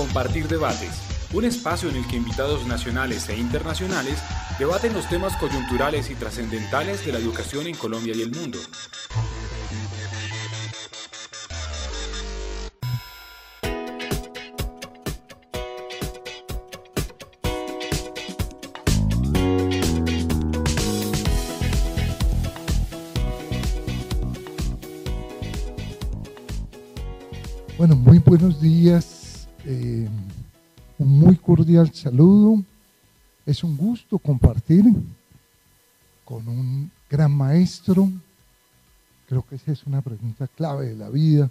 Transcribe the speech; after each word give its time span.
Compartir 0.00 0.48
Debates, 0.48 0.94
un 1.34 1.44
espacio 1.44 1.90
en 1.90 1.96
el 1.96 2.06
que 2.06 2.16
invitados 2.16 2.66
nacionales 2.66 3.28
e 3.28 3.36
internacionales 3.36 4.18
debaten 4.58 4.94
los 4.94 5.06
temas 5.10 5.36
coyunturales 5.36 6.08
y 6.08 6.14
trascendentales 6.14 7.04
de 7.04 7.12
la 7.12 7.18
educación 7.18 7.66
en 7.66 7.76
Colombia 7.76 8.14
y 8.16 8.22
el 8.22 8.30
mundo. 8.30 8.58
Bueno, 27.76 27.96
muy 27.96 28.18
buenos 28.18 28.60
días, 28.62 29.19
eh, 29.70 30.08
un 30.98 31.18
muy 31.18 31.36
cordial 31.36 31.92
saludo. 31.94 32.62
Es 33.46 33.64
un 33.64 33.76
gusto 33.76 34.18
compartir 34.18 34.84
con 36.24 36.46
un 36.48 36.90
gran 37.08 37.32
maestro. 37.32 38.10
Creo 39.28 39.46
que 39.46 39.56
esa 39.56 39.72
es 39.72 39.84
una 39.84 40.02
pregunta 40.02 40.46
clave 40.48 40.88
de 40.88 40.96
la 40.96 41.08
vida. 41.08 41.50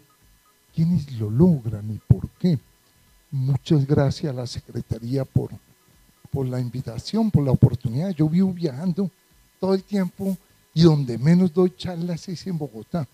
¿Quiénes 0.74 1.12
lo 1.14 1.30
logran 1.30 1.90
y 1.92 1.98
por 1.98 2.30
qué? 2.32 2.60
Muchas 3.32 3.86
gracias 3.86 4.32
a 4.32 4.36
la 4.36 4.48
Secretaría 4.48 5.26
por, 5.26 5.52
por 6.32 6.46
la 6.46 6.60
invitación, 6.60 7.32
por 7.32 7.44
la 7.44 7.52
oportunidad. 7.52 8.12
Yo 8.12 8.28
vivo 8.30 8.54
viajando 8.54 9.10
todo 9.60 9.74
el 9.74 9.84
tiempo 9.84 10.38
y 10.74 10.84
donde 10.84 11.18
menos 11.18 11.54
doy 11.54 11.74
charlas 11.76 12.28
es 12.30 12.46
en 12.48 12.58
Bogotá 12.58 13.08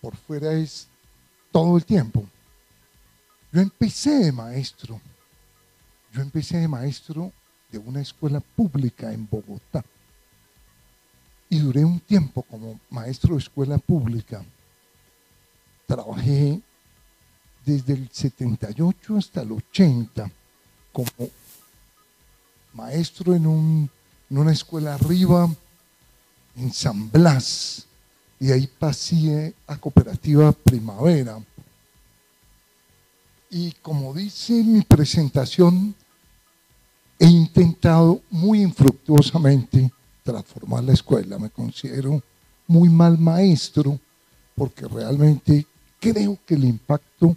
por 0.00 0.16
fuera 0.16 0.52
es 0.52 0.88
todo 1.50 1.76
el 1.76 1.84
tiempo. 1.84 2.24
Yo 3.52 3.60
empecé 3.60 4.10
de 4.10 4.32
maestro. 4.32 5.00
Yo 6.12 6.22
empecé 6.22 6.58
de 6.58 6.68
maestro 6.68 7.32
de 7.70 7.78
una 7.78 8.00
escuela 8.00 8.40
pública 8.40 9.12
en 9.12 9.28
Bogotá. 9.28 9.84
Y 11.50 11.58
duré 11.58 11.84
un 11.84 12.00
tiempo 12.00 12.42
como 12.42 12.78
maestro 12.90 13.34
de 13.34 13.40
escuela 13.40 13.78
pública. 13.78 14.44
Trabajé 15.86 16.60
desde 17.64 17.94
el 17.94 18.08
78 18.10 19.16
hasta 19.16 19.42
el 19.42 19.52
80 19.52 20.30
como 20.92 21.30
maestro 22.74 23.34
en, 23.34 23.44
en 24.30 24.38
una 24.38 24.52
escuela 24.52 24.94
arriba 24.94 25.48
en 26.58 26.72
San 26.72 27.10
Blas, 27.10 27.86
y 28.40 28.50
ahí 28.50 28.66
pasé 28.66 29.54
a 29.66 29.76
Cooperativa 29.76 30.52
Primavera. 30.52 31.38
Y 33.50 33.72
como 33.82 34.12
dice 34.12 34.52
mi 34.62 34.82
presentación, 34.82 35.94
he 37.18 37.26
intentado 37.26 38.20
muy 38.30 38.62
infructuosamente 38.62 39.90
transformar 40.22 40.84
la 40.84 40.92
escuela. 40.92 41.38
Me 41.38 41.50
considero 41.50 42.22
muy 42.66 42.88
mal 42.88 43.18
maestro 43.18 43.98
porque 44.54 44.86
realmente 44.86 45.66
creo 45.98 46.38
que 46.44 46.54
el 46.54 46.64
impacto, 46.64 47.36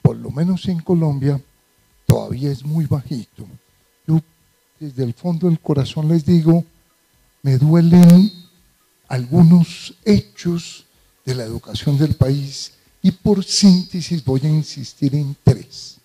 por 0.00 0.16
lo 0.16 0.30
menos 0.30 0.66
en 0.66 0.80
Colombia, 0.80 1.40
todavía 2.06 2.50
es 2.50 2.64
muy 2.64 2.86
bajito. 2.86 3.46
Yo 4.06 4.20
desde 4.78 5.04
el 5.04 5.12
fondo 5.12 5.46
del 5.46 5.60
corazón 5.60 6.08
les 6.08 6.24
digo, 6.24 6.64
me 7.42 7.58
duelen 7.58 8.32
algunos 9.08 9.94
hechos 10.04 10.86
de 11.26 11.34
la 11.34 11.44
educación 11.44 11.98
del 11.98 12.14
país 12.14 12.72
y 13.02 13.10
por 13.10 13.44
síntesis 13.44 14.24
voy 14.24 14.40
a 14.44 14.48
insistir 14.48 15.14
en 15.14 15.36
tres 15.42 15.96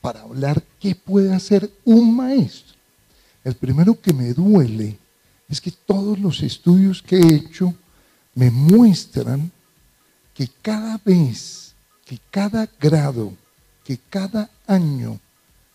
para 0.00 0.22
hablar 0.22 0.62
qué 0.78 0.94
puede 0.94 1.34
hacer 1.34 1.70
un 1.84 2.14
maestro. 2.14 2.76
El 3.42 3.54
primero 3.54 4.00
que 4.00 4.12
me 4.12 4.32
duele 4.32 4.98
es 5.48 5.60
que 5.60 5.70
todos 5.70 6.18
los 6.18 6.42
estudios 6.42 7.02
que 7.02 7.16
he 7.16 7.34
hecho 7.34 7.74
me 8.34 8.50
muestran 8.50 9.50
que 10.34 10.48
cada 10.62 11.00
vez, 11.04 11.74
que 12.04 12.18
cada 12.30 12.68
grado, 12.78 13.32
que 13.84 13.98
cada 14.10 14.50
año 14.66 15.18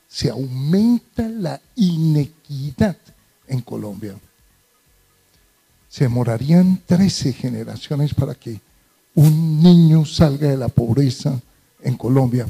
se 0.07 0.29
aumenta 0.29 1.27
la 1.27 1.59
inequidad 1.75 2.97
en 3.47 3.61
Colombia 3.61 4.15
se 5.91 6.05
demorarían 6.05 6.81
13 6.85 7.33
generaciones 7.33 8.13
para 8.13 8.33
que 8.33 8.61
un 9.15 9.61
niño 9.61 10.05
salga 10.05 10.49
de 10.49 10.57
la 10.57 10.69
pobreza 10.69 11.39
en 11.83 11.97
Colombia. 11.97 12.47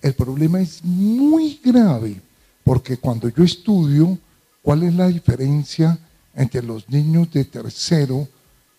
El 0.00 0.14
problema 0.14 0.60
es 0.60 0.82
muy 0.82 1.60
grave, 1.64 2.20
porque 2.64 2.96
cuando 2.96 3.28
yo 3.28 3.44
estudio 3.44 4.18
cuál 4.62 4.82
es 4.82 4.94
la 4.94 5.08
diferencia 5.08 5.98
entre 6.34 6.62
los 6.62 6.88
niños 6.88 7.30
de 7.32 7.44
tercero, 7.44 8.28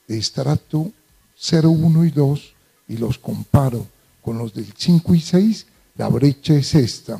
de 0.08 0.18
estrato 0.18 0.92
0, 1.38 1.70
1 1.70 2.06
y 2.06 2.12
2, 2.12 2.54
y 2.90 2.98
los 2.98 3.18
comparo 3.18 3.86
con 4.22 4.38
los 4.38 4.54
del 4.54 4.74
5 4.76 5.16
y 5.16 5.22
6, 5.22 5.66
la 5.98 6.10
brecha 6.10 6.56
es 6.56 6.76
esta. 6.76 7.20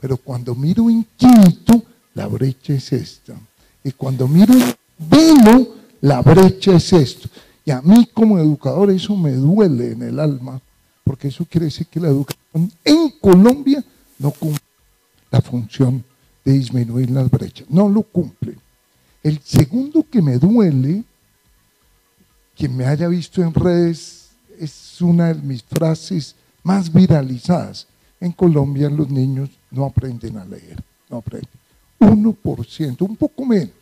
Pero 0.00 0.16
cuando 0.16 0.54
miro 0.54 0.88
en 0.90 1.06
quinto, 1.16 1.82
la 2.14 2.26
brecha 2.26 2.74
es 2.74 2.92
esta. 2.92 3.34
Y 3.84 3.92
cuando 3.92 4.26
miro 4.26 4.52
en 4.54 4.74
Vino, 4.98 5.68
la 6.00 6.22
brecha 6.22 6.76
es 6.76 6.92
esto. 6.92 7.28
Y 7.66 7.72
a 7.72 7.82
mí 7.82 8.08
como 8.14 8.38
educador 8.38 8.90
eso 8.90 9.16
me 9.16 9.32
duele 9.32 9.90
en 9.90 10.02
el 10.02 10.20
alma, 10.20 10.62
porque 11.02 11.28
eso 11.28 11.44
quiere 11.44 11.66
decir 11.66 11.88
que 11.88 11.98
la 11.98 12.08
educación 12.08 12.72
en 12.84 13.10
Colombia 13.20 13.84
no 14.18 14.30
cumple 14.30 14.62
la 15.32 15.42
función 15.42 16.04
de 16.44 16.52
disminuir 16.52 17.10
las 17.10 17.28
brechas. 17.28 17.68
No 17.68 17.88
lo 17.88 18.02
cumple. 18.02 18.56
El 19.20 19.40
segundo 19.42 20.06
que 20.08 20.22
me 20.22 20.38
duele, 20.38 21.02
quien 22.56 22.76
me 22.76 22.86
haya 22.86 23.08
visto 23.08 23.42
en 23.42 23.52
redes, 23.52 24.28
es 24.60 25.02
una 25.02 25.34
de 25.34 25.42
mis 25.42 25.64
frases 25.64 26.36
más 26.62 26.92
viralizadas. 26.92 27.88
En 28.20 28.30
Colombia 28.30 28.88
los 28.88 29.10
niños 29.10 29.50
no 29.72 29.86
aprenden 29.86 30.38
a 30.38 30.44
leer, 30.44 30.80
no 31.10 31.16
aprenden. 31.16 31.50
1%, 31.98 33.02
un 33.02 33.16
poco 33.16 33.44
menos 33.44 33.74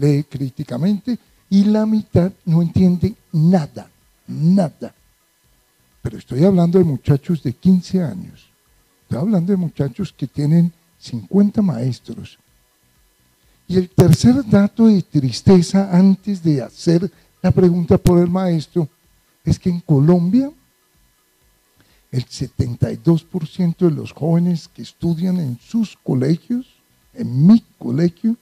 lee 0.00 0.24
críticamente 0.28 1.18
y 1.50 1.64
la 1.64 1.84
mitad 1.84 2.32
no 2.46 2.62
entiende 2.62 3.14
nada, 3.32 3.90
nada. 4.28 4.94
Pero 6.00 6.16
estoy 6.16 6.44
hablando 6.44 6.78
de 6.78 6.84
muchachos 6.84 7.42
de 7.42 7.52
15 7.52 8.02
años, 8.02 8.48
estoy 9.02 9.18
hablando 9.18 9.52
de 9.52 9.56
muchachos 9.56 10.14
que 10.16 10.28
tienen 10.28 10.72
50 10.98 11.60
maestros. 11.60 12.38
Y 13.66 13.76
el 13.76 13.90
tercer 13.90 14.44
dato 14.48 14.86
de 14.86 15.02
tristeza 15.02 15.90
antes 15.92 16.42
de 16.42 16.62
hacer 16.62 17.10
la 17.42 17.50
pregunta 17.50 17.98
por 17.98 18.18
el 18.18 18.30
maestro 18.30 18.88
es 19.44 19.58
que 19.58 19.70
en 19.70 19.80
Colombia 19.80 20.50
el 22.10 22.26
72% 22.26 23.76
de 23.78 23.90
los 23.90 24.12
jóvenes 24.12 24.68
que 24.68 24.82
estudian 24.82 25.38
en 25.38 25.58
sus 25.60 25.96
colegios, 26.02 26.66
en 27.14 27.46
mi 27.46 27.64
colegio, 27.78 28.36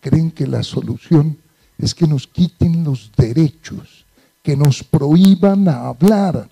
creen 0.00 0.30
que 0.30 0.46
la 0.46 0.62
solución 0.62 1.38
es 1.78 1.94
que 1.94 2.06
nos 2.06 2.26
quiten 2.26 2.82
los 2.82 3.10
derechos, 3.16 4.04
que 4.42 4.56
nos 4.56 4.82
prohíban 4.82 5.68
hablar. 5.68 6.48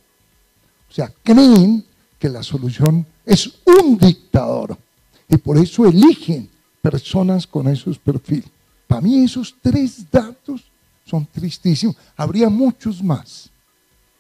O 0.88 0.92
sea, 0.92 1.12
creen 1.22 1.84
que 2.18 2.28
la 2.28 2.42
solución 2.42 3.04
es 3.24 3.52
un 3.64 3.98
dictador 3.98 4.78
y 5.28 5.36
por 5.36 5.58
eso 5.58 5.84
eligen 5.84 6.48
personas 6.80 7.46
con 7.46 7.66
esos 7.68 7.98
perfiles. 7.98 8.48
Para 8.86 9.00
mí 9.00 9.24
esos 9.24 9.54
tres 9.60 10.08
datos 10.10 10.62
son 11.04 11.26
tristísimos. 11.26 11.96
Habría 12.16 12.48
muchos 12.48 13.02
más. 13.02 13.50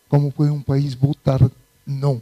¿Cómo 0.08 0.30
puede 0.30 0.50
un 0.50 0.64
país 0.64 0.98
votar 0.98 1.48
no 1.84 2.20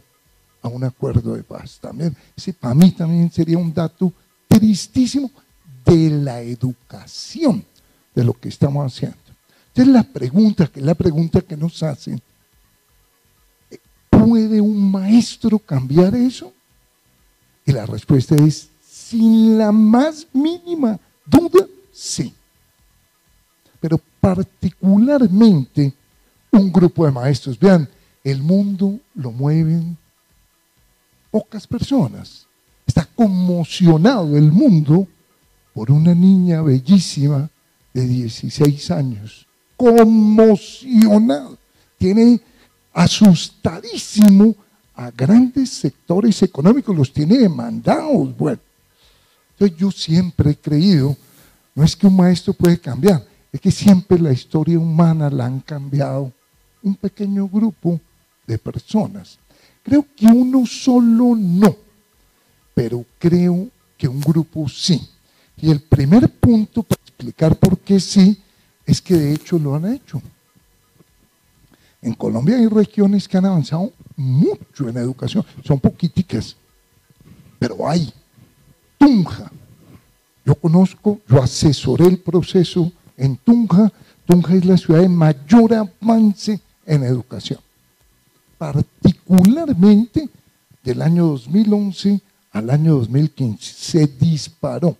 a 0.61 0.67
un 0.67 0.83
acuerdo 0.83 1.35
de 1.35 1.43
paz? 1.43 1.79
También, 1.81 2.15
ese 2.35 2.53
para 2.53 2.75
mí 2.75 2.91
también 2.91 3.31
sería 3.31 3.57
un 3.57 3.73
dato 3.73 4.13
tristísimo 4.47 5.31
de 5.83 6.09
la 6.09 6.41
educación 6.41 7.65
de 8.15 8.23
lo 8.23 8.33
que 8.33 8.49
estamos 8.49 8.85
haciendo. 8.85 9.17
Entonces 9.67 9.93
la 9.93 10.03
pregunta, 10.03 10.67
que 10.67 10.81
la 10.81 10.95
pregunta 10.95 11.41
que 11.41 11.57
nos 11.57 11.83
hacen, 11.83 12.21
¿puede 14.09 14.61
un 14.61 14.89
maestro 14.91 15.59
cambiar 15.59 16.15
eso? 16.15 16.53
Y 17.65 17.73
la 17.73 17.85
respuesta 17.85 18.35
es, 18.35 18.69
sin 18.81 19.57
la 19.57 19.71
más 19.71 20.27
mínima 20.31 20.97
duda, 21.25 21.67
sí. 21.91 22.33
Pero 23.81 23.99
particularmente 24.21 25.93
un 26.51 26.71
grupo 26.71 27.05
de 27.05 27.11
maestros. 27.11 27.59
Vean, 27.59 27.87
el 28.23 28.41
mundo 28.41 28.99
lo 29.13 29.31
mueven 29.31 29.97
pocas 31.29 31.67
personas. 31.67 32.47
Está 32.87 33.05
conmocionado 33.05 34.37
el 34.37 34.51
mundo 34.51 35.07
por 35.73 35.91
una 35.91 36.15
niña 36.15 36.61
bellísima 36.61 37.49
de 37.95 38.05
16 38.05 38.91
años, 38.91 39.47
conmocionado, 39.77 41.57
tiene 41.97 42.41
asustadísimo 42.91 44.53
a 44.95 45.11
grandes 45.11 45.69
sectores 45.69 46.43
económicos, 46.43 46.93
los 46.93 47.13
tiene 47.13 47.37
demandados. 47.37 48.35
Bueno, 48.37 48.59
entonces 49.51 49.77
yo 49.77 49.91
siempre 49.91 50.51
he 50.51 50.55
creído, 50.57 51.15
no 51.73 51.85
es 51.85 51.95
que 51.95 52.07
un 52.07 52.17
maestro 52.17 52.51
puede 52.51 52.77
cambiar, 52.77 53.25
es 53.53 53.61
que 53.61 53.71
siempre 53.71 54.19
la 54.19 54.33
historia 54.33 54.77
humana 54.77 55.29
la 55.29 55.45
han 55.45 55.61
cambiado 55.61 56.33
un 56.83 56.95
pequeño 56.95 57.47
grupo 57.47 58.01
de 58.45 58.57
personas. 58.57 59.39
Creo 59.83 60.05
que 60.17 60.25
uno 60.25 60.65
solo 60.65 61.33
no, 61.33 61.77
pero 62.73 63.05
creo 63.17 63.69
que 63.97 64.09
un 64.09 64.19
grupo 64.19 64.67
sí. 64.67 65.01
Y 65.61 65.71
el 65.71 65.79
primer 65.79 66.29
punto 66.29 66.85
explicar 67.15 67.55
por 67.55 67.79
qué 67.79 67.99
sí 67.99 68.41
es 68.85 69.01
que 69.01 69.15
de 69.15 69.33
hecho 69.33 69.57
lo 69.57 69.73
han 69.75 69.93
hecho. 69.93 70.21
En 72.01 72.13
Colombia 72.13 72.57
hay 72.57 72.67
regiones 72.67 73.27
que 73.27 73.37
han 73.37 73.45
avanzado 73.45 73.91
mucho 74.15 74.87
en 74.89 74.97
educación, 74.97 75.43
son 75.63 75.79
poquiticas, 75.79 76.55
pero 77.57 77.89
hay. 77.89 78.13
Tunja, 78.97 79.51
yo 80.45 80.55
conozco, 80.55 81.19
yo 81.27 81.41
asesoré 81.41 82.05
el 82.05 82.19
proceso 82.19 82.91
en 83.17 83.37
Tunja. 83.37 83.91
Tunja 84.25 84.53
es 84.53 84.65
la 84.65 84.77
ciudad 84.77 85.01
de 85.01 85.09
mayor 85.09 85.73
avance 85.73 86.59
en 86.85 87.03
educación, 87.03 87.59
particularmente 88.57 90.29
del 90.83 91.01
año 91.01 91.27
2011 91.27 92.21
al 92.51 92.69
año 92.69 92.95
2015. 92.95 93.73
Se 93.73 94.07
disparó. 94.07 94.97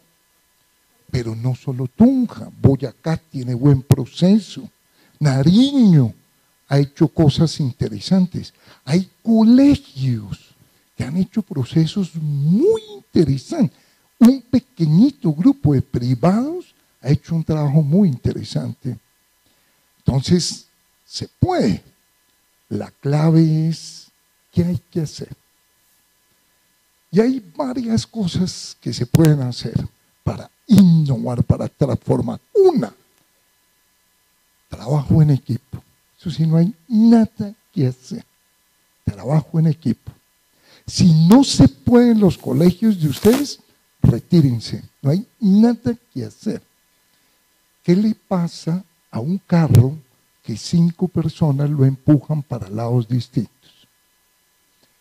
Pero 1.16 1.34
no 1.34 1.56
solo 1.56 1.88
Tunja, 1.88 2.52
Boyacá 2.62 3.16
tiene 3.16 3.54
buen 3.54 3.82
proceso, 3.84 4.70
Nariño 5.18 6.14
ha 6.68 6.78
hecho 6.78 7.08
cosas 7.08 7.58
interesantes. 7.62 8.54
Hay 8.84 9.10
colegios 9.24 10.54
que 10.94 11.06
han 11.06 11.16
hecho 11.16 11.42
procesos 11.42 12.16
muy 12.16 12.82
interesantes. 12.98 13.78
Un 14.20 14.42
pequeñito 14.42 15.32
grupo 15.32 15.74
de 15.74 15.82
privados 15.82 16.76
ha 17.02 17.08
hecho 17.08 17.34
un 17.34 17.46
trabajo 17.46 17.82
muy 17.82 18.10
interesante. 18.10 18.98
Entonces, 20.00 20.66
se 21.06 21.30
puede. 21.40 21.82
La 22.68 22.92
clave 22.92 23.70
es 23.70 24.12
qué 24.52 24.66
hay 24.66 24.82
que 24.92 25.00
hacer. 25.00 25.30
Y 27.10 27.22
hay 27.22 27.54
varias 27.56 28.06
cosas 28.06 28.76
que 28.82 28.92
se 28.92 29.06
pueden 29.06 29.40
hacer 29.40 29.95
para 30.26 30.50
innovar, 30.66 31.44
para 31.44 31.70
transformar. 31.70 32.40
Una, 32.52 32.92
trabajo 34.68 35.22
en 35.22 35.30
equipo. 35.30 35.82
Eso 36.20 36.32
sí, 36.32 36.48
no 36.48 36.58
hay 36.58 36.74
nada 36.88 37.54
que 37.72 37.86
hacer. 37.86 38.26
Trabajo 39.04 39.60
en 39.60 39.68
equipo. 39.68 40.12
Si 40.88 41.28
no 41.28 41.44
se 41.44 41.68
puede 41.68 42.12
en 42.12 42.20
los 42.20 42.40
colegios 42.40 43.00
de 43.00 43.08
ustedes, 43.08 43.60
retírense. 44.02 44.84
No 45.04 45.12
hay 45.12 45.28
nada 45.40 45.96
que 46.12 46.26
hacer. 46.26 46.62
¿Qué 47.84 47.96
le 47.96 48.16
pasa 48.16 48.84
a 49.12 49.20
un 49.20 49.38
carro 49.38 49.96
que 50.42 50.58
cinco 50.58 51.08
personas 51.08 51.70
lo 51.70 51.86
empujan 51.86 52.42
para 52.42 52.68
lados 52.68 53.08
distintos? 53.08 53.54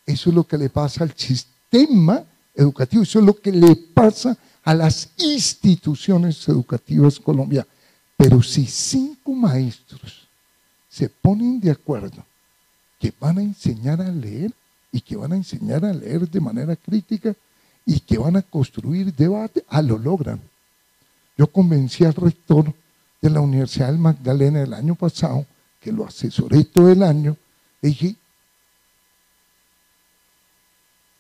Eso 0.04 0.28
es 0.28 0.36
lo 0.36 0.44
que 0.44 0.58
le 0.58 0.68
pasa 0.68 1.02
al 1.02 1.16
sistema 1.16 2.22
educativo, 2.54 3.02
eso 3.02 3.20
es 3.20 3.24
lo 3.24 3.34
que 3.34 3.52
le 3.52 3.74
pasa 3.74 4.32
a 4.32 4.36
las 4.72 5.10
instituciones 5.18 6.48
educativas 6.48 7.20
colombianas. 7.20 7.68
Pero 8.16 8.42
si 8.42 8.64
cinco 8.64 9.34
maestros 9.34 10.26
se 10.88 11.08
ponen 11.08 11.60
de 11.60 11.70
acuerdo 11.70 12.24
que 12.98 13.12
van 13.20 13.38
a 13.38 13.42
enseñar 13.42 14.00
a 14.00 14.10
leer 14.10 14.52
y 14.90 15.00
que 15.00 15.16
van 15.16 15.32
a 15.32 15.36
enseñar 15.36 15.84
a 15.84 15.92
leer 15.92 16.30
de 16.30 16.40
manera 16.40 16.76
crítica 16.76 17.34
y 17.84 18.00
que 18.00 18.16
van 18.16 18.36
a 18.36 18.42
construir 18.42 19.14
debate, 19.14 19.62
ah, 19.68 19.82
lo 19.82 19.98
logran. 19.98 20.40
Yo 21.36 21.46
convencí 21.48 22.04
al 22.04 22.14
rector 22.14 22.72
de 23.20 23.30
la 23.30 23.40
Universidad 23.40 23.88
del 23.88 23.98
Magdalena 23.98 24.62
el 24.62 24.72
año 24.72 24.94
pasado, 24.94 25.44
que 25.80 25.92
lo 25.92 26.06
asesoré 26.06 26.64
todo 26.64 26.90
el 26.90 27.02
año, 27.02 27.36
le 27.82 27.88
dije, 27.90 28.16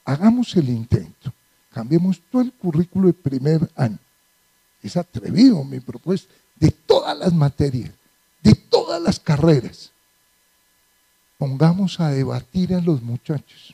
hagamos 0.04 0.56
el 0.56 0.70
intento 0.70 1.32
cambiemos 1.74 2.22
todo 2.30 2.42
el 2.42 2.52
currículo 2.52 3.08
de 3.08 3.14
primer 3.14 3.68
año. 3.74 3.98
Es 4.80 4.96
atrevido 4.96 5.64
mi 5.64 5.80
propuesta, 5.80 6.32
de 6.54 6.70
todas 6.70 7.18
las 7.18 7.32
materias, 7.32 7.90
de 8.42 8.54
todas 8.54 9.02
las 9.02 9.18
carreras. 9.18 9.90
Pongamos 11.36 11.98
a 11.98 12.10
debatir 12.10 12.74
a 12.74 12.80
los 12.80 13.02
muchachos. 13.02 13.72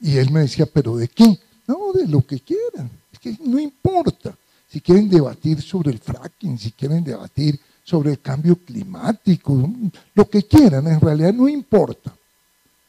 Y 0.00 0.16
él 0.16 0.32
me 0.32 0.40
decía, 0.40 0.66
¿pero 0.66 0.96
de 0.96 1.06
qué? 1.06 1.38
No, 1.68 1.92
de 1.92 2.08
lo 2.08 2.26
que 2.26 2.40
quieran. 2.40 2.90
Es 3.12 3.20
que 3.20 3.36
no 3.44 3.60
importa. 3.60 4.36
Si 4.68 4.80
quieren 4.80 5.08
debatir 5.08 5.62
sobre 5.62 5.92
el 5.92 6.00
fracking, 6.00 6.58
si 6.58 6.72
quieren 6.72 7.04
debatir 7.04 7.58
sobre 7.84 8.10
el 8.10 8.20
cambio 8.20 8.56
climático, 8.56 9.70
lo 10.14 10.28
que 10.28 10.42
quieran, 10.42 10.88
en 10.88 11.00
realidad 11.00 11.32
no 11.32 11.48
importa. 11.48 12.12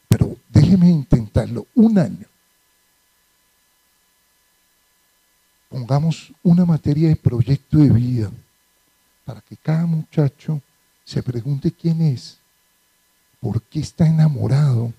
Pero 0.07 0.35
déjenme 0.49 0.89
intentarlo 0.89 1.67
un 1.75 1.99
año. 1.99 2.25
Pongamos 5.69 6.33
una 6.43 6.65
materia 6.65 7.07
de 7.09 7.15
proyecto 7.15 7.77
de 7.77 7.89
vida 7.89 8.31
para 9.23 9.41
que 9.41 9.55
cada 9.55 9.85
muchacho 9.85 10.61
se 11.05 11.23
pregunte 11.23 11.71
quién 11.71 12.01
es, 12.01 12.37
por 13.39 13.61
qué 13.61 13.79
está 13.79 14.07
enamorado 14.07 14.91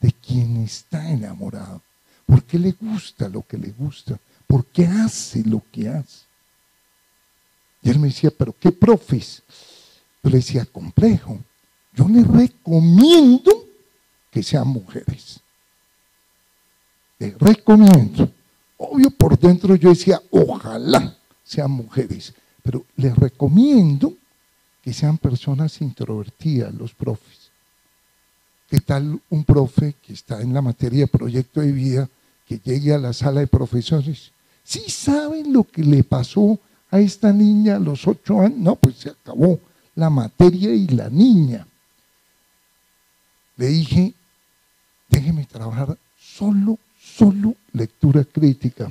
de 0.00 0.12
quien 0.12 0.62
está 0.64 1.10
enamorado, 1.10 1.80
por 2.26 2.42
qué 2.42 2.58
le 2.58 2.72
gusta 2.72 3.28
lo 3.28 3.42
que 3.46 3.58
le 3.58 3.70
gusta, 3.70 4.18
por 4.46 4.66
qué 4.66 4.86
hace 4.86 5.44
lo 5.44 5.62
que 5.70 5.88
hace. 5.88 6.24
Y 7.82 7.90
él 7.90 7.98
me 7.98 8.08
decía, 8.08 8.30
pero 8.36 8.54
qué 8.58 8.72
profes. 8.72 9.42
Yo 10.22 10.30
le 10.30 10.36
decía, 10.36 10.64
complejo. 10.64 11.38
Yo 11.92 12.08
le 12.08 12.24
recomiendo 12.24 13.52
que 14.30 14.42
sean 14.42 14.68
mujeres. 14.68 15.40
Le 17.18 17.36
recomiendo. 17.38 18.33
Obvio, 18.90 19.10
por 19.10 19.38
dentro 19.38 19.74
yo 19.76 19.90
decía, 19.90 20.20
ojalá 20.30 21.16
sean 21.42 21.70
mujeres, 21.70 22.34
pero 22.62 22.84
les 22.96 23.14
recomiendo 23.16 24.14
que 24.82 24.92
sean 24.92 25.18
personas 25.18 25.80
introvertidas, 25.80 26.74
los 26.74 26.92
profes. 26.92 27.50
¿Qué 28.68 28.80
tal 28.80 29.20
un 29.30 29.44
profe 29.44 29.94
que 30.02 30.12
está 30.12 30.40
en 30.42 30.52
la 30.52 30.62
materia 30.62 31.00
de 31.00 31.06
proyecto 31.06 31.60
de 31.60 31.72
vida, 31.72 32.08
que 32.46 32.58
llegue 32.58 32.92
a 32.92 32.98
la 32.98 33.12
sala 33.12 33.40
de 33.40 33.46
profesores? 33.46 34.32
¿Sí 34.62 34.90
saben 34.90 35.52
lo 35.52 35.64
que 35.64 35.82
le 35.82 36.04
pasó 36.04 36.58
a 36.90 37.00
esta 37.00 37.32
niña 37.32 37.76
a 37.76 37.78
los 37.78 38.06
ocho 38.06 38.40
años? 38.40 38.58
No, 38.58 38.76
pues 38.76 38.96
se 38.96 39.10
acabó 39.10 39.60
la 39.94 40.10
materia 40.10 40.74
y 40.74 40.88
la 40.88 41.08
niña. 41.08 41.66
Le 43.56 43.66
dije, 43.68 44.14
déjeme 45.08 45.44
trabajar 45.44 45.96
solo 46.18 46.78
solo 47.16 47.54
lectura 47.72 48.24
crítica. 48.24 48.90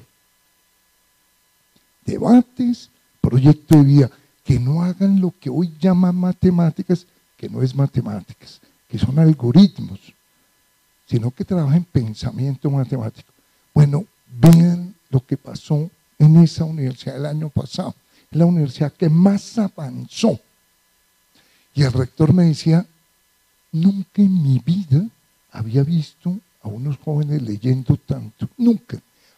Debates, 2.06 2.90
proyecto 3.22 3.78
de 3.78 3.84
vida, 3.84 4.12
que 4.44 4.60
no 4.60 4.84
hagan 4.84 5.20
lo 5.20 5.34
que 5.40 5.50
hoy 5.50 5.74
llaman 5.80 6.16
matemáticas, 6.16 7.06
que 7.38 7.50
no 7.50 7.62
es 7.62 7.76
matemáticas, 7.76 8.60
que 8.88 8.98
son 8.98 9.20
algoritmos, 9.20 10.00
sino 11.06 11.32
que 11.32 11.46
trabajen 11.46 11.84
pensamiento 11.86 12.70
matemático. 12.70 13.32
Bueno, 13.74 14.06
vean 14.28 14.94
lo 15.10 15.26
que 15.26 15.38
pasó 15.38 15.90
en 16.20 16.38
esa 16.38 16.66
universidad 16.66 17.18
el 17.18 17.26
año 17.26 17.50
pasado, 17.50 17.96
la 18.32 18.46
universidad 18.46 18.94
que 18.94 19.10
más 19.10 19.58
avanzó. 19.58 20.40
Y 21.74 21.84
el 21.84 21.94
rector 21.94 22.34
me 22.34 22.46
decía, 22.46 22.86
nunca 23.72 24.22
en 24.22 24.42
mi 24.42 24.60
vida 24.60 25.08
había 25.52 25.84
visto 25.84 26.38
a 26.64 26.70
unos 26.70 26.98
jóvenes 26.98 27.42
leyendo 27.42 27.98
tanto, 27.98 28.50
nunca, 28.58 28.98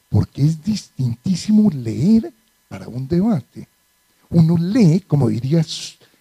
porque 0.10 0.44
es 0.44 0.63
distintísimo 0.63 1.70
leer 1.72 2.32
para 2.70 2.88
un 2.88 3.08
debate. 3.08 3.67
Uno 4.29 4.58
lee, 4.58 5.01
como 5.08 5.29
diría 5.29 5.65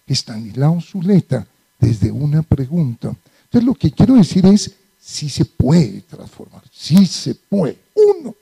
Stanislao 0.08 0.80
Zuleta, 0.80 1.46
desde 1.78 2.10
una 2.10 2.42
pregunta. 2.42 3.14
Entonces 3.44 3.64
lo 3.64 3.74
que 3.74 3.92
quiero 3.92 4.14
decir 4.14 4.44
es, 4.46 4.74
si 4.98 5.28
se 5.28 5.44
puede 5.44 6.00
transformar, 6.02 6.62
si 6.72 7.06
se 7.06 7.34
puede. 7.34 7.78
Uno, 7.94 8.34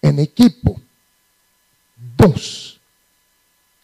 en 0.00 0.20
equipo. 0.20 0.80
Dos, 2.16 2.80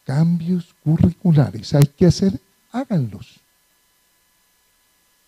cambios 0.04 0.74
curriculares. 0.84 1.74
Hay 1.74 1.86
que 1.86 2.06
hacer, 2.06 2.38
háganlos. 2.70 3.40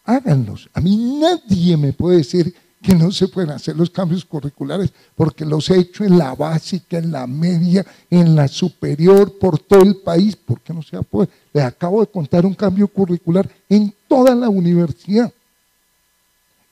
Háganlos. 0.04 0.68
A 0.72 0.80
mí 0.80 1.18
nadie 1.18 1.76
me 1.76 1.92
puede 1.92 2.18
decir 2.18 2.54
que 2.84 2.94
no 2.94 3.10
se 3.10 3.28
pueden 3.28 3.50
hacer 3.50 3.74
los 3.74 3.88
cambios 3.88 4.26
curriculares 4.26 4.92
porque 5.16 5.46
los 5.46 5.70
he 5.70 5.78
hecho 5.78 6.04
en 6.04 6.18
la 6.18 6.34
básica, 6.34 6.98
en 6.98 7.10
la 7.10 7.26
media, 7.26 7.84
en 8.10 8.36
la 8.36 8.46
superior, 8.46 9.38
por 9.38 9.58
todo 9.58 9.80
el 9.80 9.96
país. 9.96 10.36
¿Por 10.36 10.60
qué 10.60 10.74
no 10.74 10.82
se 10.82 11.00
puede? 11.02 11.30
Les 11.54 11.64
acabo 11.64 12.02
de 12.02 12.10
contar 12.10 12.44
un 12.44 12.52
cambio 12.52 12.86
curricular 12.86 13.48
en 13.70 13.94
toda 14.06 14.34
la 14.34 14.50
universidad. 14.50 15.32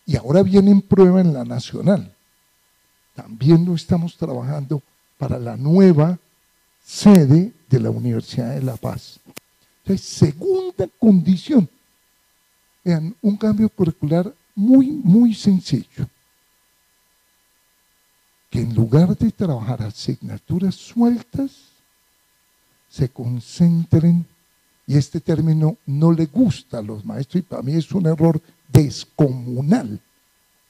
Y 0.04 0.14
ahora 0.16 0.42
viene 0.42 0.70
en 0.70 0.82
prueba 0.82 1.22
en 1.22 1.32
la 1.32 1.46
nacional. 1.46 2.12
También 3.14 3.64
lo 3.64 3.74
estamos 3.74 4.14
trabajando 4.14 4.82
para 5.16 5.38
la 5.38 5.56
nueva 5.56 6.18
sede 6.84 7.52
de 7.70 7.80
la 7.80 7.88
Universidad 7.88 8.54
de 8.54 8.62
La 8.62 8.76
Paz. 8.76 9.18
Entonces, 9.82 10.06
segunda 10.06 10.86
condición. 10.98 11.66
Vean, 12.84 13.16
un 13.22 13.36
cambio 13.38 13.70
curricular 13.70 14.34
muy, 14.54 14.90
muy 14.90 15.34
sencillo. 15.34 16.08
Que 18.50 18.60
en 18.60 18.74
lugar 18.74 19.16
de 19.16 19.30
trabajar 19.30 19.82
asignaturas 19.82 20.74
sueltas, 20.74 21.50
se 22.88 23.08
concentren, 23.08 24.26
y 24.86 24.96
este 24.96 25.20
término 25.20 25.78
no 25.86 26.12
le 26.12 26.26
gusta 26.26 26.78
a 26.78 26.82
los 26.82 27.04
maestros, 27.04 27.42
y 27.42 27.46
para 27.46 27.62
mí 27.62 27.72
es 27.74 27.90
un 27.92 28.06
error 28.06 28.42
descomunal, 28.68 29.98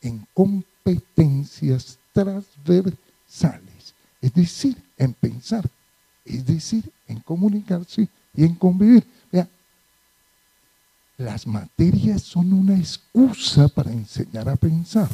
en 0.01 0.27
competencias 0.33 1.99
transversales, 2.13 3.95
es 4.21 4.35
decir, 4.35 4.77
en 4.99 5.15
pensar, 5.15 5.69
es 6.25 6.45
decir, 6.47 6.91
en 7.09 7.21
comunicarse 7.21 8.09
y 8.35 8.45
en 8.45 8.55
convivir. 8.55 9.05
Las 11.23 11.47
materias 11.47 12.23
son 12.23 12.53
una 12.53 12.77
excusa 12.77 13.69
para 13.69 13.93
enseñar 13.93 14.49
a 14.49 14.57
pensar, 14.57 15.09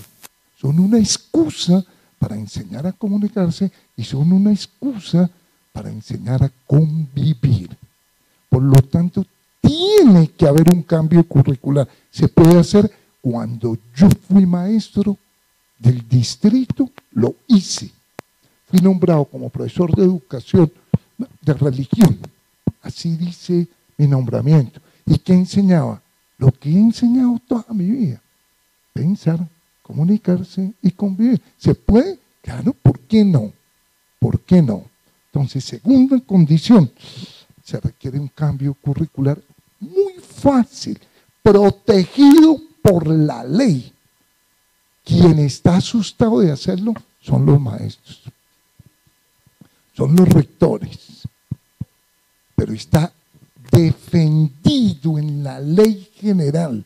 son 0.61 0.79
una 0.81 0.99
excusa 0.99 1.85
para 2.19 2.37
enseñar 2.37 2.87
a 2.87 2.93
comunicarse 2.93 3.71
y 3.97 4.05
son 4.05 4.33
una 4.33 4.51
excusa 4.51 5.31
para 5.73 5.91
enseñar 5.91 6.43
a 6.43 6.51
convivir. 6.67 7.77
Por 8.49 8.63
lo 8.63 8.77
tanto, 8.83 9.25
tiene 9.61 10.29
que 10.29 10.49
haber 10.49 10.71
un 10.71 10.83
cambio 10.83 11.23
curricular. 11.25 11.87
Se 12.11 12.29
puede 12.29 12.59
hacer 12.59 12.91
cuando 13.21 13.77
yo 13.95 14.09
fui 14.29 14.47
maestro 14.47 15.17
del 15.79 16.09
distrito, 16.09 16.91
lo 17.13 17.35
hice. 17.47 17.91
Fui 18.67 18.81
nombrado 18.81 19.25
como 19.27 19.51
profesor 19.51 19.95
de 19.95 20.05
educación 20.05 20.73
de 21.43 21.55
religión. 21.55 22.19
Así 22.83 23.17
dice 23.17 23.69
mi 23.97 24.07
nombramiento. 24.07 24.81
¿Y 25.09 25.19
qué 25.19 25.33
enseñaba? 25.33 26.03
Lo 26.39 26.53
que 26.53 26.71
he 26.71 26.79
enseñado 26.79 27.41
toda 27.47 27.67
mi 27.71 27.91
vida. 27.91 28.21
Pensar, 28.93 29.39
comunicarse 29.83 30.73
y 30.83 30.91
convivir. 30.91 31.41
¿Se 31.57 31.75
puede? 31.75 32.19
Claro, 32.43 32.73
¿por 32.73 32.99
qué 33.01 33.25
no? 33.25 33.53
¿Por 34.19 34.41
qué 34.41 34.63
no? 34.63 34.85
Entonces, 35.33 35.65
segunda 35.65 36.21
condición, 36.21 36.91
se 37.65 37.81
requiere 37.81 38.19
un 38.19 38.29
cambio 38.29 38.75
curricular 38.75 39.39
muy 39.81 40.15
fácil, 40.21 40.99
protegido 41.43 42.61
por 42.83 43.07
la 43.07 43.45
ley. 43.45 43.93
Quien 45.05 45.39
está 45.39 45.77
asustado 45.77 46.41
de 46.41 46.53
hacerlo 46.53 46.95
son 47.21 47.47
los 47.47 47.61
maestros 47.61 48.23
son 49.99 50.15
los 50.15 50.29
rectores, 50.29 51.27
pero 52.55 52.73
está 52.73 53.13
defendido 53.71 55.19
en 55.19 55.43
la 55.43 55.61
ley 55.61 56.09
general 56.15 56.85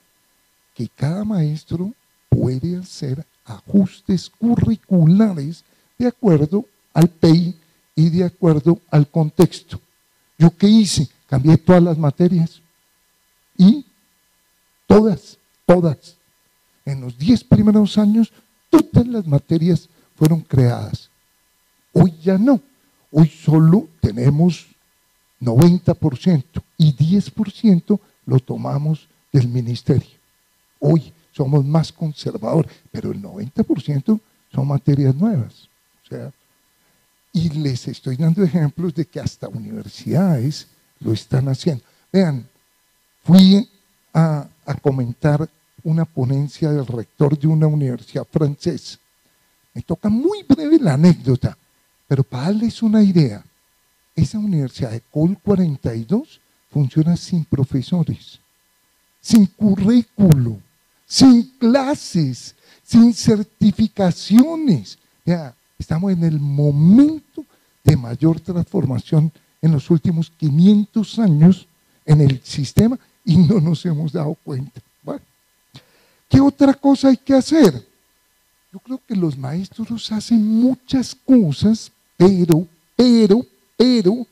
que 0.75 0.89
cada 0.89 1.25
maestro 1.25 1.93
puede 2.29 2.77
hacer 2.77 3.25
ajustes 3.45 4.31
curriculares 4.31 5.65
de 5.99 6.07
acuerdo 6.07 6.65
al 6.95 7.09
PEI 7.09 7.55
y 7.95 8.11
de 8.11 8.25
acuerdo 8.25 8.79
al 8.91 9.09
contexto. 9.09 9.81
¿Yo 10.39 10.51
qué 10.57 10.67
hice? 10.67 11.09
Cambié 11.29 11.57
todas 11.57 11.83
las 11.83 11.99
materias 11.99 12.61
y 13.57 13.85
todas, 14.87 15.39
todas. 15.67 16.17
En 16.85 17.01
los 17.01 17.17
diez 17.19 17.45
primeros 17.45 17.97
años, 17.99 18.33
todas 18.71 19.07
las 19.07 19.27
materias 19.27 19.89
fueron 20.17 20.41
creadas. 20.41 21.09
Hoy 21.93 22.15
ya 22.23 22.39
no. 22.39 22.61
Hoy 23.11 23.29
solo 23.29 23.89
tenemos 24.01 24.67
90% 25.42 26.44
y 26.78 26.94
10% 26.94 28.00
lo 28.26 28.38
tomamos 28.38 29.08
del 29.32 29.49
ministerio. 29.49 30.08
Hoy 30.78 31.12
somos 31.32 31.64
más 31.64 31.92
conservadores, 31.92 32.70
pero 32.90 33.11
el 33.11 33.20
90% 33.20 34.20
son 34.52 34.68
materias 34.68 35.14
nuevas. 35.14 35.68
O 36.04 36.08
sea, 36.08 36.32
y 37.32 37.49
les 37.50 37.88
estoy 37.88 38.16
dando 38.16 38.42
ejemplos 38.42 38.94
de 38.94 39.06
que 39.06 39.20
hasta 39.20 39.49
universidades 39.49 40.68
lo 41.00 41.12
están 41.12 41.49
haciendo. 41.49 41.82
Vean, 42.12 42.46
fui 43.25 43.68
a, 44.12 44.46
a 44.66 44.75
comentar 44.75 45.49
una 45.82 46.04
ponencia 46.04 46.70
del 46.70 46.87
rector 46.87 47.38
de 47.38 47.46
una 47.46 47.66
universidad 47.66 48.26
francesa. 48.30 48.99
Me 49.75 49.82
toca 49.82 50.08
muy 50.08 50.42
breve 50.42 50.78
la 50.78 50.94
anécdota. 50.94 51.56
Pero 52.06 52.22
para 52.22 52.44
darles 52.44 52.82
una 52.82 53.02
idea, 53.02 53.42
esa 54.14 54.38
universidad 54.38 54.90
de 54.90 55.00
Col 55.11 55.38
42 55.42 56.40
funciona 56.71 57.16
sin 57.16 57.45
profesores, 57.45 58.40
sin 59.21 59.47
currículo, 59.47 60.59
sin 61.07 61.42
clases, 61.59 62.54
sin 62.83 63.14
certificaciones. 63.14 64.99
Ya, 65.25 65.54
estamos 65.78 66.12
en 66.12 66.25
el 66.25 66.38
momento 66.40 67.45
de 67.85 67.97
mayor 67.97 68.40
transformación 68.40 69.33
en 69.61 69.73
los 69.73 69.90
últimos 69.90 70.31
500 70.38 71.19
años 71.19 71.66
en 72.04 72.21
el 72.21 72.40
sistema 72.42 72.99
y 73.25 73.37
no 73.37 73.61
nos 73.61 73.85
hemos 73.87 74.12
dado 74.12 74.37
cuenta. 74.42 74.81
Bueno, 75.02 75.23
¿qué 76.28 76.40
otra 76.40 76.75
cosa 76.75 77.09
hay 77.09 77.16
que 77.16 77.35
hacer? 77.35 77.87
Yo 78.73 78.78
creo 78.78 79.00
que 79.07 79.14
los 79.14 79.37
maestros 79.37 80.11
hacen 80.11 80.45
muchas 80.47 81.14
cosas 81.14 81.92
pero, 82.16 82.66
pero, 82.97 83.45
pero, 83.83 84.29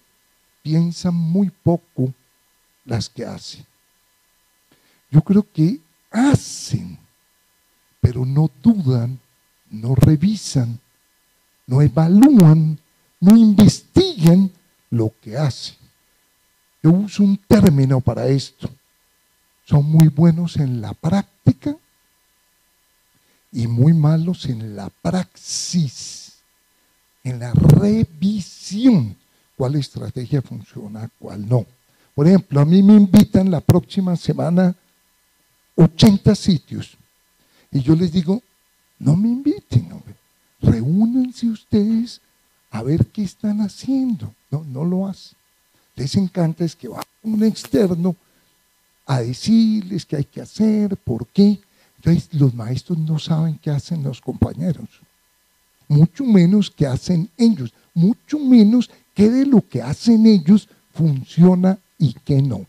piensan 0.63 1.13
muy 1.13 1.51
poco 1.51 2.15
las 2.85 3.09
que 3.09 3.25
hacen. 3.25 3.67
Yo 5.11 5.23
creo 5.23 5.45
que 5.53 5.81
hacen, 6.09 6.97
pero 8.01 8.25
no 8.25 8.49
dudan, 8.63 9.19
no 9.69 9.97
revisan, 9.97 10.79
no 11.67 11.83
evalúan, 11.83 12.79
no 13.19 13.37
investigan 13.37 14.53
lo 14.89 15.13
que 15.21 15.37
hacen. 15.37 15.75
Yo 16.81 16.93
uso 16.93 17.25
un 17.25 17.37
término 17.37 18.01
para 18.01 18.29
esto. 18.29 18.71
Son 19.65 19.85
muy 19.85 20.07
buenos 20.07 20.59
en 20.59 20.81
la 20.81 20.95
práctica 20.95 21.75
y 23.51 23.67
muy 23.67 23.95
malos 23.95 24.47
en 24.47 24.77
la 24.77 24.91
praxis 24.91 26.21
en 27.25 27.41
la 27.41 27.53
revisión 27.53 29.17
cuál 29.61 29.75
estrategia 29.75 30.41
funciona, 30.41 31.11
cuál 31.19 31.47
no. 31.47 31.67
Por 32.15 32.27
ejemplo, 32.27 32.63
a 32.63 32.65
mí 32.65 32.83
me 32.83 32.95
invitan 32.95 33.51
la 33.51 33.61
próxima 33.61 34.17
semana 34.17 34.75
80 35.77 36.35
sitios 36.35 36.97
y 37.71 37.83
yo 37.83 37.95
les 37.95 38.11
digo, 38.11 38.43
no 38.99 39.15
me 39.17 39.29
inviten, 39.29 39.91
reúnanse 40.63 41.47
ustedes 41.47 42.23
a 42.71 42.83
ver 42.83 43.05
qué 43.09 43.23
están 43.23 43.61
haciendo. 43.61 44.35
No, 44.51 44.65
no 44.65 44.83
lo 44.83 45.07
hacen. 45.07 45.37
Les 45.95 46.15
encanta 46.15 46.65
es 46.65 46.75
que 46.75 46.89
va 46.89 47.03
un 47.23 47.45
externo 47.45 48.17
a 49.05 49.21
decirles 49.21 50.07
qué 50.07 50.17
hay 50.17 50.25
que 50.25 50.41
hacer, 50.41 50.97
por 50.97 51.27
qué. 51.27 51.61
Entonces 51.97 52.33
los 52.33 52.55
maestros 52.55 52.97
no 52.97 53.19
saben 53.19 53.59
qué 53.59 53.69
hacen 53.69 54.03
los 54.03 54.23
compañeros 54.23 54.89
mucho 55.91 56.25
menos 56.25 56.71
que 56.71 56.87
hacen 56.87 57.29
ellos, 57.37 57.75
mucho 57.93 58.39
menos 58.39 58.89
que 59.21 59.29
de 59.29 59.45
lo 59.45 59.61
que 59.69 59.83
hacen 59.83 60.25
ellos 60.25 60.67
funciona 60.95 61.79
y 61.99 62.15
que 62.15 62.41
no. 62.41 62.65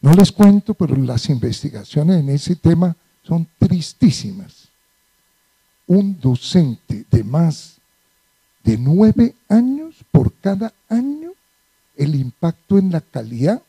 No 0.00 0.12
les 0.14 0.32
cuento, 0.32 0.74
pero 0.74 0.96
las 0.96 1.28
investigaciones 1.28 2.18
en 2.18 2.28
ese 2.30 2.56
tema 2.56 2.96
son 3.22 3.46
tristísimas. 3.56 4.68
Un 5.86 6.18
docente 6.18 7.04
de 7.08 7.22
más 7.22 7.76
de 8.64 8.78
nueve 8.78 9.36
años 9.48 9.94
por 10.10 10.32
cada 10.40 10.72
año, 10.88 11.30
el 11.96 12.16
impacto 12.16 12.76
en 12.76 12.90
la 12.90 13.00
calidad 13.00 13.62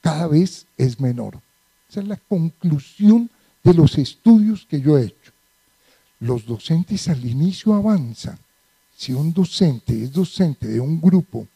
cada 0.00 0.28
vez 0.28 0.64
es 0.78 0.98
menor. 0.98 1.38
Esa 1.90 2.00
es 2.00 2.08
la 2.08 2.16
conclusión 2.16 3.28
de 3.62 3.74
los 3.74 3.98
estudios 3.98 4.64
que 4.64 4.80
yo 4.80 4.96
he 4.96 5.04
hecho 5.04 5.32
los 6.18 6.46
docentes 6.46 7.08
al 7.08 7.24
inicio 7.24 7.74
avanzan. 7.74 8.38
Si 8.96 9.12
un 9.12 9.32
docente 9.32 10.02
es 10.02 10.12
docente 10.12 10.66
de 10.66 10.80
un 10.80 11.00
grupo 11.00 11.46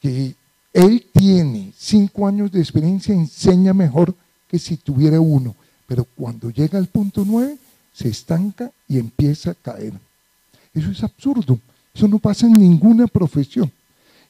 que 0.00 0.34
él 0.72 1.06
tiene 1.12 1.72
cinco 1.76 2.26
años 2.26 2.50
de 2.52 2.60
experiencia, 2.60 3.14
enseña 3.14 3.72
mejor 3.72 4.14
que 4.48 4.58
si 4.58 4.76
tuviera 4.76 5.20
uno. 5.20 5.54
Pero 5.86 6.04
cuando 6.04 6.50
llega 6.50 6.78
al 6.78 6.86
punto 6.88 7.24
nueve, 7.26 7.56
se 7.92 8.08
estanca 8.08 8.70
y 8.88 8.98
empieza 8.98 9.52
a 9.52 9.54
caer. 9.54 9.94
Eso 10.74 10.90
es 10.90 11.02
absurdo. 11.02 11.58
Eso 11.94 12.08
no 12.08 12.18
pasa 12.18 12.46
en 12.46 12.54
ninguna 12.54 13.06
profesión. 13.06 13.70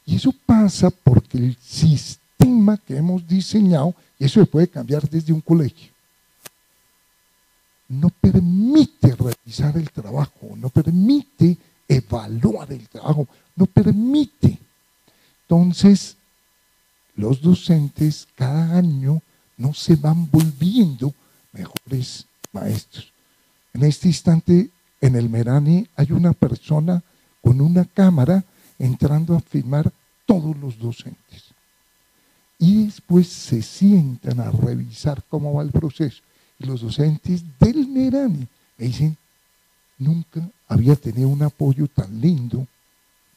Y 0.05 0.17
eso 0.17 0.33
pasa 0.47 0.91
porque 0.91 1.39
el 1.39 1.57
sistema 1.61 2.77
que 2.77 2.97
hemos 2.97 3.27
diseñado, 3.27 3.95
y 4.19 4.25
eso 4.25 4.41
se 4.41 4.47
puede 4.47 4.69
cambiar 4.69 5.09
desde 5.09 5.33
un 5.33 5.41
colegio 5.41 5.93
no 7.93 8.09
permite 8.09 9.15
realizar 9.15 9.77
el 9.77 9.91
trabajo, 9.91 10.57
no 10.57 10.71
permite 10.71 11.59
evaluar 11.97 12.73
el 12.73 12.89
trabajo, 12.89 13.27
no 13.57 13.67
permite. 13.67 14.59
Entonces, 15.43 16.17
los 17.15 17.41
docentes 17.41 18.27
cada 18.35 18.77
año 18.77 19.21
no 19.57 19.75
se 19.75 19.97
van 19.97 20.31
volviendo 20.31 21.15
mejores 21.53 22.27
maestros. 22.53 23.13
En 23.75 23.85
este 23.85 24.09
instante, 24.09 24.71
en 25.01 25.17
el 25.17 25.29
Merani 25.29 25.87
hay 25.97 26.13
una 26.13 26.33
persona 26.33 27.03
con 27.41 27.61
una 27.61 27.85
cámara 27.85 28.45
entrando 28.79 29.35
a 29.35 29.41
filmar 29.41 29.93
todos 30.27 30.57
los 30.57 30.79
docentes. 30.79 31.53
Y 32.59 32.87
después 32.87 33.27
se 33.29 33.61
sientan 33.63 34.41
a 34.41 34.51
revisar 34.51 35.25
cómo 35.29 35.55
va 35.55 35.63
el 35.63 35.73
proceso. 35.73 36.23
Y 36.59 36.67
los 36.67 36.81
docentes 36.81 37.43
del 37.59 37.89
Merani 37.89 38.47
me 38.79 38.87
dicen, 38.87 39.17
nunca 40.03 40.49
había 40.69 40.97
tenido 40.97 41.29
un 41.29 41.43
apoyo 41.43 41.87
tan 41.89 42.21
lindo 42.21 42.67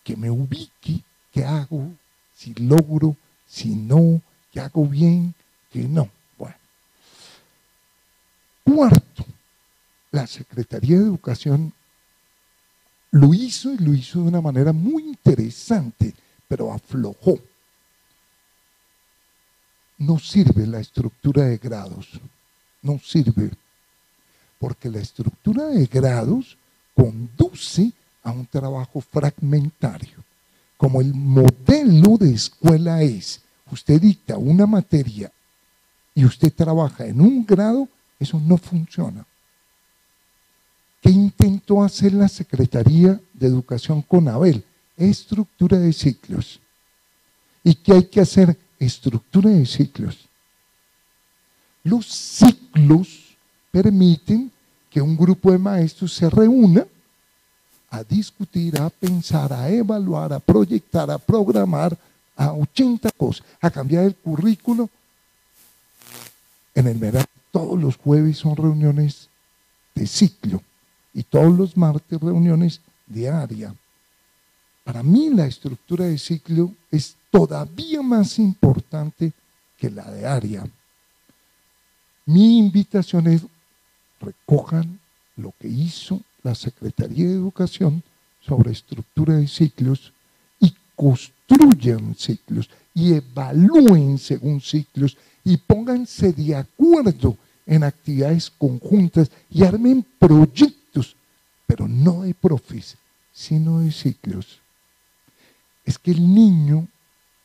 que 0.03 0.15
me 0.15 0.29
ubique, 0.29 1.03
qué 1.31 1.43
hago, 1.43 1.91
si 2.33 2.53
logro, 2.55 3.15
si 3.47 3.75
no, 3.75 4.21
qué 4.51 4.59
hago 4.59 4.85
bien, 4.85 5.33
que 5.71 5.83
no. 5.83 6.09
Bueno. 6.37 6.55
Cuarto, 8.63 9.25
la 10.11 10.27
Secretaría 10.27 10.97
de 10.97 11.05
Educación 11.05 11.73
lo 13.11 13.33
hizo 13.33 13.73
y 13.73 13.77
lo 13.77 13.93
hizo 13.93 14.21
de 14.21 14.27
una 14.27 14.41
manera 14.41 14.73
muy 14.73 15.03
interesante, 15.03 16.13
pero 16.47 16.71
aflojó. 16.71 17.39
No 19.97 20.19
sirve 20.19 20.67
la 20.67 20.81
estructura 20.81 21.45
de 21.45 21.57
grados, 21.57 22.19
no 22.81 22.99
sirve, 22.99 23.51
porque 24.65 24.89
la 24.89 24.97
estructura 24.97 25.67
de 25.67 25.85
grados 25.85 26.57
conduce 26.95 27.91
a 28.23 28.31
un 28.31 28.47
trabajo 28.47 28.99
fragmentario. 28.99 30.23
Como 30.75 31.01
el 31.01 31.13
modelo 31.13 32.17
de 32.17 32.33
escuela 32.33 33.03
es, 33.03 33.41
usted 33.71 34.01
dicta 34.01 34.39
una 34.39 34.65
materia 34.65 35.31
y 36.15 36.25
usted 36.25 36.51
trabaja 36.51 37.05
en 37.05 37.21
un 37.21 37.45
grado, 37.45 37.87
eso 38.19 38.39
no 38.39 38.57
funciona. 38.57 39.23
¿Qué 40.99 41.11
intentó 41.11 41.83
hacer 41.83 42.13
la 42.13 42.27
Secretaría 42.27 43.21
de 43.35 43.45
Educación 43.45 44.01
con 44.01 44.27
Abel? 44.27 44.65
Estructura 44.97 45.77
de 45.77 45.93
ciclos. 45.93 46.59
¿Y 47.63 47.75
qué 47.75 47.93
hay 47.93 48.05
que 48.05 48.21
hacer? 48.21 48.57
Estructura 48.79 49.51
de 49.51 49.67
ciclos. 49.67 50.27
Los 51.83 52.07
ciclos 52.07 53.25
permiten 53.69 54.54
que 54.95 55.01
un 55.01 55.17
grupo 55.17 55.51
de 55.51 55.57
maestros 55.57 56.13
se 56.13 56.29
reúna 56.29 56.87
a 57.89 58.01
discutir, 58.01 58.79
a 58.79 58.89
pensar, 58.89 59.51
a 59.51 59.67
evaluar, 59.67 60.31
a 60.31 60.39
proyectar, 60.39 61.11
a 61.11 61.17
programar, 61.17 61.97
a 62.37 62.53
80 62.53 63.11
cosas, 63.17 63.45
a 63.59 63.69
cambiar 63.69 64.05
el 64.05 64.15
currículo. 64.15 64.89
En 66.73 66.87
el 66.87 66.97
verano, 66.97 67.25
todos 67.51 67.77
los 67.77 67.97
jueves 67.97 68.37
son 68.37 68.55
reuniones 68.55 69.27
de 69.95 70.07
ciclo 70.07 70.61
y 71.13 71.23
todos 71.23 71.53
los 71.57 71.75
martes 71.75 72.17
reuniones 72.21 72.79
área. 73.27 73.75
Para 74.85 75.03
mí 75.03 75.29
la 75.29 75.45
estructura 75.45 76.05
de 76.05 76.17
ciclo 76.17 76.71
es 76.89 77.17
todavía 77.29 78.01
más 78.01 78.39
importante 78.39 79.33
que 79.77 79.91
la 79.91 80.09
de 80.09 80.25
área. 80.25 80.65
Mi 82.27 82.59
invitación 82.59 83.27
es 83.27 83.41
recojan 84.19 84.99
lo 85.37 85.53
que 85.59 85.67
hizo 85.67 86.21
la 86.43 86.55
Secretaría 86.55 87.27
de 87.27 87.33
Educación 87.33 88.03
sobre 88.41 88.71
estructura 88.71 89.35
de 89.35 89.47
ciclos 89.47 90.13
y 90.59 90.73
construyan 90.95 92.15
ciclos 92.15 92.69
y 92.93 93.13
evalúen 93.13 94.17
según 94.17 94.61
ciclos 94.61 95.17
y 95.43 95.57
pónganse 95.57 96.31
de 96.33 96.55
acuerdo 96.55 97.37
en 97.65 97.83
actividades 97.83 98.49
conjuntas 98.49 99.29
y 99.49 99.63
armen 99.63 100.05
proyectos 100.19 100.85
pero 101.65 101.87
no 101.87 102.21
de 102.21 102.33
profes, 102.33 102.97
sino 103.33 103.79
de 103.79 103.91
ciclos. 103.91 104.59
Es 105.83 105.97
que 105.97 106.11
el 106.11 106.33
niño 106.33 106.87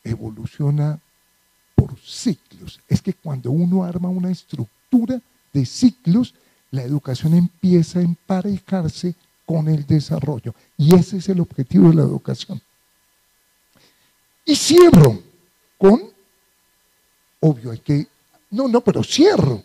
evoluciona 0.03 0.99
por 1.75 1.97
ciclos. 1.99 2.79
Es 2.87 3.01
que 3.01 3.13
cuando 3.13 3.51
uno 3.51 3.83
arma 3.83 4.09
una 4.09 4.31
estructura 4.31 5.19
de 5.53 5.65
ciclos, 5.65 6.33
la 6.71 6.83
educación 6.83 7.33
empieza 7.33 7.99
a 7.99 8.03
emparejarse 8.03 9.15
con 9.45 9.67
el 9.67 9.85
desarrollo. 9.85 10.55
Y 10.77 10.95
ese 10.95 11.17
es 11.17 11.29
el 11.29 11.39
objetivo 11.39 11.89
de 11.89 11.95
la 11.95 12.03
educación. 12.03 12.61
Y 14.45 14.55
cierro 14.55 15.21
con, 15.77 16.01
obvio, 17.41 17.71
hay 17.71 17.79
que, 17.79 18.07
no, 18.49 18.67
no, 18.67 18.81
pero 18.81 19.03
cierro, 19.03 19.61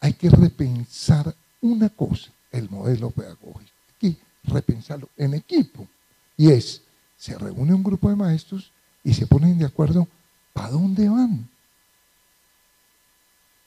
hay 0.00 0.14
que 0.14 0.30
repensar 0.30 1.34
una 1.60 1.88
cosa, 1.88 2.30
el 2.52 2.70
modelo 2.70 3.10
pedagógico 3.10 3.76
repensarlo 4.46 5.08
en 5.16 5.34
equipo. 5.34 5.86
Y 6.36 6.50
es, 6.50 6.82
se 7.16 7.36
reúne 7.38 7.74
un 7.74 7.82
grupo 7.82 8.08
de 8.08 8.16
maestros 8.16 8.72
y 9.02 9.14
se 9.14 9.26
ponen 9.26 9.58
de 9.58 9.66
acuerdo 9.66 10.08
para 10.52 10.70
dónde 10.70 11.08
van. 11.08 11.48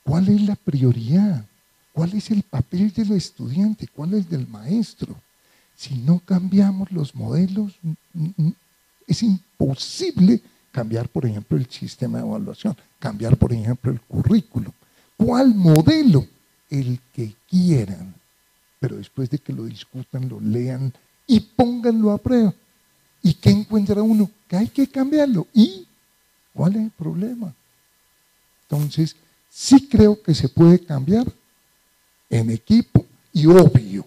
¿Cuál 0.03 0.29
es 0.29 0.41
la 0.41 0.55
prioridad? 0.55 1.45
¿Cuál 1.93 2.13
es 2.13 2.31
el 2.31 2.43
papel 2.43 2.91
del 2.93 3.11
estudiante? 3.13 3.87
¿Cuál 3.87 4.13
es 4.13 4.29
del 4.29 4.47
maestro? 4.47 5.15
Si 5.75 5.95
no 5.95 6.19
cambiamos 6.19 6.91
los 6.91 7.15
modelos, 7.15 7.73
es 9.07 9.23
imposible 9.23 10.41
cambiar, 10.71 11.09
por 11.09 11.25
ejemplo, 11.25 11.57
el 11.57 11.69
sistema 11.69 12.19
de 12.19 12.25
evaluación, 12.25 12.75
cambiar, 12.99 13.37
por 13.37 13.53
ejemplo, 13.53 13.91
el 13.91 14.01
currículo. 14.01 14.73
¿Cuál 15.17 15.55
modelo? 15.55 16.25
El 16.69 16.99
que 17.13 17.33
quieran 17.49 18.13
pero 18.79 18.95
después 18.95 19.29
de 19.29 19.37
que 19.37 19.53
lo 19.53 19.65
discutan, 19.65 20.29
lo 20.29 20.39
lean 20.39 20.93
y 21.27 21.39
pónganlo 21.41 22.11
a 22.11 22.17
prueba. 22.17 22.53
¿Y 23.21 23.33
qué 23.33 23.49
encuentra 23.49 24.01
uno? 24.01 24.31
Que 24.47 24.55
hay 24.55 24.67
que 24.69 24.87
cambiarlo. 24.87 25.45
¿Y 25.53 25.85
cuál 26.53 26.75
es 26.77 26.83
el 26.83 26.91
problema? 26.91 27.53
Entonces, 28.63 29.15
sí 29.49 29.87
creo 29.87 30.21
que 30.21 30.33
se 30.33 30.47
puede 30.47 30.79
cambiar 30.79 31.31
en 32.29 32.51
equipo 32.51 33.05
y 33.33 33.45
obvio, 33.45 34.05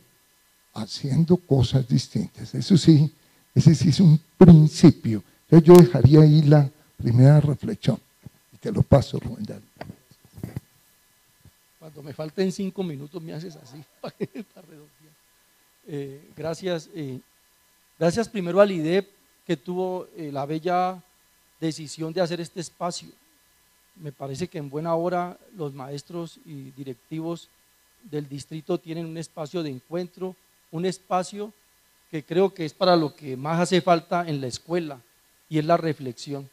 haciendo 0.75 1.37
cosas 1.37 1.87
distintas. 1.89 2.55
Eso 2.55 2.77
sí, 2.77 3.13
ese 3.55 3.75
sí 3.75 3.91
es 3.91 4.01
un 4.01 4.21
principio. 4.39 5.23
Yo 5.51 5.75
dejaría 5.75 6.21
ahí 6.21 6.43
la 6.43 6.71
primera 6.97 7.41
reflexión. 7.41 7.99
Y 8.53 8.57
te 8.57 8.73
lo 8.73 8.83
paso, 8.83 9.19
Rubén. 9.19 9.47
Cuando 11.79 12.03
me 12.03 12.15
falten 12.15 12.53
cinco 12.53 12.83
minutos 12.83 13.21
me 13.21 13.33
haces 13.33 13.57
así 13.57 13.85
eh, 15.89 16.31
gracias. 16.37 16.89
Eh, 16.95 17.21
gracias 17.99 18.29
primero 18.29 18.61
al 18.61 18.71
IDEP 18.71 19.11
que 19.47 19.57
tuvo 19.57 20.07
eh, 20.17 20.31
la 20.33 20.47
bella 20.47 21.03
decisión 21.61 22.13
de 22.13 22.21
hacer 22.21 22.41
este 22.41 22.61
espacio. 22.61 23.09
Me 23.97 24.13
parece 24.13 24.49
que 24.49 24.59
en 24.59 24.71
buena 24.71 24.95
hora 24.95 25.37
los 25.57 25.75
maestros 25.75 26.39
y 26.47 26.71
directivos 26.71 27.49
del 28.11 28.29
distrito 28.29 28.79
tienen 28.79 29.07
un 29.07 29.19
espacio 29.19 29.63
de 29.63 29.71
encuentro, 29.71 30.37
un 30.71 30.85
espacio 30.87 31.53
que 32.11 32.25
creo 32.25 32.53
que 32.53 32.65
es 32.65 32.75
para 32.75 32.97
lo 32.97 33.15
que 33.15 33.37
más 33.37 33.61
hace 33.61 33.81
falta 33.81 34.29
en 34.29 34.41
la 34.41 34.47
escuela 34.47 35.01
y 35.49 35.59
es 35.59 35.65
la 35.65 35.77
reflexión. 35.77 36.49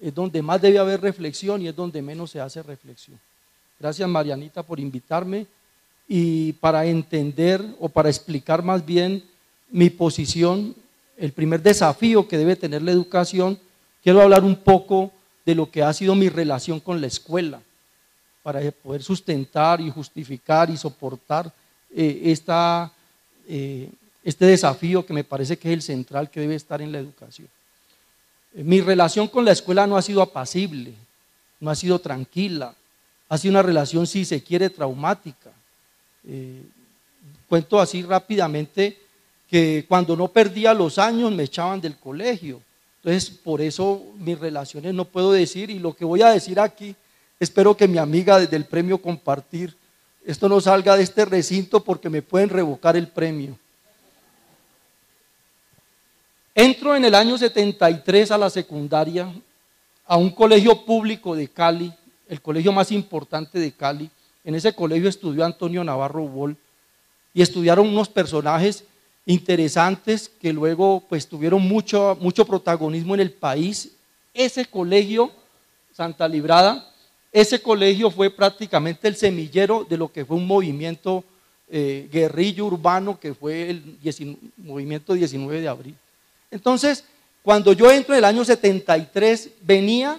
Es 0.00 0.14
donde 0.14 0.42
más 0.42 0.60
debe 0.60 0.78
haber 0.78 1.00
reflexión 1.00 1.62
y 1.62 1.68
es 1.68 1.76
donde 1.76 2.02
menos 2.02 2.30
se 2.30 2.40
hace 2.40 2.62
reflexión. 2.62 3.18
Gracias 3.78 4.08
Marianita 4.08 4.62
por 4.62 4.80
invitarme 4.80 5.46
y 6.08 6.52
para 6.54 6.86
entender 6.86 7.64
o 7.78 7.88
para 7.88 8.08
explicar 8.08 8.62
más 8.62 8.84
bien 8.84 9.22
mi 9.70 9.90
posición, 9.90 10.74
el 11.16 11.32
primer 11.32 11.62
desafío 11.62 12.28
que 12.28 12.38
debe 12.38 12.56
tener 12.56 12.82
la 12.82 12.92
educación, 12.92 13.58
quiero 14.02 14.22
hablar 14.22 14.44
un 14.44 14.56
poco 14.56 15.12
de 15.44 15.54
lo 15.54 15.70
que 15.70 15.82
ha 15.82 15.92
sido 15.92 16.14
mi 16.14 16.28
relación 16.28 16.80
con 16.80 17.00
la 17.00 17.06
escuela, 17.06 17.60
para 18.46 18.60
poder 18.70 19.02
sustentar 19.02 19.80
y 19.80 19.90
justificar 19.90 20.70
y 20.70 20.76
soportar 20.76 21.52
eh, 21.92 22.20
esta, 22.26 22.92
eh, 23.48 23.90
este 24.22 24.46
desafío 24.46 25.04
que 25.04 25.12
me 25.12 25.24
parece 25.24 25.58
que 25.58 25.66
es 25.66 25.74
el 25.74 25.82
central 25.82 26.30
que 26.30 26.38
debe 26.38 26.54
estar 26.54 26.80
en 26.80 26.92
la 26.92 27.00
educación. 27.00 27.48
Eh, 28.54 28.62
mi 28.62 28.80
relación 28.80 29.26
con 29.26 29.44
la 29.44 29.50
escuela 29.50 29.84
no 29.88 29.96
ha 29.96 30.02
sido 30.02 30.22
apacible, 30.22 30.94
no 31.58 31.70
ha 31.70 31.74
sido 31.74 31.98
tranquila, 31.98 32.72
ha 33.28 33.36
sido 33.36 33.50
una 33.50 33.62
relación, 33.62 34.06
si 34.06 34.24
se 34.24 34.40
quiere, 34.40 34.70
traumática. 34.70 35.50
Cuento 37.48 37.80
así 37.80 38.04
rápidamente 38.04 38.96
que 39.50 39.86
cuando 39.88 40.16
no 40.16 40.28
perdía 40.28 40.72
los 40.72 41.00
años 41.00 41.32
me 41.32 41.42
echaban 41.42 41.80
del 41.80 41.96
colegio. 41.96 42.62
Entonces, 43.02 43.28
por 43.28 43.60
eso 43.60 44.04
mis 44.18 44.38
relaciones 44.38 44.94
no 44.94 45.04
puedo 45.04 45.32
decir 45.32 45.68
y 45.68 45.80
lo 45.80 45.96
que 45.96 46.04
voy 46.04 46.22
a 46.22 46.30
decir 46.30 46.60
aquí, 46.60 46.94
espero 47.40 47.76
que 47.76 47.88
mi 47.88 47.98
amiga 47.98 48.38
desde 48.38 48.56
el 48.56 48.64
premio 48.64 48.98
Compartir 48.98 49.76
esto 50.26 50.48
no 50.48 50.60
salga 50.60 50.96
de 50.96 51.04
este 51.04 51.24
recinto 51.24 51.84
porque 51.84 52.10
me 52.10 52.20
pueden 52.20 52.48
revocar 52.48 52.96
el 52.96 53.06
premio. 53.06 53.56
Entro 56.52 56.96
en 56.96 57.04
el 57.04 57.14
año 57.14 57.38
73 57.38 58.32
a 58.32 58.38
la 58.38 58.50
secundaria, 58.50 59.32
a 60.04 60.16
un 60.16 60.30
colegio 60.30 60.84
público 60.84 61.36
de 61.36 61.46
Cali, 61.46 61.92
el 62.28 62.42
colegio 62.42 62.72
más 62.72 62.90
importante 62.90 63.60
de 63.60 63.70
Cali. 63.70 64.10
En 64.42 64.56
ese 64.56 64.74
colegio 64.74 65.08
estudió 65.08 65.44
Antonio 65.44 65.84
Navarro 65.84 66.26
Bol 66.26 66.56
y 67.32 67.40
estudiaron 67.40 67.86
unos 67.86 68.08
personajes 68.08 68.82
interesantes 69.26 70.28
que 70.28 70.52
luego 70.52 71.04
pues 71.08 71.28
tuvieron 71.28 71.62
mucho, 71.62 72.18
mucho 72.20 72.44
protagonismo 72.44 73.14
en 73.14 73.20
el 73.20 73.30
país. 73.30 73.92
Ese 74.34 74.64
colegio, 74.64 75.30
Santa 75.92 76.26
Librada, 76.26 76.92
ese 77.40 77.60
colegio 77.60 78.10
fue 78.10 78.30
prácticamente 78.30 79.06
el 79.08 79.14
semillero 79.14 79.86
de 79.86 79.98
lo 79.98 80.10
que 80.10 80.24
fue 80.24 80.38
un 80.38 80.46
movimiento 80.46 81.22
eh, 81.68 82.08
guerrillo 82.10 82.64
urbano 82.64 83.20
que 83.20 83.34
fue 83.34 83.68
el 83.68 83.98
movimiento 84.56 85.12
19 85.12 85.60
de 85.60 85.68
abril. 85.68 85.94
Entonces, 86.50 87.04
cuando 87.42 87.74
yo 87.74 87.90
entro 87.90 88.14
en 88.14 88.20
el 88.20 88.24
año 88.24 88.42
73, 88.42 89.50
venía 89.60 90.18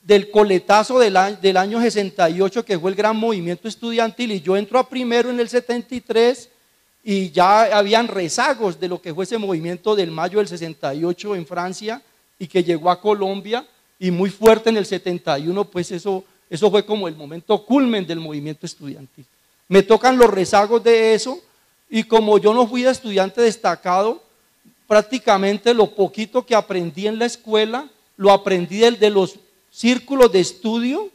del 0.00 0.30
coletazo 0.30 0.98
del 0.98 1.18
año, 1.18 1.36
del 1.42 1.58
año 1.58 1.78
68, 1.78 2.64
que 2.64 2.78
fue 2.78 2.90
el 2.90 2.96
gran 2.96 3.18
movimiento 3.18 3.68
estudiantil, 3.68 4.32
y 4.32 4.40
yo 4.40 4.56
entro 4.56 4.78
a 4.78 4.88
primero 4.88 5.28
en 5.28 5.38
el 5.38 5.50
73 5.50 6.48
y 7.04 7.32
ya 7.32 7.76
habían 7.76 8.08
rezagos 8.08 8.80
de 8.80 8.88
lo 8.88 9.02
que 9.02 9.12
fue 9.12 9.24
ese 9.24 9.36
movimiento 9.36 9.94
del 9.94 10.10
mayo 10.10 10.38
del 10.38 10.48
68 10.48 11.36
en 11.36 11.46
Francia 11.46 12.00
y 12.38 12.46
que 12.46 12.64
llegó 12.64 12.90
a 12.90 12.98
Colombia 12.98 13.66
y 13.98 14.10
muy 14.10 14.30
fuerte 14.30 14.70
en 14.70 14.78
el 14.78 14.86
71, 14.86 15.64
pues 15.66 15.92
eso, 15.92 16.24
eso 16.48 16.70
fue 16.70 16.84
como 16.84 17.08
el 17.08 17.16
momento 17.16 17.64
culmen 17.64 18.06
del 18.06 18.20
movimiento 18.20 18.66
estudiantil. 18.66 19.24
Me 19.68 19.82
tocan 19.82 20.16
los 20.16 20.30
rezagos 20.30 20.82
de 20.82 21.14
eso 21.14 21.40
y 21.90 22.04
como 22.04 22.38
yo 22.38 22.54
no 22.54 22.66
fui 22.66 22.84
estudiante 22.84 23.40
destacado, 23.40 24.22
prácticamente 24.86 25.74
lo 25.74 25.94
poquito 25.94 26.44
que 26.44 26.54
aprendí 26.54 27.06
en 27.06 27.18
la 27.18 27.26
escuela, 27.26 27.88
lo 28.16 28.32
aprendí 28.32 28.78
de, 28.78 29.10
los 29.10 29.36
círculos 29.70 30.30
de 30.32 30.40
estudio 30.40 31.10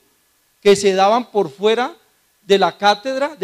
que 0.61 0.75
se 0.75 0.93
daban 0.93 1.31
por 1.31 1.49
fuera 1.49 1.95
de 2.45 2.59
la 2.59 2.77
cátedra, 2.77 3.37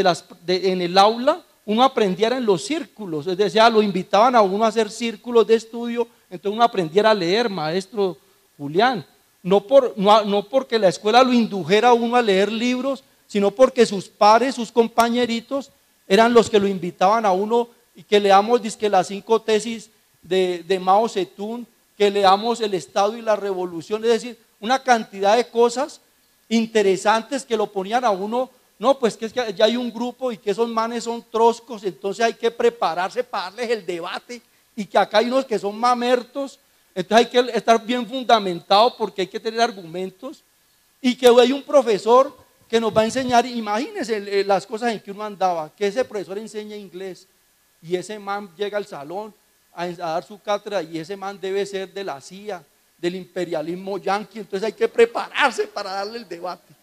en 0.48 0.82
el 0.82 0.98
aula, 0.98 1.42
uno 1.66 1.84
aprendiera 1.84 2.38
en 2.38 2.46
los 2.46 2.64
círculos, 2.64 3.28
es 3.28 3.38
decir, 3.38 3.62
lo 3.72 3.82
invitaban 3.82 4.36
a 4.36 4.42
uno 4.42 4.64
a 4.64 4.68
hacer 4.68 4.90
círculos 4.90 5.46
de 5.48 5.56
estudio, 5.56 6.08
entonces 6.30 6.56
uno 6.56 6.64
aprendiera 6.64 7.12
a 7.12 7.14
leer, 7.14 7.50
maestro 7.50 8.18
Julián. 8.58 9.06
No, 9.44 9.62
por, 9.62 9.94
no, 9.98 10.44
porque 10.50 10.80
la 10.80 10.90
escuela 10.90 11.24
lo 11.24 11.34
indujera 11.34 11.90
a 11.90 11.94
uno 11.94 12.16
a 12.16 12.22
leer 12.22 12.52
libros, 12.52 13.04
sino 13.28 13.52
porque 13.52 13.86
sus 13.86 14.08
pares, 14.08 14.56
sus 14.56 14.72
compañeritos, 14.72 15.72
eran 16.08 16.34
los 16.34 16.50
que 16.50 16.60
lo 16.60 16.68
invitaban 16.68 17.26
a 17.26 17.32
uno 17.32 17.70
y 17.96 18.04
que 18.04 18.20
leamos 18.20 18.62
que 18.76 18.90
las 18.90 19.08
cinco 19.08 19.42
tesis 19.42 19.90
de, 20.22 20.64
de 20.68 20.80
Mao 20.80 21.08
Zedong, 21.10 21.66
que 21.98 22.12
leamos 22.12 22.62
el 22.62 22.74
Estado 22.74 23.18
y 23.18 23.22
la 23.22 23.36
Revolución, 23.36 24.04
es 24.04 24.12
decir, 24.12 24.38
una 24.60 24.82
cantidad 24.82 25.36
de 25.36 25.48
cosas 25.50 26.02
interesantes 26.50 27.46
que 27.46 27.58
lo 27.58 27.72
ponían 27.72 28.06
a 28.06 28.12
uno. 28.12 28.50
No, 28.80 29.00
pues 29.00 29.18
que 29.18 29.26
es 29.26 29.34
que 29.34 29.54
ya 29.56 29.66
hay 29.66 29.76
un 29.76 29.92
grupo 29.92 30.32
y 30.32 30.38
que 30.38 30.52
esos 30.52 30.70
manes 30.70 31.06
son 31.06 31.26
troscos, 31.32 31.84
entonces 31.84 32.24
hay 32.24 32.36
que 32.36 32.52
prepararse 32.52 33.24
para 33.24 33.46
darles 33.46 33.72
el 33.72 33.86
debate 33.86 34.40
y 34.76 34.86
que 34.86 35.00
acá 35.00 35.18
hay 35.18 35.26
unos 35.26 35.46
que 35.46 35.58
son 35.58 35.80
mamertos, 35.80 36.60
entonces 36.98 37.18
hay 37.18 37.26
que 37.28 37.58
estar 37.58 37.86
bien 37.86 38.08
fundamentado 38.08 38.96
porque 38.98 39.22
hay 39.22 39.28
que 39.28 39.40
tener 39.40 39.62
argumentos 39.62 40.44
y 41.00 41.16
que 41.16 41.28
hay 41.28 41.52
un 41.52 41.62
profesor 41.64 42.36
que 42.68 42.82
nos 42.82 42.96
va 42.96 43.02
a 43.02 43.06
enseñar, 43.06 43.46
imagínense 43.46 44.44
las 44.44 44.66
cosas 44.66 44.92
en 44.92 45.00
que 45.00 45.12
uno 45.12 45.24
andaba, 45.24 45.70
que 45.76 45.88
ese 45.88 46.04
profesor 46.04 46.38
enseña 46.38 46.76
inglés 46.76 47.28
y 47.82 47.96
ese 47.96 48.18
man 48.18 48.50
llega 48.58 48.78
al 48.78 48.86
salón 48.86 49.34
a, 49.74 49.84
a 49.84 49.94
dar 49.94 50.24
su 50.24 50.42
cátedra 50.42 50.82
y 50.82 50.98
ese 50.98 51.16
man 51.16 51.40
debe 51.40 51.66
ser 51.66 51.94
de 51.94 52.04
la 52.04 52.20
CIA, 52.20 52.64
del 52.98 53.16
imperialismo 53.16 54.00
yanqui, 54.00 54.40
entonces 54.40 54.66
hay 54.66 54.74
que 54.74 54.88
prepararse 54.88 55.68
para 55.68 55.92
darle 55.92 56.18
el 56.18 56.28
debate 56.28 56.78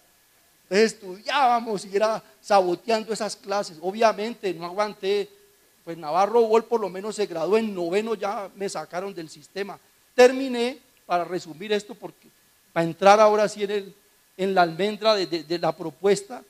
estudiábamos 0.70 1.85
y 1.85 1.96
era 1.96 2.22
saboteando 2.40 3.12
esas 3.12 3.37
clases. 3.37 3.79
Obviamente 3.81 4.53
no 4.55 4.64
aguanté, 4.64 5.29
pues 5.85 5.96
Navarro 5.96 6.42
Bol 6.42 6.64
por 6.64 6.81
lo 6.81 6.88
menos 6.88 7.16
se 7.16 7.27
graduó 7.27 7.59
en 7.59 7.74
noveno, 7.74 8.14
ya 8.14 8.50
me 8.55 8.68
sacaron 8.68 9.14
del 9.14 9.29
sistema. 9.29 9.79
Terminé, 10.14 10.79
para 11.07 11.24
resumir 11.24 11.72
esto, 11.72 11.94
porque 11.94 12.29
para 12.72 12.85
entrar 12.85 13.20
ahora 13.20 13.48
sí 13.48 13.64
en, 13.64 13.94
en 14.37 14.55
la 14.55 14.62
almendra 14.62 15.14
de, 15.14 15.27
de 15.27 15.59
la 15.59 15.77
propuesta, 15.77 16.42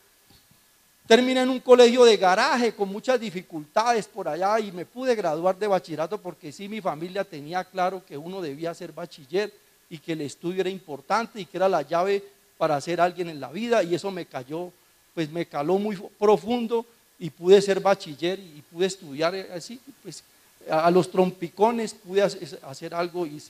terminé 1.07 1.43
en 1.43 1.51
un 1.51 1.61
colegio 1.61 2.05
de 2.05 2.17
garaje 2.17 2.75
con 2.75 2.89
muchas 2.89 3.21
dificultades 3.21 4.07
por 4.07 4.29
allá 4.29 4.59
y 4.61 4.73
me 4.73 4.87
pude 4.87 5.15
graduar 5.15 5.59
de 5.59 5.67
bachillerato 5.67 6.19
porque 6.19 6.51
sí 6.51 6.69
mi 6.69 6.81
familia 6.81 7.25
tenía 7.25 7.65
claro 7.65 8.03
que 8.07 8.17
uno 8.17 8.41
debía 8.41 8.73
ser 8.75 8.93
bachiller 8.93 9.53
y 9.91 9.99
que 9.99 10.13
el 10.13 10.23
estudio 10.23 10.63
era 10.63 10.71
importante 10.71 11.41
y 11.41 11.47
que 11.47 11.57
era 11.57 11.69
la 11.69 11.83
llave 11.83 12.23
para 12.57 12.81
ser 12.81 13.01
alguien 13.01 13.29
en 13.29 13.41
la 13.41 13.51
vida 13.51 13.83
y 13.83 13.95
eso 13.95 14.11
me 14.11 14.27
cayó, 14.27 14.73
pues 15.15 15.31
me 15.31 15.47
caló 15.47 15.79
muy 15.79 15.97
profundo 16.19 16.87
y 17.19 17.31
pude 17.31 17.61
ser 17.61 17.81
bachiller 17.81 18.39
y 18.39 18.63
pude 18.71 18.87
estudiar 18.87 19.35
así, 19.55 19.81
pues 20.03 20.25
a 20.71 20.91
los 20.91 21.11
trompicones 21.11 21.95
pude 21.95 22.23
hacer 22.23 22.95
algo 22.95 23.27
y, 23.27 23.41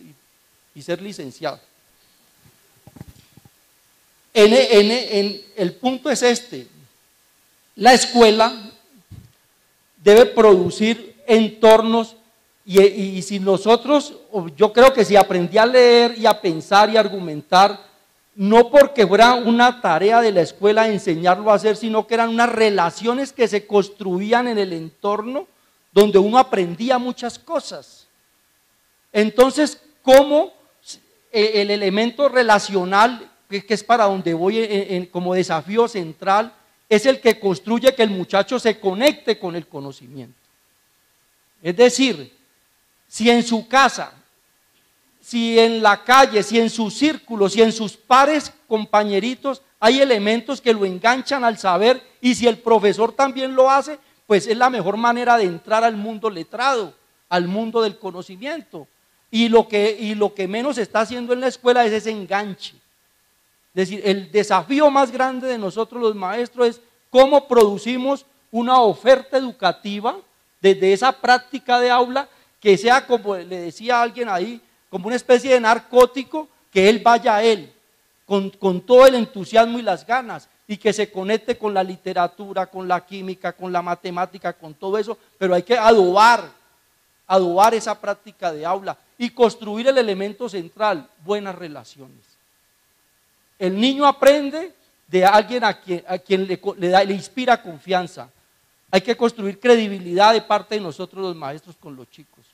ser 0.83 1.01
licenciado. 1.01 1.61
En, 4.33 5.43
el 5.57 5.75
punto 5.75 6.11
es 6.11 6.23
este, 6.23 6.67
la 7.77 7.95
escuela 7.95 8.53
debe 10.03 10.27
producir 10.27 11.15
entornos 11.27 12.17
y, 12.67 12.81
y, 12.83 13.23
si 13.23 13.39
nosotros, 13.39 14.15
yo 14.57 14.73
creo 14.73 14.93
que 14.93 15.05
si 15.05 15.17
aprendí 15.17 15.59
a 15.59 15.67
leer 15.67 16.19
y 16.19 16.27
a 16.27 16.41
pensar 16.41 16.91
y 16.91 16.97
a 16.97 17.01
argumentar, 17.01 17.79
no 18.35 18.71
porque 18.71 19.07
fuera 19.07 19.35
una 19.35 19.81
tarea 19.81 20.21
de 20.21 20.33
la 20.33 20.41
escuela 20.41 20.89
enseñarlo 20.89 21.51
a 21.51 21.55
hacer, 21.55 21.77
sino 21.77 22.07
que 22.07 22.15
eran 22.15 22.31
unas 22.31 22.51
relaciones 22.51 23.33
que 23.33 23.47
se 23.47 23.67
construían 23.67 24.49
en 24.49 24.59
el 24.59 24.73
entorno 24.73 25.47
donde 25.95 26.19
uno 26.19 26.37
aprendía 26.37 26.99
muchas 26.99 27.39
cosas. 27.39 28.07
Entonces, 29.13 29.81
¿cómo 30.03 30.53
e, 31.31 31.63
el 31.63 31.71
elemento 31.71 32.29
relacional, 32.29 33.31
que 33.49 33.65
es 33.69 33.85
para 33.85 34.05
donde 34.05 34.35
voy 34.35 35.09
como 35.11 35.35
desafío 35.35 35.87
central, 35.87 36.53
es 36.89 37.07
el 37.07 37.21
que 37.21 37.39
construye 37.39 37.95
que 37.95 38.03
el 38.03 38.11
muchacho 38.11 38.59
se 38.59 38.79
conecte 38.79 39.39
con 39.39 39.55
el 39.55 39.67
conocimiento? 39.67 40.35
Es 41.63 41.77
decir, 41.77 42.37
si 43.09 43.31
en 43.31 43.43
su 43.43 43.67
casa 43.69 44.13
si 45.25 45.59
en 45.59 45.83
la 45.83 46.05
calle, 46.05 46.43
si 46.43 46.61
en 46.61 46.69
sus 46.69 46.93
círculos, 46.93 47.55
si 47.55 47.63
en 47.63 47.73
sus 47.73 47.97
pares, 47.97 48.53
compañeritos, 48.69 49.63
hay 49.81 50.03
elementos 50.03 50.61
que 50.61 50.75
lo 50.75 50.85
enganchan 50.85 51.45
al 51.45 51.57
saber 51.57 52.03
y 52.21 52.35
si 52.35 52.47
el 52.47 52.59
profesor 52.59 53.11
también 53.11 53.55
lo 53.55 53.71
hace, 53.71 53.99
pues 54.27 54.47
es 54.47 54.57
la 54.57 54.71
mejor 54.71 54.97
manera 54.97 55.37
de 55.37 55.45
entrar 55.45 55.85
al 55.85 55.97
mundo 55.97 56.31
letrado, 56.31 56.95
al 57.29 57.49
mundo 57.49 57.83
del 57.83 57.99
conocimiento. 57.99 58.87
Y 59.31 59.49
lo 59.49 59.67
que, 59.69 59.97
y 59.99 60.15
lo 60.15 60.35
que 60.35 60.47
menos 60.47 60.79
está 60.79 61.01
haciendo 61.01 61.33
en 61.33 61.41
la 61.41 61.49
escuela 61.49 61.85
es 61.85 61.93
ese 61.93 62.11
enganche. 62.11 62.77
Es 63.75 63.89
decir, 63.89 64.01
el 64.05 64.31
desafío 64.31 64.91
más 64.91 65.11
grande 65.11 65.49
de 65.49 65.59
nosotros 65.59 66.01
los 66.01 66.15
maestros 66.15 66.69
es 66.69 66.81
cómo 67.11 67.49
producimos 67.49 68.25
una 68.53 68.81
oferta 68.81 69.37
educativa 69.37 70.17
desde 70.61 70.93
esa 70.93 71.13
práctica 71.13 71.81
de 71.81 71.91
aula 71.91 72.29
que 72.61 72.79
sea 72.79 73.07
como 73.07 73.37
le 73.37 73.59
decía 73.59 74.01
alguien 74.01 74.29
ahí, 74.29 74.61
como 74.89 75.09
una 75.09 75.17
especie 75.17 75.53
de 75.53 75.61
narcótico, 75.61 76.49
que 76.71 76.89
él 76.89 77.01
vaya 77.01 77.37
a 77.37 77.43
él, 77.43 77.71
con, 78.25 78.81
todo 78.81 79.07
el 79.07 79.17
entusiasmo 79.17 79.79
y 79.79 79.83
las 79.83 80.07
ganas, 80.07 80.49
y 80.67 80.77
que 80.77 80.93
se 80.93 81.11
conecte 81.11 81.59
con 81.59 81.75
la 81.75 81.85
literatura, 81.85 82.67
con 82.67 82.89
la 82.89 83.05
química, 83.05 83.53
con 83.53 83.73
la 83.73 83.83
matemática, 83.83 84.53
con 84.53 84.75
todo 84.75 84.97
eso, 84.97 85.19
pero 85.39 85.55
hay 85.55 85.63
que 85.63 85.77
adobar, 85.77 86.49
adobar 87.27 87.75
esa 87.75 88.01
práctica 88.01 88.53
de 88.53 88.65
aula 88.65 88.97
y 89.19 89.31
construir 89.31 89.89
el 89.89 89.99
elemento 89.99 90.49
central, 90.49 91.09
buenas 91.25 91.55
relaciones. 91.55 92.25
El 93.59 93.79
niño 93.79 94.07
aprende 94.07 94.75
de 95.07 95.25
alguien 95.25 95.65
a 95.65 95.79
quien, 95.81 96.03
a 96.09 96.19
quien 96.19 96.47
le, 96.47 96.61
le, 96.79 97.05
le 97.05 97.15
inspira 97.15 97.63
confianza. 97.63 98.29
Hay 98.91 99.03
que 99.03 99.17
construir 99.17 99.61
credibilidad 99.61 100.33
de 100.33 100.41
parte 100.41 100.77
de 100.77 100.81
nosotros 100.81 101.23
los 101.23 101.37
maestros 101.37 101.77
con 101.77 101.95
los 101.95 102.11
chicos. 102.11 102.45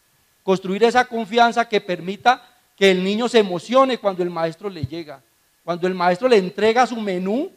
Construir 0.42 0.84
esa 0.84 1.04
confianza 1.04 1.68
que 1.68 1.80
permita 1.80 2.42
que 2.76 2.90
el 2.90 3.04
niño 3.04 3.28
se 3.28 3.38
emocione 3.38 3.98
cuando 3.98 4.22
el 4.22 4.30
maestro 4.30 4.68
le 4.68 4.84
llega. 4.84 5.22
Cuando 5.64 5.86
el 5.86 5.94
maestro 5.94 6.28
le 6.28 6.38
entrega 6.38 6.86
su 6.86 6.96
menú, 6.96 7.52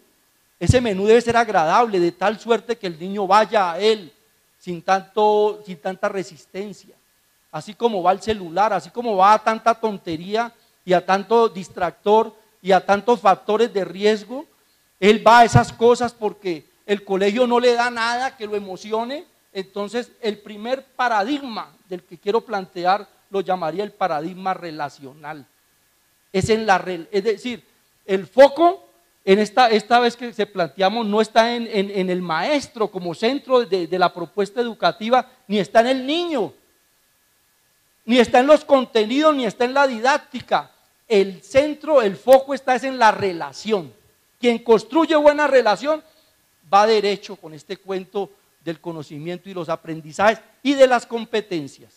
ese 0.63 0.79
menú 0.79 1.05
debe 1.05 1.19
ser 1.19 1.35
agradable, 1.35 1.99
de 1.99 2.13
tal 2.13 2.39
suerte 2.39 2.77
que 2.77 2.87
el 2.87 2.97
niño 2.97 3.27
vaya 3.27 3.73
a 3.73 3.79
él 3.79 4.13
sin, 4.57 4.81
tanto, 4.81 5.61
sin 5.65 5.77
tanta 5.77 6.07
resistencia. 6.07 6.95
Así 7.51 7.73
como 7.73 8.01
va 8.01 8.13
el 8.13 8.21
celular, 8.21 8.71
así 8.71 8.89
como 8.89 9.17
va 9.17 9.33
a 9.33 9.43
tanta 9.43 9.75
tontería 9.75 10.53
y 10.85 10.93
a 10.93 11.05
tanto 11.05 11.49
distractor 11.49 12.33
y 12.61 12.71
a 12.71 12.85
tantos 12.85 13.19
factores 13.19 13.73
de 13.73 13.83
riesgo, 13.83 14.45
él 15.01 15.21
va 15.27 15.39
a 15.39 15.43
esas 15.43 15.73
cosas 15.73 16.13
porque 16.13 16.65
el 16.85 17.03
colegio 17.03 17.45
no 17.45 17.59
le 17.59 17.73
da 17.73 17.89
nada 17.89 18.37
que 18.37 18.47
lo 18.47 18.55
emocione, 18.55 19.25
entonces 19.51 20.13
el 20.21 20.37
primer 20.37 20.85
paradigma 20.95 21.75
del 21.89 22.03
que 22.03 22.17
quiero 22.17 22.39
plantear 22.39 23.05
lo 23.31 23.41
llamaría 23.41 23.83
el 23.83 23.91
paradigma 23.91 24.53
relacional. 24.53 25.45
Es, 26.31 26.49
en 26.49 26.65
la, 26.65 26.81
es 27.11 27.23
decir, 27.25 27.65
el 28.05 28.27
foco 28.27 28.92
en 29.25 29.39
esta, 29.39 29.69
esta 29.69 29.99
vez 29.99 30.17
que 30.17 30.33
se 30.33 30.45
planteamos 30.45 31.05
no 31.05 31.21
está 31.21 31.55
en, 31.55 32.09
el 32.09 32.21
maestro 32.21 32.89
como 32.89 33.15
centro 33.15 33.65
de, 33.65 33.99
la 33.99 34.13
propuesta 34.13 34.59
educativa, 34.59 35.29
ni 35.47 35.59
está 35.59 35.79
en 35.79 35.87
el 35.87 36.05
niño, 36.05 36.53
ni 38.05 38.19
está 38.19 38.39
en 38.39 38.47
los 38.47 38.65
contenidos, 38.65 39.33
ni 39.33 39.45
está 39.45 39.63
en 39.63 39.73
la 39.73 39.87
didáctica. 39.87 40.71
El 41.07 41.41
centro, 41.41 42.01
el 42.01 42.17
foco 42.17 42.53
está 42.53 42.75
es 42.75 42.83
en 42.83 42.97
la 42.97 43.11
relación. 43.11 43.93
Quien 44.39 44.59
construye 44.59 45.15
buena 45.15 45.47
relación 45.47 46.03
va 46.71 46.85
derecho 46.85 47.37
con 47.37 47.53
este 47.53 47.77
cuento 47.77 48.29
del 48.63 48.81
conocimiento 48.81 49.49
y 49.49 49.53
los 49.53 49.69
aprendizajes 49.69 50.41
y 50.61 50.73
de 50.73 50.87
las 50.87 51.05
competencias. 51.05 51.93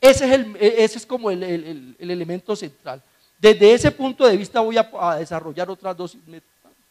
Ese 0.00 0.24
es, 0.24 0.32
el, 0.32 0.56
ese 0.58 0.98
es 0.98 1.06
como 1.06 1.30
el, 1.30 1.42
el, 1.42 1.96
elemento 1.98 2.56
central. 2.56 3.02
Desde 3.42 3.74
ese 3.74 3.90
punto 3.90 4.24
de 4.24 4.36
vista 4.36 4.60
voy 4.60 4.76
a, 4.78 5.16
desarrollar 5.16 5.68
otras 5.68 5.96
dos. 5.96 6.16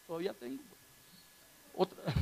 Todavía 0.06 0.34
tengo. 0.34 0.62
Otra. 1.76 1.98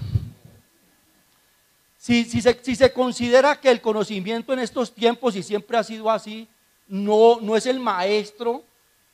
Si, 2.01 2.23
si, 2.23 2.41
se, 2.41 2.57
si, 2.63 2.77
se, 2.77 2.93
considera 2.93 3.59
que 3.59 3.69
el 3.69 3.81
conocimiento 3.81 4.53
en 4.53 4.59
estos 4.59 4.93
tiempos, 4.93 5.35
y 5.35 5.43
siempre 5.43 5.77
ha 5.77 5.83
sido 5.83 6.09
así, 6.09 6.47
no, 6.87 7.39
no 7.41 7.57
es 7.57 7.65
el 7.65 7.77
maestro, 7.77 8.63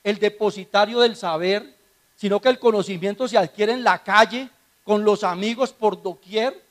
el 0.04 0.20
depositario 0.20 1.00
del 1.00 1.16
saber, 1.16 1.76
sino 2.16 2.40
que 2.40 2.48
el 2.48 2.60
conocimiento 2.60 3.28
se 3.28 3.40
adquiere 3.40 3.74
en 3.74 3.84
la 3.84 4.04
calle, 4.04 4.50
con 4.84 5.04
los 5.04 5.24
amigos 5.24 5.74
por 5.74 6.02
doquier. 6.04 6.62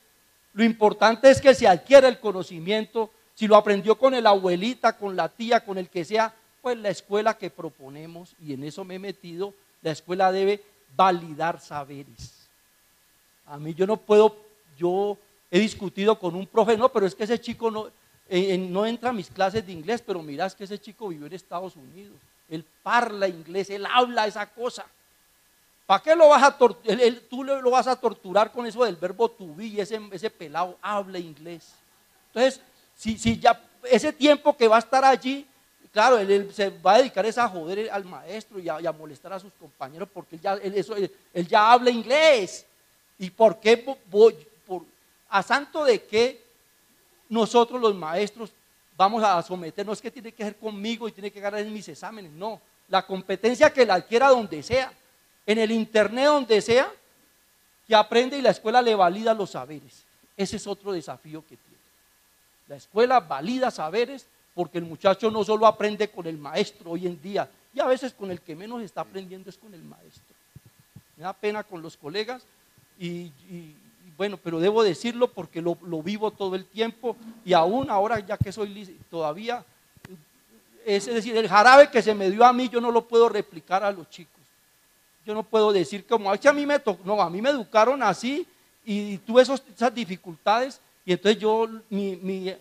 Lo 0.53 0.63
importante 0.63 1.29
es 1.29 1.41
que 1.41 1.53
se 1.53 1.67
adquiere 1.67 2.07
el 2.07 2.17
conocimiento, 2.19 3.11
si 3.35 3.45
lo 3.45 3.57
aprendió 3.57 3.97
con 3.97 4.13
el 4.13 4.25
abuelita, 4.25 4.97
con 4.97 5.17
la 5.17 5.27
tía, 5.27 5.65
con 5.65 5.77
el 5.77 5.89
que 5.89 6.05
sea, 6.05 6.33
pues 6.65 6.79
la 6.79 6.89
escuela 6.89 7.37
que 7.37 7.51
proponemos, 7.51 8.33
y 8.41 8.53
en 8.53 8.63
eso 8.63 8.83
me 8.83 8.95
he 8.95 8.99
metido, 8.99 9.53
la 9.83 9.91
escuela 9.91 10.31
debe 10.31 10.63
validar 10.95 11.61
saberes. 11.61 12.47
A 13.45 13.59
mí 13.59 13.75
yo 13.75 13.85
no 13.85 13.97
puedo, 13.97 14.35
yo 14.75 15.15
he 15.51 15.59
discutido 15.59 16.17
con 16.17 16.33
un 16.33 16.47
profe, 16.47 16.75
no, 16.75 16.89
pero 16.89 17.05
es 17.05 17.13
que 17.13 17.25
ese 17.25 17.39
chico 17.39 17.69
no, 17.69 17.91
no 18.71 18.85
entra 18.87 19.11
a 19.11 19.13
mis 19.13 19.29
clases 19.29 19.63
de 19.63 19.73
inglés, 19.73 20.01
pero 20.03 20.23
mirás 20.23 20.55
que 20.55 20.63
ese 20.63 20.79
chico 20.79 21.09
vivió 21.09 21.27
en 21.27 21.33
Estados 21.33 21.75
Unidos. 21.75 22.17
Él 22.49 22.65
parla 22.81 23.27
inglés, 23.27 23.69
él 23.69 23.85
habla 23.85 24.25
esa 24.25 24.47
cosa. 24.47 24.87
¿Para 25.85 26.01
qué 26.01 26.15
lo 26.15 26.29
vas 26.29 26.41
a 26.41 26.57
torturar? 26.57 26.99
Tú 27.29 27.43
lo 27.43 27.69
vas 27.69 27.85
a 27.85 27.95
torturar 27.95 28.51
con 28.51 28.65
eso 28.65 28.83
del 28.83 28.95
verbo 28.95 29.29
to 29.29 29.55
ese, 29.59 30.01
ese 30.11 30.31
pelado 30.31 30.79
habla 30.81 31.19
inglés. 31.19 31.75
Entonces, 32.33 32.59
si, 32.95 33.19
si 33.19 33.37
ya 33.37 33.61
ese 33.83 34.11
tiempo 34.11 34.57
que 34.57 34.67
va 34.67 34.77
a 34.77 34.79
estar 34.79 35.05
allí, 35.05 35.45
claro, 35.95 36.17
él, 36.17 36.51
se 36.53 36.69
va 36.69 36.95
a 36.95 36.97
dedicar 36.97 37.25
a 37.25 37.47
joder 37.47 37.89
al 37.89 38.03
maestro 38.03 38.59
y 38.59 38.67
a, 38.67 38.91
molestar 38.91 39.31
a 39.31 39.39
sus 39.39 39.53
compañeros 39.53 40.09
porque 40.13 40.35
él 40.35 40.41
ya, 40.41 40.53
él 41.33 41.47
habla 41.55 41.89
inglés. 41.89 42.65
¿Y 43.17 43.29
por 43.29 43.61
qué 43.61 43.97
voy, 44.11 44.35
por, 44.67 44.83
a 45.29 45.41
santo 45.41 45.85
de 45.85 46.03
qué 46.03 46.41
nosotros 47.29 47.79
los 47.79 47.95
maestros 47.95 48.51
vamos 48.97 49.23
a 49.23 49.41
someternos? 49.41 50.01
que 50.01 50.11
tiene 50.11 50.33
que 50.33 50.43
ser 50.43 50.57
conmigo 50.57 51.07
y 51.07 51.13
tiene 51.13 51.31
que 51.31 51.39
ganar 51.39 51.61
en 51.61 51.71
mis 51.71 51.87
exámenes. 51.87 52.29
No, 52.33 52.59
la 52.89 53.05
competencia 53.05 53.71
que 53.71 53.85
la 53.85 53.93
adquiera 53.93 54.27
donde 54.27 54.61
sea 54.63 54.91
en 55.45 55.59
el 55.59 55.71
internet 55.71 56.25
donde 56.25 56.61
sea, 56.61 56.91
que 57.87 57.95
aprende 57.95 58.37
y 58.37 58.41
la 58.41 58.49
escuela 58.49 58.81
le 58.81 58.95
valida 58.95 59.33
los 59.33 59.51
saberes. 59.51 60.03
Ese 60.35 60.57
es 60.57 60.67
otro 60.67 60.91
desafío 60.91 61.41
que 61.41 61.55
tiene. 61.55 61.79
La 62.67 62.75
escuela 62.75 63.21
valida 63.21 63.71
saberes 63.71 64.25
porque 64.55 64.77
el 64.77 64.85
muchacho 64.85 65.29
no 65.29 65.43
solo 65.43 65.67
aprende 65.67 66.09
con 66.09 66.25
el 66.25 66.37
maestro 66.37 66.91
hoy 66.91 67.05
en 67.05 67.21
día, 67.21 67.47
y 67.73 67.81
a 67.81 67.85
veces 67.85 68.13
con 68.13 68.31
el 68.31 68.39
que 68.39 68.55
menos 68.55 68.81
está 68.81 69.01
aprendiendo 69.01 69.49
es 69.49 69.57
con 69.57 69.73
el 69.73 69.83
maestro. 69.83 70.33
Me 71.17 71.23
da 71.23 71.33
pena 71.33 71.63
con 71.63 71.81
los 71.81 71.97
colegas 71.97 72.43
y, 72.97 73.31
bueno, 74.17 74.37
pero 74.37 74.61
debo 74.61 74.81
decirlo 74.81 75.27
porque 75.27 75.61
lo, 75.61 75.75
vivo 76.01 76.31
todo 76.31 76.55
el 76.55 76.65
tiempo 76.65 77.17
y 77.43 77.51
aún 77.51 77.89
ahora 77.89 78.19
ya 78.19 78.37
que 78.37 78.53
soy 78.53 78.97
todavía, 79.09 79.63
es 80.85 81.05
decir, 81.05 81.35
el 81.35 81.49
jarabe 81.49 81.89
que 81.89 82.01
se 82.01 82.15
me 82.15 82.31
dio 82.31 82.45
a 82.45 82.53
mí 82.53 82.69
yo 82.69 82.79
no 82.79 82.91
lo 82.91 83.05
puedo 83.05 83.27
replicar 83.27 83.83
a 83.83 83.91
los 83.91 84.09
chicos. 84.09 84.33
Yo 85.25 85.33
no 85.33 85.43
puedo 85.43 85.73
decir 85.73 86.05
como, 86.05 86.31
a 86.31 86.53
mí 86.53 86.65
me 86.65 86.79
tocó, 86.79 87.01
no, 87.03 87.21
a 87.21 87.29
mí 87.29 87.41
me 87.41 87.49
educaron 87.49 88.01
así 88.03 88.47
y 88.85 89.17
tuve 89.17 89.41
esas 89.41 89.93
dificultades 89.93 90.79
y 91.05 91.13
entonces 91.13 91.41
yo, 91.41 91.67
mi, 91.89 92.53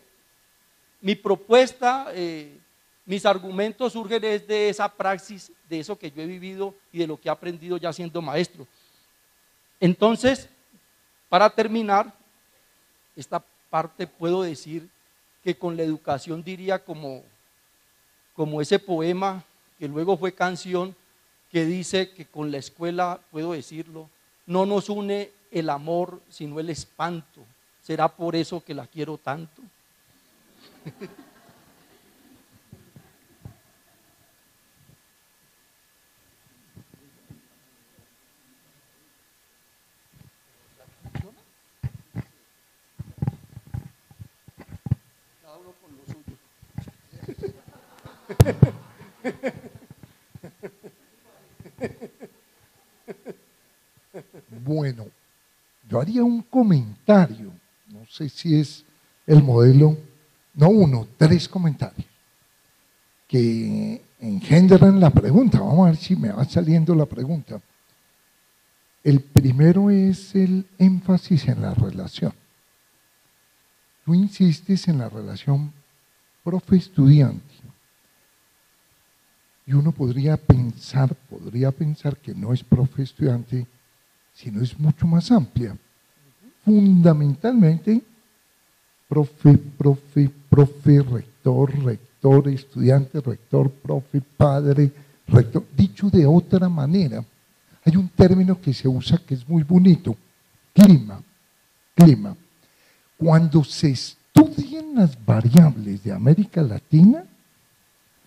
propuesta, 1.14 2.06
eh, 2.14 2.58
mis 3.04 3.26
argumentos 3.26 3.92
surgen 3.92 4.22
desde 4.22 4.70
esa 4.70 4.88
praxis, 4.88 5.52
de 5.68 5.80
eso 5.80 5.98
que 5.98 6.10
yo 6.10 6.22
he 6.22 6.26
vivido 6.26 6.74
y 6.90 6.98
de 6.98 7.06
lo 7.06 7.20
que 7.20 7.28
he 7.28 7.32
aprendido 7.32 7.76
ya 7.76 7.92
siendo 7.92 8.22
maestro. 8.22 8.66
Entonces, 9.78 10.48
para 11.28 11.50
terminar, 11.50 12.14
esta 13.14 13.44
parte 13.68 14.06
puedo 14.06 14.42
decir 14.42 14.88
que 15.42 15.54
con 15.58 15.76
la 15.76 15.82
educación 15.82 16.42
diría 16.42 16.82
como, 16.82 17.22
como 18.34 18.62
ese 18.62 18.78
poema 18.78 19.44
que 19.78 19.88
luego 19.88 20.16
fue 20.16 20.32
canción, 20.32 20.96
que 21.50 21.66
dice 21.66 22.10
que 22.10 22.24
con 22.24 22.50
la 22.50 22.58
escuela, 22.58 23.20
puedo 23.30 23.52
decirlo, 23.52 24.08
no 24.46 24.64
nos 24.64 24.88
une 24.88 25.30
el 25.50 25.68
amor, 25.68 26.22
sino 26.28 26.58
el 26.58 26.70
espanto. 26.70 27.42
¿Será 27.82 28.08
por 28.08 28.34
eso 28.34 28.64
que 28.64 28.74
la 28.74 28.86
quiero 28.86 29.18
tanto? 29.18 29.62
Bueno, 54.64 55.06
yo 55.88 56.00
haría 56.00 56.24
un 56.24 56.42
comentario, 56.42 57.52
no 57.88 58.06
sé 58.06 58.28
si 58.28 58.58
es 58.58 58.84
el 59.26 59.42
modelo, 59.42 59.96
no 60.54 60.68
uno, 60.68 61.06
tres 61.16 61.48
comentarios, 61.48 62.06
que 63.26 64.02
engendran 64.20 65.00
la 65.00 65.10
pregunta. 65.10 65.60
Vamos 65.60 65.86
a 65.86 65.90
ver 65.90 65.96
si 65.96 66.16
me 66.16 66.30
va 66.30 66.44
saliendo 66.44 66.94
la 66.94 67.06
pregunta. 67.06 67.60
El 69.02 69.20
primero 69.20 69.90
es 69.90 70.34
el 70.34 70.66
énfasis 70.78 71.48
en 71.48 71.60
la 71.60 71.74
relación. 71.74 72.32
Tú 74.04 74.14
insistes 74.14 74.88
en 74.88 74.98
la 74.98 75.08
relación 75.08 75.72
profe-estudiante. 76.42 77.54
Y 79.66 79.72
uno 79.72 79.92
podría 79.92 80.36
pensar, 80.36 81.14
podría 81.14 81.70
pensar 81.70 82.16
que 82.18 82.34
no 82.34 82.52
es 82.52 82.62
profe-estudiante, 82.62 83.66
sino 84.34 84.62
es 84.62 84.78
mucho 84.78 85.06
más 85.06 85.30
amplia. 85.30 85.76
Fundamentalmente, 86.64 88.02
profe, 89.14 89.56
profe, 89.56 90.30
profe, 90.50 91.00
rector, 91.00 91.70
rector, 91.84 92.48
estudiante, 92.48 93.20
rector, 93.20 93.70
profe, 93.70 94.20
padre, 94.20 94.90
rector. 95.28 95.64
Dicho 95.76 96.10
de 96.10 96.26
otra 96.26 96.68
manera, 96.68 97.24
hay 97.84 97.96
un 97.96 98.08
término 98.08 98.60
que 98.60 98.74
se 98.74 98.88
usa 98.88 99.18
que 99.24 99.34
es 99.34 99.48
muy 99.48 99.62
bonito, 99.62 100.16
clima, 100.72 101.22
clima. 101.94 102.36
Cuando 103.16 103.62
se 103.62 103.90
estudian 103.90 104.96
las 104.96 105.16
variables 105.24 106.02
de 106.02 106.10
América 106.10 106.60
Latina, 106.60 107.24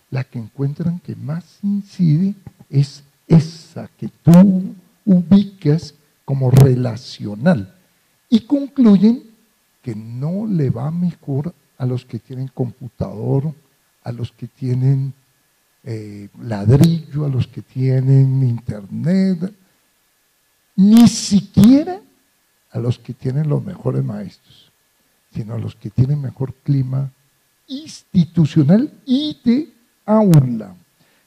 la 0.10 0.24
que 0.24 0.40
encuentran 0.40 1.00
que 1.00 1.18
más 1.18 1.44
incide 1.64 2.34
es 2.70 3.04
esa 3.28 3.90
que 3.98 4.08
tú 4.24 4.74
ubicas 5.04 5.94
como 6.24 6.50
relacional 6.50 7.74
y 8.30 8.40
concluyen 8.40 9.27
que 9.88 9.96
no 9.96 10.46
le 10.46 10.70
va 10.70 10.92
mejor 10.92 11.56
a 11.78 11.86
los 11.86 12.04
que 12.04 12.20
tienen 12.20 12.50
computador, 12.50 13.54
a 14.04 14.12
los 14.12 14.34
que 14.34 14.46
tienen 14.46 15.14
eh, 15.86 16.28
ladrillo, 16.42 17.24
a 17.24 17.30
los 17.30 17.48
que 17.48 17.62
tienen 17.62 18.44
internet, 18.44 19.50
ni 20.76 21.08
siquiera 21.08 22.02
a 22.72 22.80
los 22.80 23.00
que 23.00 23.14
tienen 23.14 23.48
los 23.48 23.64
mejores 23.64 24.04
maestros, 24.04 24.74
sino 25.34 25.54
a 25.54 25.58
los 25.58 25.74
que 25.74 25.90
tienen 25.90 26.22
mejor 26.22 26.54
clima 26.66 27.10
institucional 27.68 28.92
y 29.06 29.40
de 29.42 29.70
aula. 30.06 30.76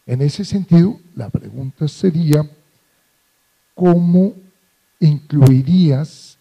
En 0.05 0.20
ese 0.20 0.44
sentido, 0.44 1.01
la 1.14 1.31
pregunta 1.31 1.88
sería, 1.88 2.46
¿cómo 3.75 4.35
incluirías 4.99 6.37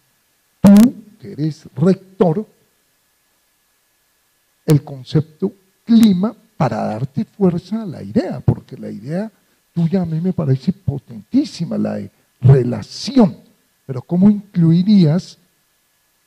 que 1.20 1.32
eres 1.32 1.66
rector, 1.76 2.46
el 4.66 4.82
concepto 4.82 5.52
clima 5.84 6.34
para 6.56 6.76
darte 6.84 7.24
fuerza 7.24 7.82
a 7.82 7.86
la 7.86 8.02
idea, 8.02 8.40
porque 8.40 8.76
la 8.76 8.90
idea 8.90 9.30
tuya 9.74 10.02
a 10.02 10.06
mí 10.06 10.20
me 10.20 10.32
parece 10.32 10.72
potentísima, 10.72 11.78
la 11.78 11.94
de 11.94 12.10
relación, 12.40 13.36
pero 13.86 14.02
¿cómo 14.02 14.30
incluirías 14.30 15.38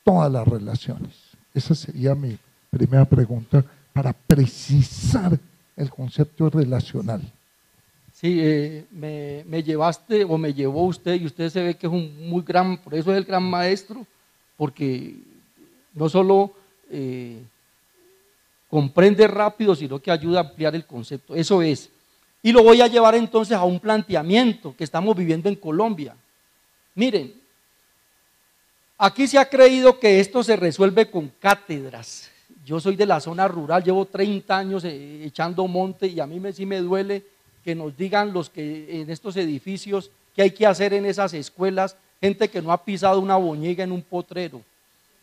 todas 0.02 0.30
las 0.30 0.46
relaciones? 0.46 1.10
Esa 1.52 1.74
sería 1.74 2.14
mi 2.14 2.36
primera 2.70 3.04
pregunta 3.04 3.64
para 3.92 4.12
precisar 4.12 5.38
el 5.76 5.90
concepto 5.90 6.50
relacional. 6.50 7.22
Sí, 8.12 8.38
eh, 8.40 8.84
me, 8.92 9.62
llevaste 9.62 10.24
o 10.24 10.38
me 10.38 10.54
llevó 10.54 10.86
usted 10.86 11.20
y 11.20 11.26
usted 11.26 11.50
se 11.50 11.62
ve 11.62 11.74
que 11.74 11.86
es 11.86 11.92
un 11.92 12.28
muy 12.28 12.42
gran, 12.42 12.78
por 12.78 12.94
eso 12.94 13.12
es 13.12 13.18
el 13.18 13.24
gran 13.24 13.42
maestro, 13.42 14.06
porque 14.56 15.14
no 15.94 16.08
solo 16.08 16.52
eh, 16.90 17.42
comprende 18.68 19.26
rápido, 19.28 19.74
sino 19.74 20.00
que 20.00 20.10
ayuda 20.10 20.40
a 20.40 20.42
ampliar 20.42 20.74
el 20.74 20.86
concepto. 20.86 21.34
Eso 21.34 21.62
es. 21.62 21.90
Y 22.42 22.52
lo 22.52 22.62
voy 22.62 22.80
a 22.80 22.86
llevar 22.86 23.14
entonces 23.14 23.56
a 23.56 23.64
un 23.64 23.80
planteamiento 23.80 24.74
que 24.76 24.84
estamos 24.84 25.16
viviendo 25.16 25.48
en 25.48 25.54
Colombia. 25.54 26.14
Miren, 26.94 27.34
aquí 28.98 29.26
se 29.26 29.38
ha 29.38 29.48
creído 29.48 29.98
que 29.98 30.20
esto 30.20 30.42
se 30.42 30.56
resuelve 30.56 31.10
con 31.10 31.32
cátedras. 31.40 32.30
Yo 32.64 32.80
soy 32.80 32.96
de 32.96 33.06
la 33.06 33.20
zona 33.20 33.48
rural, 33.48 33.82
llevo 33.82 34.06
30 34.06 34.56
años 34.56 34.84
eh, 34.84 35.24
echando 35.24 35.66
monte 35.66 36.06
y 36.06 36.20
a 36.20 36.26
mí 36.26 36.40
me, 36.40 36.52
sí 36.52 36.66
me 36.66 36.78
duele 36.78 37.24
que 37.64 37.74
nos 37.74 37.96
digan 37.96 38.32
los 38.32 38.50
que 38.50 39.00
en 39.00 39.10
estos 39.10 39.36
edificios 39.36 40.10
qué 40.34 40.42
hay 40.42 40.50
que 40.50 40.66
hacer 40.66 40.92
en 40.92 41.06
esas 41.06 41.32
escuelas, 41.32 41.96
gente 42.24 42.48
que 42.48 42.62
no 42.62 42.72
ha 42.72 42.82
pisado 42.82 43.20
una 43.20 43.36
boñiga 43.36 43.84
en 43.84 43.92
un 43.92 44.02
potrero, 44.02 44.62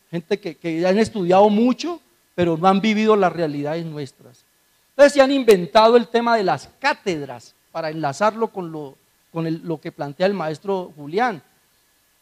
gente 0.09 0.39
que, 0.39 0.55
que 0.55 0.85
han 0.85 0.99
estudiado 0.99 1.49
mucho, 1.49 1.99
pero 2.35 2.57
no 2.57 2.67
han 2.67 2.81
vivido 2.81 3.15
las 3.15 3.33
realidades 3.33 3.85
nuestras. 3.85 4.43
Entonces 4.91 5.13
se 5.13 5.21
han 5.21 5.31
inventado 5.31 5.97
el 5.97 6.07
tema 6.07 6.37
de 6.37 6.43
las 6.43 6.69
cátedras 6.79 7.55
para 7.71 7.89
enlazarlo 7.89 8.49
con 8.49 8.71
lo, 8.71 8.95
con 9.31 9.61
lo 9.63 9.81
que 9.81 9.91
plantea 9.91 10.27
el 10.27 10.33
maestro 10.33 10.93
Julián. 10.95 11.41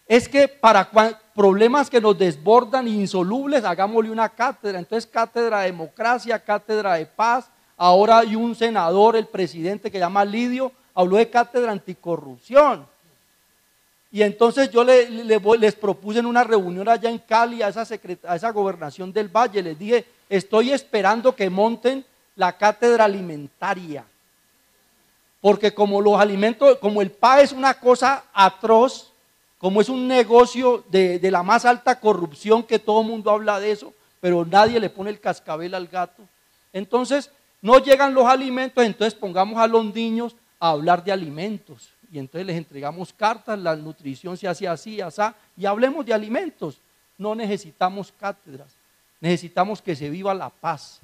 Es 0.08 0.30
que 0.30 0.48
para 0.48 0.90
problemas 1.36 1.90
que 1.90 2.02
nos 2.02 2.18
desbordan 2.18 2.88
insolubles, 2.88 3.64
hagámosle 3.64 4.10
una 4.10 4.30
cátedra. 4.30 4.80
Entonces, 4.80 5.06
cátedra 5.06 5.60
de 5.60 5.68
democracia, 5.68 6.40
cátedra 6.40 6.96
de 6.96 7.06
paz, 7.06 7.50
Ahora 7.82 8.18
hay 8.18 8.36
un 8.36 8.56
senador, 8.56 9.16
el 9.16 9.26
presidente 9.26 9.90
que 9.90 10.00
llama 10.00 10.26
Lidio, 10.26 10.74
habló 10.94 11.16
de 11.16 11.30
cátedra 11.30 11.72
anticorrupción. 11.72 12.86
Y 14.12 14.24
entonces 14.24 14.72
yo 14.72 14.84
les 14.84 15.76
propuse 15.76 16.20
en 16.20 16.26
una 16.26 16.44
reunión 16.44 16.90
allá 16.90 17.10
en 17.10 17.20
Cali 17.20 17.62
a 17.62 17.68
esa, 17.68 17.88
a 18.28 18.36
esa 18.36 18.52
gobernación 18.52 19.14
del 19.14 19.28
Valle, 19.28 19.62
les 19.62 19.78
dije, 19.78 20.06
estoy 20.28 20.72
esperando 20.72 21.36
que 21.36 21.50
monten 21.50 22.04
la 22.36 22.58
cátedra 22.58 23.06
alimentaria. 23.06 24.04
Porque 25.42 25.74
como 25.74 26.02
los 26.02 26.20
alimentos, 26.20 26.78
como 26.80 27.02
el 27.02 27.12
PA 27.12 27.42
es 27.42 27.52
una 27.52 27.76
cosa 27.76 28.24
atroz, 28.34 29.12
como 29.60 29.80
es 29.80 29.90
un 29.90 30.08
negocio 30.08 30.84
de, 30.90 31.20
de 31.20 31.32
la 31.32 31.44
más 31.44 31.66
alta 31.66 32.00
corrupción 32.00 32.64
que 32.64 32.80
todo 32.80 33.02
el 33.02 33.08
mundo 33.08 33.30
habla 33.30 33.60
de 33.60 33.72
eso, 33.72 33.94
pero 34.20 34.44
nadie 34.44 34.80
le 34.80 34.90
pone 34.90 35.12
el 35.12 35.20
cascabel 35.20 35.76
al 35.76 35.88
gato. 35.88 36.24
Entonces, 36.74 37.30
no 37.62 37.78
llegan 37.80 38.14
los 38.14 38.26
alimentos, 38.26 38.84
entonces 38.84 39.14
pongamos 39.18 39.60
a 39.60 39.68
los 39.68 39.94
niños 39.94 40.36
a 40.60 40.70
hablar 40.72 41.04
de 41.04 41.12
alimentos. 41.12 41.90
Y 42.12 42.20
entonces 42.20 42.46
les 42.48 42.58
entregamos 42.58 43.14
cartas, 43.14 43.58
la 43.60 43.76
nutrición 43.76 44.36
se 44.36 44.48
hace 44.48 44.68
así, 44.68 45.00
así, 45.00 45.22
y 45.58 45.66
hablemos 45.66 46.06
de 46.06 46.14
alimentos. 46.14 46.78
No 47.18 47.36
necesitamos 47.36 48.12
cátedras, 48.20 48.68
necesitamos 49.20 49.82
que 49.82 49.96
se 49.96 50.10
viva 50.10 50.34
la 50.34 50.50
paz. 50.50 51.00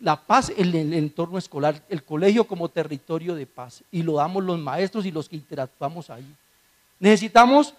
La 0.00 0.16
paz 0.16 0.52
en 0.56 0.74
el 0.74 0.92
entorno 0.94 1.38
escolar, 1.38 1.80
el 1.88 2.02
colegio 2.02 2.44
como 2.44 2.68
territorio 2.68 3.36
de 3.36 3.46
paz. 3.46 3.84
Y 3.92 4.02
lo 4.02 4.14
damos 4.14 4.42
los 4.42 4.58
maestros 4.58 5.06
y 5.06 5.12
los 5.12 5.28
que 5.28 5.36
interactuamos 5.36 6.10
ahí. 6.10 6.26
Necesitamos 6.98 7.72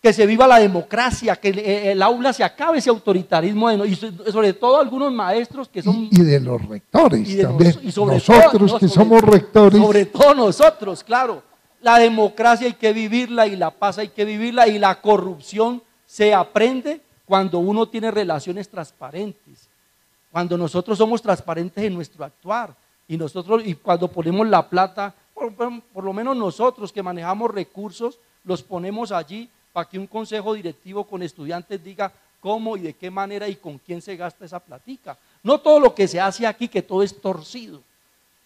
que 0.00 0.12
se 0.12 0.24
viva 0.24 0.46
la 0.46 0.60
democracia, 0.60 1.34
que 1.34 1.90
el, 1.90 2.00
aula 2.00 2.32
se 2.32 2.44
acabe 2.44 2.78
ese 2.78 2.90
autoritarismo, 2.90 3.72
y 3.84 3.96
sobre 3.96 4.52
todo 4.52 4.78
algunos 4.78 5.12
maestros 5.12 5.68
que 5.68 5.82
son... 5.82 6.08
Y, 6.12 6.22
de 6.22 6.38
los 6.38 6.64
rectores 6.64 7.42
también, 7.42 7.74
y 7.82 7.90
sobre 7.90 8.14
nosotros 8.14 8.76
que 8.78 8.86
somos 8.86 9.20
rectores. 9.22 9.80
Sobre 9.80 10.06
todo 10.06 10.34
nosotros, 10.34 11.02
claro. 11.02 11.42
La 11.80 11.98
democracia 11.98 12.66
hay 12.66 12.74
que 12.74 12.92
vivirla 12.92 13.46
y 13.46 13.56
la 13.56 13.70
paz 13.70 13.98
hay 13.98 14.08
que 14.08 14.24
vivirla 14.24 14.66
y 14.66 14.78
la 14.78 15.00
corrupción 15.00 15.82
se 16.06 16.34
aprende 16.34 17.00
cuando 17.24 17.58
uno 17.58 17.88
tiene 17.88 18.10
relaciones 18.10 18.68
transparentes, 18.68 19.68
cuando 20.30 20.56
nosotros 20.56 20.96
somos 20.98 21.20
transparentes 21.20 21.84
en 21.84 21.94
nuestro 21.94 22.24
actuar 22.24 22.74
y 23.08 23.16
nosotros 23.16 23.62
y 23.64 23.74
cuando 23.74 24.08
ponemos 24.08 24.46
la 24.48 24.68
plata, 24.68 25.14
por 25.34 26.04
lo 26.04 26.12
menos 26.12 26.36
nosotros 26.36 26.92
que 26.92 27.02
manejamos 27.02 27.50
recursos, 27.50 28.18
los 28.44 28.62
ponemos 28.62 29.12
allí 29.12 29.50
para 29.72 29.88
que 29.88 29.98
un 29.98 30.06
consejo 30.06 30.54
directivo 30.54 31.04
con 31.04 31.22
estudiantes 31.22 31.82
diga 31.84 32.12
cómo 32.40 32.76
y 32.76 32.80
de 32.80 32.94
qué 32.94 33.10
manera 33.10 33.48
y 33.48 33.56
con 33.56 33.78
quién 33.78 34.00
se 34.00 34.16
gasta 34.16 34.44
esa 34.44 34.60
platica. 34.60 35.18
No 35.42 35.58
todo 35.58 35.80
lo 35.80 35.94
que 35.94 36.08
se 36.08 36.20
hace 36.20 36.46
aquí, 36.46 36.68
que 36.68 36.80
todo 36.80 37.02
es 37.02 37.20
torcido. 37.20 37.82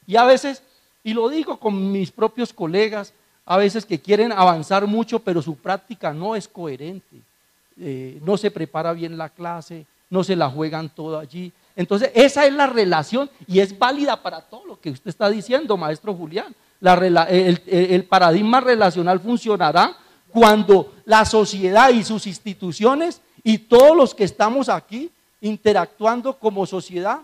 Y 0.06 0.16
a 0.16 0.24
veces, 0.24 0.62
y 1.04 1.12
lo 1.12 1.28
digo 1.28 1.58
con 1.60 1.92
mis 1.92 2.10
propios 2.10 2.52
colegas, 2.52 3.12
a 3.50 3.56
veces 3.56 3.84
que 3.84 3.98
quieren 3.98 4.30
avanzar 4.30 4.86
mucho, 4.86 5.18
pero 5.18 5.42
su 5.42 5.56
práctica 5.56 6.12
no 6.12 6.36
es 6.36 6.46
coherente. 6.46 7.16
Eh, 7.80 8.20
no 8.22 8.36
se 8.36 8.48
prepara 8.48 8.92
bien 8.92 9.18
la 9.18 9.28
clase, 9.28 9.86
no 10.08 10.22
se 10.22 10.36
la 10.36 10.48
juegan 10.48 10.88
todo 10.88 11.18
allí. 11.18 11.52
Entonces, 11.74 12.12
esa 12.14 12.46
es 12.46 12.52
la 12.52 12.68
relación 12.68 13.28
y 13.48 13.58
es 13.58 13.76
válida 13.76 14.22
para 14.22 14.40
todo 14.40 14.66
lo 14.66 14.80
que 14.80 14.90
usted 14.90 15.08
está 15.08 15.28
diciendo, 15.28 15.76
maestro 15.76 16.14
Julián. 16.14 16.54
el 16.80 18.06
paradigma 18.08 18.60
relacional 18.60 19.18
funcionará 19.18 19.96
cuando 20.28 20.94
la 21.04 21.24
sociedad 21.24 21.90
y 21.90 22.04
sus 22.04 22.28
instituciones 22.28 23.20
y 23.42 23.58
todos 23.58 23.96
los 23.96 24.14
que 24.14 24.22
estamos 24.22 24.68
aquí 24.68 25.10
interactuando 25.40 26.38
como 26.38 26.66
sociedad, 26.66 27.22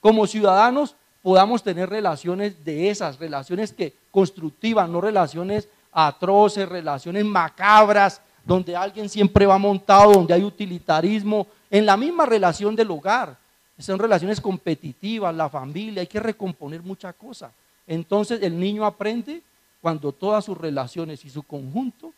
como 0.00 0.26
ciudadanos, 0.26 0.96
podamos 1.24 1.62
tener 1.62 1.88
relaciones 1.88 2.62
de 2.66 2.90
esas, 2.90 3.18
relaciones 3.18 3.72
que 3.72 3.94
constructivas, 4.10 4.86
no 4.90 5.00
relaciones 5.00 5.66
atroces, 5.90 6.68
relaciones 6.68 7.24
macabras, 7.24 8.20
donde 8.44 8.76
alguien 8.76 9.08
siempre 9.08 9.46
va 9.46 9.56
montado, 9.56 10.12
donde 10.12 10.34
hay 10.34 10.44
utilitarismo, 10.44 11.46
en 11.70 11.86
la 11.86 11.96
misma 11.96 12.26
relación 12.26 12.76
del 12.76 12.90
hogar. 12.90 13.38
Son 13.78 13.98
relaciones 13.98 14.38
competitivas, 14.38 15.34
la 15.34 15.48
familia, 15.48 16.02
hay 16.02 16.06
que 16.06 16.20
recomponer 16.20 16.82
mucha 16.82 17.10
cosa. 17.14 17.50
Entonces 17.86 18.42
el 18.42 18.60
niño 18.60 18.84
aprende 18.84 19.40
cuando 19.80 20.12
todas 20.12 20.44
sus 20.44 20.58
relaciones 20.58 21.24
y 21.24 21.30
su 21.30 21.42
conjunto 21.42 22.12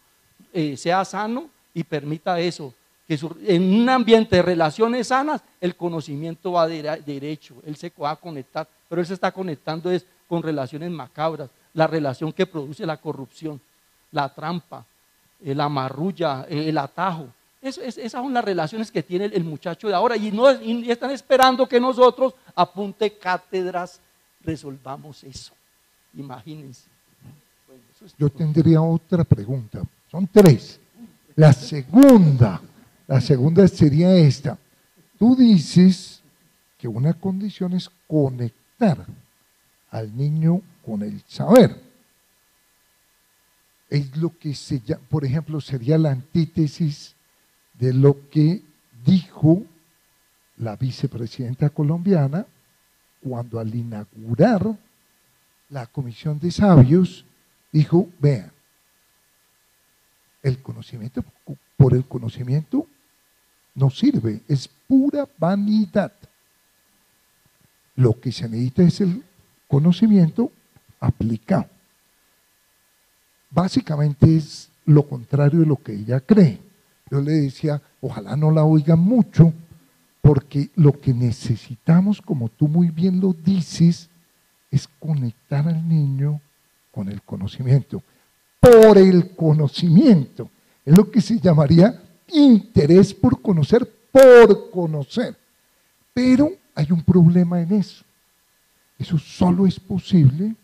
eh, 0.53 0.77
sea 0.77 1.05
sano 1.05 1.49
y 1.73 1.85
permita 1.85 2.40
eso. 2.40 2.75
Que 3.07 3.19
en 3.47 3.83
un 3.83 3.88
ambiente 3.88 4.37
de 4.37 4.42
relaciones 4.42 5.09
sanas, 5.09 5.40
el 5.61 5.77
conocimiento 5.77 6.53
va 6.53 6.66
derecho, 6.66 7.55
él 7.64 7.77
se 7.77 7.92
va 8.01 8.11
a 8.11 8.16
conectar, 8.16 8.66
pero 8.88 9.01
él 9.01 9.07
se 9.07 9.14
está 9.14 9.31
conectando 9.31 9.90
es 9.90 10.05
con 10.29 10.42
relaciones 10.42 10.90
macabras, 10.90 11.51
la 11.75 11.87
relación 11.87 12.33
que 12.33 12.47
produce 12.47 12.85
la 12.85 12.97
corrupción, 12.97 13.61
la 14.11 14.29
trampa, 14.29 14.85
la 15.40 15.69
marrulla, 15.69 16.47
eh, 16.49 16.69
el 16.69 16.79
atajo. 16.79 17.29
esas 17.62 18.12
son 18.12 18.33
las 18.35 18.45
relaciones 18.45 18.90
que 18.90 19.03
tiene 19.03 19.27
el, 19.27 19.45
muchacho 19.45 19.88
de 19.88 19.95
ahora 19.95 20.16
y, 20.16 20.33
no, 20.33 20.51
y 20.61 20.90
están 20.90 21.11
esperando 21.11 21.69
que 21.69 21.79
nosotros, 21.79 22.35
apunte 22.55 23.16
cátedras, 23.19 24.01
resolvamos 24.42 25.23
eso. 25.25 25.53
Imagínense. 26.14 26.88
Yo 28.19 28.29
tendría 28.31 28.80
otra 28.80 29.24
pregunta. 29.24 29.83
Son 30.11 30.26
tres. 30.26 30.80
La 31.35 31.53
segunda, 31.53 32.61
la 33.07 33.20
segunda 33.20 33.66
sería 33.68 34.14
esta. 34.16 34.59
Tú 35.18 35.36
dices 35.36 36.22
que 36.78 36.88
una 36.88 37.14
condición 37.14 37.72
es 37.74 37.90
conectar 38.07 39.07
al 39.90 40.16
niño 40.16 40.61
con 40.84 41.02
el 41.02 41.22
saber. 41.26 41.80
Es 43.88 44.16
lo 44.16 44.36
que 44.36 44.54
se 44.54 44.80
llama, 44.80 45.02
por 45.09 45.24
ejemplo, 45.24 45.61
sería 45.61 45.96
la 45.96 46.11
antítesis 46.11 47.14
de 47.74 47.92
lo 47.92 48.28
que 48.30 48.62
dijo 49.04 49.62
la 50.57 50.76
vicepresidenta 50.76 51.70
colombiana 51.70 52.46
cuando 53.20 53.61
al 53.61 53.74
inaugurar 53.74 54.76
la 55.68 55.86
comisión 55.86 56.38
de 56.38 56.50
sabios 56.50 57.24
dijo, 57.72 58.09
vean, 58.18 58.50
el 60.42 60.62
conocimiento 60.62 61.24
por 61.76 61.94
el 61.94 62.04
conocimiento 62.04 62.86
no 63.77 63.91
sirve, 63.91 64.41
es 64.49 64.68
pura 64.89 65.29
vanidad. 65.39 66.12
Lo 67.95 68.18
que 68.18 68.33
se 68.33 68.49
necesita 68.49 68.83
es 68.83 69.01
el 69.01 69.22
conocimiento 69.68 70.51
aplicado. 70.99 71.66
Básicamente 73.51 74.37
es 74.37 74.68
lo 74.87 75.07
contrario 75.09 75.61
de 75.61 75.66
lo 75.66 75.77
que 75.77 75.93
ella 75.93 76.20
cree. 76.20 76.59
Yo 77.11 77.20
le 77.20 77.33
decía, 77.33 77.81
ojalá 78.01 78.37
no 78.37 78.51
la 78.51 78.64
oigan 78.64 78.99
mucho, 78.99 79.53
porque 80.20 80.70
lo 80.74 81.01
que 81.01 81.14
necesitamos, 81.14 82.20
como 82.20 82.49
tú 82.49 82.66
muy 82.66 82.91
bien 82.91 83.20
lo 83.20 83.33
dices, 83.33 84.09
es 84.70 84.89
conectar 84.99 85.68
al 85.68 85.89
niño 85.89 86.41
con 86.91 87.09
el 87.09 87.22
conocimiento. 87.22 88.03
Por 88.59 88.99
el 88.99 89.35
conocimiento. 89.37 90.51
Es 90.85 90.97
lo 90.97 91.11
que 91.11 91.20
se 91.20 91.39
llamaría 91.39 92.03
interés 92.29 93.14
por 93.14 93.41
conocer, 93.41 93.91
por 94.11 94.70
conocer. 94.70 95.37
Pero 96.12 96.53
hay 96.74 96.91
un 96.91 97.03
problema 97.03 97.61
en 97.61 97.72
eso. 97.72 98.05
Eso 98.99 99.18
solo 99.18 99.66
es 99.66 99.79
posible 99.79 100.55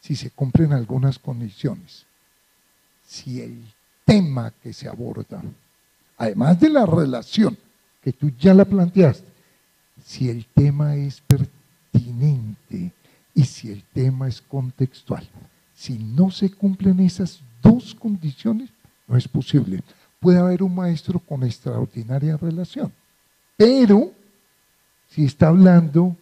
si 0.00 0.16
se 0.16 0.30
cumplen 0.30 0.72
algunas 0.72 1.18
condiciones. 1.18 2.04
Si 3.06 3.40
el 3.40 3.64
tema 4.04 4.52
que 4.62 4.72
se 4.72 4.88
aborda, 4.88 5.42
además 6.16 6.60
de 6.60 6.70
la 6.70 6.86
relación 6.86 7.56
que 8.02 8.12
tú 8.12 8.30
ya 8.38 8.54
la 8.54 8.64
planteaste, 8.64 9.26
si 10.04 10.28
el 10.28 10.46
tema 10.46 10.96
es 10.96 11.22
pertinente 11.22 12.92
y 13.34 13.44
si 13.44 13.70
el 13.70 13.82
tema 13.82 14.28
es 14.28 14.40
contextual. 14.40 15.26
Si 15.74 15.98
no 15.98 16.30
se 16.30 16.50
cumplen 16.50 17.00
esas 17.00 17.40
dos 17.62 17.94
condiciones, 17.94 18.70
no 19.06 19.16
es 19.16 19.28
posible. 19.28 19.82
Puede 20.20 20.38
haber 20.38 20.62
un 20.62 20.74
maestro 20.74 21.18
con 21.18 21.42
extraordinaria 21.42 22.36
relación, 22.36 22.92
pero 23.56 24.12
si 25.10 25.24
está 25.24 25.48
hablando 25.48 26.16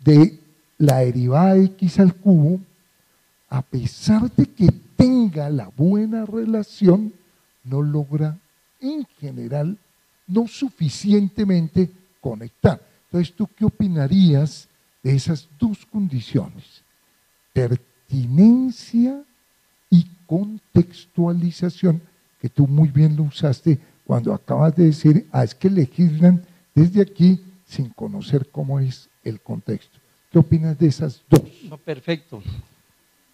de 0.00 0.38
la 0.78 0.98
derivada 0.98 1.56
x 1.56 1.98
al 2.00 2.14
cubo, 2.14 2.60
a 3.48 3.62
pesar 3.62 4.30
de 4.32 4.46
que 4.46 4.70
tenga 4.96 5.48
la 5.50 5.68
buena 5.68 6.26
relación, 6.26 7.12
no 7.64 7.82
logra 7.82 8.38
en 8.80 9.04
general 9.18 9.76
no 10.26 10.46
suficientemente 10.46 11.90
conectar. 12.20 12.80
Entonces, 13.04 13.34
¿tú 13.34 13.48
qué 13.56 13.64
opinarías 13.64 14.68
de 15.02 15.14
esas 15.14 15.48
dos 15.58 15.86
condiciones? 15.86 16.82
Pertinencia 17.52 19.22
y 19.90 20.06
contextualización, 20.26 22.02
que 22.40 22.48
tú 22.48 22.66
muy 22.66 22.88
bien 22.88 23.16
lo 23.16 23.24
usaste 23.24 23.78
cuando 24.04 24.32
acabas 24.32 24.74
de 24.76 24.84
decir, 24.84 25.26
ah, 25.32 25.44
es 25.44 25.54
que 25.54 25.68
legislan 25.68 26.44
desde 26.74 27.02
aquí 27.02 27.40
sin 27.66 27.90
conocer 27.90 28.48
cómo 28.50 28.78
es 28.78 29.08
el 29.24 29.40
contexto. 29.40 29.98
¿Qué 30.30 30.38
opinas 30.38 30.78
de 30.78 30.86
esas 30.86 31.22
dos? 31.28 31.42
No, 31.64 31.76
perfecto. 31.78 32.42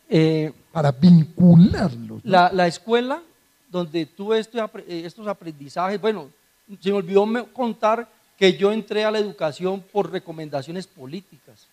Eh, 0.08 0.52
Para 0.70 0.92
vincularlos. 0.92 2.22
La, 2.24 2.66
escuela 2.66 3.22
donde 3.70 4.06
tuve 4.06 4.40
eh, 4.40 5.02
estos 5.04 5.26
aprendizajes, 5.26 6.00
bueno, 6.00 6.30
se 6.80 6.90
me 6.90 6.96
olvidó 6.96 7.26
contar 7.52 8.08
que 8.38 8.56
yo 8.56 8.72
entré 8.72 9.04
a 9.04 9.10
la 9.10 9.18
educación 9.18 9.82
por 9.92 10.10
recomendaciones 10.10 10.86
políticas. 10.86 11.66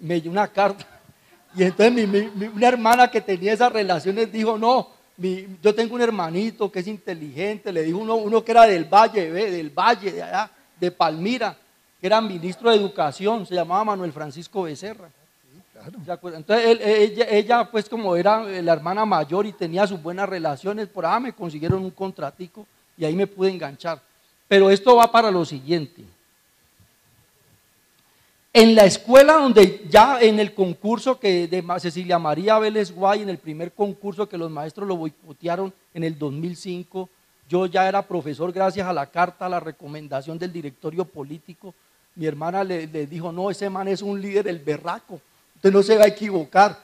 Me 0.00 0.20
dio 0.20 0.30
una 0.30 0.48
carta 0.48 0.99
y 1.56 1.64
entonces 1.64 2.30
una 2.54 2.68
hermana 2.68 3.10
que 3.10 3.20
tenía 3.20 3.52
esas 3.52 3.72
relaciones 3.72 4.30
dijo, 4.32 4.56
no, 4.56 4.88
yo 5.62 5.74
tengo 5.74 5.94
un 5.94 6.00
hermanito 6.00 6.70
que 6.70 6.80
es 6.80 6.86
inteligente, 6.86 7.72
le 7.72 7.82
dijo 7.82 7.98
uno, 7.98 8.14
uno 8.16 8.44
que 8.44 8.52
era 8.52 8.66
del 8.66 8.84
Valle, 8.84 9.30
del 9.30 9.70
Valle, 9.70 10.12
de 10.12 10.22
allá, 10.22 10.50
de 10.78 10.90
Palmira, 10.90 11.56
que 12.00 12.06
era 12.06 12.20
ministro 12.20 12.70
de 12.70 12.76
Educación, 12.76 13.44
se 13.44 13.54
llamaba 13.54 13.84
Manuel 13.84 14.12
Francisco 14.12 14.62
Becerra. 14.62 15.10
Entonces 16.34 16.80
ella, 17.30 17.70
pues 17.70 17.88
como 17.88 18.14
era 18.14 18.42
la 18.44 18.72
hermana 18.72 19.04
mayor 19.04 19.46
y 19.46 19.52
tenía 19.52 19.86
sus 19.86 20.02
buenas 20.02 20.28
relaciones, 20.28 20.88
por 20.88 21.06
ahí 21.06 21.20
me 21.20 21.32
consiguieron 21.32 21.82
un 21.82 21.90
contratico 21.90 22.66
y 22.96 23.04
ahí 23.04 23.14
me 23.14 23.26
pude 23.26 23.50
enganchar. 23.50 24.00
Pero 24.46 24.70
esto 24.70 24.96
va 24.96 25.10
para 25.10 25.30
lo 25.30 25.44
siguiente. 25.44 26.02
En 28.52 28.74
la 28.74 28.84
escuela 28.84 29.34
donde 29.34 29.86
ya 29.88 30.20
en 30.20 30.40
el 30.40 30.54
concurso 30.54 31.20
que 31.20 31.46
de 31.46 31.64
Cecilia 31.78 32.18
María 32.18 32.58
Vélez 32.58 32.90
Guay, 32.90 33.22
en 33.22 33.28
el 33.28 33.38
primer 33.38 33.72
concurso 33.72 34.28
que 34.28 34.36
los 34.36 34.50
maestros 34.50 34.88
lo 34.88 34.96
boicotearon 34.96 35.72
en 35.94 36.02
el 36.02 36.18
2005, 36.18 37.08
yo 37.48 37.66
ya 37.66 37.88
era 37.88 38.02
profesor 38.02 38.50
gracias 38.52 38.88
a 38.88 38.92
la 38.92 39.06
carta, 39.06 39.46
a 39.46 39.48
la 39.48 39.60
recomendación 39.60 40.36
del 40.36 40.52
directorio 40.52 41.04
político. 41.04 41.74
Mi 42.16 42.26
hermana 42.26 42.64
le, 42.64 42.88
dijo, 43.06 43.30
no, 43.30 43.52
ese 43.52 43.70
man 43.70 43.86
es 43.86 44.02
un 44.02 44.20
líder, 44.20 44.48
el 44.48 44.58
berraco, 44.58 45.20
usted 45.54 45.72
no 45.72 45.82
se 45.84 45.96
va 45.96 46.04
a 46.04 46.08
equivocar. 46.08 46.76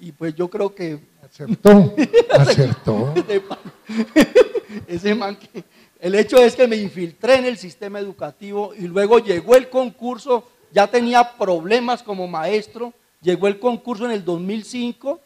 Y 0.00 0.12
pues 0.12 0.34
yo 0.34 0.48
creo 0.48 0.74
que... 0.74 0.98
Acertó, 1.22 1.94
acertó. 2.32 3.14
ese 4.86 5.14
man 5.14 5.36
que... 5.36 5.64
El 6.00 6.16
hecho 6.16 6.36
es 6.36 6.54
que 6.54 6.68
me 6.68 6.76
infiltré 6.76 7.36
en 7.36 7.46
el 7.46 7.56
sistema 7.56 7.98
educativo 7.98 8.74
y 8.74 8.82
luego 8.82 9.20
llegó 9.20 9.56
el 9.56 9.70
concurso 9.70 10.50
ya 10.74 10.88
tenía 10.88 11.22
problemas 11.38 12.02
como 12.02 12.26
maestro, 12.26 12.92
llegó 13.22 13.46
el 13.46 13.60
concurso 13.60 14.06
en 14.06 14.10
el 14.10 14.24
2005 14.24 15.20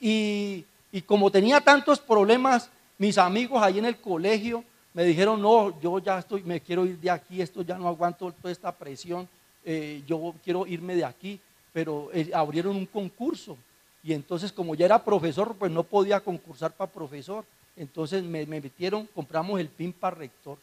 y, 0.00 0.64
como 1.04 1.30
tenía 1.30 1.60
tantos 1.60 2.00
problemas, 2.00 2.70
mis 2.96 3.18
amigos 3.18 3.62
ahí 3.62 3.78
en 3.78 3.84
el 3.84 3.98
colegio 3.98 4.64
me 4.94 5.04
dijeron, 5.04 5.42
no, 5.42 5.78
yo 5.82 5.98
ya 5.98 6.18
estoy, 6.18 6.42
me 6.42 6.62
quiero 6.62 6.86
ir 6.86 6.98
de 6.98 7.10
aquí, 7.10 7.42
esto 7.42 7.60
ya 7.60 7.76
no 7.76 7.86
aguanto 7.86 8.32
toda 8.32 8.50
esta 8.50 8.72
presión, 8.72 9.28
eh, 9.62 10.02
yo 10.06 10.34
quiero 10.42 10.66
irme 10.66 10.96
de 10.96 11.04
aquí, 11.04 11.38
pero 11.70 12.08
eh, 12.14 12.30
abrieron 12.32 12.74
un 12.74 12.86
concurso 12.86 13.58
y 14.02 14.14
entonces 14.14 14.50
como 14.50 14.74
ya 14.74 14.86
era 14.86 15.04
profesor, 15.04 15.54
pues 15.54 15.70
no 15.70 15.82
podía 15.82 16.20
concursar 16.20 16.72
para 16.72 16.90
profesor, 16.90 17.44
entonces 17.76 18.24
me, 18.24 18.46
me 18.46 18.58
metieron, 18.58 19.06
compramos 19.14 19.60
el 19.60 19.68
PIN 19.68 19.92
para 19.92 20.16
rector 20.16 20.56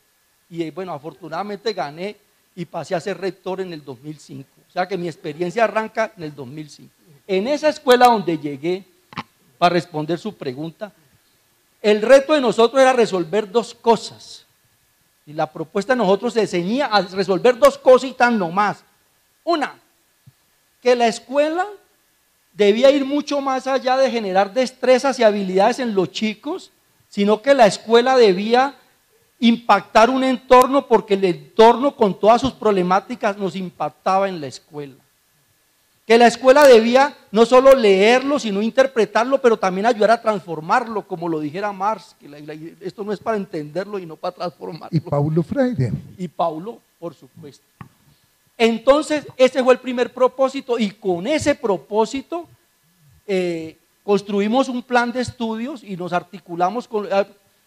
y 0.50 0.64
eh, 0.64 0.72
bueno, 0.72 0.94
afortunadamente 0.94 1.74
gané 1.74 2.18
y 2.56 2.66
pasé 2.66 2.96
a 2.96 3.00
ser 3.00 3.20
rector 3.20 3.62
en 3.62 3.74
el 3.74 3.84
2005. 3.84 4.48
O 4.70 4.72
sea 4.72 4.88
que 4.88 4.98
mi 4.98 5.08
experiencia 5.08 5.66
arranca 5.66 6.14
en 6.16 6.24
el 6.24 6.36
2005. 6.36 6.92
En 7.28 7.48
esa 7.48 7.70
escuela 7.70 8.06
donde 8.06 8.38
llegué, 8.38 8.84
para 9.58 9.74
responder 9.74 10.18
su 10.20 10.36
pregunta, 10.36 10.92
el 11.82 12.02
reto 12.02 12.34
de 12.34 12.42
nosotros 12.42 12.82
era 12.82 12.94
resolver 12.94 13.52
dos 13.52 13.74
cosas. 13.74 14.46
Y 15.26 15.34
la 15.34 15.52
propuesta 15.52 15.94
de 15.94 15.98
nosotros 15.98 16.34
se 16.34 16.48
ceñía 16.48 16.86
a 16.86 17.02
resolver 17.02 17.58
dos 17.58 17.78
cositas 17.78 18.32
nomás. 18.32 18.84
Una, 19.44 19.80
que 20.82 20.96
la 20.96 21.08
escuela 21.08 21.66
debía 22.54 22.90
ir 22.92 23.06
mucho 23.06 23.42
más 23.42 23.68
allá 23.68 23.98
de 23.98 24.10
generar 24.10 24.54
destrezas 24.54 25.20
y 25.20 25.24
habilidades 25.24 25.80
en 25.80 25.94
los 25.94 26.12
chicos, 26.12 26.72
sino 27.10 27.42
que 27.42 27.54
la 27.54 27.66
escuela 27.66 28.18
debía 28.18 28.76
impactar 29.40 30.10
un 30.10 30.24
entorno 30.24 30.88
porque 30.88 31.16
el 31.16 31.26
entorno 31.26 31.96
con 31.96 32.18
todas 32.20 32.42
sus 32.42 32.54
problemáticas 32.54 33.38
nos 33.38 33.56
impactaba 33.56 34.30
en 34.30 34.40
la 34.40 34.48
escuela. 34.48 34.96
Que 36.06 36.20
la 36.20 36.28
escuela 36.28 36.68
debía 36.68 37.18
no 37.32 37.46
solo 37.48 37.74
leerlo, 37.74 38.38
sino 38.38 38.62
interpretarlo, 38.62 39.42
pero 39.42 39.58
también 39.58 39.88
ayudar 39.88 40.12
a 40.12 40.22
transformarlo, 40.22 41.08
como 41.08 41.28
lo 41.28 41.40
dijera 41.40 41.72
Marx, 41.74 42.16
que 42.20 42.76
esto 42.82 43.04
no 43.04 43.12
es 43.12 43.20
para 43.20 43.38
entenderlo 43.38 43.98
y 43.98 44.06
no 44.06 44.16
para 44.16 44.36
transformarlo. 44.36 44.96
Y 44.96 45.00
Paulo 45.00 45.42
Freire. 45.42 45.92
Y 46.18 46.28
Paulo, 46.28 46.80
por 47.00 47.16
supuesto. 47.16 47.66
Entonces, 48.58 49.26
ese 49.36 49.64
fue 49.64 49.74
el 49.74 49.80
primer 49.80 50.14
propósito 50.14 50.78
y 50.78 50.92
con 50.92 51.26
ese 51.26 51.56
propósito 51.56 52.48
eh, 53.26 53.78
construimos 54.04 54.70
un 54.70 54.84
plan 54.84 55.12
de 55.12 55.22
estudios 55.22 55.84
y 55.84 55.98
nos 55.98 56.14
articulamos 56.14 56.88
con, 56.88 57.08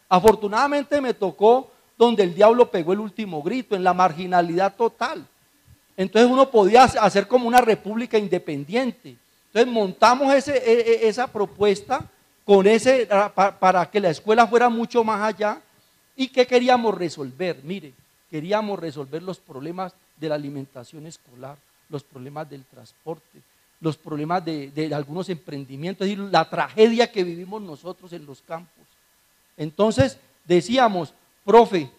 Afortunadamente 0.08 1.00
me 1.00 1.14
tocó 1.14 1.70
donde 1.96 2.22
el 2.22 2.34
diablo 2.34 2.70
pegó 2.70 2.92
el 2.92 3.00
último 3.00 3.42
grito, 3.42 3.74
en 3.74 3.84
la 3.84 3.92
marginalidad 3.92 4.74
total. 4.76 5.26
Entonces 5.96 6.30
uno 6.30 6.48
podía 6.50 6.84
hacer 6.84 7.26
como 7.26 7.48
una 7.48 7.60
república 7.60 8.16
independiente. 8.16 9.16
Entonces 9.46 9.72
montamos 9.72 10.48
e, 10.48 10.52
e, 10.56 11.08
esa 11.08 11.26
propuesta 11.26 12.08
con 12.44 12.66
ese, 12.66 13.08
para 13.58 13.90
que 13.90 14.00
la 14.00 14.10
escuela 14.10 14.46
fuera 14.46 14.68
mucho 14.68 15.02
más 15.02 15.20
allá. 15.20 15.60
¿Y 16.16 16.28
qué 16.28 16.46
queríamos 16.46 16.94
resolver? 16.94 17.60
Mire, 17.62 17.92
queríamos 18.30 18.78
resolver 18.78 19.22
los 19.22 19.38
problemas 19.38 19.92
de 20.16 20.28
la 20.28 20.34
alimentación 20.34 21.06
escolar, 21.06 21.56
los 21.88 22.02
problemas 22.02 22.48
del 22.48 22.64
transporte, 22.64 23.40
los 23.80 23.96
problemas 23.96 24.44
de, 24.44 24.90
algunos 24.94 25.28
emprendimientos, 25.28 26.06
decir, 26.06 26.18
la 26.18 26.48
tragedia 26.48 27.10
que 27.10 27.24
vivimos 27.24 27.62
nosotros 27.62 28.12
en 28.12 28.26
los 28.26 28.40
campos. 28.42 28.84
Entonces 29.58 30.16
decíamos, 30.46 31.12
profe, 31.44 31.90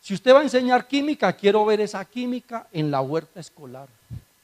si 0.00 0.14
usted 0.14 0.34
va 0.34 0.40
a 0.40 0.42
enseñar 0.42 0.88
química, 0.88 1.32
quiero 1.32 1.64
ver 1.64 1.80
esa 1.80 2.04
química 2.04 2.66
en 2.72 2.90
la 2.90 3.00
huerta 3.00 3.38
escolar. 3.38 3.88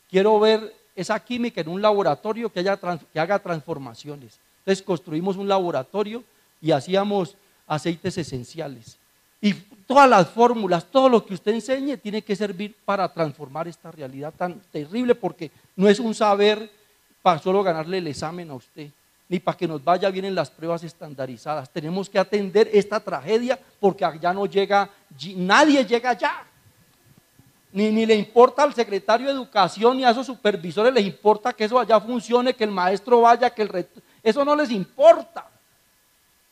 Quiero 0.09 0.39
ver 0.39 0.75
esa 0.95 1.19
química 1.21 1.61
en 1.61 1.69
un 1.69 1.83
laboratorio 1.83 2.53
que, 2.53 2.61
haga 2.61 3.39
transformaciones. 3.39 4.39
Entonces 4.61 4.83
construimos 4.83 5.37
un 5.37 5.49
laboratorio 5.49 6.23
y 6.61 6.71
hacíamos 6.71 7.37
aceites 7.67 8.19
esenciales. 8.19 8.99
Y 9.41 9.55
todas 9.87 10.09
las 10.09 10.29
fórmulas, 10.29 10.85
todo 10.85 11.09
lo 11.09 11.25
que 11.25 11.35
usted 11.35 11.53
enseñe 11.53 11.97
tiene 11.97 12.23
que 12.23 12.37
servir 12.37 12.77
para 12.85 13.13
transformar 13.13 13.69
esta 13.69 13.91
realidad 13.91 14.35
tan 14.37 14.61
terrible 14.71 15.15
porque 15.15 15.51
no 15.77 15.89
es 15.89 15.99
un 15.99 16.15
saber 16.15 16.71
para 17.23 17.39
solo 17.39 17.63
ganarle 17.63 17.99
el 17.99 18.07
examen 18.07 18.51
a 18.51 18.55
usted, 18.55 18.89
ni 19.31 19.39
para 19.39 19.57
que 19.57 19.69
nos 19.69 19.83
vaya 19.83 20.11
bien 20.11 20.25
en 20.25 20.35
las 20.35 20.51
pruebas 20.51 20.83
estandarizadas. 20.83 21.71
Tenemos 21.71 22.11
que 22.11 22.19
atender 22.19 22.69
esta 22.73 22.99
tragedia 22.99 23.57
porque 23.79 24.05
allá 24.05 24.33
no 24.35 24.45
llega, 24.45 24.91
nadie 25.37 25.85
llega 25.85 26.11
allá. 26.11 26.43
Ni, 27.73 27.93
ni 27.93 28.05
le 28.05 28.17
importa 28.17 28.65
al 28.65 28.75
secretario 28.75 29.29
de 29.29 29.33
educación 29.33 29.97
ni 29.97 30.05
a 30.05 30.11
esos 30.11 30.27
supervisores 30.27 30.93
les 30.93 31.07
importa 31.07 31.53
que 31.53 31.63
eso 31.63 31.79
allá 31.79 32.01
funcione, 32.01 32.55
que 32.55 32.65
el 32.65 32.73
maestro 32.73 33.21
vaya, 33.21 33.49
que 33.51 33.63
el 33.63 33.87
eso 34.21 34.45
no 34.45 34.57
les 34.57 34.73
importa. 34.73 35.47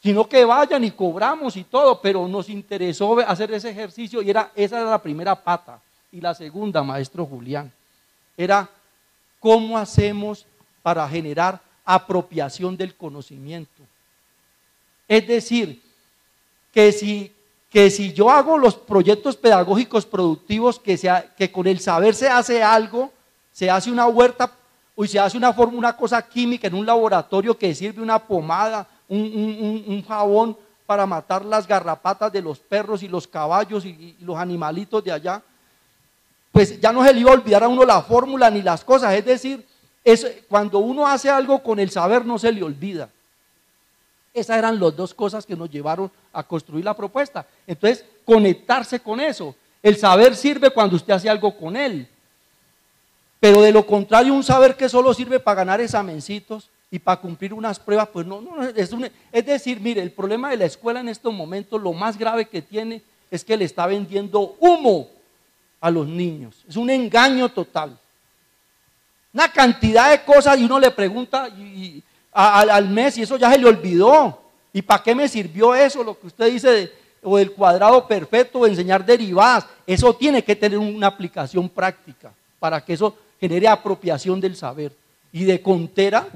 Sino 0.00 0.28
que 0.28 0.44
vayan 0.44 0.84
y 0.84 0.92
cobramos 0.92 1.56
y 1.56 1.64
todo, 1.64 2.00
pero 2.00 2.28
nos 2.28 2.48
interesó 2.48 3.18
hacer 3.26 3.52
ese 3.52 3.70
ejercicio 3.70 4.22
y 4.22 4.30
era, 4.30 4.52
esa 4.54 4.80
era 4.80 4.90
la 4.90 5.02
primera 5.02 5.34
pata. 5.34 5.80
Y 6.12 6.20
la 6.20 6.32
segunda, 6.32 6.84
maestro 6.84 7.26
Julián, 7.26 7.72
era 8.36 8.70
cómo 9.40 9.76
hacemos 9.76 10.46
para 10.80 11.08
generar 11.08 11.60
apropiación 11.88 12.76
del 12.76 12.94
conocimiento. 12.94 13.82
Es 15.08 15.26
decir, 15.26 15.80
que 16.70 16.92
si, 16.92 17.32
que 17.70 17.90
si 17.90 18.12
yo 18.12 18.30
hago 18.30 18.58
los 18.58 18.76
proyectos 18.76 19.36
pedagógicos 19.36 20.04
productivos, 20.04 20.78
que, 20.78 20.98
sea, 20.98 21.34
que 21.34 21.50
con 21.50 21.66
el 21.66 21.80
saber 21.80 22.14
se 22.14 22.28
hace 22.28 22.62
algo, 22.62 23.10
se 23.52 23.70
hace 23.70 23.90
una 23.90 24.06
huerta 24.06 24.52
o 24.94 25.06
se 25.06 25.18
hace 25.18 25.38
una, 25.38 25.54
forma, 25.54 25.78
una 25.78 25.96
cosa 25.96 26.20
química 26.20 26.66
en 26.66 26.74
un 26.74 26.84
laboratorio 26.84 27.56
que 27.56 27.74
sirve 27.74 28.02
una 28.02 28.18
pomada, 28.18 28.86
un, 29.08 30.04
jabón 30.06 30.58
para 30.84 31.06
matar 31.06 31.42
las 31.42 31.66
garrapatas 31.66 32.30
de 32.30 32.42
los 32.42 32.58
perros 32.58 33.02
y 33.02 33.08
los 33.08 33.26
caballos 33.26 33.86
y, 33.86 33.88
y 33.88 34.16
los 34.20 34.36
animalitos 34.36 35.02
de 35.02 35.12
allá, 35.12 35.42
pues 36.52 36.78
ya 36.78 36.92
no 36.92 37.02
se 37.02 37.14
le 37.14 37.20
iba 37.20 37.30
a 37.30 37.34
olvidar 37.34 37.64
a 37.64 37.68
uno 37.68 37.82
la 37.84 38.02
fórmula 38.02 38.50
ni 38.50 38.60
las 38.60 38.84
cosas. 38.84 39.14
Es 39.14 39.24
decir, 39.24 39.66
cuando 40.48 40.78
uno 40.78 41.06
hace 41.06 41.28
algo 41.28 41.62
con 41.62 41.78
el 41.78 41.90
saber 41.90 42.24
no 42.24 42.38
se 42.38 42.52
le 42.52 42.62
olvida. 42.62 43.10
Esas 44.32 44.58
eran 44.58 44.78
las 44.78 44.94
dos 44.96 45.14
cosas 45.14 45.44
que 45.44 45.56
nos 45.56 45.70
llevaron 45.70 46.10
a 46.32 46.42
construir 46.42 46.84
la 46.84 46.94
propuesta. 46.94 47.46
Entonces, 47.66 48.04
conectarse 48.24 49.00
con 49.00 49.20
eso. 49.20 49.54
El 49.82 49.96
saber 49.96 50.36
sirve 50.36 50.70
cuando 50.70 50.96
usted 50.96 51.14
hace 51.14 51.28
algo 51.28 51.56
con 51.56 51.76
él. 51.76 52.06
Pero 53.40 53.62
de 53.62 53.72
lo 53.72 53.86
contrario, 53.86 54.34
un 54.34 54.42
saber 54.42 54.76
que 54.76 54.88
solo 54.88 55.14
sirve 55.14 55.40
para 55.40 55.56
ganar 55.56 55.80
examencitos 55.80 56.68
y 56.90 56.98
para 56.98 57.20
cumplir 57.20 57.52
unas 57.52 57.78
pruebas, 57.78 58.08
pues 58.12 58.26
no, 58.26 58.40
no, 58.40 58.62
es, 58.62 58.90
es 59.32 59.46
decir, 59.46 59.80
mire, 59.80 60.02
el 60.02 60.10
problema 60.10 60.50
de 60.50 60.56
la 60.56 60.64
escuela 60.64 61.00
en 61.00 61.08
estos 61.08 61.32
momentos, 61.32 61.80
lo 61.80 61.92
más 61.92 62.18
grave 62.18 62.46
que 62.46 62.62
tiene 62.62 63.02
es 63.30 63.44
que 63.44 63.56
le 63.56 63.64
está 63.64 63.86
vendiendo 63.86 64.56
humo 64.58 65.08
a 65.80 65.90
los 65.90 66.06
niños. 66.06 66.64
Es 66.68 66.76
un 66.76 66.90
engaño 66.90 67.48
total. 67.48 67.98
Una 69.32 69.52
cantidad 69.52 70.10
de 70.10 70.24
cosas 70.24 70.58
y 70.58 70.64
uno 70.64 70.78
le 70.78 70.90
pregunta 70.90 71.48
al 72.32 72.88
mes 72.88 73.18
y 73.18 73.22
eso 73.22 73.36
ya 73.36 73.52
se 73.52 73.58
le 73.58 73.66
olvidó. 73.66 74.42
¿Y 74.72 74.82
para 74.82 75.02
qué 75.02 75.14
me 75.14 75.28
sirvió 75.28 75.74
eso? 75.74 76.02
Lo 76.02 76.18
que 76.18 76.26
usted 76.28 76.50
dice 76.50 76.92
o 77.22 77.36
del 77.36 77.52
cuadrado 77.52 78.06
perfecto 78.06 78.60
o 78.60 78.66
enseñar 78.66 79.04
derivadas. 79.04 79.66
Eso 79.86 80.14
tiene 80.14 80.42
que 80.42 80.56
tener 80.56 80.78
una 80.78 81.08
aplicación 81.08 81.68
práctica 81.68 82.32
para 82.58 82.84
que 82.84 82.94
eso 82.94 83.16
genere 83.40 83.68
apropiación 83.68 84.40
del 84.40 84.56
saber. 84.56 84.92
Y 85.32 85.44
de 85.44 85.60
contera 85.60 86.26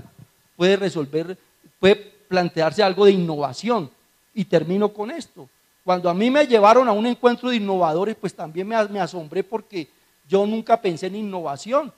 puede 0.57 0.76
resolver, 0.76 1.36
puede 1.78 1.97
plantearse 2.28 2.82
algo 2.82 3.05
de 3.05 3.12
innovación. 3.12 3.90
Y 4.34 4.45
termino 4.45 4.88
con 4.88 5.11
esto. 5.11 5.49
Cuando 5.84 6.09
a 6.09 6.14
mí 6.14 6.30
me 6.30 6.47
llevaron 6.47 6.88
a 6.88 6.93
un 6.93 7.07
encuentro 7.07 7.51
de 7.51 7.57
innovadores, 7.57 8.16
pues 8.18 8.34
también 8.34 8.66
me 8.68 9.01
asombré 9.01 9.43
porque 9.43 9.88
yo 10.28 10.47
nunca 10.47 10.80
pensé 10.80 11.09
en 11.09 11.16
innovación. 11.16 11.93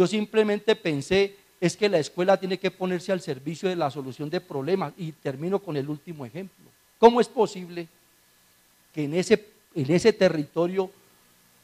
Yo 0.00 0.06
simplemente 0.06 0.74
pensé, 0.76 1.36
es 1.60 1.76
que 1.76 1.86
la 1.86 1.98
escuela 1.98 2.38
tiene 2.38 2.56
que 2.56 2.70
ponerse 2.70 3.12
al 3.12 3.20
servicio 3.20 3.68
de 3.68 3.76
la 3.76 3.90
solución 3.90 4.30
de 4.30 4.40
problemas. 4.40 4.94
Y 4.96 5.12
termino 5.12 5.58
con 5.58 5.76
el 5.76 5.90
último 5.90 6.24
ejemplo. 6.24 6.64
¿Cómo 6.98 7.20
es 7.20 7.28
posible 7.28 7.86
que 8.94 9.04
en 9.04 9.12
ese, 9.12 9.46
en 9.74 9.92
ese 9.92 10.14
territorio 10.14 10.90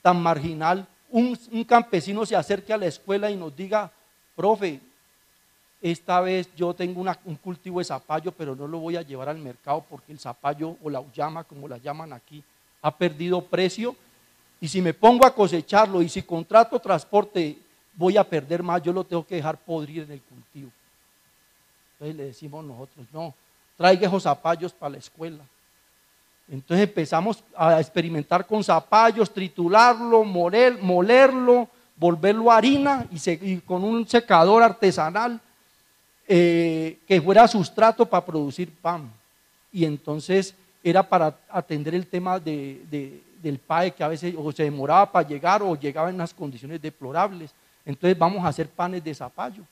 tan 0.03 0.23
marginal 0.23 0.87
un, 1.11 1.35
campesino 1.67 2.27
se 2.27 2.37
acerque 2.37 2.75
a 2.75 2.77
la 2.77 2.85
escuela 2.85 3.31
y 3.31 3.37
nos 3.37 3.57
diga, 3.57 3.91
profe, 4.35 4.81
esta 5.81 6.21
vez 6.21 6.51
yo 6.55 6.75
tengo 6.75 7.07
un 7.25 7.37
cultivo 7.37 7.79
de 7.79 7.87
zapallo, 7.87 8.33
pero 8.33 8.55
no 8.55 8.69
lo 8.69 8.81
voy 8.81 8.97
a 8.97 9.03
llevar 9.03 9.31
al 9.31 9.39
mercado 9.39 9.83
porque 9.89 10.13
el 10.13 10.19
zapallo 10.19 10.77
o 10.83 10.91
la 10.91 11.03
llama, 11.15 11.43
como 11.45 11.67
la 11.67 11.79
llaman 11.79 12.13
aquí, 12.13 12.45
ha 12.83 12.95
perdido 12.95 13.41
precio. 13.41 13.97
Y 14.61 14.69
si 14.69 14.83
me 14.83 14.93
pongo 14.93 15.25
a 15.25 15.35
cosecharlo 15.35 16.03
y 16.03 16.11
si 16.11 16.21
contrato 16.21 16.79
transporte 16.79 17.61
voy 17.97 18.17
a 18.17 18.25
perder 18.25 18.63
más, 18.63 18.83
yo 18.83 18.93
lo 18.93 19.03
tengo 19.03 19.27
que 19.27 19.37
dejar 19.37 19.57
podrir 19.57 20.03
en 20.05 20.13
el 20.13 20.21
cultivo. 20.21 20.71
Entonces 21.95 22.17
le 22.17 22.25
decimos 22.27 22.65
nosotros, 22.65 23.07
no, 23.13 23.35
traiga 23.77 24.07
esos 24.07 24.23
zapallos 24.23 24.73
para 24.73 24.91
la 24.91 24.99
escuela. 24.99 25.43
Entonces 26.49 26.87
empezamos 26.87 27.43
a 27.57 27.81
experimentar 27.81 28.47
con 28.47 28.63
zapallos, 28.63 29.33
triturarlo, 29.33 30.23
molerlo, 30.23 31.69
volverlo 31.97 32.53
harina 32.53 33.07
y, 33.11 33.57
con 33.59 33.83
un 33.83 34.07
secador 34.07 34.63
artesanal 34.63 35.41
eh, 36.29 36.99
que 37.09 37.21
fuera 37.21 37.49
sustrato 37.49 38.07
para 38.07 38.25
producir 38.25 38.71
pan. 38.71 39.11
Y 39.73 39.85
entonces 39.85 40.55
era 40.85 41.03
para 41.03 41.37
atender 41.49 41.95
el 41.95 42.07
tema 42.07 42.39
del 42.39 43.59
PAE 43.67 43.93
que 43.93 44.05
a 44.05 44.09
veces 44.09 44.35
o 44.37 44.53
se 44.53 44.63
demoraba 44.63 45.11
para 45.11 45.27
llegar 45.27 45.63
o 45.63 45.75
llegaba 45.75 46.11
en 46.11 46.15
unas 46.15 46.33
condiciones 46.33 46.81
deplorables. 46.81 47.51
Entonces 47.87 48.19
vamos 48.19 48.45
a 48.45 48.49
hacer 48.49 48.69
panes 48.69 49.03
de 49.03 49.15
zapallo. 49.15 49.63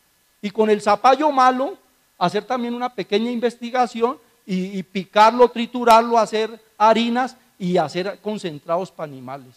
Y 0.40 0.50
con 0.50 0.70
el 0.70 0.80
zapallo 0.80 1.30
malo, 1.32 1.76
hacer 2.16 2.44
también 2.44 2.72
una 2.74 2.88
pequeña 2.88 3.30
investigación 3.30 4.18
y, 4.46 4.82
picarlo, 4.82 5.48
triturarlo, 5.48 6.18
hacer 6.18 6.60
harinas 6.78 7.36
y 7.58 7.76
hacer 7.76 8.18
concentrados 8.20 8.90
para 8.90 9.10
animales. 9.10 9.54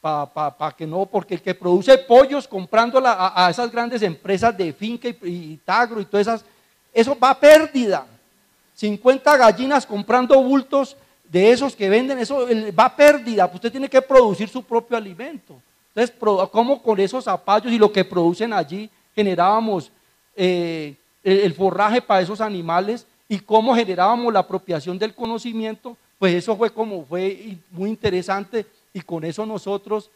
Para 0.00 0.72
que 0.76 0.86
no, 0.86 1.04
porque 1.04 1.34
el 1.34 1.42
que 1.42 1.54
produce 1.54 1.98
pollos 1.98 2.46
comprando 2.46 3.02
a, 3.04 3.48
esas 3.50 3.70
grandes 3.70 4.00
empresas 4.02 4.56
de 4.56 4.72
finca 4.72 5.08
y, 5.08 5.56
tagro 5.64 6.00
y 6.00 6.04
todas 6.04 6.26
esas, 6.26 6.44
eso 6.92 7.18
va 7.18 7.30
a 7.30 7.38
pérdida. 7.38 8.06
50 8.74 9.36
gallinas 9.36 9.84
comprando 9.84 10.40
bultos 10.40 10.96
de 11.24 11.50
esos 11.50 11.74
que 11.74 11.88
venden, 11.88 12.20
eso 12.20 12.46
va 12.78 12.84
a 12.84 12.96
pérdida. 12.96 13.50
Usted 13.52 13.72
tiene 13.72 13.88
que 13.88 14.00
producir 14.00 14.48
su 14.48 14.62
propio 14.62 14.96
alimento. 14.96 15.60
Entonces, 15.98 16.16
¿cómo 16.52 16.80
con 16.80 17.00
esos 17.00 17.24
zapallos 17.24 17.72
y 17.72 17.78
lo 17.78 17.90
que 17.90 18.04
producen 18.04 18.52
allí 18.52 18.88
generábamos 19.16 19.90
eh, 20.36 20.94
el 21.24 21.52
forraje 21.54 22.00
para 22.00 22.20
esos 22.20 22.40
animales 22.40 23.04
y 23.28 23.40
cómo 23.40 23.74
generábamos 23.74 24.32
la 24.32 24.38
apropiación 24.38 24.96
del 24.96 25.12
conocimiento? 25.12 25.96
Pues 26.16 26.34
eso 26.34 26.56
fue 26.56 26.70
como 26.70 27.04
fue 27.04 27.56
muy 27.72 27.90
interesante 27.90 28.64
y 28.94 29.00
con 29.00 29.24
eso 29.24 29.44
nosotros 29.44 30.08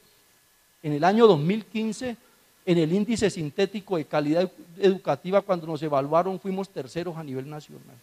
en 0.85 0.93
el 0.93 1.03
año 1.03 1.27
2015 1.27 2.17
en 2.65 2.79
el 2.79 2.93
índice 2.93 3.29
sintético 3.29 3.97
de 3.97 4.05
calidad 4.05 4.49
educativa 4.79 5.41
cuando 5.41 5.67
nos 5.67 5.83
evaluaron 5.83 6.39
fuimos 6.39 6.69
terceros 6.69 7.17
a 7.17 7.25
nivel 7.25 7.51
nacional 7.51 7.97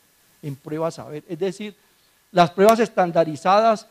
en 0.44 0.54
pruebas 0.54 1.00
a 1.00 1.06
ver, 1.06 1.24
es 1.30 1.40
decir, 1.40 1.74
las 2.34 2.52
pruebas 2.52 2.82
estandarizadas 2.82 3.88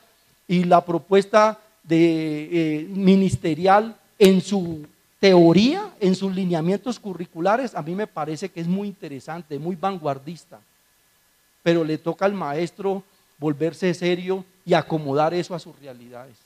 y 0.47 0.65
la 0.65 0.85
propuesta 0.85 1.59
de, 1.89 2.49
eh, 2.53 2.89
ministerial 2.89 3.99
en 4.19 4.41
su 4.41 4.87
teoría, 5.19 5.93
en 6.01 6.15
sus 6.15 6.35
lineamientos 6.35 7.01
curriculares, 7.01 7.75
a 7.75 7.83
mí 7.83 7.95
me 7.95 8.07
parece 8.07 8.51
que 8.51 8.61
es 8.61 8.69
muy 8.69 8.89
interesante, 8.89 9.59
muy 9.59 9.75
vanguardista, 9.75 10.61
pero 11.63 11.83
le 11.83 11.99
toca 11.99 12.25
al 12.25 12.35
maestro 12.35 13.03
volverse 13.39 13.93
serio 13.95 14.45
y 14.65 14.75
acomodar 14.75 15.35
eso 15.35 15.55
a 15.55 15.59
sus 15.59 15.79
realidades. 15.81 16.37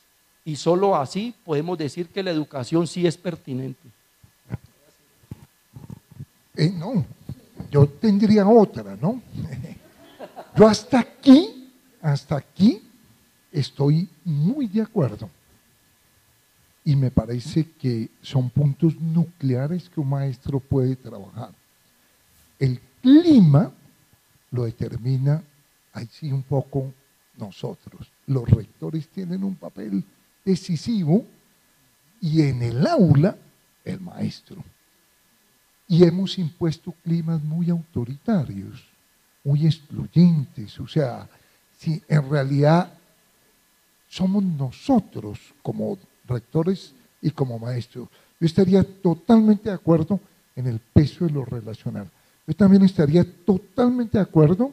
Y 0.44 0.56
solo 0.56 0.96
así 0.96 1.34
podemos 1.44 1.76
decir 1.76 2.08
que 2.08 2.22
la 2.22 2.30
educación 2.30 2.86
sí 2.86 3.06
es 3.06 3.16
pertinente. 3.16 3.88
Eh, 6.56 6.70
no, 6.70 7.04
yo 7.70 7.86
tendría 7.86 8.46
otra, 8.46 8.96
¿no? 9.00 9.20
Yo 10.54 10.68
hasta 10.68 11.00
aquí, 11.00 11.72
hasta 12.02 12.36
aquí 12.36 12.82
estoy 13.52 14.08
muy 14.24 14.66
de 14.66 14.82
acuerdo. 14.82 15.28
Y 16.84 16.96
me 16.96 17.10
parece 17.10 17.70
que 17.78 18.08
son 18.20 18.50
puntos 18.50 19.00
nucleares 19.00 19.88
que 19.88 20.00
un 20.00 20.08
maestro 20.08 20.58
puede 20.58 20.96
trabajar. 20.96 21.52
El 22.58 22.80
clima 23.00 23.72
lo 24.50 24.64
determina 24.64 25.42
así 25.92 26.32
un 26.32 26.42
poco 26.42 26.92
nosotros. 27.36 28.10
Los 28.26 28.48
rectores 28.48 29.08
tienen 29.08 29.44
un 29.44 29.54
papel 29.54 30.04
decisivo 30.44 31.24
y 32.20 32.42
en 32.42 32.62
el 32.62 32.86
aula 32.86 33.36
el 33.84 34.00
maestro. 34.00 34.64
Y 35.86 36.04
hemos 36.04 36.38
impuesto 36.38 36.94
climas 37.04 37.42
muy 37.42 37.70
autoritarios, 37.70 38.84
muy 39.44 39.66
excluyentes. 39.66 40.78
O 40.80 40.88
sea, 40.88 41.28
si 41.78 42.02
en 42.08 42.30
realidad 42.30 42.92
somos 44.12 44.44
nosotros 44.44 45.38
como 45.62 45.98
rectores 46.28 46.92
y 47.22 47.30
como 47.30 47.58
maestros. 47.58 48.08
Yo 48.38 48.46
estaría 48.46 48.84
totalmente 48.84 49.70
de 49.70 49.74
acuerdo 49.74 50.20
en 50.54 50.66
el 50.66 50.80
peso 50.80 51.24
de 51.24 51.30
lo 51.30 51.46
relacional. 51.46 52.10
Yo 52.46 52.54
también 52.54 52.82
estaría 52.82 53.24
totalmente 53.46 54.18
de 54.18 54.22
acuerdo 54.22 54.70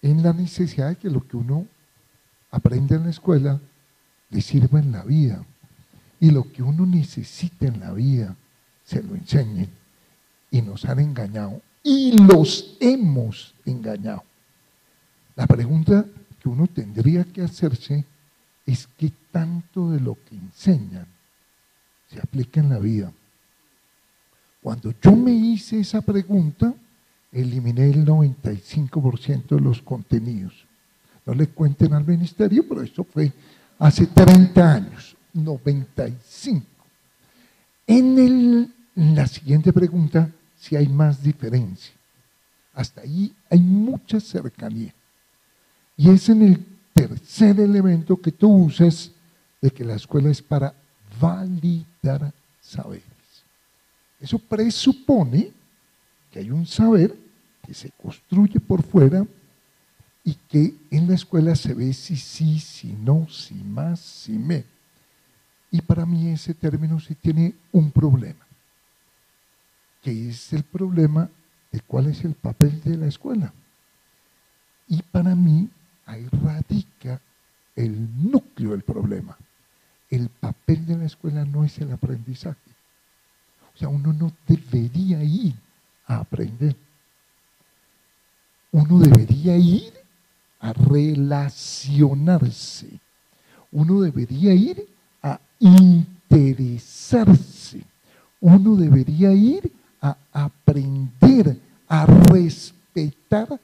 en 0.00 0.22
la 0.22 0.32
necesidad 0.32 0.88
de 0.88 0.96
que 0.96 1.10
lo 1.10 1.28
que 1.28 1.36
uno 1.36 1.66
aprende 2.50 2.94
en 2.94 3.04
la 3.04 3.10
escuela 3.10 3.60
le 4.30 4.40
sirva 4.40 4.80
en 4.80 4.92
la 4.92 5.02
vida. 5.02 5.44
Y 6.18 6.30
lo 6.30 6.50
que 6.50 6.62
uno 6.62 6.86
necesita 6.86 7.66
en 7.66 7.80
la 7.80 7.92
vida 7.92 8.34
se 8.82 9.02
lo 9.02 9.14
enseñen. 9.14 9.68
Y 10.50 10.62
nos 10.62 10.86
han 10.86 11.00
engañado. 11.00 11.60
Y 11.82 12.16
los 12.16 12.78
hemos 12.80 13.54
engañado. 13.66 14.24
La 15.36 15.46
pregunta 15.46 16.06
que 16.40 16.48
uno 16.48 16.66
tendría 16.66 17.24
que 17.24 17.42
hacerse 17.42 18.06
es 18.68 18.86
qué 18.98 19.10
tanto 19.32 19.90
de 19.90 19.98
lo 19.98 20.14
que 20.28 20.36
enseñan 20.36 21.06
se 22.10 22.20
aplica 22.20 22.60
en 22.60 22.68
la 22.68 22.78
vida. 22.78 23.10
Cuando 24.62 24.92
yo 25.02 25.16
me 25.16 25.32
hice 25.32 25.80
esa 25.80 26.02
pregunta, 26.02 26.74
eliminé 27.32 27.88
el 27.88 28.04
95% 28.04 29.56
de 29.56 29.60
los 29.60 29.80
contenidos. 29.80 30.52
No 31.24 31.32
le 31.32 31.46
cuenten 31.46 31.94
al 31.94 32.06
ministerio, 32.06 32.66
pero 32.68 32.82
esto 32.82 33.04
fue 33.04 33.32
hace 33.78 34.06
30 34.06 34.74
años, 34.74 35.16
95. 35.32 36.66
En, 37.86 38.18
el, 38.18 38.74
en 38.96 39.14
la 39.14 39.26
siguiente 39.26 39.72
pregunta, 39.72 40.30
si 40.58 40.76
hay 40.76 40.88
más 40.88 41.22
diferencia. 41.22 41.94
Hasta 42.74 43.00
ahí 43.00 43.34
hay 43.48 43.60
mucha 43.60 44.20
cercanía. 44.20 44.94
Y 45.96 46.10
es 46.10 46.28
en 46.28 46.42
el 46.42 46.77
tercer 47.08 47.58
elemento 47.60 48.20
que 48.20 48.32
tú 48.32 48.48
usas 48.48 49.10
de 49.60 49.70
que 49.70 49.84
la 49.84 49.94
escuela 49.94 50.30
es 50.30 50.42
para 50.42 50.74
validar 51.20 52.32
saberes. 52.60 53.04
Eso 54.20 54.38
presupone 54.38 55.52
que 56.30 56.40
hay 56.40 56.50
un 56.50 56.66
saber 56.66 57.16
que 57.64 57.74
se 57.74 57.90
construye 57.90 58.60
por 58.60 58.82
fuera 58.82 59.26
y 60.24 60.34
que 60.34 60.74
en 60.90 61.08
la 61.08 61.14
escuela 61.14 61.54
se 61.54 61.72
ve 61.72 61.92
si 61.92 62.16
sí, 62.16 62.58
si 62.60 62.92
no, 62.92 63.28
si 63.30 63.54
más, 63.54 64.00
si 64.00 64.32
me. 64.32 64.64
Y 65.70 65.80
para 65.80 66.04
mí 66.04 66.28
ese 66.28 66.54
término 66.54 67.00
sí 67.00 67.14
tiene 67.14 67.54
un 67.72 67.90
problema, 67.90 68.46
que 70.02 70.28
es 70.28 70.52
el 70.52 70.64
problema 70.64 71.30
de 71.70 71.80
cuál 71.80 72.06
es 72.06 72.24
el 72.24 72.34
papel 72.34 72.80
de 72.82 72.96
la 72.96 73.06
escuela. 73.06 73.52
Y 74.86 75.02
para 75.02 75.34
mí 75.34 75.68
ahí 76.08 76.26
radica 76.42 77.20
el 77.76 78.08
núcleo 78.30 78.72
del 78.72 78.82
problema. 78.82 79.38
El 80.10 80.28
papel 80.30 80.84
de 80.86 80.96
la 80.96 81.04
escuela 81.04 81.44
no 81.44 81.64
es 81.64 81.78
el 81.78 81.92
aprendizaje. 81.92 82.58
O 83.74 83.78
sea, 83.78 83.88
uno 83.88 84.12
no 84.12 84.32
debería 84.46 85.22
ir 85.22 85.54
a 86.06 86.18
aprender. 86.20 86.74
Uno 88.72 88.98
debería 88.98 89.56
ir 89.56 89.92
a 90.60 90.72
relacionarse. 90.72 92.88
Uno 93.70 94.00
debería 94.00 94.54
ir 94.54 94.88
a 95.22 95.38
interesarse. 95.58 97.82
Uno 98.40 98.76
debería 98.76 99.32
ir 99.32 99.70
a 100.00 100.16
aprender, 100.32 101.60
a 101.86 102.06
respetar 102.06 103.60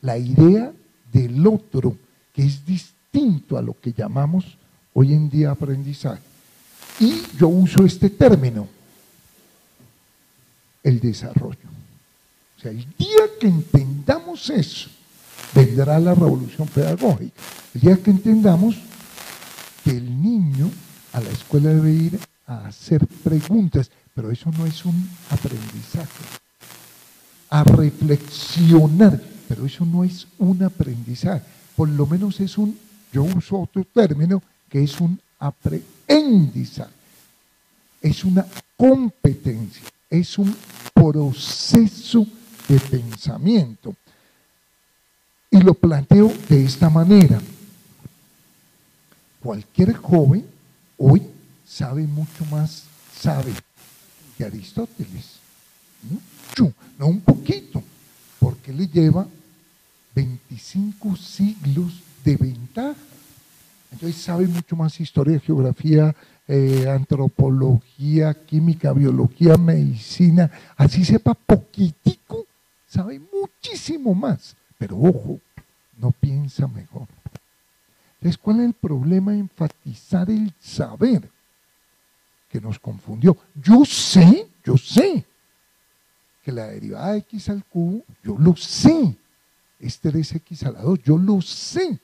la 0.00 0.18
idea 0.18 0.72
del 1.18 1.46
otro, 1.46 1.96
que 2.32 2.44
es 2.44 2.64
distinto 2.64 3.58
a 3.58 3.62
lo 3.62 3.78
que 3.80 3.92
llamamos 3.92 4.56
hoy 4.94 5.12
en 5.12 5.28
día 5.28 5.50
aprendizaje. 5.50 6.22
Y 7.00 7.22
yo 7.38 7.48
uso 7.48 7.84
este 7.84 8.10
término, 8.10 8.68
el 10.82 11.00
desarrollo. 11.00 11.68
O 12.56 12.60
sea, 12.60 12.70
el 12.70 12.86
día 12.96 13.24
que 13.40 13.46
entendamos 13.46 14.50
eso, 14.50 14.88
vendrá 15.54 15.98
la 15.98 16.14
revolución 16.14 16.66
pedagógica. 16.68 17.40
El 17.74 17.80
día 17.80 17.96
que 17.96 18.10
entendamos 18.10 18.76
que 19.84 19.90
el 19.90 20.22
niño 20.22 20.70
a 21.12 21.20
la 21.20 21.30
escuela 21.30 21.70
debe 21.70 21.92
ir 21.92 22.18
a 22.46 22.66
hacer 22.66 23.06
preguntas, 23.06 23.90
pero 24.14 24.30
eso 24.30 24.50
no 24.58 24.66
es 24.66 24.84
un 24.84 25.08
aprendizaje. 25.30 26.24
A 27.50 27.62
reflexionar, 27.64 29.20
pero 29.48 29.64
eso 29.64 29.86
no 29.86 30.04
es 30.04 30.26
un 30.38 30.62
aprendizaje. 30.62 31.42
Por 31.74 31.88
lo 31.88 32.06
menos 32.06 32.38
es 32.38 32.58
un, 32.58 32.78
yo 33.12 33.24
uso 33.24 33.60
otro 33.60 33.82
término, 33.84 34.42
que 34.68 34.84
es 34.84 35.00
un 35.00 35.18
aprendizaje. 35.38 36.92
Es 38.02 38.24
una 38.24 38.46
competencia, 38.76 39.82
es 40.10 40.38
un 40.38 40.54
proceso 40.92 42.26
de 42.68 42.78
pensamiento. 42.78 43.94
Y 45.50 45.60
lo 45.62 45.72
planteo 45.72 46.30
de 46.48 46.64
esta 46.64 46.90
manera. 46.90 47.40
Cualquier 49.40 49.94
joven 49.94 50.44
hoy 50.98 51.22
sabe 51.66 52.06
mucho 52.06 52.44
más, 52.50 52.84
sabe 53.18 53.52
que 54.36 54.44
Aristóteles. 54.44 55.38
Mucho, 56.02 56.74
no 56.98 57.06
un 57.06 57.20
poquito, 57.20 57.82
porque 58.38 58.72
le 58.72 58.86
lleva 58.86 59.26
25 60.18 61.14
siglos 61.14 62.02
de 62.24 62.36
ventaja. 62.36 62.96
Entonces 63.92 64.20
sabe 64.20 64.48
mucho 64.48 64.74
más 64.74 64.98
historia, 64.98 65.38
geografía, 65.38 66.14
eh, 66.48 66.88
antropología, 66.90 68.34
química, 68.34 68.92
biología, 68.92 69.56
medicina. 69.56 70.50
Así 70.76 71.04
sepa 71.04 71.34
poquitico, 71.34 72.46
sabe 72.88 73.20
muchísimo 73.32 74.12
más. 74.12 74.56
Pero 74.76 74.98
ojo, 74.98 75.38
no 75.96 76.10
piensa 76.10 76.66
mejor. 76.66 77.06
Entonces, 78.14 78.38
¿cuál 78.38 78.58
es 78.58 78.66
el 78.66 78.74
problema? 78.74 79.32
Enfatizar 79.32 80.28
el 80.30 80.52
saber 80.58 81.30
que 82.50 82.60
nos 82.60 82.80
confundió. 82.80 83.36
Yo 83.54 83.84
sé, 83.84 84.48
yo 84.64 84.76
sé 84.76 85.24
que 86.42 86.50
la 86.50 86.66
derivada 86.66 87.12
de 87.12 87.18
x 87.18 87.48
al 87.50 87.64
cubo, 87.64 88.02
yo 88.24 88.36
lo 88.36 88.56
sé. 88.56 89.16
Es 89.80 90.02
3x 90.02 90.66
a 90.66 90.72
la 90.72 90.82
2, 90.82 91.00
yo 91.04 91.16
lo 91.16 91.40
sé. 91.40 91.98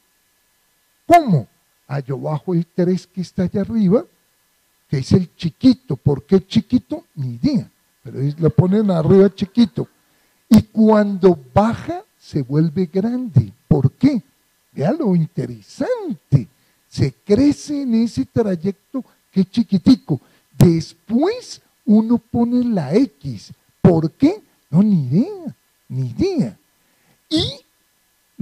¿Cómo? 1.06 1.48
Ah, 1.86 2.00
yo 2.00 2.18
bajo 2.18 2.54
el 2.54 2.66
3 2.66 3.06
que 3.08 3.20
está 3.20 3.42
allá 3.44 3.62
arriba, 3.62 4.04
que 4.88 4.98
es 4.98 5.12
el 5.12 5.34
chiquito. 5.36 5.96
¿Por 5.96 6.24
qué 6.24 6.46
chiquito? 6.46 7.04
Ni 7.14 7.34
idea. 7.34 7.70
Pero 8.02 8.18
lo 8.38 8.50
ponen 8.50 8.90
arriba 8.90 9.34
chiquito. 9.34 9.88
Y 10.48 10.62
cuando 10.62 11.38
baja, 11.52 12.02
se 12.18 12.42
vuelve 12.42 12.88
grande. 12.92 13.52
¿Por 13.66 13.92
qué? 13.92 14.22
Vea 14.72 14.92
lo 14.92 15.14
interesante. 15.14 16.48
Se 16.88 17.12
crece 17.12 17.82
en 17.82 17.94
ese 17.94 18.24
trayecto 18.24 19.04
que 19.30 19.44
chiquitico. 19.44 20.20
Después 20.56 21.60
uno 21.84 22.18
pone 22.18 22.64
la 22.64 22.94
X. 22.94 23.52
¿Por 23.80 24.12
qué? 24.12 24.42
No, 24.70 24.82
ni 24.82 25.06
idea, 25.06 25.56
ni 25.88 26.10
idea. 26.10 26.58
Y 27.28 27.63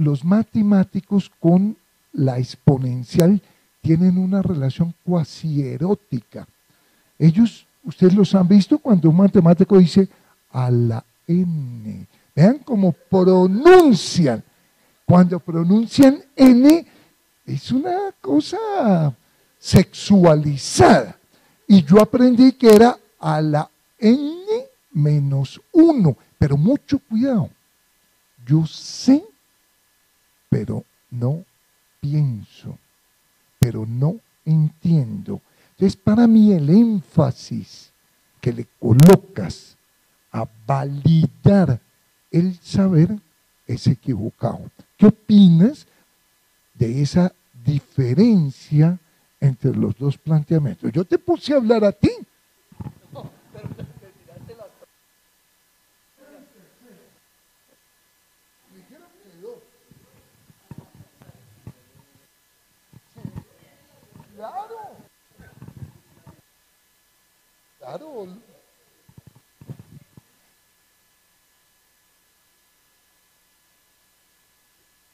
los 0.03 0.23
matemáticos 0.23 1.31
con 1.39 1.77
la 2.11 2.37
exponencial 2.37 3.41
tienen 3.81 4.17
una 4.17 4.41
relación 4.41 4.93
cuasi 5.03 5.63
erótica. 5.63 6.47
Ellos, 7.17 7.65
ustedes 7.83 8.13
los 8.13 8.33
han 8.35 8.47
visto 8.47 8.77
cuando 8.77 9.09
un 9.09 9.17
matemático 9.17 9.77
dice 9.77 10.07
a 10.51 10.69
la 10.69 11.03
n. 11.27 12.07
Vean 12.35 12.59
cómo 12.59 12.91
pronuncian. 12.91 14.43
Cuando 15.05 15.39
pronuncian 15.39 16.23
N, 16.35 16.85
es 17.45 17.71
una 17.71 18.11
cosa 18.21 19.13
sexualizada. 19.59 21.17
Y 21.67 21.83
yo 21.83 22.01
aprendí 22.01 22.53
que 22.53 22.73
era 22.73 22.97
a 23.19 23.41
la 23.41 23.69
N 23.99 24.45
menos 24.91 25.61
uno. 25.71 26.15
Pero 26.37 26.57
mucho 26.57 26.99
cuidado. 26.99 27.49
Yo 28.45 28.65
sé, 28.65 29.23
pero 30.53 30.85
no 31.09 31.43
pienso, 31.99 32.77
pero 33.57 33.87
no 33.87 34.19
entiendo. 34.45 35.41
Entonces, 35.71 35.95
para 35.95 36.27
mí 36.27 36.53
el 36.53 36.69
énfasis 36.69 37.91
que 38.39 38.53
le 38.53 38.67
colocas 38.79 39.75
a 40.31 40.47
validar 40.67 41.79
el 42.29 42.55
saber 42.59 43.17
es 43.65 43.87
equivocado. 43.87 44.69
¿Qué 44.95 45.07
opinas 45.07 45.87
de 46.75 47.01
esa 47.01 47.33
diferencia 47.65 48.99
entre 49.39 49.75
los 49.75 49.97
dos 49.97 50.19
planteamientos? 50.19 50.91
Yo 50.91 51.03
te 51.03 51.17
puse 51.17 51.53
a 51.53 51.57
hablar 51.57 51.83
a 51.83 51.91
ti. 51.91 52.11
Claro. 67.93 68.27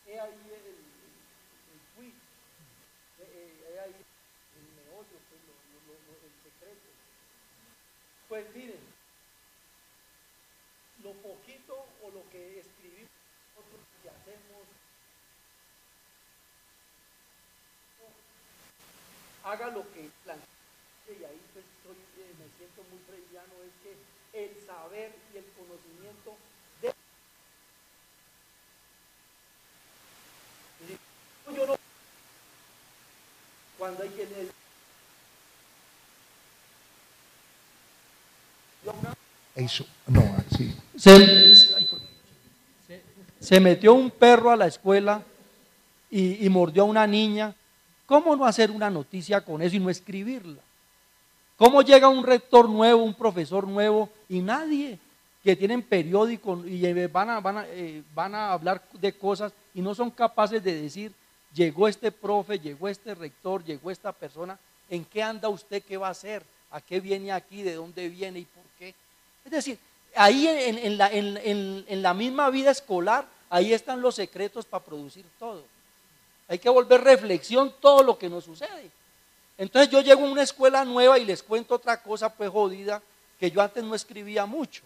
He 0.07 0.17
ahí 0.17 0.31
el, 0.31 0.77
he 3.19 3.79
ahí 3.81 3.95
el 4.55 4.63
meollo, 4.77 5.17
el 6.23 6.31
secreto. 6.41 6.89
Pues 8.29 8.55
miren, 8.55 8.79
lo 11.03 11.11
poquito 11.15 11.85
o 12.01 12.11
lo 12.11 12.29
que 12.29 12.61
escribimos 12.61 13.11
nosotros 13.57 13.81
que 14.01 14.09
hacemos, 14.09 14.63
haga 19.43 19.67
lo 19.71 19.83
que 19.91 20.09
plantea 20.23 20.47
y 21.09 21.23
ahí 21.25 21.41
siento 22.59 22.83
muy 22.91 22.99
freudiano, 23.07 23.53
es 23.63 23.71
que 23.81 23.95
el 24.43 24.51
saber 24.67 25.15
y 25.33 25.37
el 25.37 25.45
conocimiento 25.55 26.35
de... 26.81 26.93
Yo 31.55 31.65
no, 31.65 31.75
cuando 33.77 34.03
hay 34.03 34.09
que 34.09 34.25
leer 34.25 34.51
Eso, 39.55 39.85
no, 40.07 40.21
así. 40.37 40.73
Se, 40.95 41.61
se, 43.39 43.59
metió 43.59 43.93
un 43.93 44.09
perro 44.09 44.51
a 44.51 44.55
la 44.55 44.67
escuela 44.67 45.21
y, 46.09 46.45
y 46.45 46.49
mordió 46.49 46.83
a 46.83 46.85
una 46.85 47.05
niña. 47.05 47.53
¿Cómo 48.05 48.35
no 48.37 48.45
hacer 48.45 48.71
una 48.71 48.89
noticia 48.89 49.41
con 49.41 49.61
eso 49.61 49.75
y 49.75 49.79
no 49.79 49.89
escribirla? 49.89 50.61
¿Cómo 51.59 51.81
llega 51.81 52.07
un 52.07 52.23
rector 52.23 52.69
nuevo, 52.69 53.03
un 53.03 53.13
profesor 53.13 53.67
nuevo 53.67 54.09
y 54.29 54.39
nadie 54.39 54.97
que 55.43 55.57
tienen 55.57 55.83
periódico 55.83 56.65
y 56.65 56.89
van 57.07 57.29
a, 57.31 57.41
van, 57.41 57.57
a, 57.57 57.67
eh, 57.67 58.01
van 58.15 58.33
a 58.33 58.53
hablar 58.53 58.81
de 58.93 59.11
cosas 59.11 59.51
y 59.73 59.81
no 59.81 59.93
son 59.93 60.09
capaces 60.09 60.63
de 60.63 60.81
decir, 60.81 61.11
llegó 61.53 61.89
este 61.89 62.13
profe, 62.13 62.59
llegó 62.59 62.87
este 62.87 63.13
rector, 63.13 63.61
llegó 63.65 63.91
esta 63.91 64.13
persona, 64.13 64.57
¿en 64.89 65.03
qué 65.03 65.21
anda 65.21 65.49
usted? 65.49 65.83
¿Qué 65.83 65.97
va 65.97 66.07
a 66.07 66.11
hacer? 66.11 66.43
¿A 66.71 66.79
qué 66.79 67.01
viene 67.01 67.33
aquí? 67.33 67.61
¿De 67.61 67.73
dónde 67.73 68.07
viene 68.07 68.39
y 68.39 68.45
por 68.45 68.63
qué? 68.77 68.95
Es 69.43 69.51
decir, 69.51 69.77
ahí 70.15 70.47
en, 70.47 70.97
la, 70.97 71.09
en 71.11 72.01
la 72.01 72.13
misma 72.13 72.49
vida 72.51 72.71
escolar, 72.71 73.27
ahí 73.49 73.73
están 73.73 73.99
los 73.99 74.15
secretos 74.15 74.65
para 74.65 74.85
producir 74.85 75.25
todo. 75.37 75.65
Hay 76.47 76.57
que 76.57 76.69
volver 76.69 77.03
reflexión 77.03 77.73
todo 77.81 78.01
lo 78.01 78.17
que 78.17 78.29
nos 78.29 78.45
sucede. 78.45 78.91
Entonces 79.59 79.91
yo 79.91 79.99
llego 79.99 80.25
a 80.25 80.31
una 80.31 80.41
escuela 80.41 80.85
nueva 80.85 81.19
y 81.19 81.25
les 81.25 81.43
cuento 81.43 81.75
otra 81.75 82.01
cosa 82.01 82.33
pues 82.33 82.49
jodida 82.49 83.01
que 83.37 83.51
yo 83.51 83.61
antes 83.61 83.83
no 83.83 83.93
escribía 83.93 84.45
mucho. 84.45 84.83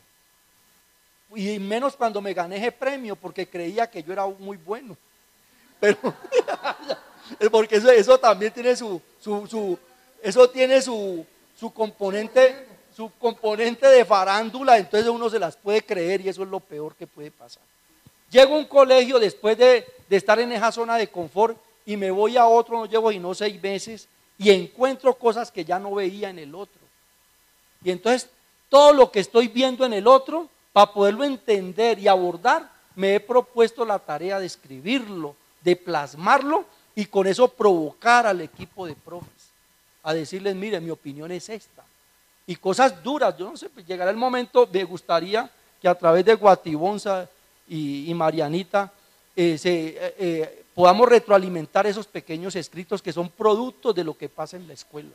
Y 1.36 1.60
menos 1.60 1.96
cuando 1.96 2.22
me 2.22 2.34
gané 2.34 2.58
ese 2.58 2.72
premio 2.72 3.16
porque 3.16 3.48
creía 3.48 3.90
que 3.90 4.02
yo 4.02 4.12
era 4.12 4.26
muy 4.26 4.58
bueno. 4.58 4.98
Pero 5.80 5.98
porque 7.52 7.76
eso, 7.76 8.18
también 8.18 8.52
tiene 8.52 8.76
su, 8.76 9.00
su, 9.22 9.78
eso 10.24 10.50
tiene 10.50 10.82
su, 10.82 11.24
su 11.60 11.72
componente, 11.72 12.68
su 12.96 13.12
componente 13.20 13.88
de 13.88 14.04
farándula, 14.04 14.80
entonces 14.80 15.08
uno 15.08 15.30
se 15.30 15.38
las 15.38 15.56
puede 15.56 15.84
creer 15.84 16.22
y 16.22 16.30
eso 16.30 16.42
es 16.42 16.50
lo 16.50 16.60
peor 16.60 16.96
que 16.96 17.06
puede 17.06 17.30
pasar. 17.30 17.62
Llego 18.32 18.56
a 18.56 18.58
un 18.58 18.66
colegio 18.66 19.20
después 19.20 19.56
de, 19.56 19.86
de 20.10 20.18
estar 20.18 20.40
en 20.40 20.52
esa 20.52 20.72
zona 20.72 20.98
de 20.98 21.10
confort 21.10 21.58
y 21.86 21.96
me 21.96 22.10
voy 22.10 22.38
a 22.38 22.48
otro, 22.48 22.80
no 22.80 22.86
llevo 22.88 23.12
y 23.12 23.20
no 23.20 23.36
seis 23.36 23.62
meses 23.62 24.08
y 24.38 24.52
encuentro 24.52 25.14
cosas 25.14 25.52
que 25.52 25.66
ya 25.66 25.80
no 25.80 25.96
veía 25.96 26.30
en 26.30 26.40
el 26.40 26.56
otro. 26.56 26.82
Y 27.84 27.92
entonces 27.92 28.30
todo 28.70 28.94
lo 28.94 29.12
que 29.12 29.20
estoy 29.20 29.48
viendo 29.48 29.86
en 29.86 29.94
el 29.94 30.08
otro, 30.08 30.50
para 30.72 30.92
poderlo 30.92 31.24
entender 31.24 32.00
y 32.00 32.08
abordar, 32.08 32.72
me 32.96 33.16
he 33.16 33.20
propuesto 33.20 33.86
la 33.86 34.00
tarea 34.00 34.40
de 34.40 34.46
escribirlo, 34.46 35.36
de 35.62 35.76
plasmarlo 35.76 36.66
y 36.96 37.06
con 37.06 37.28
eso 37.28 37.48
provocar 37.48 38.26
al 38.26 38.42
equipo 38.42 38.86
de 38.86 38.96
profes 38.96 39.52
a 40.04 40.14
decirles, 40.14 40.56
mire, 40.56 40.80
mi 40.80 40.90
opinión 40.90 41.32
es 41.32 41.50
esta. 41.50 41.84
Y 42.46 42.58
cosas 42.58 43.02
duras, 43.02 43.38
yo 43.38 43.50
no 43.50 43.58
sé, 43.58 43.70
pues 43.70 43.86
llegará 43.86 44.12
el 44.12 44.18
momento, 44.18 44.68
me 44.72 44.84
gustaría 44.84 45.50
que 45.82 45.88
a 45.88 45.96
través 45.96 46.26
de 46.26 46.36
Guatibonza 46.36 47.30
y, 47.68 48.14
Marianita 48.14 48.92
eh, 49.36 49.58
se, 49.58 49.88
eh, 49.88 50.16
eh, 50.18 50.63
podamos 50.74 51.08
retroalimentar 51.08 51.86
esos 51.86 52.08
pequeños 52.08 52.56
escritos 52.56 53.02
que 53.02 53.14
son 53.14 53.30
productos 53.30 53.94
de 53.94 54.04
lo 54.04 54.18
que 54.18 54.30
pasa 54.30 54.58
en 54.58 54.68
la 54.68 54.74
escuela. 54.74 55.12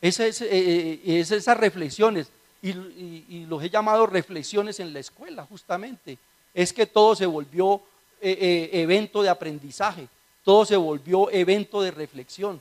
Esa 0.00 0.26
es, 0.26 0.40
eh, 0.40 0.48
eh, 0.50 1.20
esas 1.20 1.56
reflexiones, 1.56 2.28
y, 2.62 3.44
los 3.46 3.62
he 3.62 3.70
llamado 3.70 4.06
reflexiones 4.06 4.80
en 4.80 4.92
la 4.92 5.00
escuela, 5.00 5.46
justamente, 5.46 6.18
es 6.54 6.72
que 6.72 6.86
todo 6.86 7.14
se 7.14 7.26
volvió 7.26 7.80
eh, 8.20 8.68
evento 8.72 9.22
de 9.22 9.30
aprendizaje, 9.30 10.08
todo 10.44 10.64
se 10.64 10.76
volvió 10.76 11.30
evento 11.30 11.80
de 11.82 11.90
reflexión. 11.90 12.60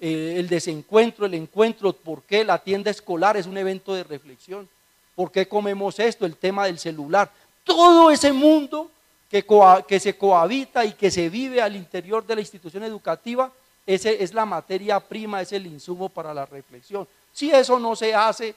el 0.00 0.48
desencuentro, 0.48 1.26
el 1.26 1.34
encuentro, 1.34 1.92
¿por 1.92 2.22
qué 2.22 2.42
la 2.42 2.58
tienda 2.58 2.90
escolar 2.90 3.36
es 3.36 3.46
un 3.46 3.56
evento 3.56 3.94
de 3.94 4.02
reflexión? 4.02 4.68
¿Por 5.14 5.30
qué 5.30 5.46
comemos 5.46 6.00
esto? 6.00 6.26
El 6.26 6.36
tema 6.36 6.66
del 6.66 6.78
celular. 6.78 7.30
Todo 7.62 8.10
ese 8.10 8.32
mundo 8.32 8.90
que, 9.32 9.98
se 9.98 10.18
cohabita 10.18 10.84
y 10.84 10.92
que 10.92 11.10
se 11.10 11.30
vive 11.30 11.62
al 11.62 11.74
interior 11.74 12.26
de 12.26 12.34
la 12.34 12.42
institución 12.42 12.82
educativa, 12.84 13.50
ese 13.86 14.22
es 14.22 14.34
la 14.34 14.44
materia 14.44 15.00
prima, 15.00 15.40
es 15.40 15.52
el 15.52 15.66
insumo 15.66 16.10
para 16.10 16.34
la 16.34 16.44
reflexión. 16.44 17.08
Si 17.32 17.50
eso 17.50 17.78
no 17.78 17.96
se 17.96 18.14
hace, 18.14 18.54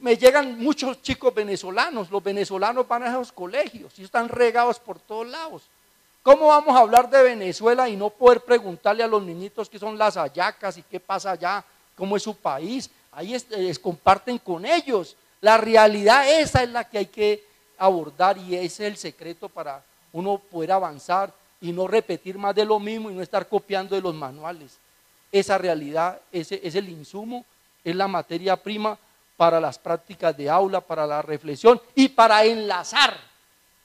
me 0.00 0.16
llegan 0.16 0.58
muchos 0.58 1.00
chicos 1.00 1.32
venezolanos, 1.32 2.10
los 2.10 2.22
venezolanos 2.24 2.88
van 2.88 3.04
a 3.04 3.10
esos 3.10 3.30
colegios 3.30 3.96
y 4.00 4.02
están 4.02 4.28
regados 4.28 4.80
por 4.80 4.98
todos 4.98 5.28
lados. 5.28 5.62
¿Cómo 6.24 6.48
vamos 6.48 6.76
a 6.76 6.80
hablar 6.80 7.08
de 7.08 7.22
Venezuela 7.22 7.88
y 7.88 7.96
no 7.96 8.10
poder 8.10 8.40
preguntarle 8.40 9.04
a 9.04 9.06
los 9.06 9.22
niñitos 9.22 9.70
qué 9.70 9.78
son 9.78 9.96
las 9.96 10.16
ayacas 10.16 10.76
y 10.76 10.82
qué 10.82 10.98
pasa 10.98 11.30
allá, 11.30 11.64
cómo 11.96 12.16
es 12.16 12.24
su 12.24 12.34
país? 12.36 12.90
Ahí 13.12 13.36
les 13.50 13.78
comparten 13.78 14.38
con 14.38 14.66
ellos. 14.66 15.16
La 15.40 15.56
realidad 15.56 16.28
esa 16.28 16.64
es 16.64 16.70
la 16.70 16.82
que 16.82 16.98
hay 16.98 17.06
que 17.06 17.44
abordar 17.78 18.36
y 18.36 18.56
ese 18.56 18.64
es 18.64 18.92
el 18.92 18.96
secreto 18.96 19.48
para 19.48 19.82
uno 20.12 20.38
poder 20.38 20.72
avanzar 20.72 21.32
y 21.60 21.72
no 21.72 21.86
repetir 21.86 22.38
más 22.38 22.54
de 22.54 22.64
lo 22.64 22.78
mismo 22.78 23.10
y 23.10 23.14
no 23.14 23.22
estar 23.22 23.48
copiando 23.48 23.94
de 23.94 24.02
los 24.02 24.14
manuales. 24.14 24.78
Esa 25.30 25.58
realidad 25.58 26.20
ese 26.32 26.60
es 26.62 26.74
el 26.74 26.88
insumo, 26.88 27.44
es 27.84 27.94
la 27.94 28.08
materia 28.08 28.56
prima 28.56 28.98
para 29.36 29.60
las 29.60 29.78
prácticas 29.78 30.36
de 30.36 30.50
aula, 30.50 30.80
para 30.80 31.06
la 31.06 31.22
reflexión 31.22 31.80
y 31.94 32.08
para 32.08 32.44
enlazar 32.44 33.16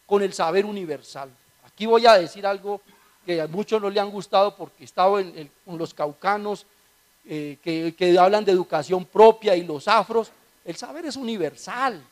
con 0.05 0.21
el 0.21 0.33
saber 0.33 0.65
universal. 0.65 1.29
Aquí 1.65 1.85
voy 1.85 2.05
a 2.05 2.17
decir 2.17 2.45
algo 2.45 2.81
que 3.25 3.41
a 3.41 3.47
muchos 3.47 3.81
no 3.81 3.89
le 3.89 3.99
han 3.99 4.11
gustado 4.11 4.55
porque 4.55 4.83
he 4.83 4.85
estado 4.85 5.17
con 5.65 5.77
los 5.77 5.93
caucanos 5.93 6.65
eh, 7.25 7.57
que, 7.63 7.95
que 7.97 8.17
hablan 8.19 8.45
de 8.45 8.51
educación 8.51 9.05
propia 9.05 9.55
y 9.55 9.63
los 9.63 9.87
afros. 9.87 10.31
El 10.63 10.75
saber 10.75 11.05
es 11.05 11.15
universal. 11.15 12.03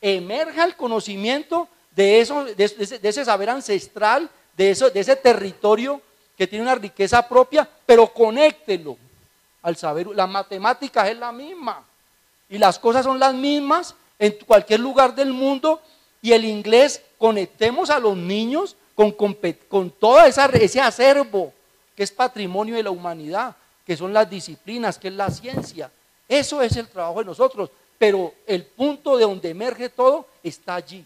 Emerja 0.00 0.64
el 0.64 0.76
conocimiento 0.76 1.68
de, 2.00 2.20
eso, 2.20 2.44
de, 2.44 2.98
ese, 3.02 3.24
saber 3.24 3.50
ancestral, 3.50 4.30
de, 4.56 4.70
eso, 4.70 4.88
de 4.88 5.00
ese 5.00 5.16
territorio 5.16 6.00
que 6.36 6.46
tiene 6.46 6.64
una 6.64 6.74
riqueza 6.74 7.28
propia, 7.28 7.68
pero 7.84 8.06
conéctelo 8.10 8.96
al 9.60 9.76
saber. 9.76 10.06
La 10.08 10.26
matemática 10.26 11.08
es 11.10 11.18
la 11.18 11.30
misma 11.30 11.84
y 12.48 12.56
las 12.56 12.78
cosas 12.78 13.04
son 13.04 13.18
las 13.18 13.34
mismas 13.34 13.94
en 14.18 14.34
cualquier 14.46 14.80
lugar 14.80 15.14
del 15.14 15.32
mundo 15.32 15.82
y 16.22 16.32
el 16.32 16.46
inglés 16.46 17.02
conectemos 17.18 17.90
a 17.90 17.98
los 17.98 18.16
niños 18.16 18.76
con, 18.94 19.12
con, 19.12 19.90
todo 19.90 20.20
ese 20.24 20.80
acervo 20.80 21.52
que 21.94 22.02
es 22.02 22.10
patrimonio 22.10 22.76
de 22.76 22.82
la 22.82 22.90
humanidad, 22.90 23.54
que 23.84 23.96
son 23.96 24.12
las 24.12 24.28
disciplinas, 24.28 24.98
que 24.98 25.08
es 25.08 25.14
la 25.14 25.30
ciencia. 25.30 25.90
Eso 26.26 26.62
es 26.62 26.76
el 26.76 26.88
trabajo 26.88 27.18
de 27.18 27.26
nosotros, 27.26 27.70
pero 27.98 28.32
el 28.46 28.64
punto 28.64 29.18
de 29.18 29.24
donde 29.24 29.50
emerge 29.50 29.90
todo 29.90 30.26
está 30.42 30.76
allí 30.76 31.04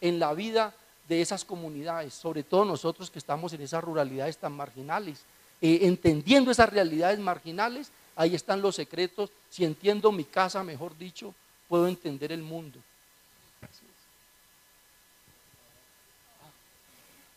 en 0.00 0.18
la 0.18 0.34
vida 0.34 0.74
de 1.08 1.20
esas 1.22 1.44
comunidades, 1.44 2.14
sobre 2.14 2.42
todo 2.42 2.64
nosotros 2.64 3.10
que 3.10 3.18
estamos 3.18 3.52
en 3.52 3.62
esas 3.62 3.82
ruralidades 3.82 4.36
tan 4.36 4.52
marginales. 4.52 5.20
Eh, 5.60 5.80
entendiendo 5.82 6.50
esas 6.50 6.68
realidades 6.68 7.18
marginales, 7.18 7.90
ahí 8.14 8.34
están 8.34 8.60
los 8.60 8.76
secretos. 8.76 9.30
Si 9.48 9.64
entiendo 9.64 10.12
mi 10.12 10.24
casa, 10.24 10.62
mejor 10.62 10.96
dicho, 10.96 11.34
puedo 11.68 11.88
entender 11.88 12.30
el 12.30 12.42
mundo. 12.42 12.78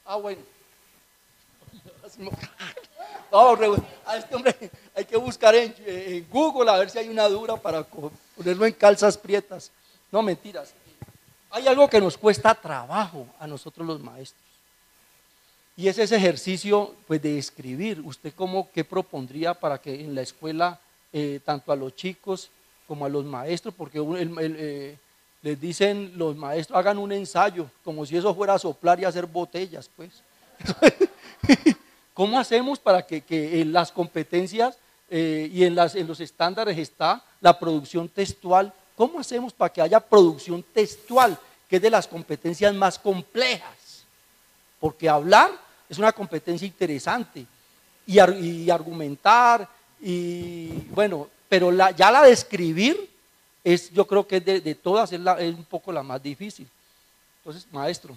Ah, 0.05 0.17
bueno. 0.17 0.41
a 4.05 4.17
este 4.17 4.35
hombre 4.35 4.53
hay 4.93 5.05
que 5.05 5.15
buscar 5.15 5.55
en, 5.55 5.73
en 5.85 6.27
Google 6.29 6.69
a 6.69 6.77
ver 6.77 6.89
si 6.89 6.99
hay 6.99 7.07
una 7.07 7.29
dura 7.29 7.55
para 7.55 7.83
ponerlo 7.83 8.65
en 8.65 8.73
calzas 8.73 9.17
prietas. 9.17 9.71
No, 10.11 10.21
mentiras. 10.21 10.73
Hay 11.51 11.67
algo 11.67 11.89
que 11.89 11.99
nos 11.99 12.17
cuesta 12.17 12.55
trabajo 12.55 13.27
a 13.39 13.45
nosotros 13.45 13.85
los 13.85 14.01
maestros. 14.01 14.41
Y 15.75 15.87
es 15.87 15.97
ese 15.97 16.15
ejercicio 16.15 16.95
pues, 17.07 17.21
de 17.21 17.37
escribir. 17.37 18.01
¿Usted 18.01 18.33
cómo, 18.35 18.69
qué 18.71 18.83
propondría 18.83 19.53
para 19.53 19.77
que 19.77 20.01
en 20.01 20.15
la 20.15 20.21
escuela, 20.21 20.79
eh, 21.11 21.39
tanto 21.43 21.71
a 21.71 21.75
los 21.75 21.95
chicos 21.95 22.49
como 22.87 23.05
a 23.05 23.09
los 23.09 23.25
maestros, 23.25 23.73
porque 23.73 23.99
eh, 23.99 24.97
les 25.41 25.59
dicen 25.59 26.13
los 26.15 26.35
maestros, 26.35 26.77
hagan 26.77 26.97
un 26.97 27.11
ensayo, 27.11 27.69
como 27.83 28.05
si 28.05 28.17
eso 28.17 28.33
fuera 28.35 28.53
a 28.53 28.59
soplar 28.59 28.99
y 28.99 29.05
hacer 29.05 29.25
botellas, 29.25 29.89
pues. 29.95 30.23
¿Cómo 32.13 32.39
hacemos 32.39 32.79
para 32.79 33.05
que, 33.05 33.21
que 33.21 33.63
las 33.65 33.91
competencias 33.91 34.77
eh, 35.13 35.49
y 35.51 35.65
en, 35.65 35.75
las, 35.75 35.95
en 35.95 36.07
los 36.07 36.21
estándares 36.21 36.77
está 36.77 37.21
la 37.41 37.59
producción 37.59 38.07
textual. 38.07 38.73
¿Cómo 39.01 39.19
hacemos 39.19 39.51
para 39.51 39.73
que 39.73 39.81
haya 39.81 39.99
producción 39.99 40.61
textual, 40.61 41.35
que 41.67 41.77
es 41.77 41.81
de 41.81 41.89
las 41.89 42.07
competencias 42.07 42.71
más 42.75 42.99
complejas? 42.99 44.05
Porque 44.79 45.09
hablar 45.09 45.49
es 45.89 45.97
una 45.97 46.11
competencia 46.11 46.67
interesante 46.67 47.47
y, 48.05 48.19
argumentar 48.69 49.67
y 49.99 50.67
bueno, 50.91 51.27
pero 51.49 51.71
ya 51.93 52.11
la 52.11 52.21
de 52.21 52.31
escribir 52.31 53.09
es, 53.63 53.89
yo 53.89 54.05
creo 54.05 54.27
que 54.27 54.39
de, 54.39 54.75
todas 54.75 55.11
es 55.11 55.19
un 55.19 55.65
poco 55.65 55.91
la 55.91 56.03
más 56.03 56.21
difícil. 56.21 56.69
Entonces, 57.39 57.65
maestro. 57.71 58.15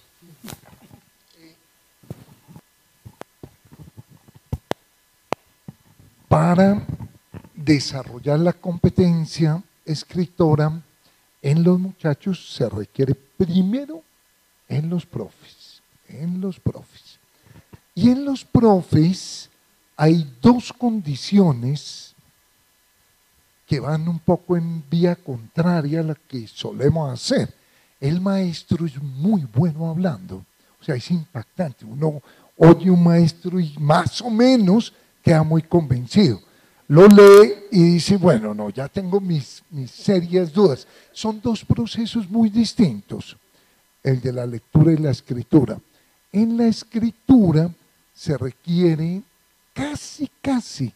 Para 6.28 6.86
desarrollar 7.54 8.38
la 8.38 8.52
competencia 8.52 9.62
escritora 9.84 10.80
en 11.42 11.62
los 11.62 11.78
muchachos 11.78 12.54
se 12.54 12.68
requiere 12.68 13.14
primero 13.14 14.02
en 14.68 14.88
los 14.88 15.04
profes, 15.04 15.82
en 16.08 16.40
los 16.40 16.58
profes. 16.58 17.18
Y 17.94 18.10
en 18.10 18.24
los 18.24 18.44
profes 18.44 19.50
hay 19.96 20.36
dos 20.40 20.72
condiciones 20.72 22.14
que 23.66 23.80
van 23.80 24.08
un 24.08 24.18
poco 24.18 24.56
en 24.56 24.82
vía 24.90 25.16
contraria 25.16 26.00
a 26.00 26.04
la 26.04 26.14
que 26.14 26.46
solemos 26.46 27.12
hacer. 27.12 27.54
El 28.00 28.20
maestro 28.20 28.86
es 28.86 29.00
muy 29.00 29.42
bueno 29.42 29.88
hablando, 29.88 30.44
o 30.80 30.84
sea, 30.84 30.94
es 30.96 31.10
impactante. 31.10 31.84
Uno 31.84 32.20
oye 32.56 32.90
un 32.90 33.02
maestro 33.02 33.58
y 33.60 33.74
más 33.78 34.20
o 34.20 34.30
menos 34.30 34.92
queda 35.22 35.42
muy 35.42 35.62
convencido. 35.62 36.40
Lo 36.88 37.08
lee 37.08 37.54
y 37.70 37.82
dice, 37.82 38.16
bueno, 38.16 38.52
no, 38.54 38.68
ya 38.70 38.88
tengo 38.88 39.20
mis, 39.20 39.62
mis 39.70 39.90
serias 39.90 40.52
dudas. 40.52 40.86
Son 41.12 41.40
dos 41.40 41.64
procesos 41.64 42.28
muy 42.28 42.50
distintos, 42.50 43.36
el 44.02 44.20
de 44.20 44.32
la 44.32 44.46
lectura 44.46 44.92
y 44.92 44.98
la 44.98 45.10
escritura. 45.10 45.78
En 46.30 46.56
la 46.56 46.66
escritura 46.66 47.70
se 48.12 48.36
requiere 48.36 49.22
casi, 49.72 50.30
casi 50.42 50.92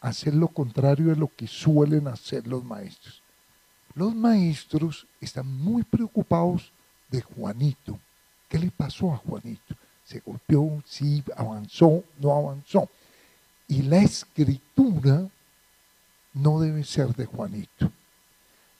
hacer 0.00 0.34
lo 0.34 0.48
contrario 0.48 1.08
de 1.08 1.16
lo 1.16 1.30
que 1.34 1.46
suelen 1.46 2.08
hacer 2.08 2.46
los 2.46 2.64
maestros. 2.64 3.22
Los 3.94 4.14
maestros 4.14 5.06
están 5.20 5.46
muy 5.46 5.82
preocupados 5.82 6.72
de 7.10 7.20
Juanito. 7.20 7.98
¿Qué 8.48 8.58
le 8.58 8.70
pasó 8.70 9.12
a 9.12 9.16
Juanito? 9.18 9.74
¿Se 10.04 10.20
golpeó? 10.20 10.82
¿Sí? 10.86 11.22
¿Avanzó? 11.36 12.04
¿No 12.18 12.32
avanzó? 12.32 12.88
Y 13.72 13.80
la 13.80 14.02
escritura 14.02 15.26
no 16.34 16.60
debe 16.60 16.84
ser 16.84 17.16
de 17.16 17.24
Juanito. 17.24 17.90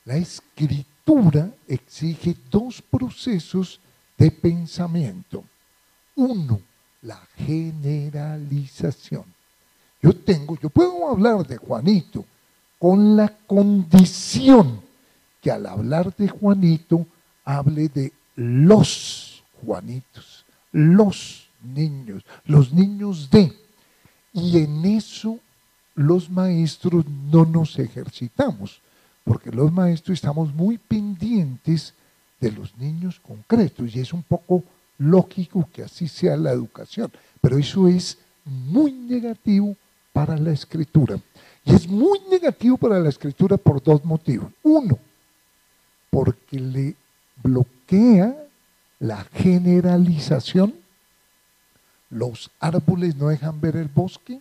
La 0.04 0.16
escritura 0.16 1.50
exige 1.66 2.36
dos 2.50 2.82
procesos 2.82 3.80
de 4.18 4.30
pensamiento. 4.30 5.44
Uno, 6.14 6.60
la 7.00 7.18
generalización. 7.38 9.24
Yo 10.02 10.14
tengo, 10.14 10.58
yo 10.60 10.68
puedo 10.68 11.08
hablar 11.08 11.46
de 11.46 11.56
Juanito 11.56 12.26
con 12.78 13.16
la 13.16 13.34
condición 13.46 14.82
que 15.40 15.50
al 15.50 15.64
hablar 15.68 16.14
de 16.14 16.28
Juanito 16.28 17.06
hable 17.46 17.88
de 17.88 18.12
los 18.36 19.42
Juanitos, 19.64 20.44
los 20.70 21.48
niños, 21.62 22.26
los 22.44 22.74
niños 22.74 23.30
de. 23.30 23.62
Y 24.32 24.58
en 24.58 24.84
eso 24.84 25.38
los 25.94 26.30
maestros 26.30 27.04
no 27.06 27.44
nos 27.44 27.78
ejercitamos, 27.78 28.80
porque 29.24 29.50
los 29.50 29.72
maestros 29.72 30.16
estamos 30.16 30.54
muy 30.54 30.78
pendientes 30.78 31.94
de 32.40 32.50
los 32.50 32.76
niños 32.76 33.20
concretos 33.20 33.94
y 33.94 34.00
es 34.00 34.12
un 34.12 34.22
poco 34.22 34.64
lógico 34.98 35.68
que 35.72 35.82
así 35.82 36.08
sea 36.08 36.36
la 36.36 36.50
educación, 36.50 37.10
pero 37.40 37.58
eso 37.58 37.86
es 37.88 38.18
muy 38.44 38.92
negativo 38.92 39.76
para 40.12 40.36
la 40.36 40.52
escritura. 40.52 41.18
Y 41.64 41.74
es 41.74 41.86
muy 41.86 42.20
negativo 42.30 42.76
para 42.76 42.98
la 42.98 43.08
escritura 43.08 43.56
por 43.56 43.82
dos 43.82 44.04
motivos. 44.04 44.50
Uno, 44.62 44.98
porque 46.10 46.58
le 46.58 46.96
bloquea 47.42 48.36
la 48.98 49.24
generalización 49.32 50.74
los 52.12 52.50
árboles 52.60 53.16
no 53.16 53.28
dejan 53.28 53.60
ver 53.60 53.76
el 53.76 53.88
bosque, 53.88 54.40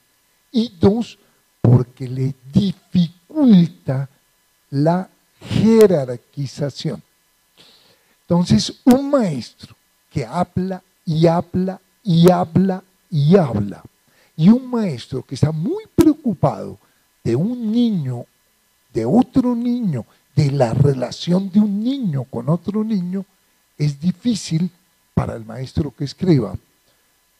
y 0.51 0.74
dos, 0.80 1.17
porque 1.61 2.07
le 2.07 2.36
dificulta 2.53 4.09
la 4.69 5.09
jerarquización. 5.39 7.01
Entonces, 8.22 8.82
un 8.86 9.09
maestro 9.09 9.76
que 10.09 10.26
habla 10.26 10.84
y 11.05 11.28
habla 11.28 11.80
y 12.03 12.30
habla 12.30 12.84
y 13.09 13.36
habla, 13.38 13.84
y 14.36 14.49
un 14.49 14.69
maestro 14.69 15.24
que 15.24 15.36
está 15.36 15.51
muy 15.51 15.86
preocupado 15.95 16.78
de 17.24 17.36
un 17.36 17.72
niño, 17.72 18.26
de 18.93 19.05
otro 19.05 19.55
niño, 19.55 20.05
de 20.36 20.51
la 20.51 20.74
relación 20.74 21.49
de 21.51 21.59
un 21.59 21.84
niño 21.84 22.26
con 22.26 22.49
otro 22.49 22.84
niño, 22.84 23.26
es 23.78 23.99
difícil 23.99 24.69
para 25.13 25.36
el 25.36 25.45
maestro 25.45 25.93
que 25.95 26.03
escriba. 26.03 26.55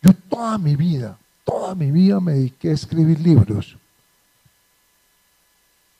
Yo 0.02 0.14
toda 0.30 0.58
mi 0.58 0.76
vida, 0.76 1.18
toda 1.44 1.76
mi 1.76 1.92
vida 1.92 2.20
me 2.20 2.34
dediqué 2.34 2.70
a 2.70 2.74
escribir 2.74 3.20
libros. 3.20 3.78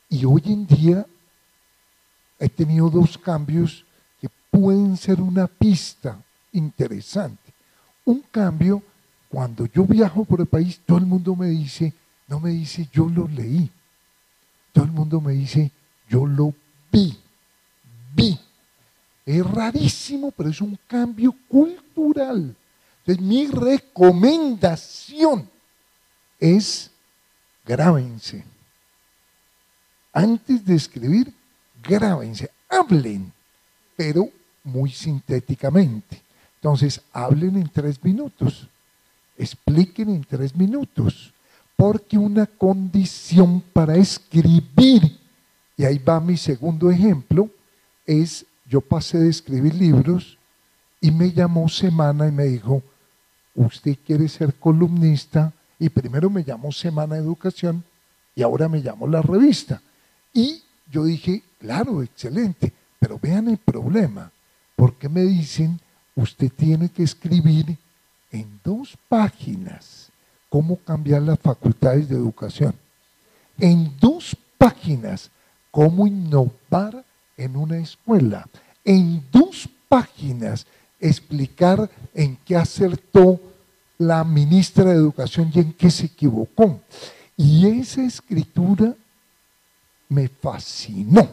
Y 0.10 0.26
hoy 0.26 0.42
en 0.46 0.68
día 0.68 1.06
he 2.40 2.50
tenido 2.50 2.90
dos 2.90 3.18
cambios 3.18 3.86
que 4.20 4.30
pueden 4.50 4.98
ser 4.98 5.22
una 5.22 5.48
pista 5.48 6.20
interesante. 6.52 7.54
Un 8.04 8.22
cambio, 8.32 8.84
cuando 9.30 9.66
yo 9.68 9.86
viajo 9.86 10.26
por 10.26 10.42
el 10.42 10.48
país, 10.48 10.82
todo 10.86 10.98
el 10.98 11.06
mundo 11.06 11.36
me 11.36 11.48
dice, 11.48 11.94
no 12.28 12.40
me 12.40 12.50
dice 12.50 12.90
yo 12.92 13.08
lo 13.08 13.28
leí. 13.28 13.70
Todo 14.74 14.86
el 14.86 14.92
mundo 14.92 15.22
me 15.22 15.34
dice, 15.34 15.72
yo 16.10 16.26
lo 16.26 16.54
vi, 16.92 17.18
vi. 18.16 18.40
Es 19.26 19.46
rarísimo, 19.46 20.32
pero 20.32 20.50
es 20.50 20.60
un 20.62 20.78
cambio 20.88 21.36
cultural. 21.48 22.56
Mi 23.20 23.48
recomendación 23.48 25.50
es 26.40 26.92
grábense. 27.66 28.44
Antes 30.14 30.66
de 30.66 30.76
escribir, 30.76 31.34
grábense, 31.82 32.52
hablen, 32.70 33.32
pero 33.96 34.30
muy 34.64 34.92
sintéticamente. 34.92 36.22
Entonces, 36.56 37.02
hablen 37.12 37.58
en 37.58 37.70
tres 37.70 38.04
minutos, 38.04 38.68
expliquen 39.38 40.10
en 40.10 40.24
tres 40.24 40.56
minutos, 40.56 41.34
porque 41.76 42.18
una 42.18 42.46
condición 42.46 43.62
para 43.74 43.96
escribir, 43.96 45.20
y 45.76 45.86
ahí 45.86 45.98
va 45.98 46.20
mi 46.20 46.38
segundo 46.38 46.92
ejemplo, 46.92 47.50
es 48.06 48.46
yo 48.68 48.82
pasé 48.82 49.18
de 49.18 49.30
escribir 49.30 49.74
libros 49.74 50.38
y 51.02 51.12
me 51.12 51.32
llamó 51.32 51.68
Semana 51.68 52.28
y 52.28 52.32
me 52.32 52.46
dijo, 52.46 52.84
usted 53.56 53.98
quiere 54.06 54.28
ser 54.28 54.54
columnista 54.56 55.54
y 55.80 55.90
primero 55.90 56.30
me 56.30 56.44
llamó 56.44 56.72
Semana 56.72 57.18
Educación 57.18 57.84
y 58.36 58.44
ahora 58.44 58.70
me 58.70 58.82
llamó 58.82 59.08
la 59.08 59.22
revista. 59.22 59.82
Y 60.34 60.64
yo 60.92 61.04
dije, 61.04 61.44
claro, 61.60 62.04
excelente, 62.04 62.72
pero 63.00 63.20
vean 63.20 63.48
el 63.48 63.58
problema, 63.58 64.32
porque 64.76 65.10
me 65.10 65.22
dicen, 65.22 65.80
usted 66.16 66.52
tiene 66.52 66.90
que 66.90 67.04
escribir 67.04 67.78
en 68.32 68.60
dos 68.64 68.98
páginas 69.10 70.10
cómo 70.50 70.78
cambiar 70.78 71.22
las 71.22 71.40
facultades 71.40 72.10
de 72.10 72.16
educación, 72.16 72.76
en 73.58 73.98
dos 74.00 74.36
páginas 74.58 75.32
cómo 75.72 76.06
innovar 76.06 77.04
en 77.38 77.56
una 77.56 77.78
escuela, 77.78 78.48
en 78.84 79.24
dos 79.32 79.68
páginas 79.88 80.68
explicar 81.02 81.90
en 82.14 82.38
qué 82.46 82.56
acertó 82.56 83.40
la 83.98 84.24
ministra 84.24 84.86
de 84.86 84.96
Educación 84.96 85.52
y 85.54 85.60
en 85.60 85.74
qué 85.74 85.92
se 85.92 86.06
equivocó. 86.06 86.82
Y 87.36 87.68
esa 87.68 88.04
escritura 88.04 88.96
me 90.10 90.28
fascinó. 90.28 91.28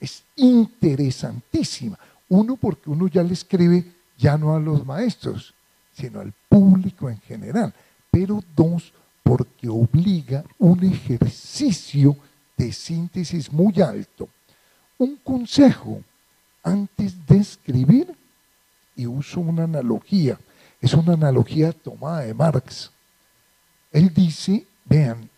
Es 0.00 0.22
interesantísima. 0.36 1.98
Uno, 2.28 2.56
porque 2.56 2.90
uno 2.90 3.06
ya 3.08 3.22
le 3.22 3.32
escribe 3.32 3.84
ya 4.18 4.36
no 4.36 4.54
a 4.54 4.60
los 4.60 4.84
maestros, 4.84 5.54
sino 5.92 6.20
al 6.20 6.32
público 6.48 7.08
en 7.08 7.20
general. 7.20 7.72
Pero 8.10 8.42
dos, 8.54 8.92
porque 9.22 9.68
obliga 9.68 10.44
un 10.58 10.84
ejercicio 10.84 12.16
de 12.56 12.72
síntesis 12.72 13.52
muy 13.52 13.80
alto. 13.80 14.28
Un 14.98 15.16
consejo, 15.16 16.00
antes 16.62 17.14
de 17.26 17.38
escribir, 17.38 18.16
y 18.96 19.06
uso 19.06 19.40
una 19.40 19.64
analogía, 19.64 20.38
es 20.80 20.94
una 20.94 21.12
analogía 21.12 21.72
tomada 21.72 22.20
de 22.20 22.34
Marx. 22.34 22.90
Él 23.92 24.12
dice, 24.12 24.66
vean, 24.84 25.28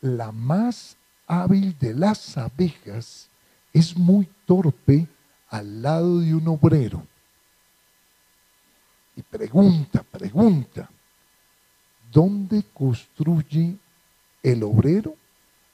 la 0.00 0.32
más 0.32 0.96
hábil 1.26 1.76
de 1.78 1.94
las 1.94 2.36
abejas 2.38 3.28
es 3.72 3.96
muy 3.96 4.28
torpe 4.46 5.06
al 5.48 5.82
lado 5.82 6.20
de 6.20 6.34
un 6.34 6.48
obrero. 6.48 7.06
Y 9.16 9.22
pregunta, 9.22 10.02
pregunta, 10.02 10.88
¿dónde 12.12 12.62
construye 12.72 13.76
el 14.42 14.62
obrero? 14.62 15.14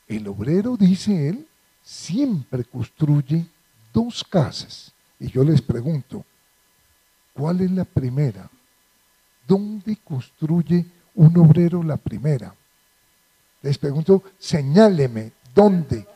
El 0.06 0.28
obrero, 0.28 0.76
dice 0.76 1.28
él, 1.28 1.46
siempre 1.82 2.64
construye 2.64 3.46
dos 3.92 4.22
casas. 4.24 4.92
Y 5.18 5.28
yo 5.28 5.44
les 5.44 5.60
pregunto, 5.60 6.24
¿cuál 7.34 7.60
es 7.60 7.70
la 7.70 7.84
primera? 7.84 8.48
¿Dónde 9.46 9.96
construye 10.04 10.86
un 11.14 11.36
obrero 11.38 11.82
la 11.82 11.96
primera? 11.96 12.54
Les 13.62 13.78
pregunto, 13.78 14.22
señáleme, 14.38 15.32
¿dónde? 15.54 16.06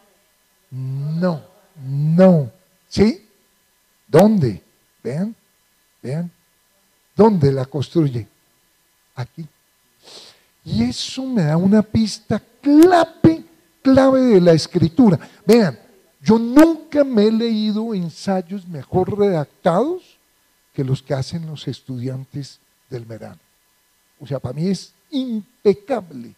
No, 0.70 1.42
no. 1.84 2.50
¿Sí? 2.88 3.28
¿Dónde? 4.06 4.62
Vean, 5.02 5.34
vean. 6.02 6.30
¿Dónde 7.14 7.52
la 7.52 7.64
construye? 7.64 8.26
Aquí. 9.14 9.46
Y 10.64 10.82
eso 10.82 11.24
me 11.24 11.42
da 11.42 11.56
una 11.56 11.82
pista 11.82 12.42
clave, 12.60 13.44
clave 13.82 14.20
de 14.20 14.40
la 14.40 14.52
escritura. 14.52 15.18
Vean, 15.46 15.78
yo 16.20 16.38
nunca 16.38 17.04
me 17.04 17.28
he 17.28 17.32
leído 17.32 17.94
ensayos 17.94 18.66
mejor 18.66 19.16
redactados 19.16 20.05
que 20.76 20.84
los 20.84 21.02
que 21.02 21.14
hacen 21.14 21.46
los 21.46 21.66
estudiantes 21.68 22.60
del 22.90 23.06
verano. 23.06 23.40
O 24.20 24.26
sea, 24.26 24.38
para 24.38 24.52
mí 24.52 24.68
es 24.68 24.92
impecable. 25.10 26.34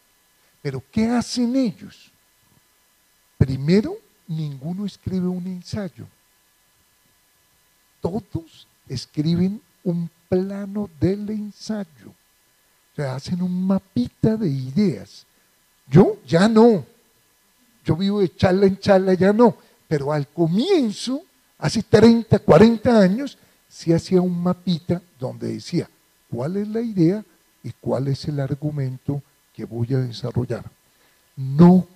Pero 0.62 0.80
¿qué 0.92 1.08
hacen 1.08 1.56
ellos? 1.56 2.12
Primero, 3.36 3.96
ninguno 4.28 4.86
escribe 4.86 5.26
un 5.26 5.44
ensayo. 5.48 6.06
Todos 8.00 8.68
escriben 8.88 9.60
un 9.82 10.08
plano 10.28 10.88
del 11.00 11.28
ensayo. 11.30 12.10
O 12.92 12.94
sea, 12.94 13.16
hacen 13.16 13.42
un 13.42 13.66
mapita 13.66 14.36
de 14.36 14.48
ideas. 14.48 15.26
Yo 15.88 16.16
ya 16.24 16.48
no. 16.48 16.86
Yo 17.84 17.96
vivo 17.96 18.20
de 18.20 18.36
charla 18.36 18.66
en 18.66 18.78
charla, 18.78 19.14
ya 19.14 19.32
no. 19.32 19.56
Pero 19.88 20.12
al 20.12 20.28
comienzo, 20.28 21.24
hace 21.58 21.82
30, 21.82 22.38
40 22.38 23.00
años, 23.00 23.36
se 23.68 23.94
hacía 23.94 24.20
un 24.20 24.42
mapita 24.42 25.02
donde 25.18 25.52
decía 25.52 25.88
cuál 26.30 26.56
es 26.56 26.68
la 26.68 26.80
idea 26.80 27.24
y 27.62 27.72
cuál 27.80 28.08
es 28.08 28.24
el 28.26 28.40
argumento 28.40 29.22
que 29.54 29.64
voy 29.64 29.94
a 29.94 29.98
desarrollar. 29.98 30.64
No 31.36 31.86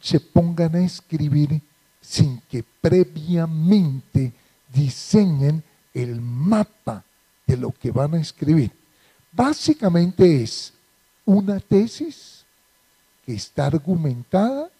se 0.00 0.20
pongan 0.20 0.74
a 0.76 0.84
escribir 0.84 1.60
sin 2.00 2.40
que 2.48 2.64
previamente 2.80 4.32
diseñen 4.72 5.62
el 5.92 6.20
mapa 6.20 7.04
de 7.46 7.56
lo 7.56 7.72
que 7.72 7.90
van 7.90 8.14
a 8.14 8.20
escribir. 8.20 8.70
Básicamente 9.32 10.42
es 10.42 10.72
una 11.24 11.60
tesis 11.60 12.44
que 13.24 13.34
está 13.34 13.66
argumentada 13.66 14.70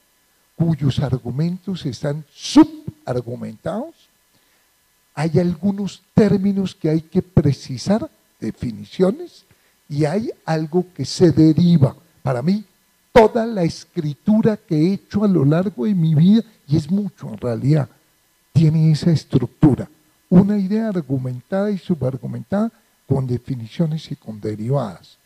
cuyos 0.56 0.98
argumentos 1.00 1.86
están 1.86 2.24
subargumentados. 2.32 4.09
Hay 5.14 5.38
algunos 5.38 6.02
términos 6.14 6.74
que 6.74 6.88
hay 6.88 7.00
que 7.00 7.22
precisar, 7.22 8.10
definiciones, 8.38 9.44
y 9.88 10.04
hay 10.04 10.30
algo 10.44 10.86
que 10.94 11.04
se 11.04 11.32
deriva. 11.32 11.96
Para 12.22 12.42
mí, 12.42 12.64
toda 13.12 13.44
la 13.44 13.64
escritura 13.64 14.56
que 14.56 14.76
he 14.76 14.92
hecho 14.94 15.24
a 15.24 15.28
lo 15.28 15.44
largo 15.44 15.84
de 15.84 15.94
mi 15.94 16.14
vida, 16.14 16.42
y 16.66 16.76
es 16.76 16.90
mucho 16.90 17.28
en 17.28 17.38
realidad, 17.38 17.88
tiene 18.52 18.92
esa 18.92 19.10
estructura. 19.10 19.88
Una 20.28 20.56
idea 20.58 20.88
argumentada 20.88 21.70
y 21.70 21.78
subargumentada 21.78 22.70
con 23.06 23.26
definiciones 23.26 24.10
y 24.12 24.16
con 24.16 24.40
derivadas. 24.40 25.18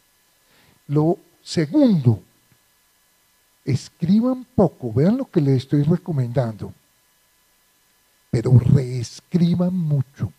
Lo 0.89 1.19
segundo 1.43 2.23
escriban 3.65 4.47
poco, 4.55 4.93
vean 4.93 5.17
lo 5.19 5.31
que 5.31 5.41
les 5.41 5.59
estoy 5.59 5.83
recomendando, 5.83 6.73
pero 8.35 8.59
reescriban 8.59 9.73
mucho. 9.73 10.33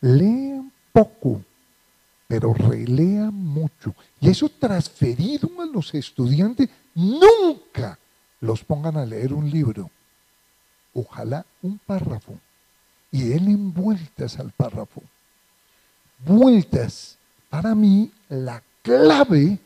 Lean 0.00 0.72
poco, 0.92 1.42
pero 2.26 2.54
relean 2.54 3.34
mucho. 3.34 3.94
Y 4.18 4.30
eso 4.30 4.48
transferido 4.48 5.50
a 5.60 5.66
los 5.66 5.92
estudiantes, 5.92 6.70
nunca 6.94 7.98
los 8.40 8.64
pongan 8.64 8.96
a 8.96 9.04
leer 9.04 9.34
un 9.34 9.50
libro. 9.50 9.90
Ojalá 10.94 11.44
un 11.60 11.76
párrafo. 11.76 12.38
Y 13.12 13.24
den 13.24 13.74
vueltas 13.74 14.38
al 14.38 14.50
párrafo. 14.50 15.02
Vueltas. 16.24 17.18
Para 17.50 17.74
mí, 17.74 18.10
la 18.30 18.62
clave 18.80 19.58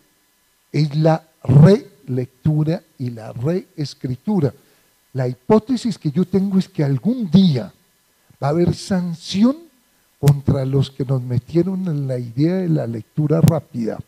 es 0.73 0.97
la 0.97 1.23
re 1.45 1.89
lectura 2.09 2.83
y 2.99 3.11
la 3.11 3.33
reescritura. 3.33 4.53
La 5.19 5.27
hipótesis 5.27 5.99
que 5.99 6.13
yo 6.13 6.25
tengo 6.25 6.61
es 6.61 6.69
que 6.69 6.85
algún 6.85 7.29
día 7.29 7.73
va 8.41 8.47
a 8.47 8.51
haber 8.51 8.73
sanción 8.73 9.57
contra 10.21 10.65
los 10.65 10.93
que 10.93 11.05
nos 11.05 11.21
metieron 11.21 11.89
en 11.89 12.07
la 12.07 12.21
idea 12.21 12.59
de 12.59 12.69
la 12.69 12.87
lectura 12.87 13.41
rápida, 13.41 13.99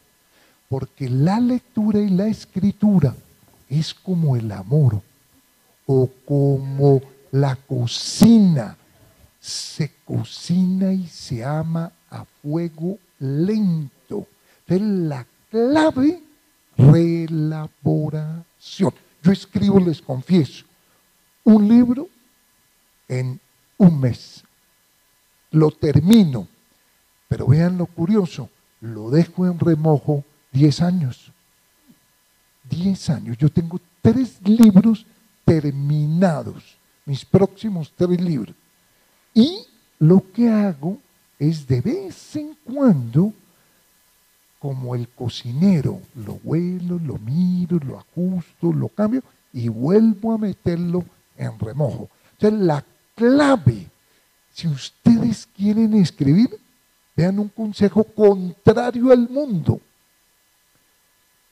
porque 0.69 1.11
la 1.11 1.41
lectura 1.41 1.99
y 1.99 2.11
la 2.11 2.29
escritura 2.29 3.13
es 3.69 3.93
como 3.93 4.37
el 4.37 4.53
amor 4.53 5.03
o 5.85 6.09
como 6.25 7.01
la 7.33 7.57
cocina. 7.57 8.77
Se 9.41 9.91
cocina 10.05 10.93
y 10.93 11.09
se 11.09 11.45
ama 11.45 11.91
a 12.09 12.25
fuego 12.41 13.01
lento. 13.19 14.29
Entonces 14.69 15.09
la 15.09 15.27
clave 15.51 16.23
relaboración. 16.79 18.95
Yo 19.25 19.33
escribo, 19.33 19.81
les 19.81 20.01
confieso, 20.01 20.70
un 21.51 21.69
libro 21.69 22.09
en 23.09 23.41
un 23.79 24.01
mes. 24.01 24.45
Lo 25.51 25.71
termino, 25.71 26.47
pero 27.29 27.47
vean 27.47 27.77
lo 27.77 27.87
curioso, 27.87 28.49
lo 28.81 29.11
dejo 29.11 29.47
en 29.47 29.59
remojo 29.59 30.25
10 30.53 30.81
años. 30.83 31.33
10 32.69 33.11
años. 33.11 33.37
Yo 33.39 33.49
tengo 33.49 33.81
tres 34.01 34.41
libros 34.45 35.07
terminados, 35.45 36.77
mis 37.05 37.25
próximos 37.25 37.93
tres 37.97 38.21
libros. 38.21 38.55
Y 39.35 39.67
lo 39.99 40.25
que 40.33 40.49
hago 40.49 40.99
es 41.39 41.67
de 41.67 41.81
vez 41.81 42.37
en 42.37 42.57
cuando 42.65 43.33
como 44.61 44.95
el 44.95 45.09
cocinero, 45.09 46.01
lo 46.15 46.35
huelo, 46.45 46.99
lo 46.99 47.19
miro, 47.19 47.79
lo 47.79 47.99
ajusto, 47.99 48.73
lo 48.73 48.89
cambio 48.89 49.23
y 49.53 49.69
vuelvo 49.69 50.35
a 50.35 50.39
meterlo 50.39 51.05
en 51.41 51.59
remojo. 51.59 52.09
Entonces 52.33 52.61
la 52.61 52.85
clave, 53.17 53.87
si 54.53 54.69
ustedes 54.69 55.49
quieren 55.57 55.95
escribir, 55.95 56.51
vean 57.17 57.39
un 57.39 57.49
consejo 57.49 58.05
contrario 58.05 59.11
al 59.11 59.29
mundo. 59.29 59.81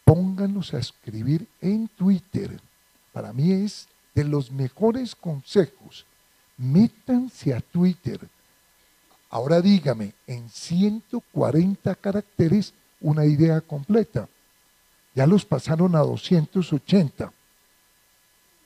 Pónganlos 0.05 0.73
a 0.75 0.79
escribir 0.79 1.47
en 1.61 1.89
Twitter. 1.89 2.61
Para 3.13 3.33
mí 3.33 3.51
es 3.53 3.89
de 4.15 4.25
los 4.25 4.51
mejores 4.51 5.15
consejos. 5.15 6.07
Métanse 6.57 7.55
a 7.55 7.61
Twitter. 7.61 8.21
Ahora 9.31 9.61
dígame, 9.61 10.15
en 10.27 10.49
140 10.49 11.95
caracteres, 11.97 12.73
una 13.01 13.27
idea 13.27 13.61
completa. 13.61 14.29
Ya 15.15 15.27
los 15.27 15.45
pasaron 15.45 15.95
a 15.95 16.01
280. 16.01 17.33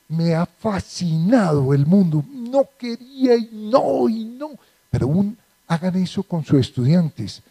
Me 0.07 0.35
ha 0.35 0.45
fascinado 0.45 1.73
el 1.73 1.85
mundo. 1.85 2.23
No 2.31 2.67
quería 2.77 3.35
y 3.35 3.49
no 3.51 4.07
y 4.09 4.25
no. 4.25 4.51
Pero 4.89 5.07
un, 5.07 5.37
hagan 5.67 5.95
eso 5.95 6.23
con 6.23 6.43
sus 6.43 6.59
estudiantes. 6.59 7.41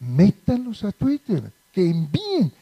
Métanlos 0.00 0.84
a 0.84 0.92
Twitter, 0.92 1.50
que 1.72 1.90
envíen. 1.90 2.52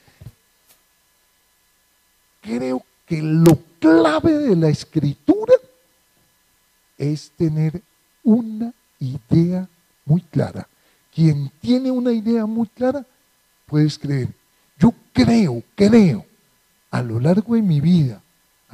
Creo 2.40 2.82
que 3.06 3.22
lo 3.22 3.58
clave 3.78 4.32
de 4.38 4.56
la 4.56 4.68
escritura 4.68 5.54
es 6.98 7.30
tener 7.36 7.82
una 8.22 8.72
idea 8.98 9.68
muy 10.04 10.20
clara. 10.20 10.66
Quien 11.14 11.50
tiene 11.60 11.90
una 11.90 12.12
idea 12.12 12.46
muy 12.46 12.66
clara 12.68 13.04
puedes 13.66 13.98
creer. 13.98 14.28
Yo 14.78 14.92
creo, 15.12 15.62
creo, 15.74 16.26
a 16.90 17.02
lo 17.02 17.18
largo 17.20 17.54
de 17.54 17.62
mi 17.62 17.80
vida, 17.80 18.22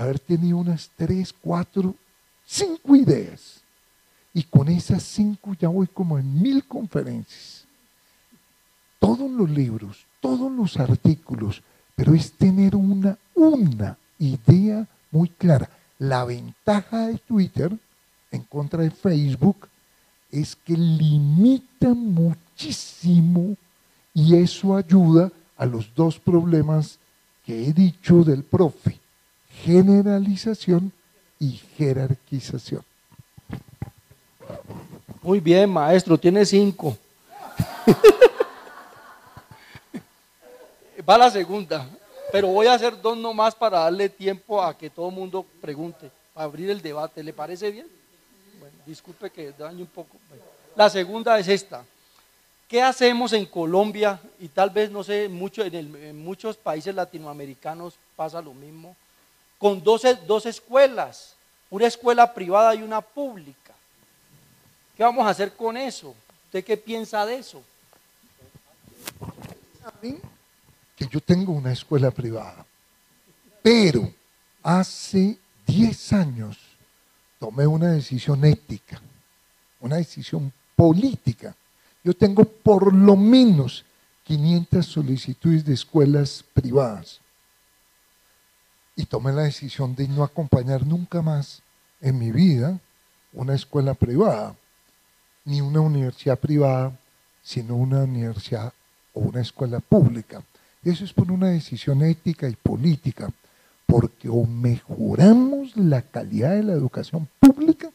haber 0.03 0.19
tenido 0.19 0.59
unas 0.59 0.91
tres, 0.97 1.33
cuatro, 1.33 1.95
cinco 2.45 2.97
ideas. 2.97 3.61
Y 4.35 4.43
con 4.45 4.69
esas 4.69 5.03
cinco 5.03 5.55
ya 5.59 5.69
voy 5.69 5.87
como 5.87 6.19
en 6.19 6.43
mil 6.43 6.65
conferencias. 6.65 7.67
Todos 8.99 9.31
los 9.31 9.51
libros, 9.51 10.07
todos 10.21 10.51
los 10.51 10.77
artículos, 10.79 11.63
pero 11.95 12.15
es 12.15 12.33
tener 12.33 12.77
una, 12.77 13.19
una 13.35 13.99
idea 14.19 14.87
muy 15.11 15.29
clara. 15.29 15.69
La 15.99 16.25
ventaja 16.25 17.09
de 17.09 17.19
Twitter 17.19 17.77
en 18.31 18.43
contra 18.43 18.83
de 18.83 18.91
Facebook 18.91 19.69
es 20.31 20.57
que 20.57 20.77
limita 20.77 21.89
muchísimo 21.95 23.57
y 24.15 24.37
eso 24.37 24.75
ayuda 24.77 25.31
a 25.57 25.67
los 25.67 25.95
dos 25.95 26.19
problemas 26.19 26.99
que 27.45 27.67
he 27.67 27.73
dicho 27.73 28.25
del 28.25 28.43
profe, 28.43 28.99
generalización 29.63 30.93
y 31.39 31.61
jerarquización. 31.77 32.85
Muy 35.23 35.41
bien, 35.41 35.71
maestro, 35.71 36.19
tiene 36.19 36.45
cinco. 36.45 36.97
Va 41.09 41.19
la 41.19 41.31
segunda, 41.31 41.89
pero 42.31 42.49
voy 42.49 42.67
a 42.67 42.75
hacer 42.75 43.01
dos 43.01 43.17
nomás 43.17 43.55
para 43.55 43.81
darle 43.81 44.09
tiempo 44.09 44.63
a 44.63 44.77
que 44.77 44.91
todo 44.91 45.09
el 45.09 45.15
mundo 45.15 45.45
pregunte, 45.61 46.11
para 46.33 46.45
abrir 46.45 46.71
el 46.71 46.81
debate. 46.81 47.23
¿Le 47.23 47.33
parece 47.33 47.71
bien? 47.71 47.87
Bueno, 48.59 48.77
disculpe 48.87 49.31
que 49.31 49.53
dañe 49.53 49.83
un 49.83 49.89
poco. 49.89 50.17
La 50.77 50.89
segunda 50.89 51.39
es 51.39 51.49
esta. 51.49 51.85
¿Qué 52.69 52.81
hacemos 52.81 53.33
en 53.35 53.45
Colombia? 53.45 54.19
Y 54.41 54.49
tal 54.49 54.71
vez, 54.71 54.91
no 54.91 55.05
sé, 55.05 55.29
mucho, 55.29 55.63
en, 55.63 56.25
muchos 56.25 56.57
países 56.57 56.95
latinoamericanos 56.95 57.95
pasa 58.17 58.41
lo 58.41 58.55
mismo, 58.55 58.97
con 59.63 59.81
dos, 59.81 60.03
dos 60.27 60.45
escuelas, 60.47 61.37
una 61.71 61.87
escuela 61.87 62.35
privada 62.35 62.75
y 62.75 62.83
una 62.83 63.01
pública. 63.01 63.73
¿Qué 64.97 65.05
vamos 65.05 65.25
a 65.25 65.31
hacer 65.31 65.53
con 65.53 65.77
eso? 65.77 66.17
¿Usted 66.47 66.65
qué 66.65 66.77
piensa 66.77 67.25
de 67.25 67.37
eso? 67.37 67.63
que 70.97 71.07
yo 71.07 71.21
tengo 71.21 71.53
una 71.53 71.73
escuela 71.73 72.11
privada, 72.11 72.67
pero 73.63 74.13
hace 74.65 75.39
10 75.67 76.13
años 76.13 76.59
tomé 77.39 77.65
una 77.65 77.93
decisión 77.93 78.45
ética, 78.45 79.01
una 79.79 79.97
decisión 79.97 80.53
política. 80.75 81.55
Yo 82.03 82.15
tengo 82.15 82.45
por 82.45 82.93
lo 82.93 83.15
menos 83.15 83.85
500 84.25 84.85
solicitudes 84.85 85.65
de 85.65 85.75
escuelas 85.75 86.45
privadas 86.53 87.22
y 88.97 89.07
tomé 89.07 89.33
la 89.33 89.43
decisión 89.43 89.95
de 89.95 90.09
no 90.09 90.23
acompañar 90.23 90.87
nunca 90.87 91.23
más 91.23 91.63
en 92.01 92.19
mi 92.19 92.31
vida 92.31 92.79
una 93.33 93.55
escuela 93.55 93.95
privada, 93.95 94.55
ni 95.45 95.61
una 95.61 95.81
universidad 95.81 96.39
privada, 96.39 96.97
sino 97.43 97.77
una 97.77 98.05
universidad 98.05 98.73
o 99.15 99.21
una 99.21 99.41
escuela 99.41 99.81
pública. 99.81 100.43
Eso 100.85 101.05
es 101.05 101.13
por 101.13 101.31
una 101.31 101.49
decisión 101.49 102.03
ética 102.03 102.49
y 102.49 102.57
política, 102.57 103.31
porque 103.87 104.29
o 104.29 104.45
mejoramos 104.45 105.77
la 105.77 106.03
calidad 106.03 106.53
de 106.53 106.63
la 106.63 106.73
educación 106.73 107.29
pública 107.39 107.91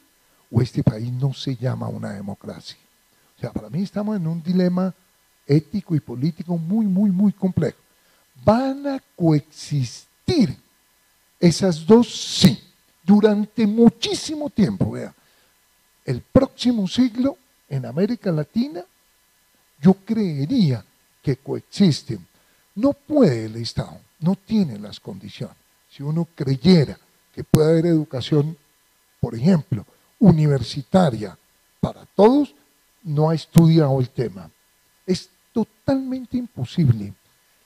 o 0.50 0.62
este 0.62 0.82
país 0.82 1.12
no 1.12 1.32
se 1.34 1.56
llama 1.56 1.88
una 1.88 2.12
democracia. 2.12 2.78
O 3.36 3.40
sea, 3.40 3.52
para 3.52 3.70
mí 3.70 3.82
estamos 3.82 4.16
en 4.16 4.26
un 4.26 4.42
dilema 4.42 4.92
ético 5.46 5.94
y 5.94 6.00
político 6.00 6.56
muy, 6.56 6.86
muy, 6.86 7.10
muy 7.10 7.32
complejo. 7.32 7.78
¿Van 8.44 8.86
a 8.86 9.00
coexistir 9.16 10.56
esas 11.40 11.86
dos? 11.86 12.08
Sí, 12.40 12.62
durante 13.02 13.66
muchísimo 13.66 14.50
tiempo. 14.50 14.92
Vea, 14.92 15.14
el 16.04 16.20
próximo 16.20 16.86
siglo 16.88 17.36
en 17.68 17.86
América 17.86 18.32
Latina, 18.32 18.82
yo 19.80 19.94
creería 20.04 20.84
que 21.22 21.36
coexisten. 21.36 22.26
No 22.74 22.92
puede 22.92 23.46
el 23.46 23.56
Estado, 23.56 24.00
no 24.20 24.34
tiene 24.36 24.78
las 24.78 25.00
condiciones. 25.00 25.56
Si 25.90 26.02
uno 26.02 26.26
creyera 26.34 26.98
que 27.34 27.44
puede 27.44 27.70
haber 27.70 27.86
educación, 27.86 28.56
por 29.20 29.34
ejemplo, 29.34 29.84
universitaria 30.18 31.36
para 31.80 32.04
todos, 32.06 32.54
no 33.02 33.30
ha 33.30 33.34
estudiado 33.34 33.98
el 34.00 34.10
tema. 34.10 34.50
Es 35.06 35.30
totalmente 35.52 36.36
imposible. 36.36 37.12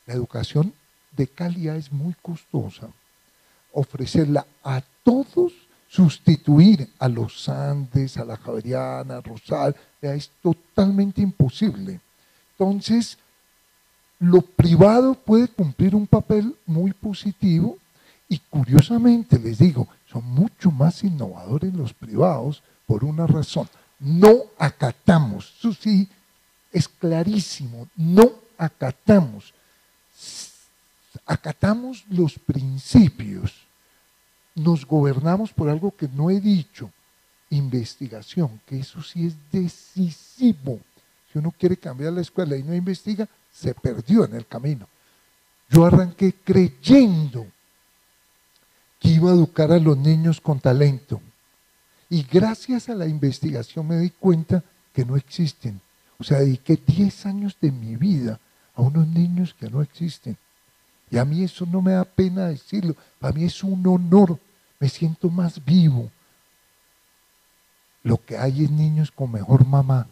La 0.07 0.14
educación 0.14 0.73
de 1.12 1.27
calidad 1.27 1.77
es 1.77 1.93
muy 1.93 2.14
costosa. 2.23 2.89
Ofrecerla 3.73 4.47
a 4.62 4.83
todos, 5.03 5.53
sustituir 5.89 6.89
a 6.99 7.09
los 7.09 7.49
Andes, 7.49 8.16
a 8.16 8.25
la 8.25 8.37
Javeriana, 8.37 9.16
a 9.16 9.20
Rosal, 9.20 9.75
es 10.01 10.31
totalmente 10.43 11.20
imposible. 11.20 12.01
Entonces, 12.53 13.18
lo 14.18 14.41
privado 14.43 15.14
puede 15.14 15.49
cumplir 15.49 15.95
un 15.95 16.07
papel 16.07 16.57
muy 16.66 16.93
positivo 16.93 17.79
y 18.29 18.39
curiosamente 18.39 19.39
les 19.39 19.59
digo, 19.59 19.89
son 20.07 20.25
mucho 20.25 20.70
más 20.70 21.03
innovadores 21.03 21.75
los 21.75 21.93
privados 21.93 22.62
por 22.87 23.05
una 23.05 23.27
razón. 23.27 23.68
No 23.99 24.45
acatamos, 24.59 25.55
eso 25.59 25.73
sí 25.73 26.09
es 26.73 26.89
clarísimo, 26.89 27.89
no 27.97 28.31
acatamos. 28.57 29.53
Acatamos 31.33 32.05
los 32.11 32.39
principios, 32.39 33.55
nos 34.55 34.85
gobernamos 34.85 35.51
por 35.51 35.70
algo 35.70 35.97
que 35.97 36.07
no 36.07 36.28
he 36.28 36.41
dicho, 36.41 36.91
investigación, 37.49 38.61
que 38.66 38.80
eso 38.80 39.03
sí 39.03 39.28
es 39.28 39.35
decisivo. 39.51 40.78
Si 41.33 41.39
uno 41.39 41.51
quiere 41.59 41.78
cambiar 41.78 42.12
la 42.12 42.20
escuela 42.20 42.55
y 42.55 42.62
no 42.62 42.74
investiga, 42.74 43.26
se 43.51 43.72
perdió 43.72 44.26
en 44.26 44.35
el 44.35 44.47
camino. 44.47 44.87
Yo 45.70 45.87
arranqué 45.87 46.35
creyendo 46.45 47.47
que 49.01 49.09
iba 49.09 49.30
a 49.30 49.35
educar 49.35 49.72
a 49.72 49.78
los 49.78 49.97
niños 49.97 50.39
con 50.39 50.61
talento. 50.61 51.18
Y 52.11 52.24
gracias 52.24 52.91
a 52.91 52.95
la 52.95 53.07
investigación 53.07 53.89
me 53.89 53.97
di 53.97 54.11
cuenta 54.11 54.62
que 54.93 55.07
no 55.07 55.16
existen. 55.16 55.80
O 56.18 56.24
sea, 56.24 56.41
dediqué 56.41 56.78
10 56.87 57.24
años 57.24 57.57
de 57.59 57.72
mi 57.72 57.97
vida 57.97 58.39
a 58.74 58.83
unos 58.83 59.07
niños 59.07 59.55
que 59.59 59.70
no 59.70 59.80
existen. 59.80 60.37
Y 61.13 61.19
a 61.19 61.27
mí 61.27 61.45
eso 61.45 61.67
no 61.67 61.83
me 61.83 61.93
da 61.93 62.07
pena 62.07 62.47
decirlo. 62.47 62.97
Para 63.19 63.35
mí 63.35 63.45
es 63.45 63.63
un 63.63 63.87
honor. 63.87 64.39
Me 64.81 64.89
siento 64.89 65.28
más 65.28 65.62
vivo. 65.62 66.11
Lo 68.03 68.16
que 68.16 68.39
hay 68.39 68.65
es 68.65 68.70
niños 68.70 69.11
con 69.11 69.31
mejor 69.31 69.66
mamá. 69.66 70.07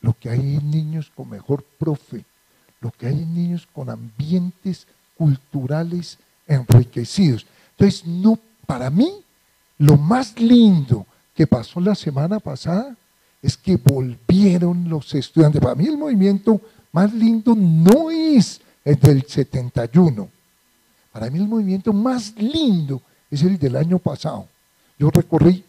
Lo 0.00 0.12
que 0.18 0.28
hay 0.28 0.56
es 0.56 0.62
niños 0.64 1.12
con 1.14 1.30
mejor 1.30 1.64
profe. 1.78 2.24
Lo 2.80 2.90
que 2.90 3.06
hay 3.06 3.20
es 3.20 3.28
niños 3.28 3.68
con 3.72 3.88
ambientes 3.88 4.88
culturales 5.16 6.18
enriquecidos. 6.48 7.46
Entonces, 7.78 8.04
no, 8.04 8.40
para 8.66 8.90
mí, 8.90 9.22
lo 9.78 9.96
más 9.96 10.36
lindo 10.40 11.06
que 11.32 11.46
pasó 11.46 11.78
la 11.78 11.94
semana 11.94 12.40
pasada 12.40 12.96
es 13.40 13.56
que 13.56 13.76
volvieron 13.76 14.88
los 14.88 15.14
estudiantes. 15.14 15.60
Para 15.60 15.76
mí 15.76 15.86
el 15.86 15.96
movimiento 15.96 16.60
más 16.90 17.14
lindo 17.14 17.54
no 17.54 18.10
es 18.10 18.60
el 18.84 18.98
del 18.98 19.22
71. 19.26 20.28
Para 21.12 21.30
mí 21.30 21.38
el 21.38 21.48
movimiento 21.48 21.92
más 21.92 22.34
lindo 22.36 23.02
es 23.30 23.42
el 23.42 23.58
del 23.58 23.76
año 23.76 23.98
pasado. 23.98 24.48
Yo 24.98 25.10
recorrí 25.10 25.64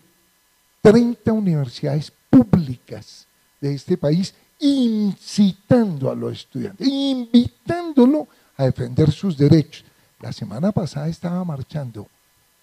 30 0.82 1.32
universidades 1.32 2.12
públicas 2.30 3.26
de 3.60 3.74
este 3.74 3.98
país 3.98 4.34
incitando 4.60 6.10
a 6.10 6.16
los 6.16 6.34
estudiantes, 6.34 6.88
invitándolo 6.88 8.28
a 8.58 8.66
defender 8.66 9.12
sus 9.12 9.38
derechos. 9.38 9.84
La 10.20 10.32
semana 10.32 10.72
pasada 10.72 11.08
estaba 11.08 11.44
marchando 11.44 12.08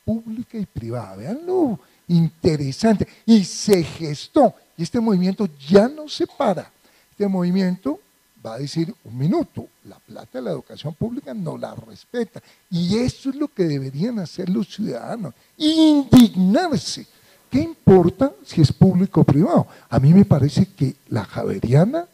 pública 0.05 0.59
y 0.59 0.67
privada, 0.67 1.17
veanlo, 1.17 1.79
interesante, 2.09 3.07
y 3.27 3.45
se 3.45 3.85
gestó, 3.85 4.55
y 4.77 4.83
este 4.83 4.99
movimiento 5.01 5.49
ya 5.69 5.89
no 5.89 6.09
se 6.09 6.27
para. 6.27 6.71
Este 7.11 7.29
movimiento 7.29 8.01
va 8.45 8.55
a 8.55 8.59
decir 8.59 8.95
un 9.05 9.19
minuto, 9.19 9.69
la 9.85 9.99
plata 9.99 10.39
de 10.39 10.43
la 10.43 10.51
educación 10.53 10.95
pública 10.95 11.35
no 11.35 11.59
la 11.59 11.75
respeta, 11.75 12.43
y 12.71 12.99
eso 12.99 13.31
es 13.31 13.37
lo 13.37 13.49
que 13.49 13.65
deberían 13.65 14.19
hacer 14.19 14.49
los 14.49 14.75
ciudadanos, 14.75 15.35
indignarse. 15.57 17.07
¿Qué 17.51 17.61
importa 17.61 18.33
si 18.45 18.61
es 18.61 18.73
público 18.73 19.23
o 19.23 19.25
privado? 19.25 19.67
A 19.89 19.99
mí 19.99 20.15
me 20.15 20.25
parece 20.25 20.67
que 20.67 20.95
la 21.09 21.25
Javeriana, 21.25 22.07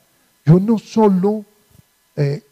yo 0.45 0.59
no 0.59 0.79
solo 0.79 1.45
eh, 2.17 2.43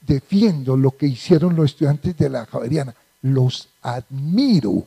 defiendo 0.00 0.76
lo 0.76 0.96
que 0.96 1.06
hicieron 1.06 1.54
los 1.54 1.66
estudiantes 1.66 2.16
de 2.16 2.28
la 2.28 2.44
Javeriana, 2.46 2.94
los 3.22 3.68
admiro. 3.82 4.86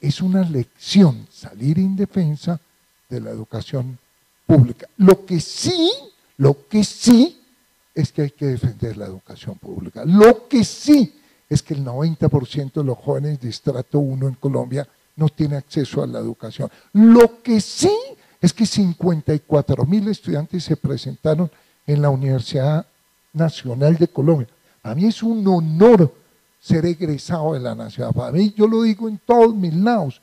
Es 0.00 0.20
una 0.20 0.42
lección 0.42 1.26
salir 1.30 1.78
en 1.78 1.96
defensa 1.96 2.60
de 3.08 3.20
la 3.20 3.30
educación 3.30 3.98
pública. 4.46 4.88
Lo 4.96 5.24
que 5.24 5.40
sí, 5.40 5.90
lo 6.38 6.68
que 6.68 6.84
sí 6.84 7.40
es 7.94 8.10
que 8.12 8.22
hay 8.22 8.30
que 8.30 8.46
defender 8.46 8.96
la 8.96 9.06
educación 9.06 9.56
pública. 9.56 10.04
Lo 10.04 10.48
que 10.48 10.64
sí 10.64 11.14
es 11.48 11.62
que 11.62 11.74
el 11.74 11.84
90% 11.84 12.72
de 12.72 12.84
los 12.84 12.98
jóvenes 12.98 13.40
de 13.40 13.48
estrato 13.48 13.98
1 14.00 14.28
en 14.28 14.34
Colombia 14.34 14.88
no 15.16 15.28
tiene 15.28 15.56
acceso 15.56 16.02
a 16.02 16.06
la 16.06 16.18
educación. 16.18 16.70
Lo 16.92 17.42
que 17.42 17.60
sí 17.60 17.92
es 18.40 18.52
que 18.52 18.66
54 18.66 19.84
mil 19.84 20.08
estudiantes 20.08 20.64
se 20.64 20.76
presentaron 20.76 21.50
en 21.86 22.02
la 22.02 22.10
Universidad 22.10 22.86
Nacional 23.32 23.96
de 23.96 24.08
Colombia. 24.08 24.48
A 24.82 24.94
mí 24.94 25.06
es 25.06 25.22
un 25.22 25.46
honor 25.46 26.12
ser 26.60 26.84
egresado 26.86 27.54
de 27.54 27.60
la 27.60 27.74
nacional. 27.74 28.12
Para 28.14 28.32
mí, 28.32 28.52
yo 28.56 28.66
lo 28.66 28.82
digo 28.82 29.08
en 29.08 29.18
todos 29.18 29.54
mis 29.54 29.74
lados, 29.74 30.20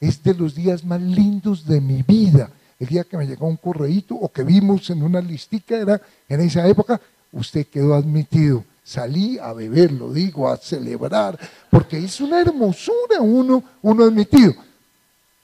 es 0.00 0.22
de 0.22 0.34
los 0.34 0.54
días 0.54 0.84
más 0.84 1.00
lindos 1.00 1.66
de 1.66 1.80
mi 1.80 2.02
vida. 2.02 2.50
El 2.78 2.88
día 2.88 3.04
que 3.04 3.16
me 3.16 3.26
llegó 3.26 3.46
un 3.46 3.56
correíto 3.56 4.14
o 4.14 4.30
que 4.30 4.42
vimos 4.42 4.90
en 4.90 5.02
una 5.02 5.20
listica, 5.20 5.76
era 5.76 6.00
en 6.28 6.40
esa 6.40 6.66
época, 6.66 7.00
usted 7.32 7.66
quedó 7.66 7.94
admitido. 7.94 8.64
Salí 8.82 9.38
a 9.38 9.52
beber, 9.52 9.92
lo 9.92 10.12
digo, 10.12 10.48
a 10.48 10.56
celebrar, 10.56 11.38
porque 11.70 11.98
es 11.98 12.20
una 12.20 12.40
hermosura 12.40 13.20
uno, 13.20 13.62
uno 13.82 14.04
admitido. 14.04 14.54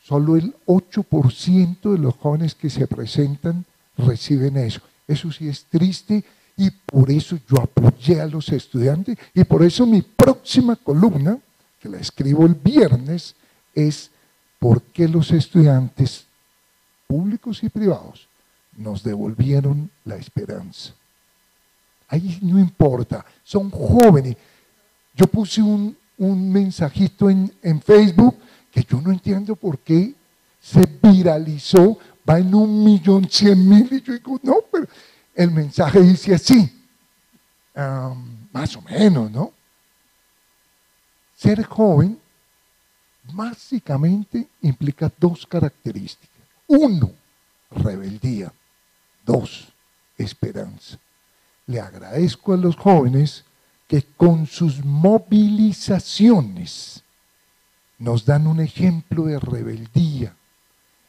Solo 0.05 0.37
el 0.37 0.55
8% 0.67 1.93
de 1.93 1.99
los 1.99 2.15
jóvenes 2.17 2.55
que 2.55 2.69
se 2.69 2.87
presentan 2.87 3.65
reciben 3.97 4.57
eso. 4.57 4.81
Eso 5.07 5.31
sí 5.33 5.49
es 5.49 5.65
triste 5.65 6.23
y 6.57 6.71
por 6.71 7.11
eso 7.11 7.39
yo 7.49 7.61
apoyé 7.63 8.21
a 8.21 8.27
los 8.27 8.49
estudiantes 8.51 9.17
y 9.33 9.45
por 9.45 9.63
eso 9.63 9.87
mi 9.87 10.03
próxima 10.03 10.77
columna, 10.77 11.39
que 11.81 11.89
la 11.89 11.99
escribo 11.99 12.45
el 12.45 12.55
viernes, 12.55 13.35
es 13.75 14.11
por 14.59 14.83
qué 14.83 15.09
los 15.09 15.31
estudiantes 15.31 16.27
públicos 17.11 17.61
y 17.65 17.69
privados 17.69 18.29
nos 18.77 19.03
devolvieron 19.03 19.91
la 20.05 20.15
esperanza. 20.15 20.95
Ahí 22.07 22.39
no 22.41 22.57
importa, 22.57 23.27
son 23.43 23.69
jóvenes. 23.69 24.37
Yo 25.17 25.27
puse 25.27 25.61
un, 25.61 25.97
mensajito 26.53 27.29
en, 27.29 27.83
Facebook 27.83 28.37
que 28.71 28.85
yo 28.85 29.01
no 29.01 29.11
entiendo 29.11 29.57
por 29.57 29.81
qué 29.81 30.15
se 30.61 30.87
viralizó, 31.03 31.99
va 32.29 32.39
en 32.39 32.55
un 32.55 32.85
millón 32.85 33.29
cien 33.29 33.69
mil 33.69 33.93
y 33.93 34.03
yo 34.03 34.13
digo, 34.13 34.39
no, 34.45 34.59
pero 34.71 34.87
el 35.35 35.51
mensaje 35.51 36.01
dice 36.01 36.35
así, 36.37 36.85
más 38.53 38.77
o 38.77 38.83
menos, 38.83 39.33
¿no? 39.33 39.53
Ser 41.35 41.65
joven 41.65 42.17
básicamente 43.33 44.47
implica 44.63 45.11
dos 45.19 45.45
características. 45.45 46.30
Uno, 46.71 47.13
rebeldía. 47.73 48.53
Dos, 49.27 49.67
esperanza. 50.17 50.99
Le 51.67 51.81
agradezco 51.81 52.53
a 52.53 52.57
los 52.57 52.77
jóvenes 52.77 53.45
que 53.89 54.05
con 54.17 54.47
sus 54.47 54.85
movilizaciones 54.85 57.03
nos 57.99 58.25
dan 58.25 58.47
un 58.47 58.61
ejemplo 58.61 59.25
de 59.25 59.41
rebeldía. 59.41 60.37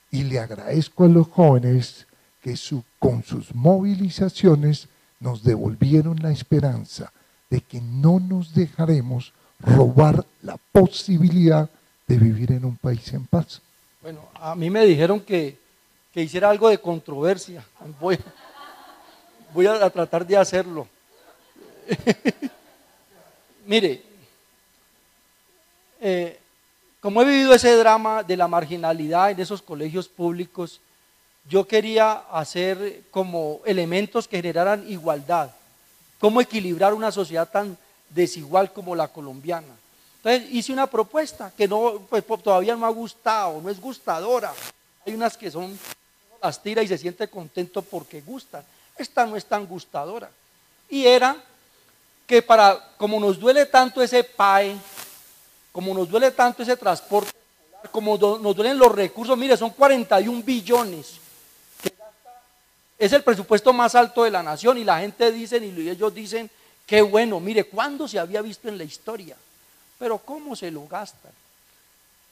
Y 0.10 0.24
le 0.24 0.40
agradezco 0.40 1.04
a 1.04 1.10
los 1.10 1.28
jóvenes 1.28 2.08
que 2.42 2.58
con 2.98 3.24
sus 3.24 3.54
movilizaciones 3.54 4.88
nos 5.20 5.44
devolvieron 5.44 6.24
la 6.24 6.32
esperanza 6.32 7.14
de 7.52 7.62
que 7.62 7.82
no 7.82 8.20
nos 8.20 8.56
dejaremos 8.56 9.32
robar 9.60 10.26
la 10.42 10.58
posibilidad 10.72 11.70
de 12.08 12.18
vivir 12.18 12.52
en 12.52 12.66
un 12.66 12.78
país 12.78 13.14
en 13.14 13.28
paz. 13.28 13.62
Bueno, 14.02 14.28
a 14.34 14.56
mí 14.56 14.70
me 14.72 14.84
dijeron 14.84 15.20
que, 15.20 15.60
hiciera 16.16 16.50
algo 16.50 16.70
de 16.70 16.80
controversia. 16.80 17.64
Voy, 18.00 18.18
voy 19.54 19.68
a 19.68 19.90
tratar 19.92 20.26
de 20.26 20.36
hacerlo. 20.38 20.88
Mire, 23.68 24.02
eh, 26.00 26.40
como 27.00 27.22
he 27.22 27.26
vivido 27.26 27.54
ese 27.54 27.76
drama 27.76 28.24
de 28.24 28.36
la 28.38 28.48
marginalidad 28.48 29.30
en 29.30 29.40
esos 29.40 29.62
colegios 29.62 30.08
públicos, 30.08 30.82
yo 31.48 31.68
quería 31.68 32.24
hacer 32.32 33.04
como 33.12 33.62
elementos 33.66 34.28
que 34.28 34.38
generaran 34.38 34.90
igualdad. 34.90 35.52
Cómo 36.20 36.42
equilibrar 36.42 36.96
una 36.96 37.12
sociedad 37.12 37.48
tan 37.48 37.78
desigual 38.10 38.74
como 38.74 38.96
la 38.96 39.08
colombiana. 39.08 39.81
Entonces 40.24 40.52
hice 40.52 40.72
una 40.72 40.88
propuesta 40.88 41.52
que 41.56 41.68
no, 41.68 42.06
pues, 42.10 42.24
todavía 42.44 42.76
no 42.76 42.86
ha 42.86 42.90
gustado, 42.90 43.60
no 43.62 43.70
es 43.70 43.80
gustadora. 43.80 44.54
Hay 45.06 45.14
unas 45.14 45.36
que 45.36 45.50
son, 45.50 45.78
las 46.42 46.62
tira 46.62 46.84
y 46.84 46.88
se 46.88 46.98
siente 46.98 47.28
contento 47.28 47.82
porque 47.82 48.22
gustan. 48.22 48.64
Esta 48.98 49.26
no 49.26 49.36
es 49.36 49.46
tan 49.46 49.66
gustadora. 49.66 50.30
Y 50.90 51.06
era 51.06 51.36
que 52.28 52.42
para, 52.42 52.94
como 52.98 53.20
nos 53.20 53.40
duele 53.40 53.66
tanto 53.66 54.02
ese 54.02 54.24
PAE, 54.24 54.76
como 55.72 55.94
nos 55.94 56.10
duele 56.10 56.32
tanto 56.32 56.62
ese 56.62 56.78
transporte, 56.78 57.32
como 57.92 58.18
nos 58.18 58.56
duelen 58.56 58.78
los 58.78 58.92
recursos, 58.92 59.38
mire, 59.38 59.58
son 59.58 59.72
41 59.72 60.44
billones 60.44 61.22
es 63.02 63.12
el 63.14 63.24
presupuesto 63.24 63.74
más 63.74 63.96
alto 63.96 64.26
de 64.26 64.30
la 64.30 64.44
nación 64.44 64.78
y 64.78 64.84
la 64.84 65.00
gente 65.00 65.32
dice 65.32 65.58
y 65.58 65.90
ellos 65.90 66.14
dicen, 66.14 66.48
qué 66.86 67.02
bueno, 67.02 67.40
mire, 67.40 67.64
¿cuándo 67.64 68.08
se 68.08 68.20
había 68.20 68.44
visto 68.44 68.70
en 68.70 68.78
la 68.78 68.84
historia? 68.84 69.36
Pero 70.02 70.18
¿cómo 70.18 70.56
se 70.56 70.72
lo 70.72 70.88
gastan? 70.88 71.32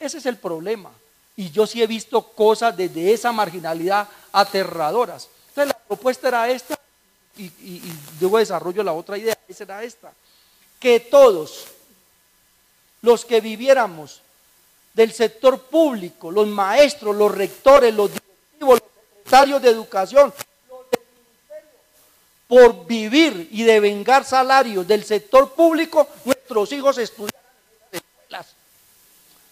Ese 0.00 0.18
es 0.18 0.26
el 0.26 0.36
problema. 0.36 0.90
Y 1.36 1.52
yo 1.52 1.68
sí 1.68 1.80
he 1.80 1.86
visto 1.86 2.20
cosas 2.20 2.76
desde 2.76 3.12
esa 3.12 3.30
marginalidad 3.30 4.08
aterradoras. 4.32 5.28
Entonces 5.50 5.68
la 5.68 5.78
propuesta 5.86 6.26
era 6.26 6.50
esta 6.50 6.76
y, 7.36 7.80
luego 8.20 8.38
desarrollo 8.38 8.82
la 8.82 8.92
otra 8.92 9.16
idea, 9.16 9.38
esa 9.46 9.62
era 9.62 9.84
esta. 9.84 10.12
Que 10.80 10.98
todos 10.98 11.66
los 13.02 13.24
que 13.24 13.40
viviéramos 13.40 14.20
del 14.92 15.12
sector 15.12 15.62
público, 15.62 16.32
los 16.32 16.48
maestros, 16.48 17.14
los 17.14 17.32
rectores, 17.32 17.94
los 17.94 18.10
directivos, 18.10 18.80
los 18.80 18.90
secretarios 19.14 19.62
de 19.62 19.70
educación, 19.70 20.34
por 22.48 22.84
vivir 22.84 23.48
y 23.52 23.62
devengar 23.62 24.24
salarios 24.24 24.88
del 24.88 25.04
sector 25.04 25.52
público, 25.52 26.08
nuestros 26.24 26.72
hijos 26.72 26.98
estudiaran 26.98 27.39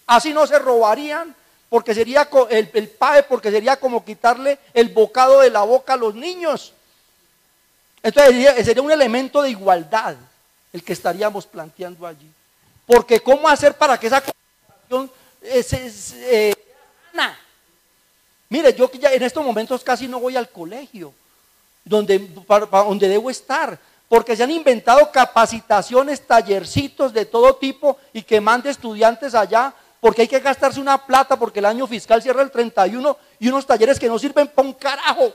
Así 0.07 0.33
no 0.33 0.47
se 0.47 0.57
robarían, 0.59 1.35
porque 1.69 1.93
sería 1.93 2.27
el, 2.49 2.69
el 2.73 2.89
PAE, 2.89 3.23
porque 3.23 3.51
sería 3.51 3.77
como 3.77 4.03
quitarle 4.03 4.57
el 4.73 4.89
bocado 4.89 5.41
de 5.41 5.49
la 5.49 5.63
boca 5.63 5.93
a 5.93 5.97
los 5.97 6.15
niños. 6.15 6.73
Entonces 8.01 8.65
sería, 8.65 8.81
un 8.81 8.91
elemento 8.91 9.41
de 9.41 9.51
igualdad 9.51 10.15
el 10.71 10.83
que 10.83 10.93
estaríamos 10.93 11.45
planteando 11.45 12.07
allí. 12.07 12.31
Porque 12.85 13.19
¿cómo 13.19 13.47
hacer 13.47 13.75
para 13.75 13.99
que 13.99 14.07
esa 14.07 14.21
conversación 14.21 15.11
eh, 15.41 15.65
eh, 16.23 16.53
Mire, 18.49 18.73
yo 18.73 18.91
ya 18.93 19.13
en 19.13 19.21
estos 19.21 19.45
momentos 19.45 19.83
casi 19.83 20.07
no 20.07 20.19
voy 20.19 20.35
al 20.35 20.49
colegio 20.49 21.13
donde, 21.85 22.19
para, 22.19 22.65
donde 22.65 23.07
debo 23.07 23.29
estar. 23.29 23.79
Porque 24.09 24.35
se 24.35 24.43
han 24.43 24.51
inventado 24.51 25.11
capacitaciones, 25.11 26.25
tallercitos 26.25 27.13
de 27.13 27.25
todo 27.25 27.55
tipo 27.55 27.97
y 28.11 28.23
que 28.23 28.41
mande 28.41 28.71
estudiantes 28.71 29.33
allá 29.35 29.73
porque 30.01 30.23
hay 30.23 30.27
que 30.27 30.39
gastarse 30.39 30.79
una 30.79 31.05
plata 31.05 31.37
porque 31.37 31.59
el 31.59 31.65
año 31.65 31.85
fiscal 31.85 32.21
cierra 32.21 32.41
el 32.41 32.51
31 32.51 33.17
y 33.39 33.49
unos 33.49 33.65
talleres 33.65 33.99
que 33.99 34.07
no 34.07 34.17
sirven 34.17 34.47
para 34.47 34.67
un 34.67 34.73
carajo. 34.73 35.33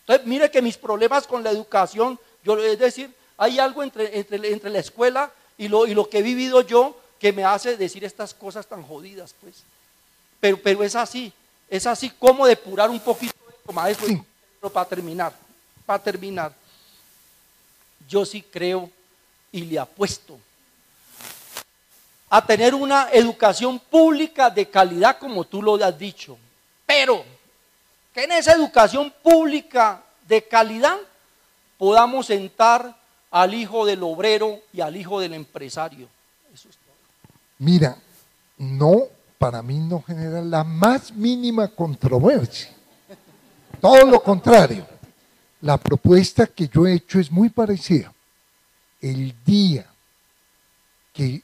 Entonces, 0.00 0.26
mire 0.26 0.50
que 0.50 0.62
mis 0.62 0.76
problemas 0.76 1.26
con 1.26 1.42
la 1.42 1.50
educación, 1.50 2.18
yo 2.44 2.58
es 2.58 2.78
decir, 2.78 3.12
hay 3.36 3.58
algo 3.58 3.82
entre, 3.82 4.18
entre, 4.18 4.70
la 4.70 4.78
escuela 4.78 5.30
y 5.56 5.68
lo, 5.68 5.86
y 5.86 5.94
lo 5.94 6.08
que 6.08 6.18
he 6.18 6.22
vivido 6.22 6.60
yo 6.60 6.96
que 7.18 7.32
me 7.32 7.44
hace 7.44 7.76
decir 7.76 8.04
estas 8.04 8.34
cosas 8.34 8.66
tan 8.66 8.82
jodidas, 8.82 9.34
pues. 9.40 9.64
Pero, 10.40 10.58
pero 10.62 10.84
es 10.84 10.94
así, 10.94 11.32
es 11.70 11.86
así 11.86 12.10
como 12.10 12.46
depurar 12.46 12.90
un 12.90 13.00
poquito 13.00 13.34
esto, 13.48 13.72
maestro 13.72 14.08
para 14.72 14.88
terminar, 14.88 15.32
para 15.86 16.02
terminar, 16.02 16.52
yo 18.08 18.24
sí 18.24 18.42
creo 18.42 18.90
y 19.52 19.62
le 19.62 19.78
apuesto 19.78 20.38
a 22.28 22.44
tener 22.44 22.74
una 22.74 23.10
educación 23.12 23.78
pública 23.78 24.50
de 24.50 24.68
calidad 24.68 25.18
como 25.18 25.44
tú 25.44 25.62
lo 25.62 25.74
has 25.76 25.96
dicho, 25.96 26.36
pero 26.84 27.24
que 28.12 28.24
en 28.24 28.32
esa 28.32 28.52
educación 28.52 29.12
pública 29.22 30.02
de 30.26 30.42
calidad 30.42 30.96
podamos 31.78 32.26
sentar 32.26 32.96
al 33.30 33.54
hijo 33.54 33.86
del 33.86 34.02
obrero 34.02 34.60
y 34.72 34.80
al 34.80 34.96
hijo 34.96 35.20
del 35.20 35.34
empresario. 35.34 36.08
Mira, 37.58 37.96
no, 38.58 39.04
para 39.38 39.62
mí 39.62 39.78
no 39.78 40.02
genera 40.02 40.40
la 40.40 40.64
más 40.64 41.12
mínima 41.12 41.68
controversia. 41.68 42.70
Todo 43.80 44.04
lo 44.06 44.22
contrario. 44.22 44.93
La 45.64 45.78
propuesta 45.78 46.46
que 46.46 46.68
yo 46.68 46.86
he 46.86 46.92
hecho 46.92 47.18
es 47.18 47.32
muy 47.32 47.48
parecida. 47.48 48.12
El 49.00 49.34
día 49.46 49.86
que 51.14 51.42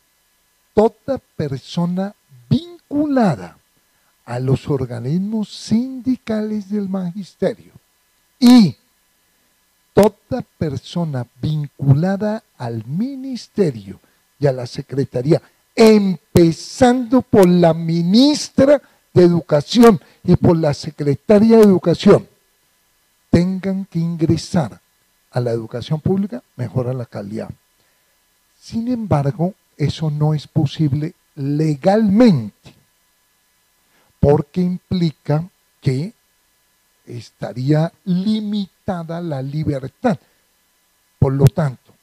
toda 0.75 1.17
persona 1.37 2.15
vinculada 2.51 3.57
a 4.27 4.39
los 4.39 4.69
organismos 4.69 5.49
sindicales 5.49 6.69
del 6.69 6.87
magisterio 6.91 7.73
y 8.39 8.77
toda 9.95 10.45
persona 10.59 11.27
vinculada 11.41 12.45
al 12.59 12.85
ministerio 12.85 14.01
y 14.39 14.47
a 14.47 14.53
la 14.53 14.67
secretaría, 14.67 15.41
empezando 15.75 17.23
por 17.23 17.49
la 17.49 17.73
ministra 17.73 18.83
de 19.15 19.23
Educación 19.23 19.99
y 20.25 20.37
por 20.37 20.59
la 20.59 20.75
Secretaría 20.75 21.57
de 21.57 21.63
Educación 21.63 22.30
tengan 23.31 23.85
que 23.87 23.99
ingresar 23.99 24.81
a 25.31 25.41
la 25.41 25.53
educación 25.53 26.01
pública, 26.01 26.43
mejora 26.57 26.93
la 26.93 27.07
calidad. 27.07 27.51
Sin 28.59 28.89
embargo, 28.89 29.55
eso 29.77 30.11
no 30.11 30.35
es 30.35 30.47
posible 30.47 31.15
legalmente, 31.37 32.75
porque 34.19 34.61
implica 34.61 35.49
que 35.81 36.13
estaría 37.07 37.93
limitada 38.05 39.21
la 39.21 39.41
libertad. 39.41 40.19
Por 41.19 41.33
lo 41.33 41.47
tanto, 41.47 41.95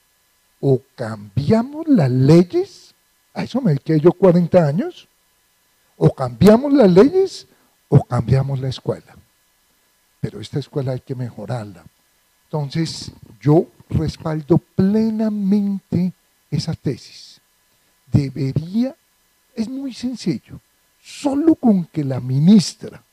o 0.60 0.82
cambiamos 0.96 1.88
las 1.88 2.10
leyes, 2.10 2.96
a 3.34 3.44
eso 3.44 3.62
me 3.62 3.78
quedé 3.78 4.00
yo 4.00 4.12
40 4.12 4.66
años, 4.66 5.08
o 5.98 6.14
cambiamos 6.14 6.74
las 6.74 6.92
leyes 6.92 7.48
o 7.90 8.04
cambiamos 8.04 8.60
la 8.60 8.70
escuela. 8.70 9.17
Pero 10.20 10.42
esta 10.42 10.60
escuela 10.60 10.94
hay 10.94 11.00
que 11.00 11.16
mejorarla. 11.16 11.86
Entonces, 12.46 13.12
yo 13.42 13.68
respaldo 13.90 14.58
plenamente 14.58 16.14
esa 16.50 16.74
tesis. 16.74 17.40
Debería, 18.12 18.96
es 19.56 19.68
muy 19.68 19.94
sencillo, 19.94 20.60
solo 21.02 21.56
con 21.56 21.86
que 21.86 22.04
la 22.04 22.20
ministra 22.20 23.04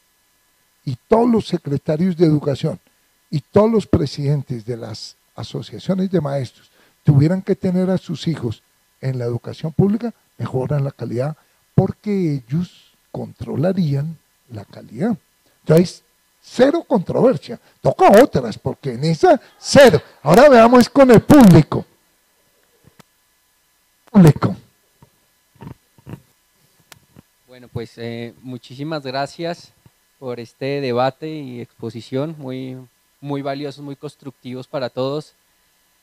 y 0.84 0.96
todos 1.08 1.28
los 1.28 1.46
secretarios 1.46 2.16
de 2.16 2.26
educación 2.26 2.78
y 3.30 3.40
todos 3.40 3.70
los 3.70 3.86
presidentes 3.86 4.64
de 4.64 4.76
las 4.76 5.16
asociaciones 5.34 6.10
de 6.10 6.20
maestros 6.20 6.70
tuvieran 7.02 7.42
que 7.42 7.56
tener 7.56 7.90
a 7.90 7.98
sus 7.98 8.28
hijos 8.28 8.62
en 9.00 9.18
la 9.18 9.24
educación 9.24 9.72
pública, 9.72 10.14
mejoran 10.38 10.84
la 10.84 10.90
calidad 10.90 11.36
porque 11.74 12.34
ellos 12.34 12.92
controlarían 13.10 14.16
la 14.48 14.64
calidad. 14.64 15.16
Entonces, 15.60 16.02
cero 16.44 16.84
controversia. 16.86 17.58
Toca 17.80 18.22
otras, 18.22 18.58
porque 18.58 18.92
en 18.92 19.04
esa, 19.04 19.40
cero. 19.58 20.00
Ahora 20.22 20.48
veamos 20.48 20.88
con 20.88 21.10
el 21.10 21.22
público. 21.22 21.84
Público. 24.10 24.54
Bueno, 27.48 27.68
pues 27.72 27.96
eh, 27.96 28.34
muchísimas 28.42 29.02
gracias 29.02 29.72
por 30.18 30.38
este 30.38 30.80
debate 30.80 31.28
y 31.28 31.60
exposición 31.60 32.34
muy, 32.38 32.76
muy 33.20 33.42
valiosos, 33.42 33.84
muy 33.84 33.96
constructivos 33.96 34.66
para 34.66 34.90
todos. 34.90 35.34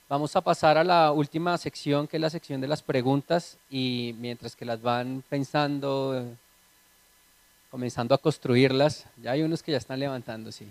Vamos 0.09 0.35
a 0.35 0.41
pasar 0.41 0.77
a 0.77 0.83
la 0.83 1.11
última 1.11 1.57
sección, 1.57 2.07
que 2.07 2.17
es 2.17 2.21
la 2.21 2.29
sección 2.29 2.59
de 2.59 2.67
las 2.67 2.81
preguntas, 2.81 3.57
y 3.69 4.13
mientras 4.19 4.57
que 4.57 4.65
las 4.65 4.81
van 4.81 5.23
pensando, 5.29 6.25
comenzando 7.71 8.13
a 8.13 8.17
construirlas, 8.17 9.05
ya 9.23 9.31
hay 9.31 9.43
unos 9.43 9.63
que 9.63 9.71
ya 9.71 9.77
están 9.77 9.99
levantando, 9.99 10.51
sí. 10.51 10.67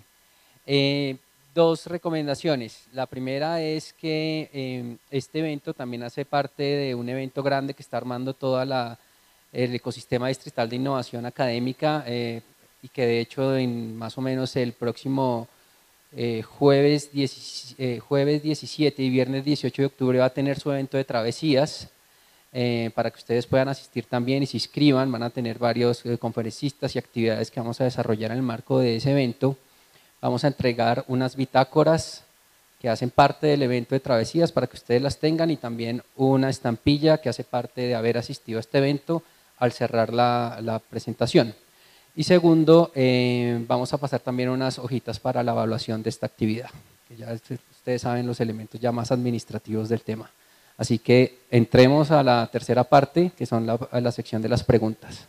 Eh, 0.67 1.17
dos 1.55 1.87
recomendaciones. 1.87 2.85
La 2.93 3.07
primera 3.07 3.59
es 3.59 3.91
que 3.91 4.49
eh, 4.53 4.97
este 5.09 5.39
evento 5.39 5.73
también 5.73 6.03
hace 6.03 6.23
parte 6.23 6.61
de 6.61 6.95
un 6.95 7.09
evento 7.09 7.41
grande 7.41 7.73
que 7.73 7.81
está 7.81 7.97
armando 7.97 8.35
todo 8.35 8.61
el 8.61 9.75
ecosistema 9.75 10.27
distrital 10.27 10.69
de 10.69 10.75
innovación 10.75 11.25
académica 11.25 12.03
eh, 12.05 12.41
y 12.83 12.87
que 12.87 13.05
de 13.07 13.19
hecho 13.19 13.57
en 13.57 13.97
más 13.97 14.17
o 14.17 14.21
menos 14.21 14.55
el 14.55 14.73
próximo 14.73 15.47
jueves, 16.57 17.09
jueves 18.01 18.43
17 18.43 19.01
y 19.01 19.09
viernes 19.09 19.45
18 19.45 19.81
de 19.81 19.85
octubre 19.85 20.19
va 20.19 20.25
a 20.25 20.29
tener 20.29 20.59
su 20.59 20.69
evento 20.69 20.97
de 20.97 21.05
travesías. 21.05 21.89
Eh, 22.53 22.91
para 22.93 23.09
que 23.11 23.17
ustedes 23.17 23.47
puedan 23.47 23.69
asistir 23.69 24.05
también 24.05 24.43
y 24.43 24.45
se 24.45 24.57
inscriban. 24.57 25.11
Van 25.11 25.23
a 25.23 25.29
tener 25.29 25.57
varios 25.57 26.05
eh, 26.05 26.17
conferencistas 26.17 26.95
y 26.95 26.99
actividades 26.99 27.49
que 27.49 27.61
vamos 27.61 27.79
a 27.79 27.85
desarrollar 27.85 28.31
en 28.31 28.37
el 28.37 28.43
marco 28.43 28.79
de 28.79 28.97
ese 28.97 29.11
evento. 29.11 29.57
Vamos 30.21 30.43
a 30.43 30.47
entregar 30.47 31.05
unas 31.07 31.35
bitácoras 31.35 32.23
que 32.79 32.89
hacen 32.89 33.09
parte 33.09 33.47
del 33.47 33.61
evento 33.61 33.95
de 33.95 33.99
travesías 33.99 34.51
para 34.51 34.67
que 34.67 34.75
ustedes 34.75 35.01
las 35.01 35.19
tengan 35.19 35.49
y 35.49 35.57
también 35.57 36.03
una 36.15 36.49
estampilla 36.49 37.19
que 37.19 37.29
hace 37.29 37.43
parte 37.43 37.81
de 37.81 37.95
haber 37.95 38.17
asistido 38.17 38.57
a 38.57 38.61
este 38.61 38.79
evento 38.79 39.23
al 39.57 39.71
cerrar 39.71 40.11
la, 40.11 40.81
presentación. 40.89 41.53
Y 42.15 42.23
segundo, 42.23 42.91
eh, 42.95 43.63
vamos 43.67 43.93
a 43.93 43.97
pasar 43.97 44.19
también 44.19 44.49
unas 44.49 44.79
hojitas 44.79 45.19
para 45.19 45.43
la 45.43 45.51
evaluación 45.51 46.03
de 46.03 46.09
esta 46.09 46.25
actividad, 46.25 46.69
que 47.07 47.15
ya 47.15 47.31
ustedes 47.31 48.01
saben 48.01 48.27
los 48.27 48.41
elementos 48.41 48.81
ya 48.81 48.91
más 48.91 49.11
administrativos 49.11 49.87
del 49.87 50.01
tema. 50.01 50.29
Así 50.81 50.97
que 50.97 51.37
entremos 51.51 52.09
a 52.09 52.23
la 52.23 52.49
tercera 52.51 52.83
parte, 52.83 53.31
que 53.37 53.45
son 53.45 53.67
la, 53.67 54.11
sección 54.11 54.41
de 54.41 54.49
las 54.49 54.63
preguntas. 54.63 55.27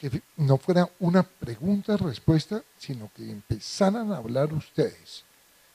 Que 0.00 0.22
no 0.38 0.56
fuera 0.56 0.88
una 1.00 1.22
pregunta-respuesta, 1.22 2.62
sino 2.78 3.10
que 3.14 3.30
empezaran 3.30 4.10
a 4.10 4.16
hablar 4.16 4.54
ustedes. 4.54 5.22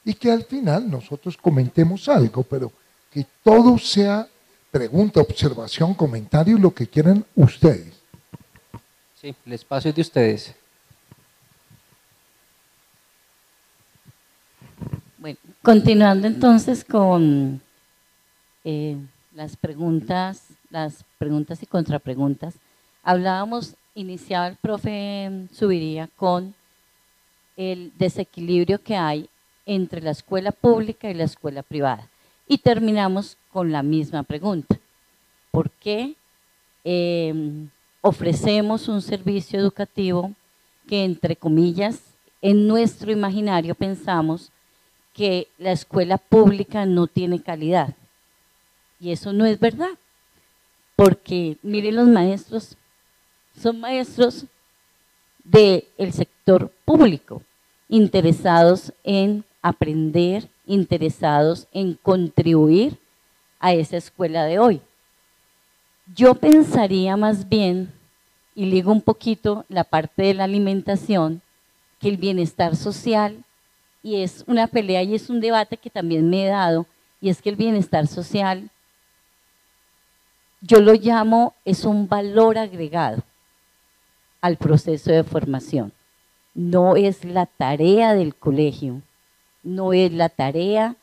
Y 0.04 0.16
que 0.16 0.32
al 0.32 0.44
final 0.44 0.90
nosotros 0.90 1.38
comentemos 1.38 2.10
algo, 2.10 2.42
pero 2.42 2.72
que 3.12 3.28
todo 3.44 3.78
sea 3.78 4.28
pregunta, 4.72 5.22
observación, 5.22 5.94
comentario, 5.94 6.58
lo 6.58 6.74
que 6.74 6.88
quieran 6.88 7.24
ustedes. 7.36 7.94
Sí, 9.22 9.36
el 9.46 9.54
espacio 9.54 9.90
es 9.90 9.96
de 9.96 10.02
ustedes. 10.02 10.56
Bueno, 15.20 15.38
continuando 15.62 16.28
entonces 16.28 16.86
con 16.86 17.60
eh, 18.64 18.96
las 19.36 19.58
preguntas, 19.58 20.48
las 20.70 21.04
preguntas 21.18 21.62
y 21.62 21.66
contrapreguntas, 21.66 22.56
hablábamos, 23.04 23.76
iniciaba 23.96 24.48
el 24.48 24.56
profe 24.56 25.30
Subiría 25.52 26.08
con 26.16 26.56
el 27.58 27.92
desequilibrio 27.98 28.82
que 28.82 28.96
hay 28.96 29.30
entre 29.66 30.00
la 30.00 30.12
escuela 30.12 30.54
pública 30.54 31.10
y 31.10 31.14
la 31.16 31.26
escuela 31.26 31.64
privada. 31.64 32.08
Y 32.48 32.60
terminamos 32.60 33.36
con 33.52 33.74
la 33.74 33.84
misma 33.84 34.24
pregunta. 34.24 34.80
¿Por 35.52 35.70
qué 35.70 36.16
em, 36.86 37.68
ofrecemos 38.00 38.88
un 38.88 39.02
servicio 39.02 39.60
educativo 39.60 40.32
que, 40.88 41.04
entre 41.04 41.36
comillas, 41.36 42.00
en 42.42 42.68
nuestro 42.68 43.12
imaginario 43.12 43.76
pensamos 43.76 44.50
que 45.20 45.50
la 45.58 45.74
escuela 45.74 46.18
pública 46.18 46.86
no 46.86 47.08
tiene 47.08 47.44
calidad. 47.44 47.94
Y 49.02 49.12
eso 49.12 49.34
no 49.34 49.46
es 49.46 49.60
verdad. 49.60 49.90
Porque 50.96 51.58
miren 51.62 51.98
los 51.98 52.08
maestros, 52.08 52.78
son 53.54 53.82
maestros 53.82 54.46
del 55.44 56.14
sector 56.14 56.72
público, 56.86 57.42
interesados 57.90 58.94
en 59.04 59.44
aprender, 59.62 60.48
interesados 60.66 61.68
en 61.74 61.96
contribuir 61.96 62.98
a 63.60 63.74
esa 63.74 63.98
escuela 63.98 64.46
de 64.46 64.58
hoy. 64.58 64.82
Yo 66.16 66.34
pensaría 66.34 67.18
más 67.18 67.50
bien, 67.50 67.92
y 68.56 68.68
ligo 68.68 68.94
un 68.94 69.02
poquito 69.02 69.66
la 69.68 69.84
parte 69.84 70.24
de 70.24 70.34
la 70.34 70.46
alimentación, 70.46 71.42
que 72.00 72.08
el 72.08 72.16
bienestar 72.16 72.78
social 72.78 73.44
y 74.10 74.24
es 74.24 74.44
una 74.48 74.66
pelea 74.66 75.04
y 75.04 75.14
es 75.14 75.30
un 75.30 75.40
debate 75.40 75.78
que 75.78 75.92
también 75.92 76.28
me 76.28 76.46
he 76.46 76.48
dado, 76.48 76.88
y 77.22 77.30
es 77.30 77.42
que 77.42 77.50
el 77.50 77.56
bienestar 77.56 78.08
social, 78.08 78.70
yo 80.62 80.80
lo 80.80 80.94
llamo, 80.94 81.54
es 81.64 81.86
un 81.86 82.08
valor 82.08 82.58
agregado 82.58 83.22
al 84.42 84.58
proceso 84.58 85.12
de 85.12 85.24
formación. 85.24 85.92
No 86.56 86.96
es 86.96 87.24
la 87.24 87.46
tarea 87.46 88.16
del 88.16 88.34
colegio, 88.34 89.02
no 89.62 89.94
es 89.94 90.12
la 90.12 90.30
tarea 90.30 90.96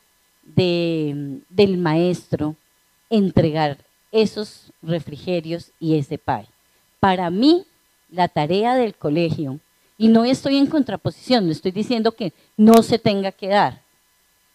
del 0.43 1.77
maestro 1.77 2.55
entregar 3.09 3.77
esos 4.11 4.73
refrigerios 4.81 5.71
y 5.79 5.97
ese 5.97 6.17
pay. 6.17 6.45
Para 6.99 7.29
mí, 7.29 7.65
la 8.11 8.27
tarea 8.27 8.75
del 8.75 8.95
colegio 8.95 9.59
y 9.97 10.09
no 10.09 10.25
estoy 10.25 10.57
en 10.57 10.67
contraposición, 10.67 11.45
no 11.45 11.51
estoy 11.51 11.71
diciendo 11.71 12.11
que 12.11 12.33
no 12.55 12.83
se 12.83 12.99
tenga 12.99 13.31
que 13.31 13.47
dar. 13.47 13.81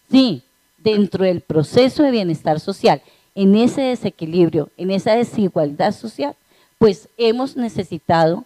Sí, 0.09 0.43
dentro 0.77 1.25
del 1.25 1.41
proceso 1.41 2.03
de 2.03 2.11
bienestar 2.11 2.59
social, 2.59 3.01
en 3.35 3.55
ese 3.55 3.81
desequilibrio, 3.81 4.69
en 4.77 4.91
esa 4.91 5.15
desigualdad 5.15 5.93
social, 5.93 6.35
pues 6.77 7.09
hemos 7.17 7.55
necesitado 7.55 8.45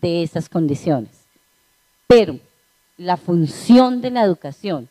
de 0.00 0.22
esas 0.22 0.48
condiciones. 0.48 1.10
Pero 2.06 2.38
la 2.96 3.16
función 3.16 4.00
de 4.00 4.10
la 4.10 4.22
educación 4.22 4.88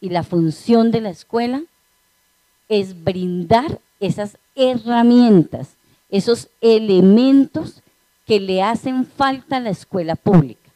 y 0.00 0.10
la 0.10 0.22
función 0.22 0.90
de 0.90 1.00
la 1.00 1.10
escuela 1.10 1.62
es 2.68 3.04
brindar 3.04 3.80
esas 4.00 4.38
herramientas, 4.54 5.76
esos 6.10 6.48
elementos 6.60 7.82
que 8.28 8.40
le 8.40 8.62
hacen 8.62 9.06
falta 9.06 9.56
a 9.56 9.60
la 9.60 9.70
escuela 9.70 10.14
pública. 10.14 10.70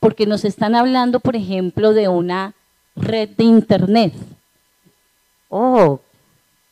Porque 0.00 0.26
nos 0.26 0.46
están 0.46 0.74
hablando, 0.74 1.20
por 1.20 1.36
ejemplo, 1.36 1.92
de 1.92 2.08
una 2.08 2.54
red 2.96 3.28
de 3.28 3.44
Internet. 3.44 4.14
Oh, 5.50 6.00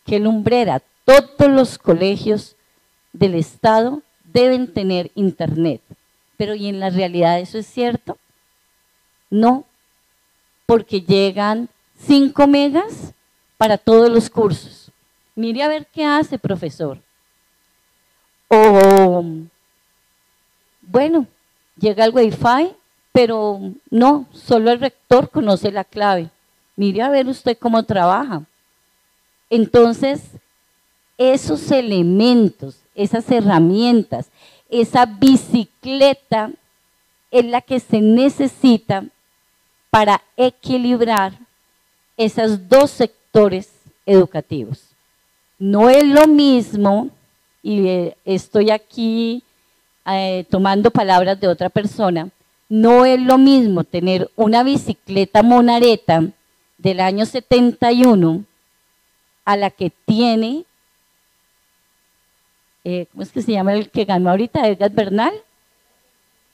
qué 0.06 0.18
lumbrera. 0.18 0.80
Todos 1.04 1.50
los 1.50 1.76
colegios 1.76 2.56
del 3.12 3.34
Estado 3.34 4.00
deben 4.32 4.72
tener 4.72 5.10
Internet. 5.14 5.82
Pero 6.38 6.54
¿y 6.54 6.68
en 6.68 6.80
la 6.80 6.88
realidad 6.88 7.38
eso 7.38 7.58
es 7.58 7.66
cierto? 7.66 8.16
No, 9.28 9.66
porque 10.64 11.02
llegan 11.02 11.68
5 11.98 12.46
megas 12.46 13.12
para 13.58 13.76
todos 13.76 14.10
los 14.10 14.30
cursos. 14.30 14.90
Mire 15.34 15.62
a 15.62 15.68
ver 15.68 15.86
qué 15.92 16.06
hace, 16.06 16.38
profesor. 16.38 16.98
O, 18.48 19.22
bueno, 20.86 21.26
llega 21.78 22.04
el 22.04 22.14
Wi-Fi, 22.14 22.74
pero 23.12 23.60
no, 23.90 24.26
solo 24.32 24.70
el 24.70 24.80
rector 24.80 25.30
conoce 25.30 25.70
la 25.70 25.84
clave. 25.84 26.30
Mire 26.76 27.02
a 27.02 27.10
ver 27.10 27.28
usted 27.28 27.56
cómo 27.56 27.82
trabaja. 27.84 28.42
Entonces, 29.50 30.22
esos 31.16 31.70
elementos, 31.70 32.78
esas 32.94 33.30
herramientas, 33.30 34.28
esa 34.68 35.06
bicicleta 35.06 36.50
es 37.30 37.44
la 37.44 37.60
que 37.60 37.78
se 37.78 38.00
necesita 38.00 39.04
para 39.90 40.22
equilibrar 40.36 41.38
esos 42.16 42.68
dos 42.68 42.90
sectores 42.90 43.70
educativos. 44.06 44.80
No 45.58 45.88
es 45.88 46.04
lo 46.04 46.26
mismo, 46.26 47.10
y 47.62 47.86
eh, 47.86 48.16
estoy 48.24 48.70
aquí 48.70 49.42
eh, 50.06 50.44
tomando 50.50 50.90
palabras 50.90 51.40
de 51.40 51.48
otra 51.48 51.68
persona, 51.68 52.28
no 52.68 53.04
es 53.04 53.20
lo 53.20 53.38
mismo 53.38 53.84
tener 53.84 54.30
una 54.36 54.62
bicicleta 54.62 55.42
monareta 55.42 56.24
del 56.78 57.00
año 57.00 57.26
71 57.26 58.44
a 59.44 59.56
la 59.56 59.70
que 59.70 59.90
tiene, 60.04 60.64
eh, 62.84 63.06
¿cómo 63.10 63.22
es 63.22 63.32
que 63.32 63.42
se 63.42 63.52
llama 63.52 63.74
el 63.74 63.90
que 63.90 64.04
ganó 64.04 64.30
ahorita? 64.30 64.66
Edgar 64.68 64.90
Bernal. 64.90 65.34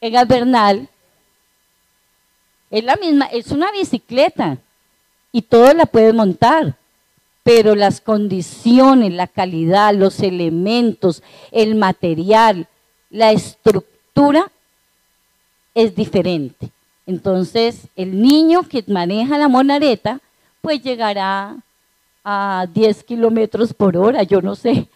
Edgar 0.01 0.27
Bernal 0.27 0.89
es 2.70 2.85
la 2.85 2.97
misma, 2.97 3.27
es 3.27 3.51
una 3.51 3.72
bicicleta 3.72 4.59
y 5.32 5.43
todo 5.43 5.74
la 5.74 5.86
puedes 5.86 6.14
montar, 6.14 6.77
pero 7.43 7.74
las 7.74 8.01
condiciones, 8.01 9.12
la 9.12 9.27
calidad, 9.27 9.94
los 9.94 10.20
elementos, 10.20 11.22
el 11.51 11.74
material, 11.74 12.68
la 13.10 13.32
estructura 13.32 14.50
es 15.74 15.94
diferente. 15.94 16.70
Entonces, 17.06 17.88
el 17.96 18.20
niño 18.22 18.62
que 18.62 18.84
maneja 18.86 19.36
la 19.36 19.48
monareta, 19.48 20.20
pues 20.60 20.82
llegará 20.82 21.56
a 22.24 22.66
10 22.72 23.04
kilómetros 23.04 23.74
por 23.74 23.96
hora, 23.96 24.22
yo 24.22 24.40
no 24.40 24.54
sé, 24.54 24.86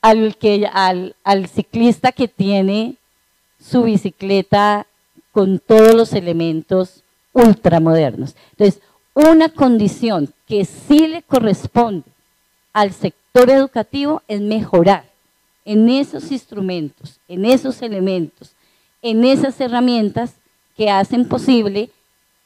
al, 0.00 1.16
al 1.24 1.48
ciclista 1.48 2.12
que 2.12 2.28
tiene 2.28 2.96
su 3.60 3.84
bicicleta 3.84 4.86
con 5.32 5.58
todos 5.58 5.94
los 5.94 6.12
elementos 6.12 7.02
ultramodernos. 7.32 8.36
Entonces, 8.50 8.82
una 9.14 9.48
condición 9.48 10.32
que 10.46 10.64
sí 10.64 11.06
le 11.06 11.22
corresponde 11.22 12.04
al 12.72 12.92
sector 12.92 13.50
educativo 13.50 14.22
es 14.28 14.40
mejorar 14.40 15.11
en 15.64 15.88
esos 15.88 16.30
instrumentos, 16.30 17.20
en 17.28 17.44
esos 17.44 17.82
elementos, 17.82 18.52
en 19.00 19.24
esas 19.24 19.60
herramientas 19.60 20.34
que 20.76 20.90
hacen 20.90 21.28
posible 21.28 21.90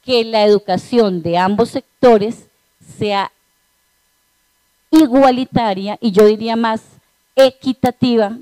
que 0.03 0.25
la 0.25 0.45
educación 0.45 1.23
de 1.23 1.37
ambos 1.39 1.71
sectores 1.71 2.47
sea 2.99 3.33
igualitaria 4.91 5.99
y 6.01 6.13
yo 6.13 6.27
diría 6.27 6.57
más 6.57 6.83
equitativa 7.35 8.39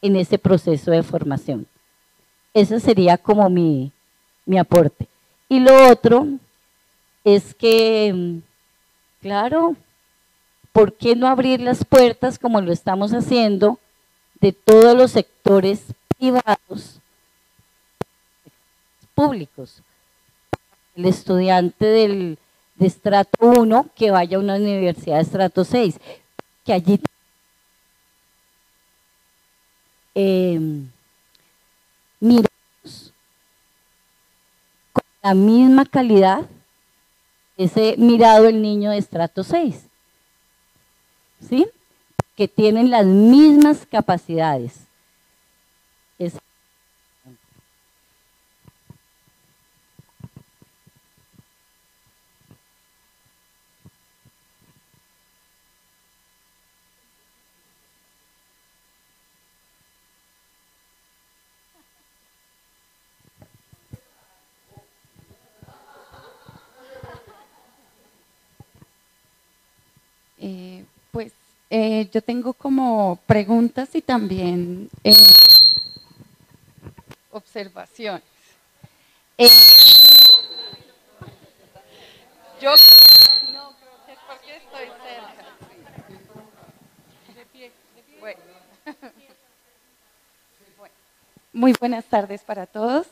en 0.00 0.16
ese 0.16 0.38
proceso 0.38 0.90
de 0.90 1.02
formación. 1.02 1.66
Ese 2.54 2.80
sería 2.80 3.16
como 3.16 3.48
mi, 3.48 3.90
mi 4.44 4.58
aporte. 4.58 5.08
Y 5.48 5.60
lo 5.60 5.90
otro 5.90 6.26
es 7.24 7.54
que, 7.54 8.40
claro, 9.20 9.76
¿por 10.72 10.92
qué 10.94 11.16
no 11.16 11.26
abrir 11.26 11.60
las 11.60 11.84
puertas 11.84 12.38
como 12.38 12.60
lo 12.60 12.72
estamos 12.72 13.12
haciendo 13.12 13.78
de 14.42 14.52
todos 14.52 14.96
los 14.96 15.12
sectores 15.12 15.80
privados 16.18 16.98
públicos? 19.14 19.82
El 20.96 21.06
estudiante 21.06 21.86
del, 21.86 22.38
de 22.74 22.86
estrato 22.86 23.46
1 23.46 23.86
que 23.94 24.10
vaya 24.10 24.36
a 24.36 24.40
una 24.40 24.56
universidad 24.56 25.16
de 25.16 25.22
estrato 25.22 25.64
6, 25.64 25.98
que 26.66 26.72
allí 26.72 27.00
eh, 30.14 30.60
miramos 32.20 33.12
con 34.92 35.04
la 35.22 35.34
misma 35.34 35.86
calidad 35.86 36.46
ese 37.56 37.94
mirado 37.96 38.48
el 38.48 38.60
niño 38.60 38.90
de 38.90 38.98
estrato 38.98 39.44
6, 39.44 39.86
¿sí? 41.48 41.68
Que 42.36 42.48
tienen 42.48 42.90
las 42.90 43.04
mismas 43.04 43.86
capacidades. 43.90 44.72
Eh, 71.74 72.10
yo 72.12 72.20
tengo 72.20 72.52
como 72.52 73.18
preguntas 73.24 73.88
y 73.94 74.02
también 74.02 74.90
eh, 75.04 75.14
observaciones. 77.30 78.22
Eh, 79.38 79.48
yo 82.60 82.74
no 83.54 83.72
creo 83.80 84.38
que 84.44 84.56
estoy 84.58 84.88
cerca. 85.02 85.46
Muy 91.54 91.72
buenas 91.80 92.04
tardes 92.04 92.42
para 92.42 92.66
todos. 92.66 93.06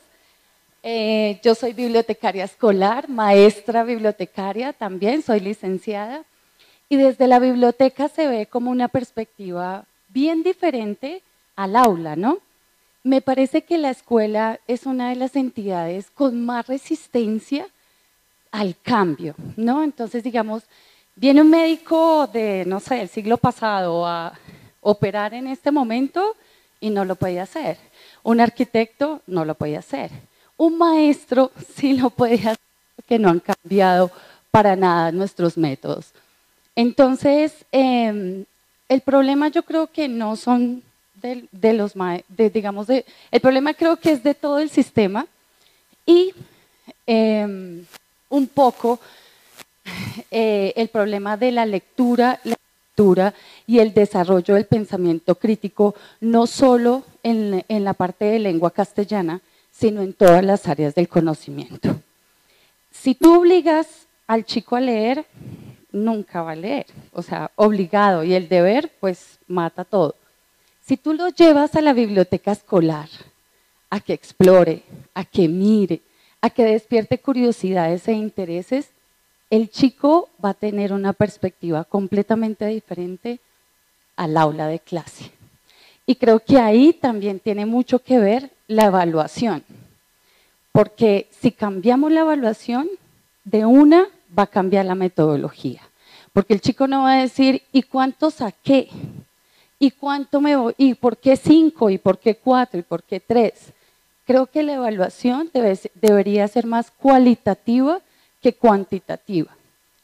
yo 1.41 1.55
soy 1.55 1.73
bibliotecaria 1.73 2.43
escolar, 2.43 3.09
maestra 3.09 3.83
bibliotecaria 3.83 4.71
también, 4.71 5.23
soy 5.23 5.39
licenciada. 5.39 6.25
Y 6.91 6.97
desde 6.97 7.25
la 7.25 7.39
biblioteca 7.39 8.09
se 8.09 8.27
ve 8.27 8.47
como 8.47 8.69
una 8.69 8.89
perspectiva 8.89 9.85
bien 10.09 10.43
diferente 10.43 11.21
al 11.55 11.77
aula, 11.77 12.17
¿no? 12.17 12.39
Me 13.01 13.21
parece 13.21 13.61
que 13.61 13.77
la 13.77 13.91
escuela 13.91 14.59
es 14.67 14.85
una 14.85 15.07
de 15.07 15.15
las 15.15 15.37
entidades 15.37 16.11
con 16.13 16.43
más 16.45 16.67
resistencia 16.67 17.65
al 18.51 18.75
cambio, 18.81 19.35
¿no? 19.55 19.83
Entonces, 19.83 20.21
digamos, 20.21 20.63
viene 21.15 21.39
un 21.41 21.49
médico 21.49 22.27
de, 22.27 22.65
no 22.67 22.81
sé, 22.81 22.95
del 22.95 23.07
siglo 23.07 23.37
pasado 23.37 24.05
a 24.05 24.37
operar 24.81 25.33
en 25.33 25.47
este 25.47 25.71
momento 25.71 26.35
y 26.81 26.89
no 26.89 27.05
lo 27.05 27.15
puede 27.15 27.39
hacer. 27.39 27.77
Un 28.21 28.41
arquitecto 28.41 29.21
no 29.27 29.45
lo 29.45 29.55
puede 29.55 29.77
hacer. 29.77 30.11
Un 30.57 30.77
maestro 30.77 31.53
sí 31.73 31.93
lo 31.93 32.09
puede 32.09 32.35
hacer, 32.35 32.59
porque 32.97 33.17
no 33.17 33.29
han 33.29 33.39
cambiado 33.39 34.11
para 34.51 34.75
nada 34.75 35.13
nuestros 35.13 35.57
métodos. 35.57 36.11
Entonces, 36.75 37.53
em, 37.71 38.45
el 38.89 39.01
problema 39.01 39.49
yo 39.49 39.63
creo 39.63 39.87
que 39.87 40.07
no 40.07 40.35
son 40.35 40.83
de, 41.21 41.73
los, 41.73 41.93
digamos, 42.37 42.87
de, 42.87 43.05
el 43.31 43.41
problema 43.41 43.73
creo 43.73 43.97
que 43.97 44.11
es 44.11 44.23
de 44.23 44.33
todo 44.33 44.59
el 44.59 44.69
sistema 44.69 45.27
y 46.05 46.33
em, 47.05 47.85
un 48.29 48.47
poco 48.47 48.99
eh, 50.31 50.73
el 50.75 50.87
problema 50.87 51.37
de 51.37 51.51
la 51.51 51.65
lectura, 51.65 52.39
la 52.43 52.55
lectura 52.89 53.33
y 53.67 53.79
el 53.79 53.93
desarrollo 53.93 54.55
del 54.55 54.65
pensamiento 54.65 55.35
crítico, 55.35 55.95
no 56.19 56.47
solo 56.47 57.03
en 57.23 57.83
la 57.83 57.93
parte 57.93 58.25
de 58.25 58.39
lengua 58.39 58.71
castellana, 58.71 59.41
sino 59.71 60.01
en 60.01 60.13
todas 60.13 60.43
las 60.43 60.67
áreas 60.67 60.95
del 60.95 61.07
conocimiento. 61.07 61.95
Si 62.91 63.15
tú 63.15 63.39
obligas 63.39 63.87
al 64.27 64.45
chico 64.45 64.75
a 64.75 64.81
leer, 64.81 65.25
nunca 65.91 66.41
va 66.41 66.51
a 66.51 66.55
leer, 66.55 66.85
o 67.11 67.21
sea, 67.21 67.51
obligado, 67.55 68.23
y 68.23 68.33
el 68.33 68.47
deber 68.47 68.91
pues 68.99 69.39
mata 69.47 69.83
todo. 69.83 70.15
Si 70.85 70.97
tú 70.97 71.13
lo 71.13 71.29
llevas 71.29 71.75
a 71.75 71.81
la 71.81 71.93
biblioteca 71.93 72.51
escolar, 72.51 73.09
a 73.89 73.99
que 73.99 74.13
explore, 74.13 74.83
a 75.13 75.25
que 75.25 75.47
mire, 75.47 76.01
a 76.41 76.49
que 76.49 76.63
despierte 76.63 77.19
curiosidades 77.19 78.07
e 78.07 78.13
intereses, 78.13 78.89
el 79.49 79.69
chico 79.69 80.29
va 80.43 80.49
a 80.49 80.53
tener 80.53 80.93
una 80.93 81.13
perspectiva 81.13 81.83
completamente 81.83 82.65
diferente 82.65 83.39
al 84.15 84.37
aula 84.37 84.67
de 84.67 84.79
clase. 84.79 85.31
Y 86.05 86.15
creo 86.15 86.39
que 86.39 86.57
ahí 86.57 86.93
también 86.93 87.39
tiene 87.39 87.65
mucho 87.65 87.99
que 87.99 88.17
ver 88.17 88.49
la 88.67 88.85
evaluación, 88.85 89.63
porque 90.71 91.27
si 91.39 91.51
cambiamos 91.51 92.11
la 92.11 92.21
evaluación, 92.21 92.89
de 93.43 93.65
una 93.65 94.07
va 94.37 94.43
a 94.43 94.47
cambiar 94.47 94.85
la 94.85 94.95
metodología. 94.95 95.81
Porque 96.33 96.53
el 96.53 96.61
chico 96.61 96.87
no 96.87 97.03
va 97.03 97.13
a 97.13 97.21
decir, 97.21 97.61
¿y 97.71 97.83
cuánto 97.83 98.31
saqué? 98.31 98.89
¿Y 99.79 99.91
cuánto 99.91 100.39
me 100.39 100.55
voy? 100.55 100.73
¿Y 100.77 100.93
por 100.93 101.17
qué 101.17 101.35
cinco? 101.35 101.89
¿Y 101.89 101.97
por 101.97 102.19
qué 102.19 102.35
cuatro? 102.35 102.79
¿Y 102.79 102.83
por 102.83 103.03
qué 103.03 103.19
tres? 103.19 103.73
Creo 104.25 104.45
que 104.45 104.63
la 104.63 104.73
evaluación 104.73 105.51
debería 105.95 106.47
ser 106.47 106.65
más 106.65 106.91
cualitativa 106.91 107.99
que 108.41 108.53
cuantitativa. 108.53 109.55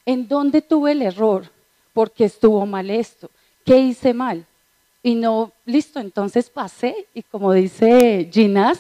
¿En 0.06 0.28
dónde 0.28 0.62
tuve 0.62 0.92
el 0.92 1.02
error? 1.02 1.50
¿Por 1.94 2.12
qué 2.12 2.26
estuvo 2.26 2.66
mal 2.66 2.90
esto? 2.90 3.30
¿Qué 3.66 3.78
hice 3.78 4.14
mal? 4.14 4.46
Y 5.04 5.16
no, 5.16 5.52
listo, 5.66 6.00
entonces 6.00 6.50
pasé 6.50 7.08
y 7.14 7.24
como 7.24 7.54
dice 7.54 8.30
Ginás, 8.32 8.80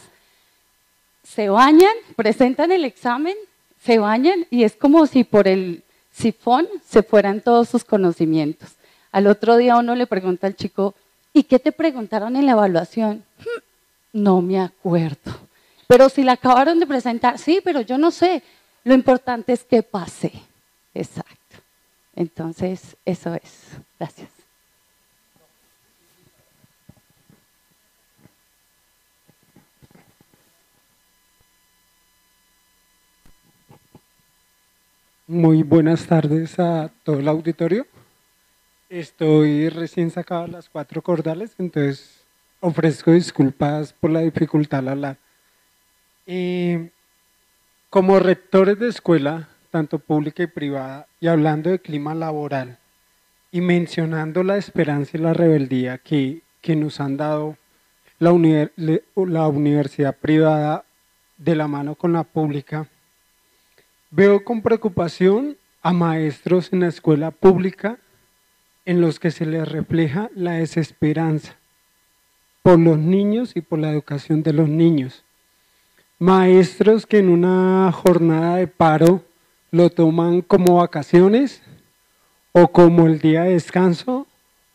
se 1.24 1.50
bañan, 1.50 1.94
presentan 2.16 2.72
el 2.72 2.86
examen, 2.86 3.36
se 3.88 4.00
bañan 4.00 4.46
y 4.50 4.66
es 4.66 4.76
como 4.76 5.08
si 5.08 5.24
por 5.24 5.48
el 5.48 5.82
sifón 6.12 6.68
se 6.86 7.04
fueran 7.04 7.40
todos 7.40 7.70
sus 7.70 7.86
conocimientos. 7.86 8.72
Al 9.14 9.28
otro 9.28 9.56
día 9.56 9.78
uno 9.78 9.96
le 9.96 10.06
pregunta 10.06 10.46
al 10.46 10.58
chico, 10.58 10.94
¿y 11.32 11.44
qué 11.44 11.58
te 11.58 11.72
preguntaron 11.72 12.36
en 12.36 12.46
la 12.46 12.52
evaluación? 12.52 13.24
Hmm, 13.40 13.62
no 14.12 14.42
me 14.42 14.60
acuerdo. 14.60 15.32
Pero 15.88 16.10
si 16.10 16.24
la 16.24 16.34
acabaron 16.34 16.82
de 16.82 16.86
presentar, 16.86 17.40
sí, 17.40 17.62
pero 17.64 17.80
yo 17.80 17.98
no 17.98 18.12
sé. 18.12 18.44
Lo 18.84 18.94
importante 18.94 19.54
es 19.54 19.64
que 19.64 19.82
pase. 19.84 20.34
Exacto. 20.94 21.56
Entonces, 22.14 22.98
eso 23.06 23.36
es. 23.36 23.70
Gracias. 23.98 24.37
Muy 35.30 35.62
buenas 35.62 36.08
tardes 36.08 36.58
a 36.58 36.90
todo 37.04 37.20
el 37.20 37.28
auditorio. 37.28 37.86
Estoy 38.88 39.68
recién 39.68 40.10
sacado 40.10 40.46
a 40.46 40.48
las 40.48 40.70
cuatro 40.70 41.02
cordales, 41.02 41.54
entonces 41.58 42.24
ofrezco 42.62 43.12
disculpas 43.12 43.92
por 43.92 44.10
la 44.10 44.22
dificultad 44.22 44.80
al 44.80 44.88
hablar. 44.88 45.18
Eh, 46.28 46.92
como 47.90 48.20
rectores 48.20 48.80
de 48.80 48.88
escuela, 48.88 49.50
tanto 49.70 50.00
pública 50.00 50.44
y 50.44 50.48
privada, 50.48 51.08
y 51.20 51.28
hablando 51.28 51.72
de 51.72 51.80
clima 51.80 52.16
laboral, 52.16 52.80
y 53.52 53.60
mencionando 53.60 54.44
la 54.44 54.56
esperanza 54.56 55.18
y 55.18 55.20
la 55.20 55.34
rebeldía 55.34 55.98
que, 55.98 56.42
que 56.62 56.78
nos 56.78 57.02
han 57.02 57.18
dado 57.18 57.58
la, 58.18 58.32
la 58.78 59.48
universidad 59.50 60.16
privada 60.16 60.86
de 61.36 61.56
la 61.58 61.68
mano 61.68 61.96
con 61.96 62.14
la 62.14 62.24
pública, 62.24 62.88
Veo 64.10 64.46
con 64.46 64.62
preocupación 64.62 65.58
a 65.82 65.92
maestros 65.92 66.72
en 66.72 66.80
la 66.80 66.88
escuela 66.88 67.32
pública 67.32 67.98
en 68.86 69.02
los 69.02 69.20
que 69.20 69.32
se 69.32 69.46
les 69.46 69.68
refleja 69.68 70.30
la 70.34 70.54
desesperanza 70.54 71.58
por 72.64 72.80
los 72.80 72.98
niños 72.98 73.52
y 73.56 73.62
por 73.62 73.80
la 73.80 73.92
educación 73.92 74.44
de 74.44 74.54
los 74.54 74.70
niños. 74.70 75.26
Maestros 76.20 77.06
que 77.06 77.18
en 77.18 77.28
una 77.28 77.92
jornada 77.92 78.56
de 78.56 78.68
paro 78.68 79.24
lo 79.72 79.90
toman 79.90 80.42
como 80.42 80.78
vacaciones 80.78 81.62
o 82.54 82.70
como 82.70 83.08
el 83.08 83.20
día 83.20 83.44
de 83.44 83.54
descanso 83.54 84.26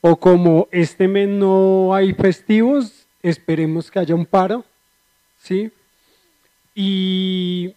o 0.02 0.16
como 0.16 0.68
este 0.72 1.08
mes 1.08 1.28
no 1.28 1.94
hay 1.94 2.12
festivos, 2.12 3.06
esperemos 3.22 3.90
que 3.90 3.98
haya 3.98 4.14
un 4.14 4.26
paro, 4.26 4.64
¿sí? 5.38 5.72
Y 6.74 7.74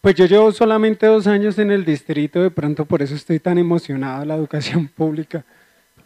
pues 0.00 0.14
yo 0.14 0.26
llevo 0.26 0.52
solamente 0.52 1.06
dos 1.06 1.26
años 1.26 1.58
en 1.58 1.70
el 1.70 1.84
distrito, 1.84 2.40
de 2.42 2.50
pronto 2.50 2.84
por 2.84 3.02
eso 3.02 3.14
estoy 3.14 3.40
tan 3.40 3.58
emocionado 3.58 4.20
de 4.20 4.26
la 4.26 4.36
educación 4.36 4.88
pública. 4.96 5.44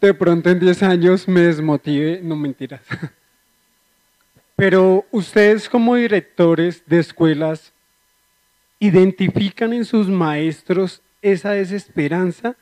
De 0.01 0.13
pronto 0.13 0.49
en 0.49 0.59
diez 0.59 0.83
años 0.83 1.27
me 1.27 1.41
desmotive, 1.41 2.19
no 2.21 2.35
mentiras. 2.35 2.81
Pero 4.55 5.05
ustedes 5.11 5.69
como 5.69 5.95
directores 5.95 6.83
de 6.85 6.99
escuelas 6.99 7.71
identifican 8.79 9.73
en 9.73 9.85
sus 9.85 10.09
maestros 10.09 11.01
esa 11.21 11.51
desesperanza 11.51 12.55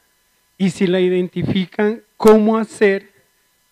y 0.58 0.70
si 0.70 0.86
la 0.86 1.00
identifican, 1.00 2.04
¿cómo 2.18 2.58
hacer 2.58 3.10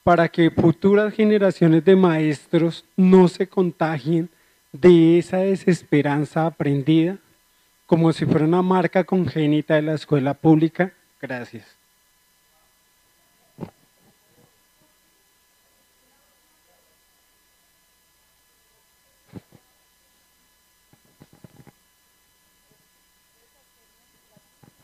para 0.03 0.27
que 0.27 0.49
futuras 0.49 1.14
generaciones 1.14 1.86
de 1.86 1.95
maestros 1.95 2.84
no 2.98 3.27
se 3.27 3.48
contagien 3.48 4.30
de 4.72 5.19
esa 5.19 5.38
desesperanza 5.38 6.48
aprendida? 6.48 7.19
Como 7.89 8.13
si 8.13 8.23
fuera 8.27 8.45
una 8.45 8.61
marca 8.61 9.03
congénita 9.03 9.73
de 9.73 9.81
la 9.81 9.95
escuela 9.95 10.35
pública. 10.35 10.93
Gracias. 11.19 11.65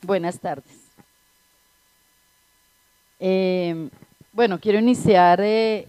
Buenas 0.01 0.39
tardes. 0.39 0.65
Eh, 3.19 3.87
bueno, 4.33 4.59
quiero 4.59 4.79
iniciar 4.79 5.41
eh, 5.41 5.87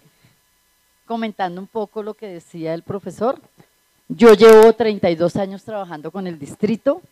comentando 1.07 1.63
un 1.63 1.67
poco 1.67 2.03
lo 2.03 2.13
que 2.13 2.27
decía 2.29 2.75
el 2.75 2.83
profesor. 2.83 3.41
Yo 4.09 4.35
llevo 4.35 4.73
32 4.73 5.35
años 5.35 5.65
trabajando 5.65 6.13
con 6.13 6.29
el 6.29 6.39
distrito, 6.39 7.03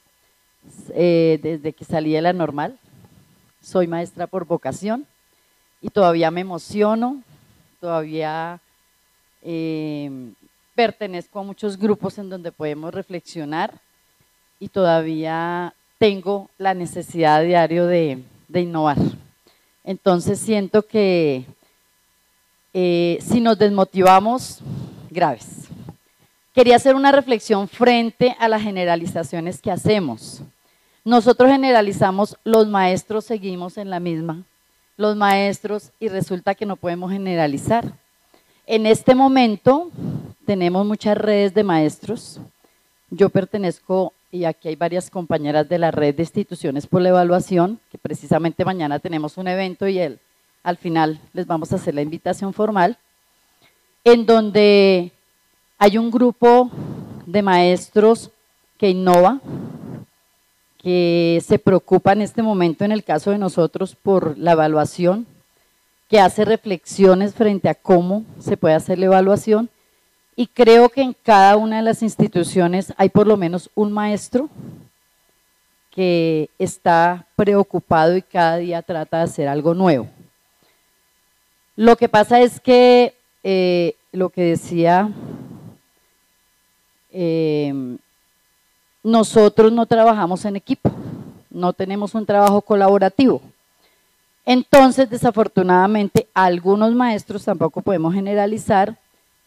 eh, 0.90 1.40
desde 1.42 1.72
que 1.72 1.84
salí 1.84 2.12
de 2.12 2.22
la 2.22 2.32
normal. 2.32 2.78
Soy 3.60 3.88
maestra 3.88 4.28
por 4.28 4.44
vocación 4.44 5.04
y 5.82 5.88
todavía 5.88 6.30
me 6.30 6.42
emociono, 6.42 7.20
todavía 7.80 8.60
eh, 9.42 10.32
pertenezco 10.76 11.40
a 11.40 11.42
muchos 11.42 11.76
grupos 11.76 12.16
en 12.18 12.30
donde 12.30 12.52
podemos 12.52 12.94
reflexionar 12.94 13.74
y 14.60 14.68
todavía 14.68 15.74
tengo 15.98 16.48
la 16.58 16.74
necesidad 16.74 17.42
diario 17.42 17.86
de, 17.86 18.22
innovar. 18.54 18.98
Entonces 19.82 20.38
siento 20.38 20.82
que 20.86 21.44
eh, 22.72 23.18
si 23.20 23.40
nos 23.40 23.58
desmotivamos, 23.58 24.60
graves. 25.10 25.63
Quería 26.54 26.76
hacer 26.76 26.94
una 26.94 27.10
reflexión 27.10 27.66
frente 27.66 28.36
a 28.38 28.46
las 28.46 28.62
generalizaciones 28.62 29.60
que 29.60 29.72
hacemos. 29.72 30.40
Nosotros 31.04 31.50
generalizamos, 31.50 32.36
los 32.44 32.68
maestros 32.68 33.24
seguimos 33.24 33.76
en 33.76 33.90
la 33.90 33.98
misma, 33.98 34.44
los 34.96 35.16
maestros 35.16 35.90
y 35.98 36.06
resulta 36.06 36.54
que 36.54 36.64
no 36.64 36.76
podemos 36.76 37.10
generalizar. 37.10 37.92
En 38.68 38.86
este 38.86 39.16
momento 39.16 39.90
tenemos 40.46 40.86
muchas 40.86 41.18
redes 41.18 41.52
de 41.54 41.64
maestros. 41.64 42.38
Yo 43.10 43.30
pertenezco, 43.30 44.12
y 44.30 44.44
aquí 44.44 44.68
hay 44.68 44.76
varias 44.76 45.10
compañeras 45.10 45.68
de 45.68 45.78
la 45.78 45.90
red 45.90 46.14
de 46.14 46.22
instituciones 46.22 46.86
por 46.86 47.02
la 47.02 47.08
evaluación, 47.08 47.80
que 47.90 47.98
precisamente 47.98 48.64
mañana 48.64 49.00
tenemos 49.00 49.38
un 49.38 49.48
evento 49.48 49.88
y 49.88 49.98
él, 49.98 50.20
al 50.62 50.76
final 50.76 51.20
les 51.32 51.48
vamos 51.48 51.72
a 51.72 51.76
hacer 51.76 51.96
la 51.96 52.02
invitación 52.02 52.54
formal, 52.54 52.96
en 54.04 54.24
donde 54.24 55.10
hay 55.84 55.98
un 55.98 56.10
grupo 56.10 56.70
de 57.26 57.42
maestros 57.42 58.30
que 58.78 58.88
innova, 58.88 59.42
que 60.78 61.42
se 61.44 61.58
preocupa 61.58 62.14
en 62.14 62.22
este 62.22 62.42
momento, 62.42 62.86
en 62.86 62.92
el 62.92 63.04
caso 63.04 63.32
de 63.32 63.36
nosotros, 63.36 63.94
por 63.94 64.38
la 64.38 64.52
evaluación, 64.52 65.26
que 66.08 66.20
hace 66.20 66.46
reflexiones 66.46 67.34
frente 67.34 67.68
a 67.68 67.74
cómo 67.74 68.24
se 68.38 68.56
puede 68.56 68.74
hacer 68.74 68.98
la 68.98 69.04
evaluación. 69.04 69.68
Y 70.36 70.46
creo 70.46 70.88
que 70.88 71.02
en 71.02 71.14
cada 71.22 71.58
una 71.58 71.76
de 71.76 71.82
las 71.82 72.02
instituciones 72.02 72.94
hay 72.96 73.10
por 73.10 73.26
lo 73.26 73.36
menos 73.36 73.68
un 73.74 73.92
maestro 73.92 74.48
que 75.90 76.48
está 76.58 77.26
preocupado 77.36 78.16
y 78.16 78.22
cada 78.22 78.56
día 78.56 78.80
trata 78.80 79.18
de 79.18 79.24
hacer 79.24 79.48
algo 79.48 79.74
nuevo. 79.74 80.08
Lo 81.76 81.96
que 81.96 82.08
pasa 82.08 82.40
es 82.40 82.58
que 82.58 83.12
eh, 83.42 83.96
lo 84.12 84.30
que 84.30 84.44
decía 84.44 85.10
Em, 87.16 87.96
nosotros 89.04 89.70
no 89.70 89.86
trabajamos 89.86 90.44
en 90.46 90.56
equipo, 90.56 90.90
no 91.48 91.72
tenemos 91.72 92.12
un 92.12 92.26
trabajo 92.26 92.60
colaborativo. 92.60 93.40
Entonces, 94.44 95.08
desafortunadamente, 95.08 96.26
algunos 96.34 96.92
maestros 96.92 97.44
tampoco 97.44 97.82
podemos 97.82 98.12
generalizar 98.12 98.96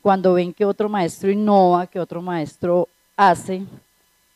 cuando 0.02 0.34
ven 0.34 0.54
que 0.54 0.64
otro 0.64 0.88
maestro 0.88 1.30
innova, 1.30 1.88
que 1.88 2.00
otro 2.00 2.22
maestro 2.22 2.88
hace, 3.18 3.64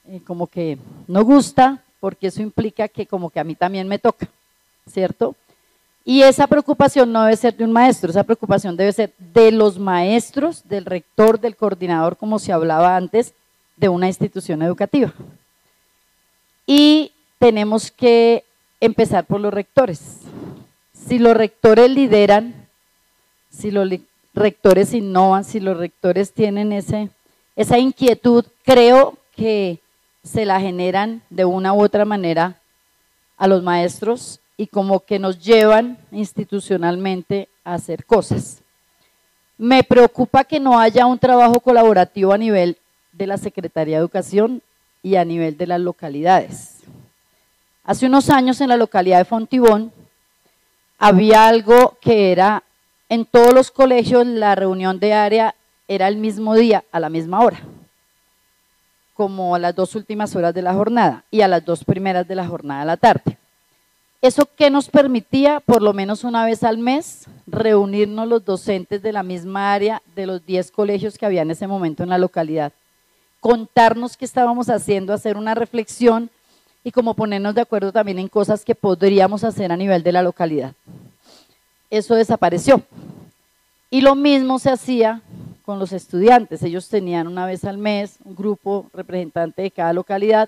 eh, 0.09 0.19
como 0.27 0.45
que 0.45 0.77
no 1.07 1.23
gusta, 1.23 1.81
porque 2.01 2.27
eso 2.27 2.41
implica 2.41 2.89
que 2.89 3.05
como 3.05 3.29
que 3.29 3.39
a 3.39 3.45
mí 3.45 3.55
también 3.55 3.87
me 3.87 3.97
toca, 3.97 4.27
¿cierto? 4.85 5.35
Y 6.03 6.23
esa 6.23 6.47
preocupación 6.47 7.11
no 7.11 7.23
debe 7.23 7.37
ser 7.37 7.55
de 7.55 7.63
un 7.63 7.71
maestro, 7.71 8.09
esa 8.09 8.23
preocupación 8.23 8.75
debe 8.75 8.91
ser 8.91 9.13
de 9.19 9.51
los 9.51 9.77
maestros, 9.77 10.67
del 10.67 10.85
rector, 10.85 11.39
del 11.39 11.55
coordinador, 11.55 12.17
como 12.17 12.39
se 12.39 12.51
hablaba 12.51 12.97
antes, 12.97 13.33
de 13.77 13.87
una 13.87 14.07
institución 14.07 14.61
educativa. 14.63 15.13
Y 16.65 17.11
tenemos 17.37 17.91
que 17.91 18.43
empezar 18.79 19.25
por 19.25 19.41
los 19.41 19.53
rectores. 19.53 20.19
Si 20.93 21.19
los 21.19 21.35
rectores 21.35 21.89
lideran, 21.89 22.67
si 23.49 23.69
los 23.69 23.87
rectores 24.33 24.93
innovan, 24.93 25.43
si 25.43 25.59
los 25.59 25.77
rectores 25.77 26.33
tienen 26.33 26.71
esa 26.71 27.77
inquietud, 27.77 28.45
creo 28.63 29.17
que 29.35 29.79
se 30.23 30.45
la 30.45 30.59
generan 30.59 31.21
de 31.29 31.45
una 31.45 31.73
u 31.73 31.83
otra 31.83 32.05
manera 32.05 32.59
a 33.37 33.47
los 33.47 33.63
maestros 33.63 34.39
y 34.61 34.67
como 34.67 34.99
que 34.99 35.17
nos 35.17 35.39
llevan 35.39 35.97
institucionalmente 36.11 37.49
a 37.63 37.73
hacer 37.73 38.05
cosas. 38.05 38.61
Me 39.57 39.83
preocupa 39.83 40.43
que 40.43 40.59
no 40.59 40.79
haya 40.79 41.07
un 41.07 41.17
trabajo 41.17 41.59
colaborativo 41.59 42.31
a 42.31 42.37
nivel 42.37 42.77
de 43.11 43.25
la 43.25 43.39
Secretaría 43.39 43.95
de 43.95 44.01
Educación 44.01 44.61
y 45.01 45.15
a 45.15 45.25
nivel 45.25 45.57
de 45.57 45.65
las 45.65 45.81
localidades. 45.81 46.81
Hace 47.83 48.05
unos 48.05 48.29
años 48.29 48.61
en 48.61 48.69
la 48.69 48.77
localidad 48.77 49.17
de 49.17 49.25
Fontibón 49.25 49.91
había 50.99 51.47
algo 51.47 51.97
que 51.99 52.31
era, 52.31 52.61
en 53.09 53.25
todos 53.25 53.55
los 53.55 53.71
colegios 53.71 54.27
la 54.27 54.53
reunión 54.53 54.99
de 54.99 55.13
área 55.13 55.55
era 55.87 56.07
el 56.07 56.17
mismo 56.17 56.53
día, 56.53 56.83
a 56.91 56.99
la 56.99 57.09
misma 57.09 57.39
hora, 57.39 57.61
como 59.15 59.55
a 59.55 59.59
las 59.59 59.73
dos 59.73 59.95
últimas 59.95 60.35
horas 60.35 60.53
de 60.53 60.61
la 60.61 60.75
jornada 60.75 61.23
y 61.31 61.41
a 61.41 61.47
las 61.47 61.65
dos 61.65 61.83
primeras 61.83 62.27
de 62.27 62.35
la 62.35 62.45
jornada 62.45 62.81
de 62.81 62.85
la 62.85 62.97
tarde. 62.97 63.40
¿Eso 64.21 64.47
qué 64.55 64.69
nos 64.69 64.87
permitía? 64.87 65.61
Por 65.61 65.81
lo 65.81 65.93
menos 65.93 66.23
una 66.23 66.45
vez 66.45 66.63
al 66.63 66.77
mes, 66.77 67.25
reunirnos 67.47 68.27
los 68.27 68.45
docentes 68.45 69.01
de 69.01 69.11
la 69.11 69.23
misma 69.23 69.73
área 69.73 70.03
de 70.15 70.27
los 70.27 70.45
10 70.45 70.69
colegios 70.69 71.17
que 71.17 71.25
había 71.25 71.41
en 71.41 71.49
ese 71.49 71.65
momento 71.65 72.03
en 72.03 72.09
la 72.09 72.19
localidad, 72.19 72.71
contarnos 73.39 74.15
qué 74.15 74.25
estábamos 74.25 74.69
haciendo, 74.69 75.11
hacer 75.11 75.37
una 75.37 75.55
reflexión 75.55 76.29
y 76.83 76.91
como 76.91 77.15
ponernos 77.15 77.55
de 77.55 77.61
acuerdo 77.61 77.91
también 77.91 78.19
en 78.19 78.27
cosas 78.27 78.63
que 78.63 78.75
podríamos 78.75 79.43
hacer 79.43 79.71
a 79.71 79.77
nivel 79.77 80.03
de 80.03 80.11
la 80.11 80.21
localidad. 80.21 80.73
Eso 81.89 82.13
desapareció. 82.13 82.83
Y 83.89 84.01
lo 84.01 84.13
mismo 84.13 84.59
se 84.59 84.69
hacía 84.69 85.21
con 85.63 85.79
los 85.79 85.93
estudiantes. 85.93 86.61
Ellos 86.61 86.87
tenían 86.89 87.27
una 87.27 87.47
vez 87.47 87.65
al 87.65 87.79
mes 87.79 88.17
un 88.23 88.35
grupo 88.35 88.85
representante 88.93 89.63
de 89.63 89.71
cada 89.71 89.93
localidad 89.93 90.47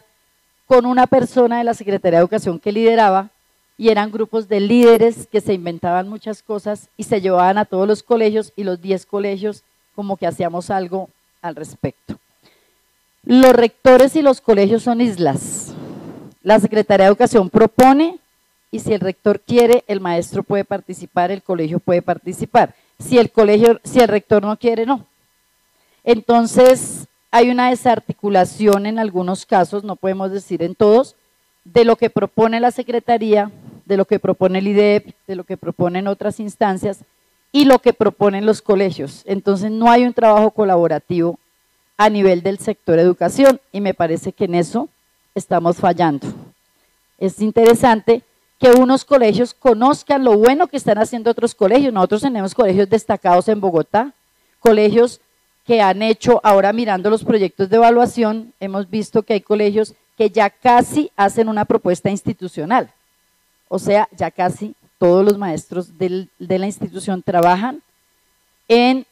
con 0.67 0.85
una 0.85 1.07
persona 1.07 1.57
de 1.57 1.63
la 1.63 1.73
Secretaría 1.73 2.19
de 2.19 2.21
Educación 2.21 2.59
que 2.59 2.71
lideraba 2.71 3.31
y 3.77 3.89
eran 3.89 4.11
grupos 4.11 4.47
de 4.47 4.59
líderes 4.59 5.27
que 5.27 5.41
se 5.41 5.53
inventaban 5.53 6.07
muchas 6.07 6.43
cosas 6.43 6.89
y 6.97 7.03
se 7.03 7.21
llevaban 7.21 7.57
a 7.57 7.65
todos 7.65 7.87
los 7.87 8.03
colegios 8.03 8.53
y 8.55 8.63
los 8.63 8.81
10 8.81 9.05
colegios 9.05 9.63
como 9.95 10.17
que 10.17 10.27
hacíamos 10.27 10.69
algo 10.69 11.09
al 11.41 11.55
respecto. 11.55 12.17
Los 13.23 13.53
rectores 13.53 14.15
y 14.15 14.21
los 14.21 14.41
colegios 14.41 14.83
son 14.83 15.01
islas. 15.01 15.73
La 16.41 16.59
Secretaría 16.59 17.05
de 17.05 17.09
Educación 17.09 17.49
propone 17.49 18.19
y 18.69 18.79
si 18.79 18.93
el 18.93 18.99
rector 18.99 19.39
quiere, 19.39 19.83
el 19.87 20.01
maestro 20.01 20.43
puede 20.43 20.65
participar, 20.65 21.31
el 21.31 21.43
colegio 21.43 21.79
puede 21.79 22.01
participar. 22.01 22.75
Si 22.99 23.17
el 23.17 23.31
colegio, 23.31 23.79
si 23.83 23.99
el 23.99 24.07
rector 24.07 24.43
no 24.43 24.57
quiere, 24.57 24.85
no. 24.85 25.05
Entonces, 26.03 27.07
hay 27.31 27.49
una 27.49 27.69
desarticulación 27.69 28.85
en 28.85 28.99
algunos 28.99 29.45
casos, 29.45 29.83
no 29.83 29.95
podemos 29.95 30.31
decir 30.31 30.61
en 30.61 30.75
todos, 30.75 31.15
de 31.63 31.85
lo 31.85 31.95
que 31.95 32.09
propone 32.09 32.59
la 32.59 32.71
Secretaría, 32.71 33.51
de 33.85 33.97
lo 33.97 34.05
que 34.05 34.19
propone 34.19 34.59
el 34.59 34.67
IDEP, 34.67 35.13
de 35.27 35.35
lo 35.35 35.43
que 35.43 35.57
proponen 35.57 36.07
otras 36.07 36.39
instancias 36.39 36.99
y 37.51 37.65
lo 37.65 37.79
que 37.79 37.93
proponen 37.93 38.45
los 38.45 38.61
colegios. 38.61 39.23
Entonces, 39.25 39.71
no 39.71 39.89
hay 39.89 40.03
un 40.03 40.13
trabajo 40.13 40.51
colaborativo 40.51 41.39
a 41.97 42.09
nivel 42.09 42.41
del 42.41 42.59
sector 42.59 42.99
educación 42.99 43.59
y 43.71 43.81
me 43.81 43.93
parece 43.93 44.31
que 44.31 44.45
en 44.45 44.55
eso 44.55 44.89
estamos 45.35 45.77
fallando. 45.77 46.27
Es 47.17 47.39
interesante 47.39 48.23
que 48.59 48.71
unos 48.71 49.05
colegios 49.05 49.53
conozcan 49.53 50.23
lo 50.23 50.37
bueno 50.37 50.67
que 50.67 50.77
están 50.77 50.97
haciendo 50.97 51.31
otros 51.31 51.53
colegios. 51.53 51.93
Nosotros 51.93 52.21
tenemos 52.21 52.55
colegios 52.55 52.89
destacados 52.89 53.47
en 53.47 53.59
Bogotá, 53.59 54.13
colegios 54.59 55.21
que 55.65 55.81
han 55.81 56.01
hecho, 56.01 56.41
ahora 56.43 56.73
mirando 56.73 57.09
los 57.09 57.23
proyectos 57.23 57.69
de 57.69 57.77
evaluación, 57.77 58.53
hemos 58.59 58.89
visto 58.89 59.23
que 59.23 59.33
hay 59.33 59.41
colegios 59.41 59.93
que 60.23 60.29
ya 60.29 60.49
casi 60.49 61.11
hacen 61.17 61.49
una 61.49 61.65
propuesta 61.65 62.09
institucional. 62.09 62.89
O 63.67 63.77
sea, 63.77 64.07
ya 64.15 64.31
casi 64.31 64.73
todos 64.97 65.25
los 65.25 65.37
maestros 65.37 65.97
de 65.97 66.29
la 66.39 66.65
institución 66.65 67.21
trabajan 67.21 67.81
en 68.69 69.05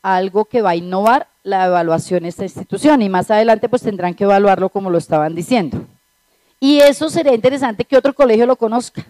algo 0.00 0.46
que 0.46 0.62
va 0.62 0.70
a 0.70 0.76
innovar 0.76 1.26
la 1.42 1.66
evaluación 1.66 2.22
de 2.22 2.30
esta 2.30 2.44
institución 2.44 3.02
y 3.02 3.10
más 3.10 3.30
adelante 3.30 3.68
pues 3.68 3.82
tendrán 3.82 4.14
que 4.14 4.24
evaluarlo 4.24 4.70
como 4.70 4.88
lo 4.88 4.96
estaban 4.96 5.34
diciendo. 5.34 5.84
Y 6.58 6.78
eso 6.78 7.10
sería 7.10 7.34
interesante 7.34 7.84
que 7.84 7.98
otro 7.98 8.14
colegio 8.14 8.46
lo 8.46 8.56
conozca 8.56 9.04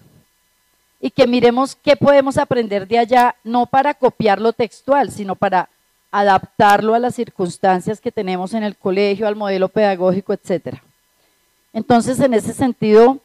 y 1.00 1.10
que 1.10 1.28
miremos 1.28 1.76
qué 1.76 1.94
podemos 1.94 2.38
aprender 2.38 2.88
de 2.88 2.98
allá, 2.98 3.36
no 3.44 3.66
para 3.66 3.94
copiar 3.94 4.40
lo 4.40 4.52
textual, 4.52 5.12
sino 5.12 5.36
para 5.36 5.68
adaptarlo 6.10 6.92
a 6.92 6.98
las 6.98 7.14
circunstancias 7.14 8.00
que 8.00 8.10
tenemos 8.10 8.52
en 8.52 8.64
el 8.64 8.76
colegio, 8.76 9.28
al 9.28 9.36
modelo 9.36 9.68
pedagógico, 9.68 10.32
etcétera. 10.32 10.82
Entonces, 11.72 12.18
en 12.20 12.34
ese 12.34 12.52
sentido, 12.52 13.18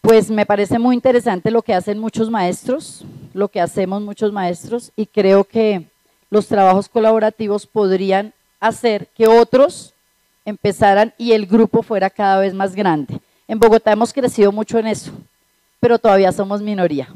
pues 0.00 0.30
me 0.30 0.46
parece 0.46 0.78
muy 0.78 0.94
interesante 0.94 1.50
lo 1.50 1.62
que 1.62 1.74
hacen 1.74 1.98
muchos 1.98 2.30
maestros, 2.30 3.04
lo 3.34 3.48
que 3.48 3.60
hacemos 3.60 4.02
muchos 4.02 4.32
maestros, 4.32 4.92
y 4.96 5.06
creo 5.06 5.44
que 5.44 5.86
los 6.30 6.46
trabajos 6.46 6.88
colaborativos 6.88 7.66
podrían 7.66 8.32
hacer 8.60 9.08
que 9.16 9.26
otros 9.26 9.92
empezaran 10.44 11.12
y 11.18 11.32
el 11.32 11.46
grupo 11.46 11.82
fuera 11.82 12.08
cada 12.08 12.38
vez 12.38 12.54
más 12.54 12.74
grande. 12.74 13.20
En 13.48 13.58
Bogotá 13.58 13.92
hemos 13.92 14.12
crecido 14.12 14.52
mucho 14.52 14.78
en 14.78 14.86
eso, 14.86 15.12
pero 15.80 15.98
todavía 15.98 16.32
somos 16.32 16.62
minoría. 16.62 17.08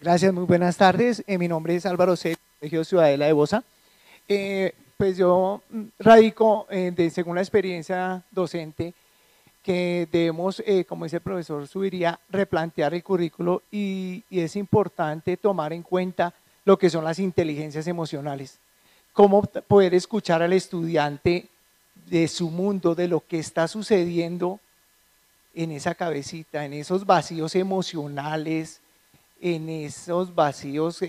Gracias, 0.00 0.32
muy 0.34 0.44
buenas 0.44 0.76
tardes. 0.76 1.22
Eh, 1.28 1.38
mi 1.38 1.46
nombre 1.46 1.76
es 1.76 1.86
Álvaro 1.86 2.16
C., 2.16 2.34
Colegio 2.62 2.84
Ciudadela 2.84 3.26
de 3.26 3.32
Bosa. 3.32 3.64
Eh, 4.28 4.72
pues 4.96 5.16
yo 5.16 5.62
radico, 5.98 6.68
eh, 6.70 6.92
de, 6.94 7.10
según 7.10 7.34
la 7.34 7.40
experiencia 7.40 8.22
docente, 8.30 8.94
que 9.64 10.06
debemos, 10.12 10.62
eh, 10.64 10.84
como 10.84 11.04
dice 11.04 11.16
el 11.16 11.22
profesor 11.22 11.66
Subiría, 11.66 12.20
replantear 12.30 12.94
el 12.94 13.02
currículo 13.02 13.62
y, 13.72 14.22
es 14.30 14.54
importante 14.54 15.36
tomar 15.36 15.72
en 15.72 15.82
cuenta 15.82 16.34
lo 16.64 16.78
que 16.78 16.88
son 16.88 17.02
las 17.02 17.18
inteligencias 17.18 17.88
emocionales. 17.88 18.60
Cómo 19.12 19.42
poder 19.42 19.94
escuchar 19.94 20.40
al 20.40 20.52
estudiante 20.52 21.48
de 22.06 22.28
su 22.28 22.48
mundo, 22.48 22.94
de 22.94 23.08
lo 23.08 23.26
que 23.26 23.40
está 23.40 23.66
sucediendo 23.66 24.60
en 25.52 25.72
esa 25.72 25.96
cabecita, 25.96 26.64
en 26.64 26.74
esos 26.74 27.04
vacíos 27.06 27.56
emocionales, 27.56 28.80
en 29.40 29.68
esos 29.68 30.32
vacíos 30.32 31.02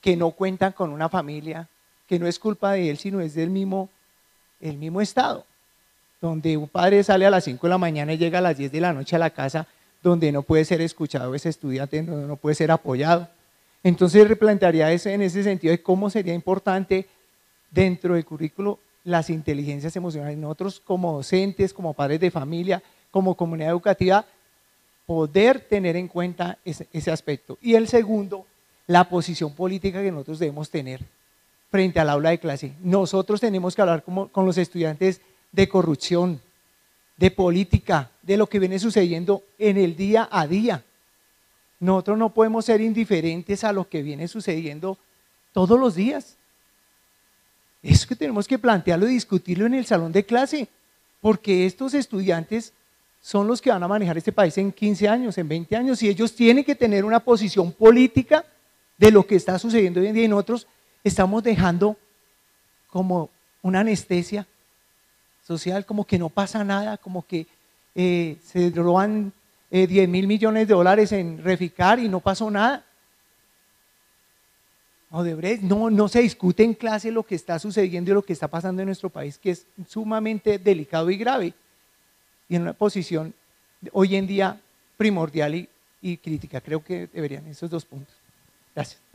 que 0.00 0.16
no 0.16 0.30
cuentan 0.30 0.72
con 0.72 0.90
una 0.90 1.08
familia, 1.08 1.68
que 2.06 2.18
no 2.18 2.26
es 2.26 2.38
culpa 2.38 2.72
de 2.72 2.90
él, 2.90 2.98
sino 2.98 3.20
es 3.20 3.34
del 3.34 3.50
mismo, 3.50 3.88
el 4.60 4.76
mismo 4.76 5.00
estado 5.00 5.44
donde 6.20 6.56
un 6.56 6.68
padre 6.68 7.02
sale 7.04 7.26
a 7.26 7.30
las 7.30 7.44
5 7.44 7.66
de 7.66 7.70
la 7.70 7.78
mañana 7.78 8.12
y 8.12 8.18
llega 8.18 8.38
a 8.38 8.42
las 8.42 8.56
10 8.56 8.72
de 8.72 8.80
la 8.80 8.92
noche 8.92 9.16
a 9.16 9.18
la 9.18 9.30
casa, 9.30 9.66
donde 10.02 10.32
no 10.32 10.42
puede 10.42 10.64
ser 10.64 10.80
escuchado 10.80 11.34
ese 11.34 11.48
estudiante, 11.48 12.02
donde 12.02 12.26
no 12.26 12.36
puede 12.36 12.54
ser 12.54 12.70
apoyado. 12.70 13.28
Entonces 13.82 14.26
replantearía 14.26 14.92
eso 14.92 15.08
en 15.08 15.22
ese 15.22 15.42
sentido 15.44 15.70
de 15.70 15.82
cómo 15.82 16.10
sería 16.10 16.34
importante 16.34 17.06
dentro 17.70 18.14
del 18.14 18.24
currículo 18.24 18.78
las 19.04 19.30
inteligencias 19.30 19.94
emocionales. 19.94 20.36
Nosotros 20.36 20.80
como 20.80 21.14
docentes, 21.14 21.72
como 21.72 21.94
padres 21.94 22.20
de 22.20 22.30
familia, 22.30 22.82
como 23.10 23.36
comunidad 23.36 23.70
educativa, 23.70 24.24
poder 25.06 25.60
tener 25.60 25.96
en 25.96 26.08
cuenta 26.08 26.58
ese, 26.64 27.10
aspecto. 27.10 27.56
Y 27.62 27.74
el 27.74 27.88
segundo, 27.88 28.44
la 28.88 29.08
posición 29.08 29.54
política 29.54 30.02
que 30.02 30.10
nosotros 30.10 30.40
debemos 30.40 30.70
tener 30.70 31.04
frente 31.70 32.00
al 32.00 32.08
aula 32.08 32.30
de 32.30 32.40
clase. 32.40 32.72
Nosotros 32.82 33.40
tenemos 33.40 33.76
que 33.76 33.82
hablar 33.82 34.02
con 34.02 34.46
los 34.46 34.58
estudiantes 34.58 35.20
de 35.52 35.68
corrupción, 35.68 36.40
de 37.18 37.30
política, 37.30 38.10
de 38.22 38.38
lo 38.38 38.48
que 38.48 38.58
viene 38.58 38.78
sucediendo 38.78 39.44
en 39.58 39.76
el 39.76 39.94
día 39.94 40.26
a 40.32 40.46
día. 40.46 40.82
Nosotros 41.80 42.18
no 42.18 42.32
podemos 42.32 42.64
ser 42.64 42.80
indiferentes 42.80 43.62
a 43.62 43.72
lo 43.72 43.88
que 43.88 44.02
viene 44.02 44.26
sucediendo 44.26 44.98
todos 45.52 45.78
los 45.78 45.94
días. 45.94 46.36
Es 47.82 48.06
que 48.06 48.16
tenemos 48.16 48.48
que 48.48 48.58
plantearlo 48.58 49.06
y 49.06 49.12
discutirlo 49.12 49.66
en 49.66 49.74
el 49.74 49.84
salón 49.84 50.12
de 50.12 50.24
clase, 50.24 50.66
porque 51.20 51.66
estos 51.66 51.92
estudiantes 51.92 52.72
son 53.20 53.46
los 53.46 53.60
que 53.60 53.70
van 53.70 53.82
a 53.82 53.88
manejar 53.88 54.16
este 54.16 54.32
país 54.32 54.56
en 54.56 54.72
15 54.72 55.08
años, 55.08 55.36
en 55.36 55.46
20 55.46 55.76
años, 55.76 56.02
y 56.02 56.08
ellos 56.08 56.34
tienen 56.34 56.64
que 56.64 56.74
tener 56.74 57.04
una 57.04 57.20
posición 57.20 57.70
política 57.70 58.46
de 58.98 59.12
lo 59.12 59.26
que 59.26 59.36
está 59.36 59.58
sucediendo 59.58 60.00
hoy 60.00 60.08
en 60.08 60.14
día 60.14 60.24
y 60.24 60.28
nosotros 60.28 60.66
estamos 61.04 61.42
dejando 61.42 61.96
como 62.90 63.30
una 63.62 63.80
anestesia 63.80 64.46
social, 65.46 65.86
como 65.86 66.06
que 66.06 66.18
no 66.18 66.28
pasa 66.28 66.64
nada, 66.64 66.98
como 66.98 67.26
que 67.26 67.46
eh, 67.94 68.36
se 68.44 68.70
roban 68.70 69.32
10 69.70 69.90
eh, 69.90 70.06
mil 70.06 70.26
millones 70.26 70.66
de 70.68 70.74
dólares 70.74 71.12
en 71.12 71.42
Reficar 71.42 71.98
y 71.98 72.08
no 72.08 72.20
pasó 72.20 72.50
nada. 72.50 72.84
No, 75.62 75.88
no 75.88 76.08
se 76.08 76.20
discute 76.20 76.64
en 76.64 76.74
clase 76.74 77.10
lo 77.10 77.22
que 77.22 77.34
está 77.34 77.58
sucediendo 77.58 78.10
y 78.10 78.14
lo 78.14 78.22
que 78.22 78.34
está 78.34 78.48
pasando 78.48 78.82
en 78.82 78.86
nuestro 78.86 79.08
país, 79.08 79.38
que 79.38 79.52
es 79.52 79.66
sumamente 79.86 80.58
delicado 80.58 81.10
y 81.10 81.16
grave, 81.16 81.54
y 82.46 82.56
en 82.56 82.62
una 82.62 82.74
posición 82.74 83.32
hoy 83.92 84.16
en 84.16 84.26
día 84.26 84.60
primordial 84.98 85.54
y, 85.54 85.68
y 86.02 86.18
crítica. 86.18 86.60
Creo 86.60 86.84
que 86.84 87.06
deberían 87.06 87.46
esos 87.46 87.70
dos 87.70 87.86
puntos. 87.86 88.17
Gracias. 88.78 89.07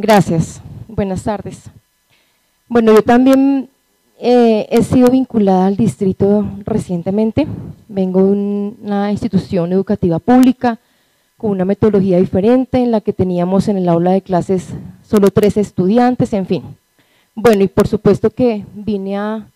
Gracias. 0.00 0.62
Buenas 0.88 1.24
tardes. 1.24 1.64
Bueno, 2.68 2.94
yo 2.94 3.02
también 3.02 3.68
eh, 4.18 4.66
he 4.70 4.82
sido 4.82 5.10
vinculada 5.10 5.66
al 5.66 5.76
distrito 5.76 6.46
recientemente. 6.64 7.46
Vengo 7.86 8.22
de 8.22 8.30
una 8.30 9.10
institución 9.10 9.74
educativa 9.74 10.18
pública 10.18 10.78
con 11.36 11.50
una 11.50 11.66
metodología 11.66 12.16
diferente 12.16 12.78
en 12.78 12.92
la 12.92 13.02
que 13.02 13.12
teníamos 13.12 13.68
en 13.68 13.76
el 13.76 13.90
aula 13.90 14.12
de 14.12 14.22
clases 14.22 14.68
solo 15.06 15.30
tres 15.30 15.58
estudiantes, 15.58 16.32
en 16.32 16.46
fin. 16.46 16.62
Bueno, 17.34 17.62
y 17.62 17.68
por 17.68 17.86
supuesto 17.86 18.30
que 18.30 18.64
vine 18.72 19.18
a, 19.18 19.46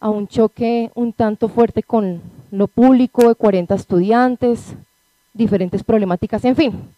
a 0.00 0.10
un 0.10 0.28
choque 0.28 0.90
un 0.96 1.14
tanto 1.14 1.48
fuerte 1.48 1.82
con 1.82 2.20
lo 2.50 2.68
público 2.68 3.26
de 3.26 3.34
40 3.34 3.74
estudiantes, 3.74 4.74
diferentes 5.32 5.82
problemáticas, 5.82 6.44
en 6.44 6.56
fin 6.56 6.97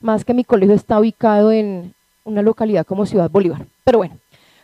más 0.00 0.24
que 0.24 0.34
mi 0.34 0.44
colegio 0.44 0.74
está 0.74 0.98
ubicado 0.98 1.52
en 1.52 1.94
una 2.24 2.42
localidad 2.42 2.86
como 2.86 3.06
Ciudad 3.06 3.30
Bolívar. 3.30 3.66
Pero 3.84 3.98
bueno, 3.98 4.16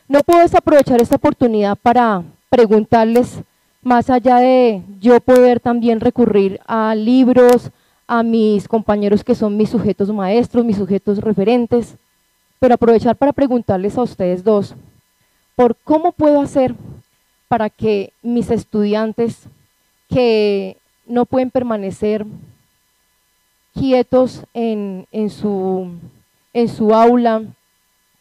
no 0.08 0.20
puedo 0.22 0.40
desaprovechar 0.40 1.00
esta 1.00 1.16
oportunidad 1.16 1.76
para 1.76 2.22
preguntarles, 2.48 3.40
más 3.82 4.10
allá 4.10 4.36
de 4.36 4.82
yo 5.00 5.20
poder 5.20 5.60
también 5.60 6.00
recurrir 6.00 6.60
a 6.66 6.94
libros, 6.94 7.70
a 8.06 8.22
mis 8.22 8.68
compañeros 8.68 9.24
que 9.24 9.34
son 9.34 9.56
mis 9.56 9.70
sujetos 9.70 10.12
maestros, 10.12 10.64
mis 10.64 10.76
sujetos 10.76 11.18
referentes, 11.18 11.96
pero 12.58 12.74
aprovechar 12.74 13.16
para 13.16 13.32
preguntarles 13.32 13.98
a 13.98 14.02
ustedes 14.02 14.42
dos, 14.42 14.74
por 15.54 15.76
cómo 15.84 16.12
puedo 16.12 16.40
hacer 16.40 16.74
para 17.48 17.70
que 17.70 18.12
mis 18.22 18.50
estudiantes 18.50 19.48
que 20.08 20.76
no 21.06 21.26
pueden 21.26 21.50
permanecer 21.50 22.26
quietos 23.78 24.42
en, 24.54 25.06
su, 25.30 26.94
aula, 26.94 27.42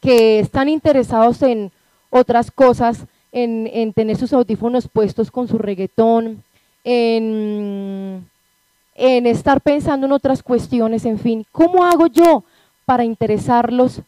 que 0.01 0.39
están 0.39 0.69
interesados 0.69 1.41
en 1.41 1.71
otras 2.09 2.51
cosas, 2.51 3.05
en, 3.31 3.93
tener 3.93 4.17
sus 4.17 4.33
audífonos 4.33 4.87
puestos 4.87 5.31
con 5.31 5.47
su 5.47 5.57
reggaetón, 5.57 6.43
en, 6.83 8.27
en 8.95 9.25
estar 9.25 9.61
pensando 9.61 10.05
en 10.05 10.11
otras 10.11 10.43
cuestiones, 10.43 11.05
en 11.05 11.19
fin. 11.19 11.45
¿Cómo 11.51 11.85
hago 11.85 12.07
yo 12.07 12.43
para 12.85 13.03
interesarlos 13.03 14.01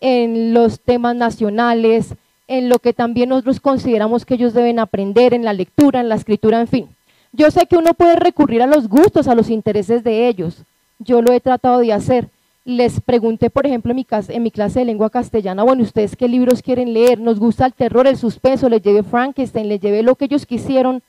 en 0.00 0.52
los 0.52 0.80
temas 0.80 1.14
nacionales, 1.14 2.14
en 2.48 2.68
lo 2.68 2.78
que 2.78 2.92
también 2.92 3.30
nosotros 3.30 3.60
consideramos 3.60 4.24
que 4.24 4.34
ellos 4.34 4.52
deben 4.52 4.78
aprender, 4.78 5.32
en 5.34 5.44
la 5.44 5.52
lectura, 5.52 6.00
en 6.00 6.08
la 6.08 6.16
escritura, 6.16 6.60
en 6.60 6.68
fin? 6.68 6.88
Yo 7.32 7.50
sé 7.50 7.66
que 7.66 7.76
uno 7.76 7.94
puede 7.94 8.16
recurrir 8.16 8.62
a 8.62 8.66
los 8.66 8.88
gustos, 8.88 9.28
a 9.28 9.34
los 9.34 9.50
intereses 9.50 10.04
de 10.04 10.28
ellos, 10.28 10.62
yo 10.98 11.22
lo 11.22 11.32
he 11.32 11.40
tratado 11.40 11.80
de 11.80 11.92
hacer. 11.92 12.28
Les 12.64 13.00
pregunté, 13.00 13.50
por 13.50 13.66
ejemplo, 13.66 13.90
en 13.92 13.96
mi, 13.96 14.06
en 14.28 14.42
mi 14.42 14.50
clase 14.50 14.78
de 14.78 14.84
lengua 14.86 15.10
castellana, 15.10 15.62
bueno, 15.64 15.82
¿ustedes 15.82 16.16
qué 16.16 16.28
libros 16.28 16.62
quieren 16.62 16.94
leer? 16.94 17.20
¿Nos 17.20 17.38
gusta 17.38 17.66
el 17.66 17.74
terror, 17.74 18.06
el 18.06 18.16
suspenso? 18.16 18.68
Les 18.68 18.82
llevé 18.82 19.02
Frankenstein, 19.02 19.68
les 19.68 19.80
llevé 19.80 20.02
lo 20.02 20.14
que 20.14 20.24
ellos 20.24 20.46
quisieron. 20.46 21.02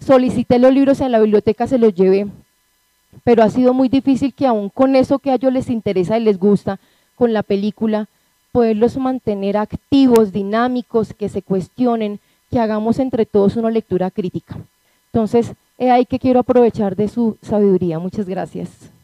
Solicité 0.00 0.58
los 0.58 0.72
libros 0.72 1.00
en 1.00 1.12
la 1.12 1.20
biblioteca, 1.20 1.66
se 1.66 1.78
los 1.78 1.94
llevé. 1.94 2.26
Pero 3.24 3.42
ha 3.42 3.50
sido 3.50 3.74
muy 3.74 3.88
difícil 3.88 4.32
que 4.32 4.46
aún 4.46 4.70
con 4.70 4.96
eso 4.96 5.18
que 5.18 5.30
a 5.30 5.34
ellos 5.34 5.52
les 5.52 5.68
interesa 5.68 6.18
y 6.18 6.22
les 6.22 6.38
gusta, 6.38 6.78
con 7.14 7.32
la 7.32 7.42
película, 7.42 8.08
poderlos 8.52 8.96
mantener 8.96 9.56
activos, 9.56 10.32
dinámicos, 10.32 11.12
que 11.12 11.28
se 11.28 11.42
cuestionen, 11.42 12.20
que 12.50 12.58
hagamos 12.58 12.98
entre 12.98 13.26
todos 13.26 13.56
una 13.56 13.70
lectura 13.70 14.10
crítica. 14.10 14.56
Entonces, 15.12 15.52
es 15.78 15.90
ahí 15.90 16.06
que 16.06 16.18
quiero 16.18 16.40
aprovechar 16.40 16.96
de 16.96 17.08
su 17.08 17.36
sabiduría. 17.42 17.98
Muchas 17.98 18.26
gracias. 18.26 18.95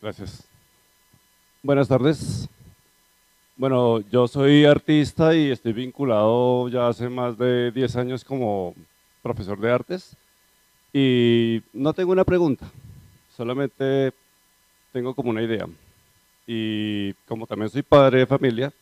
Gracias. 0.00 0.44
Buenas 1.60 1.88
tardes. 1.88 2.48
Bueno, 3.56 3.98
yo 4.12 4.28
soy 4.28 4.64
artista 4.64 5.34
y 5.34 5.50
estoy 5.50 5.72
vinculado 5.72 6.68
ya 6.68 6.86
hace 6.86 7.08
más 7.08 7.36
de 7.36 7.72
10 7.72 7.96
años 7.96 8.24
como 8.24 8.76
profesor 9.22 9.58
de 9.58 9.72
artes. 9.72 10.16
Y 10.92 11.62
no 11.72 11.92
tengo 11.92 12.12
una 12.12 12.24
pregunta, 12.24 12.70
solamente 13.36 14.12
tengo 14.92 15.14
como 15.14 15.30
una 15.30 15.42
idea. 15.42 15.66
Y 16.46 17.12
como 17.26 17.48
también 17.48 17.68
soy 17.68 17.82
padre 17.82 18.20
de 18.20 18.26
familia, 18.26 18.72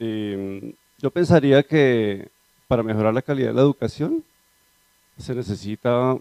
em, 0.00 0.72
yo 0.98 1.10
pensaría 1.10 1.62
que 1.62 2.28
para 2.66 2.82
mejorar 2.82 3.14
la 3.14 3.22
calidad 3.22 3.50
de 3.50 3.54
la 3.54 3.62
educación 3.62 4.24
se 5.16 5.34
necesita 5.36 6.18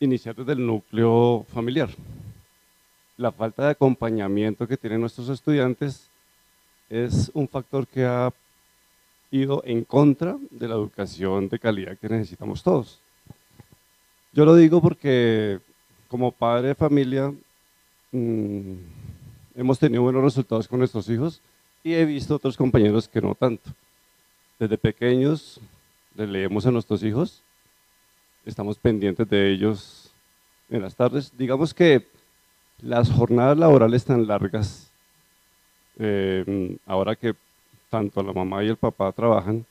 iniciar 0.00 0.34
desde 0.34 0.52
el 0.52 0.66
núcleo 0.66 1.44
familiar. 1.52 1.90
La 3.16 3.30
falta 3.30 3.64
de 3.64 3.70
acompañamiento 3.72 4.66
que 4.66 4.78
tienen 4.78 5.00
nuestros 5.00 5.28
estudiantes 5.28 6.08
es 6.88 7.30
un 7.34 7.46
factor 7.46 7.86
que 7.86 8.04
ha 8.04 8.32
ido 9.30 9.62
en 9.64 9.84
contra 9.84 10.36
de 10.50 10.66
la 10.66 10.74
educación 10.74 11.48
de 11.48 11.58
calidad 11.58 11.98
que 11.98 12.08
necesitamos 12.08 12.62
todos. 12.62 12.98
Yo 14.32 14.44
lo 14.44 14.54
digo 14.54 14.80
porque 14.80 15.60
como 16.08 16.32
padre 16.32 16.68
de 16.68 16.74
familia 16.74 17.32
mm, 18.10 18.74
hemos 19.54 19.78
tenido 19.78 20.02
buenos 20.02 20.24
resultados 20.24 20.66
con 20.66 20.78
nuestros 20.78 21.08
hijos 21.08 21.40
y 21.84 21.92
he 21.92 22.04
visto 22.04 22.34
otros 22.34 22.56
compañeros 22.56 23.06
que 23.06 23.20
no 23.20 23.34
tanto. 23.34 23.70
Desde 24.58 24.78
pequeños 24.78 25.60
le 26.16 26.26
leemos 26.26 26.66
a 26.66 26.70
nuestros 26.70 27.02
hijos 27.02 27.42
estamos 28.44 28.78
pendientes 28.78 29.28
de 29.28 29.52
ellos 29.52 30.10
en 30.68 30.82
las 30.82 30.94
tardes. 30.94 31.32
Digamos 31.36 31.74
que 31.74 32.06
las 32.82 33.10
jornadas 33.10 33.58
laborales 33.58 34.04
tan 34.04 34.26
largas, 34.26 34.90
eh, 35.98 36.76
ahora 36.86 37.14
que 37.14 37.34
tanto 37.90 38.22
la 38.22 38.32
mamá 38.32 38.64
y 38.64 38.68
el 38.68 38.76
papá 38.76 39.12
trabajan, 39.12 39.64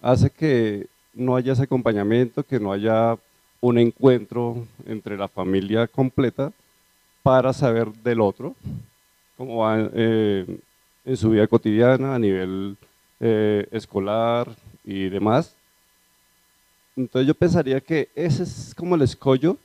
hace 0.00 0.30
que 0.30 0.86
no 1.12 1.36
haya 1.36 1.52
ese 1.52 1.62
acompañamiento, 1.62 2.42
que 2.42 2.58
no 2.58 2.72
haya 2.72 3.16
un 3.60 3.78
encuentro 3.78 4.66
entre 4.86 5.16
la 5.16 5.28
familia 5.28 5.86
completa 5.86 6.52
para 7.22 7.52
saber 7.52 7.90
del 8.02 8.20
otro, 8.20 8.54
cómo 9.36 9.58
va 9.58 9.88
eh, 9.94 10.58
en 11.04 11.16
su 11.16 11.30
vida 11.30 11.46
cotidiana, 11.46 12.14
a 12.14 12.18
nivel 12.18 12.76
eh, 13.20 13.66
escolar 13.70 14.54
y 14.84 15.08
demás. 15.08 15.56
Entonces 16.96 17.26
yo 17.26 17.34
pensaría 17.34 17.80
que 17.80 18.08
ese 18.14 18.44
es 18.44 18.72
como 18.76 18.94
el 18.94 19.02
escollo 19.02 19.56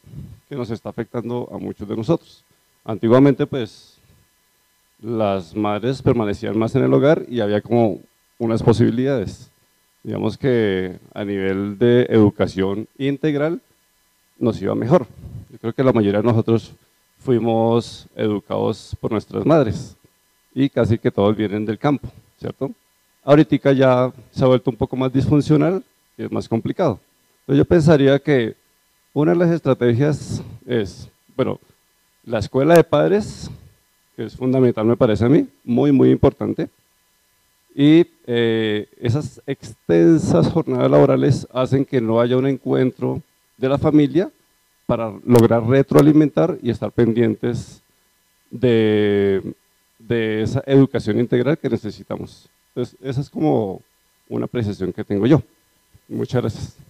que 0.47 0.55
nos 0.55 0.71
está 0.71 0.89
afectando 0.89 1.47
a 1.51 1.59
muchos 1.59 1.87
de 1.87 1.95
nosotros. 1.95 2.43
Antiguamente 2.83 3.45
pues 3.45 3.97
las 5.01 5.55
madres 5.55 6.01
permanecían 6.01 6.57
más 6.57 6.73
en 6.75 6.83
el 6.83 6.93
hogar 6.93 7.23
y 7.29 7.39
había 7.39 7.61
como 7.61 7.99
unas 8.39 8.63
posibilidades. 8.63 9.51
Digamos 10.03 10.37
que 10.37 10.97
a 11.13 11.23
nivel 11.23 11.77
de 11.77 12.07
educación 12.09 12.87
integral 12.97 13.61
nos 14.39 14.59
iba 14.61 14.73
mejor. 14.73 15.05
Yo 15.51 15.59
creo 15.59 15.73
que 15.73 15.83
la 15.83 15.93
mayoría 15.93 16.21
de 16.21 16.27
nosotros 16.27 16.73
fuimos 17.19 18.07
educados 18.15 18.95
por 18.99 19.11
nuestras 19.11 19.45
madres 19.45 19.95
y 20.55 20.69
casi 20.69 20.97
que 20.97 21.11
todos 21.11 21.35
vienen 21.35 21.65
del 21.65 21.77
campo, 21.77 22.09
¿cierto? 22.39 22.71
Ahorita 23.23 23.71
ya 23.73 24.11
se 24.31 24.43
ha 24.43 24.47
vuelto 24.47 24.71
un 24.71 24.77
poco 24.77 24.95
más 24.95 25.13
disfuncional 25.13 25.83
y 26.17 26.23
es 26.23 26.31
más 26.31 26.47
complicado. 26.47 26.99
Yo 27.55 27.65
pensaría 27.65 28.19
que 28.19 28.55
una 29.11 29.31
de 29.31 29.37
las 29.39 29.49
estrategias 29.49 30.43
es, 30.67 31.09
bueno, 31.35 31.59
la 32.23 32.37
escuela 32.37 32.75
de 32.75 32.83
padres, 32.83 33.49
que 34.15 34.25
es 34.25 34.35
fundamental 34.35 34.85
me 34.85 34.95
parece 34.95 35.25
a 35.25 35.29
mí, 35.29 35.47
muy, 35.63 35.91
muy 35.91 36.11
importante, 36.11 36.69
y 37.73 38.05
eh, 38.27 38.87
esas 38.99 39.41
extensas 39.47 40.47
jornadas 40.47 40.91
laborales 40.91 41.47
hacen 41.51 41.85
que 41.85 41.99
no 41.99 42.21
haya 42.21 42.37
un 42.37 42.45
encuentro 42.45 43.19
de 43.57 43.69
la 43.69 43.79
familia 43.79 44.29
para 44.85 45.11
lograr 45.25 45.65
retroalimentar 45.65 46.59
y 46.61 46.69
estar 46.69 46.91
pendientes 46.91 47.81
de, 48.51 49.55
de 49.97 50.43
esa 50.43 50.63
educación 50.67 51.19
integral 51.19 51.57
que 51.57 51.69
necesitamos. 51.69 52.47
Entonces, 52.69 52.95
esa 53.01 53.21
es 53.21 53.29
como 53.29 53.81
una 54.27 54.45
apreciación 54.45 54.93
que 54.93 55.03
tengo 55.03 55.25
yo. 55.25 55.41
Muchas 56.07 56.41
gracias. 56.41 56.88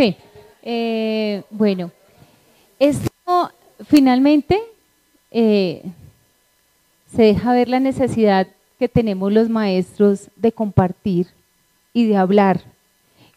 Sí, 0.00 0.16
eh, 0.62 1.42
bueno, 1.50 1.90
esto 2.78 3.50
finalmente 3.86 4.58
eh, 5.30 5.82
se 7.14 7.24
deja 7.24 7.52
ver 7.52 7.68
la 7.68 7.80
necesidad 7.80 8.46
que 8.78 8.88
tenemos 8.88 9.30
los 9.30 9.50
maestros 9.50 10.28
de 10.36 10.52
compartir 10.52 11.26
y 11.92 12.06
de 12.06 12.16
hablar 12.16 12.62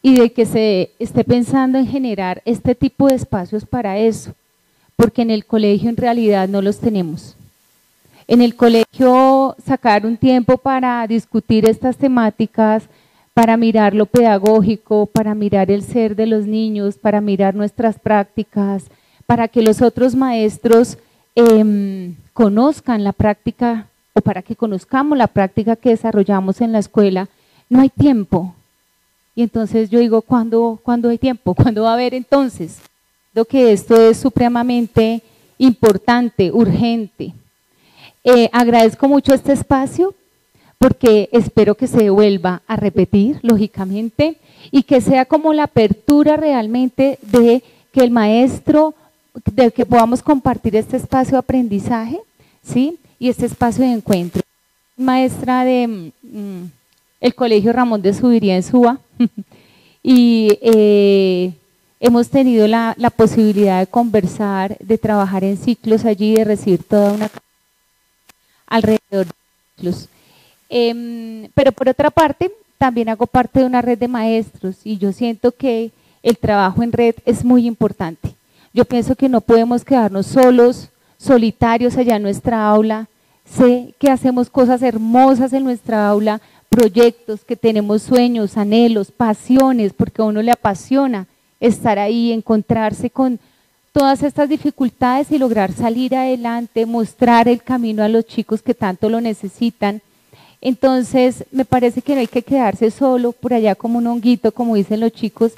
y 0.02 0.18
de 0.18 0.32
que 0.32 0.46
se 0.46 0.92
esté 1.00 1.26
pensando 1.26 1.78
en 1.80 1.88
generar 1.88 2.42
este 2.46 2.76
tipo 2.76 3.10
de 3.10 3.16
espacios 3.16 3.66
para 3.66 3.98
eso, 3.98 4.34
porque 4.96 5.22
en 5.22 5.32
el 5.32 5.46
colegio 5.46 5.90
en 5.90 5.98
realidad 5.98 6.48
no 6.48 6.62
los 6.62 6.80
tenemos. 6.80 7.36
En 8.26 8.42
el 8.42 8.56
colegio 8.56 9.58
sacar 9.66 10.06
un 10.06 10.16
tiempo 10.16 10.58
para 10.58 11.06
discutir 11.08 11.68
estas 11.68 11.98
temáticas, 11.98 12.84
para 13.34 13.58
mirar 13.58 13.96
lo 13.96 14.06
pedagógico, 14.06 15.08
para 15.08 15.34
mirar 15.34 15.72
el 15.72 15.84
ser 15.84 16.16
de 16.16 16.28
los 16.28 16.46
niños, 16.46 16.98
para 16.98 17.20
mirar 17.20 17.56
nuestras 17.56 17.98
prácticas, 17.98 18.86
para 19.26 19.48
que 19.48 19.64
los 19.64 19.82
otros 19.82 20.16
maestros 20.16 20.98
em, 21.36 22.16
conozcan 22.34 23.04
la 23.04 23.12
práctica 23.12 23.88
o 24.14 24.22
para 24.22 24.44
que 24.44 24.56
conozcamos 24.56 25.18
la 25.18 25.28
práctica 25.28 25.76
que 25.76 25.90
desarrollamos 25.90 26.62
en 26.62 26.72
la 26.72 26.80
escuela, 26.80 27.28
no 27.70 27.82
hay 27.82 27.90
tiempo. 27.90 28.54
Y 29.36 29.42
entonces 29.42 29.90
yo 29.90 29.98
digo, 29.98 30.22
¿cuándo, 30.22 30.80
¿cuándo 30.84 31.10
hay 31.10 31.18
tiempo? 31.18 31.56
¿Cuándo 31.56 31.84
va 31.84 31.92
a 31.92 31.94
haber 31.94 32.14
entonces? 32.14 32.80
Creo 33.34 33.46
que 33.46 33.72
esto 33.72 34.00
es 34.00 34.18
supremamente 34.18 35.24
importante, 35.58 36.52
urgente. 36.52 37.34
Eh, 38.24 38.48
agradezco 38.54 39.08
mucho 39.08 39.34
este 39.34 39.54
espacio 39.54 40.14
porque 40.84 41.30
espero 41.32 41.76
que 41.76 41.88
se 41.88 42.10
vuelva 42.10 42.62
a 42.68 42.76
repetir, 42.76 43.40
lógicamente, 43.42 44.36
y 44.70 44.84
que 44.84 45.00
sea 45.00 45.24
como 45.24 45.54
la 45.54 45.64
apertura 45.64 46.36
realmente 46.36 47.20
de 47.22 47.64
que 47.94 48.02
el 48.02 48.12
maestro, 48.12 48.94
de 49.46 49.72
que 49.72 49.86
podamos 49.86 50.22
compartir 50.22 50.76
este 50.76 50.98
espacio 50.98 51.36
de 51.36 51.38
aprendizaje, 51.38 52.20
¿sí? 52.62 52.98
Y 53.18 53.30
este 53.30 53.46
espacio 53.46 53.86
de 53.86 53.94
encuentro. 53.94 54.42
Maestra 54.98 55.64
de 55.64 56.12
mm, 56.22 56.64
el 57.22 57.34
Colegio 57.34 57.72
Ramón 57.72 58.02
de 58.02 58.14
Subiría 58.14 58.58
en 58.58 58.64
Suba, 58.64 59.00
y 60.04 60.50
eh, 60.62 61.54
hemos 62.02 62.28
tenido 62.30 62.68
la, 62.68 62.94
la 62.98 63.10
posibilidad 63.10 63.80
de 63.80 63.88
conversar, 63.88 64.78
de 64.80 64.98
trabajar 64.98 65.46
en 65.46 65.56
ciclos 65.56 66.04
allí, 66.04 66.36
de 66.36 66.44
recibir 66.44 66.84
toda 66.84 67.14
una 67.14 67.30
alrededor 68.68 69.28
de 69.28 69.34
ciclos. 69.78 70.10
Em, 70.70 71.50
pero 71.54 71.72
por 71.72 71.90
otra 71.90 72.10
parte, 72.10 72.52
también 72.78 73.10
hago 73.10 73.28
parte 73.28 73.60
de 73.60 73.66
una 73.66 73.82
red 73.82 73.98
de 73.98 74.08
maestros 74.08 74.78
y 74.84 74.98
yo 74.98 75.12
siento 75.12 75.52
que 75.52 75.92
el 76.22 76.38
trabajo 76.38 76.84
en 76.84 76.92
red 76.92 77.16
es 77.26 77.44
muy 77.44 77.66
importante. 77.68 78.36
Yo 78.74 78.86
pienso 78.86 79.16
que 79.16 79.30
no 79.30 79.42
podemos 79.42 79.86
quedarnos 79.86 80.26
solos, 80.26 80.90
solitarios 81.18 81.96
allá 81.96 82.16
en 82.16 82.24
nuestra 82.24 82.68
aula. 82.68 83.08
Sé 83.46 83.94
que 84.00 84.10
hacemos 84.10 84.50
cosas 84.50 84.82
hermosas 84.82 85.54
en 85.54 85.64
nuestra 85.64 86.08
aula, 86.08 86.42
proyectos, 86.70 87.44
que 87.44 87.56
tenemos 87.56 88.02
sueños, 88.02 88.58
anhelos, 88.58 89.12
pasiones, 89.12 89.94
porque 89.94 90.22
a 90.22 90.26
uno 90.26 90.42
le 90.42 90.52
apasiona 90.52 91.28
estar 91.60 92.00
ahí, 92.00 92.32
encontrarse 92.32 93.10
con 93.10 93.40
todas 93.92 94.24
estas 94.24 94.50
dificultades 94.50 95.32
y 95.32 95.38
lograr 95.38 95.72
salir 95.72 96.16
adelante, 96.16 96.86
mostrar 96.86 97.48
el 97.48 97.62
camino 97.62 98.04
a 98.04 98.10
los 98.10 98.26
chicos 98.26 98.62
que 98.62 98.74
tanto 98.74 99.08
lo 99.08 99.22
necesitan. 99.22 100.02
Entonces, 100.66 101.44
me 101.52 101.66
parece 101.66 102.02
que 102.02 102.14
no 102.14 102.22
hay 102.22 102.28
que 102.28 102.42
quedarse 102.42 102.90
solo 102.90 103.34
por 103.34 103.54
allá 103.54 103.76
como 103.76 103.98
un 103.98 104.08
honguito, 104.08 104.54
como 104.54 104.76
dicen 104.76 105.02
los 105.02 105.12
chicos. 105.12 105.52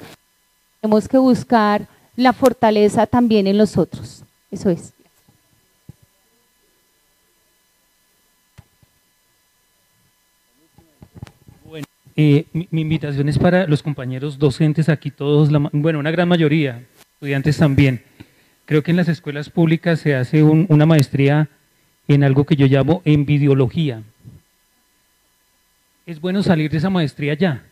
Tenemos 0.80 1.06
que 1.06 1.16
buscar 1.16 1.86
la 2.16 2.32
fortaleza 2.32 3.06
también 3.06 3.46
en 3.46 3.56
los 3.56 3.78
otros. 3.78 4.24
Eso 4.50 4.68
es. 4.68 4.92
Bueno, 11.64 11.86
eh, 12.16 12.46
mi, 12.52 12.80
invitación 12.80 13.28
es 13.28 13.38
para 13.38 13.68
los 13.68 13.84
compañeros 13.84 14.40
docentes 14.40 14.88
aquí, 14.88 15.12
todos, 15.12 15.50
bueno, 15.72 16.00
una 16.00 16.10
gran 16.10 16.28
mayoría, 16.28 16.84
estudiantes 17.14 17.56
también. 17.58 18.02
Creo 18.64 18.82
que 18.82 18.90
en 18.90 18.96
las 18.96 19.06
escuelas 19.06 19.50
públicas 19.50 20.00
se 20.00 20.16
hace 20.16 20.42
una 20.42 20.84
maestría 20.84 21.48
en 22.08 22.24
algo 22.24 22.42
que 22.42 22.56
yo 22.56 22.66
llamo 22.66 23.02
envidiología 23.04 24.02
es 26.06 26.20
bueno 26.20 26.42
salir 26.44 26.70
de 26.70 26.78
esa 26.78 26.88
maestría 26.88 27.34
ya. 27.34 27.64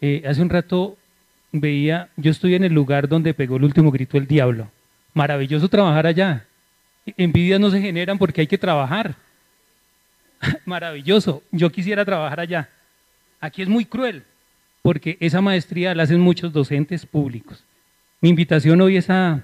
Eh, 0.00 0.22
hace 0.26 0.40
un 0.40 0.48
rato 0.48 0.96
veía, 1.52 2.08
yo 2.16 2.30
estoy 2.30 2.54
en 2.54 2.64
el 2.64 2.72
lugar 2.72 3.06
donde 3.06 3.34
pegó 3.34 3.56
el 3.58 3.64
último 3.64 3.90
grito 3.90 4.16
el 4.16 4.26
diablo. 4.26 4.70
Maravilloso 5.12 5.68
trabajar 5.68 6.06
allá. 6.06 6.46
Envidias 7.18 7.60
no 7.60 7.70
se 7.70 7.82
generan 7.82 8.16
porque 8.16 8.40
hay 8.40 8.46
que 8.46 8.56
trabajar. 8.56 9.14
Maravilloso. 10.64 11.42
Yo 11.52 11.70
quisiera 11.70 12.04
trabajar 12.04 12.40
allá. 12.40 12.70
Aquí 13.40 13.60
es 13.60 13.68
muy 13.68 13.84
cruel 13.84 14.24
porque 14.80 15.18
esa 15.20 15.42
maestría 15.42 15.94
la 15.94 16.04
hacen 16.04 16.20
muchos 16.20 16.50
docentes 16.50 17.04
públicos. 17.04 17.62
Mi 18.22 18.30
invitación 18.30 18.80
hoy 18.80 18.96
es 18.96 19.10
a 19.10 19.42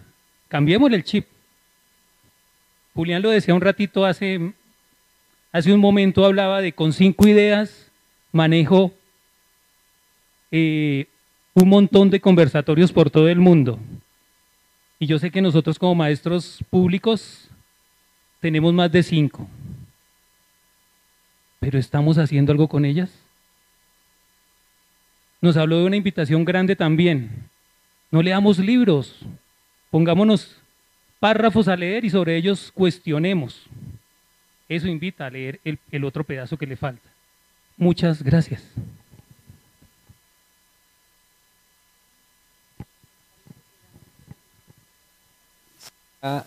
cambiemos 0.49 0.91
el 0.91 1.05
chip. 1.05 1.27
Julián 2.95 3.21
lo 3.21 3.29
decía 3.29 3.55
un 3.55 3.61
ratito 3.61 4.07
hace, 4.07 4.53
hace 5.53 5.73
un 5.73 5.81
momento, 5.81 6.25
hablaba 6.25 6.63
de 6.63 6.73
con 6.73 6.95
cinco 6.95 7.29
ideas 7.29 7.90
manejo 8.33 8.93
eh, 10.51 11.07
un 11.55 11.69
montón 11.69 12.11
de 12.11 12.21
conversatorios 12.21 12.93
por 12.93 13.11
todo 13.11 13.29
el 13.29 13.39
mundo. 13.39 13.79
Y 14.99 15.07
yo 15.07 15.19
sé 15.19 15.31
que 15.31 15.41
nosotros 15.41 15.79
como 15.79 15.95
maestros 15.95 16.63
públicos 16.71 17.49
tenemos 18.41 18.73
más 18.73 18.91
de 18.91 19.03
cinco. 19.03 19.49
pero 21.59 21.79
¿estamos 21.79 22.17
haciendo 22.17 22.53
algo 22.53 22.69
con 22.69 22.85
ellas? 22.85 23.11
Nos 25.43 25.57
habló 25.57 25.79
de 25.79 25.87
una 25.87 25.97
invitación 25.97 26.45
grande 26.45 26.75
también. 26.75 27.31
No 28.11 28.23
leamos 28.23 28.59
libros, 28.59 29.21
pongámonos 29.91 30.57
párrafos 31.19 31.69
a 31.69 31.77
leer 31.77 32.05
y 32.05 32.11
sobre 32.11 32.37
ellos 32.37 32.73
cuestionemos. 32.73 33.67
Eso 34.69 34.89
invita 34.89 35.27
a 35.27 35.31
leer 35.31 35.61
el, 35.65 35.79
el 35.91 36.05
otro 36.05 36.25
pedazo 36.25 36.57
que 36.57 36.67
le 36.67 36.77
falta. 36.77 37.10
Muchas 37.81 38.23
gracias. 38.23 38.63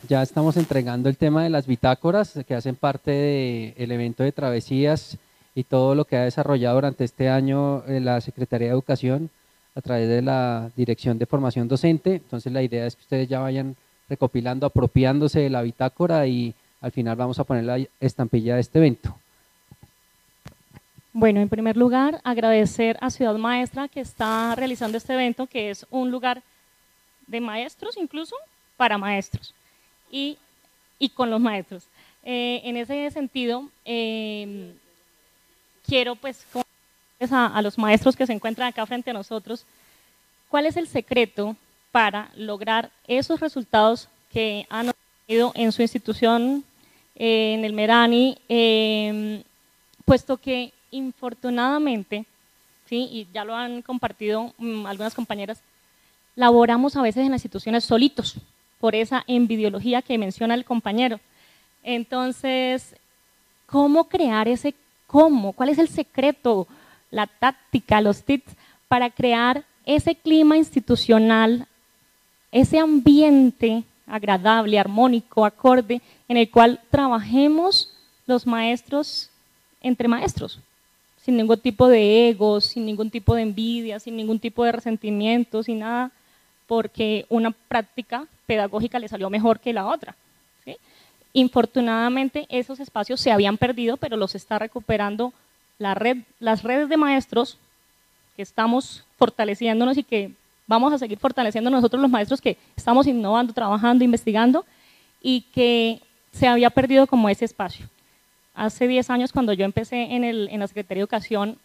Ya 0.08 0.22
estamos 0.22 0.58
entregando 0.58 1.10
el 1.10 1.18
tema 1.18 1.44
de 1.44 1.50
las 1.50 1.66
bitácoras 1.66 2.40
que 2.48 2.54
hacen 2.54 2.76
parte 2.76 3.74
del 3.76 3.92
evento 3.92 4.22
de 4.22 4.32
travesías 4.32 5.18
y 5.56 5.64
todo 5.64 5.96
lo 5.96 6.06
que 6.06 6.18
ha 6.18 6.24
desarrollado 6.24 6.76
durante 6.76 7.04
este 7.04 7.30
año 7.30 7.84
eh, 7.88 8.00
la 8.00 8.22
Secretaría 8.22 8.68
de 8.68 8.74
Educación 8.74 9.32
a 9.74 9.82
través 9.82 10.08
de 10.08 10.22
la 10.22 10.70
Dirección 10.76 11.18
de 11.18 11.26
Formación 11.26 11.68
Docente. 11.68 12.14
Entonces 12.14 12.54
la 12.54 12.62
idea 12.62 12.86
es 12.86 12.96
que 12.96 13.02
ustedes 13.02 13.28
ya 13.28 13.40
vayan 13.40 13.76
recopilando, 14.08 14.68
apropiándose 14.68 15.40
de 15.40 15.50
la 15.50 15.64
bitácora 15.64 16.28
y 16.28 16.54
al 16.80 16.92
final 16.92 17.16
vamos 17.16 17.40
a 17.40 17.44
poner 17.44 17.64
la 17.64 17.84
estampilla 18.00 18.54
de 18.54 18.62
este 18.62 18.78
evento. 18.78 19.18
Bueno, 21.16 21.42
en 21.42 21.48
primer 21.48 21.78
lugar, 21.78 22.20
agradecer 22.24 22.98
a 23.00 23.12
Ciudad 23.12 23.36
Maestra 23.36 23.88
que 23.88 24.00
está 24.00 24.56
realizando 24.56 24.98
este 24.98 25.14
evento, 25.14 25.46
que 25.46 25.70
es 25.70 25.86
un 25.92 26.10
lugar 26.10 26.42
de 27.28 27.40
maestros 27.40 27.98
incluso 27.98 28.36
para 28.78 28.98
maestros 28.98 29.54
y, 30.10 30.40
con 31.14 31.30
los 31.30 31.40
maestros. 31.40 31.84
Eh, 32.24 32.62
en 32.64 32.78
ese 32.78 33.12
sentido, 33.12 33.70
em, 33.86 34.74
quiero 35.86 36.16
pues 36.16 36.48
a, 37.30 37.62
los 37.62 37.78
maestros 37.78 38.16
que 38.16 38.26
se 38.26 38.34
encuentran 38.34 38.70
acá 38.70 38.84
frente 38.88 39.12
a 39.12 39.14
nosotros, 39.14 39.68
¿cuál 40.50 40.66
es 40.66 40.78
el 40.78 40.88
secreto 40.88 41.56
para 41.92 42.32
lograr 42.36 42.90
esos 43.08 43.40
resultados 43.40 44.10
que 44.32 44.66
han 44.68 44.90
obtenido 44.90 45.52
en 45.54 45.72
su 45.74 45.84
institución, 45.84 46.64
eh, 47.16 47.54
en 47.54 47.66
el 47.66 47.74
Merani, 47.74 48.40
em, 48.50 49.44
puesto 50.06 50.38
que 50.38 50.74
infortunadamente, 50.94 52.26
¿sí? 52.88 53.10
y 53.12 53.28
ya 53.34 53.44
lo 53.44 53.56
han 53.56 53.82
compartido 53.82 54.54
mm, 54.58 54.86
algunas 54.86 55.14
compañeras, 55.14 55.62
laboramos 56.36 56.96
a 56.96 57.02
veces 57.02 57.26
en 57.26 57.32
las 57.32 57.42
instituciones 57.42 57.84
solitos, 57.84 58.36
por 58.80 58.96
esa 58.96 59.24
envidiología 59.28 60.02
que 60.02 60.18
menciona 60.18 60.56
el 60.56 60.66
compañero. 60.66 61.20
Entonces, 61.84 62.96
¿cómo 63.66 64.10
crear 64.10 64.48
ese 64.48 64.76
cómo? 65.08 65.54
¿Cuál 65.54 65.70
es 65.70 65.78
el 65.78 65.88
secreto, 65.88 66.68
la 67.10 67.28
táctica, 67.28 68.02
los 68.02 68.24
tips 68.24 68.52
para 68.88 69.10
crear 69.10 69.64
ese 69.86 70.16
clima 70.16 70.58
institucional, 70.58 71.68
ese 72.52 72.80
ambiente 72.80 73.84
agradable, 74.06 74.78
armónico, 74.78 75.46
acorde, 75.46 76.02
en 76.28 76.38
el 76.38 76.50
cual 76.50 76.80
trabajemos 76.90 77.90
los 78.26 78.46
maestros 78.46 79.30
entre 79.82 80.08
maestros, 80.08 80.60
sin 81.24 81.38
ningún 81.38 81.60
tipo 81.60 81.88
de 81.88 82.30
ego, 82.30 82.60
sin 82.60 82.86
ningún 82.86 83.10
tipo 83.10 83.34
de 83.34 83.44
envidia, 83.44 84.00
sin 84.00 84.18
ningún 84.18 84.40
tipo 84.40 84.66
de 84.66 84.74
resentimiento, 84.74 85.64
sin 85.64 85.80
nada, 85.80 86.12
porque 86.68 87.26
una 87.30 87.52
práctica 87.52 88.28
pedagógica 88.46 89.00
le 89.00 89.08
salió 89.08 89.30
mejor 89.30 89.60
que 89.60 89.74
la 89.74 89.88
otra. 89.88 90.16
Infortunadamente 91.32 92.46
esos 92.50 92.80
espacios 92.80 93.20
se 93.20 93.32
habían 93.32 93.58
perdido, 93.58 93.98
pero 93.98 94.18
los 94.18 94.36
está 94.36 94.60
recuperando 94.60 95.34
la 95.80 95.96
red, 95.96 96.18
las 96.40 96.62
redes 96.62 96.90
de 96.90 96.98
maestros 96.98 97.58
que 98.36 98.42
estamos 98.42 99.04
fortaleciéndonos 99.18 99.98
y 99.98 100.04
que 100.04 100.32
vamos 100.68 100.94
a 100.94 100.98
seguir 100.98 101.18
fortaleciendo 101.18 101.70
nosotros 101.70 102.02
los 102.02 102.12
maestros 102.12 102.42
que 102.42 102.58
estamos 102.76 103.08
innovando, 103.08 103.54
trabajando, 103.54 104.04
investigando 104.04 104.66
y 105.22 105.42
que 105.54 106.02
se 106.32 106.48
había 106.48 106.70
perdido 106.70 107.08
como 107.08 107.30
ese 107.30 107.46
espacio. 107.46 107.88
Hace 108.54 108.88
10 108.88 109.10
años 109.10 109.32
cuando 109.32 109.54
yo 109.54 109.66
empecé 109.66 110.14
en, 110.16 110.24
el, 110.24 110.50
en 110.52 110.60
la 110.60 110.68
Secretaría 110.68 111.00
de 111.00 111.04
Educación 111.04 111.58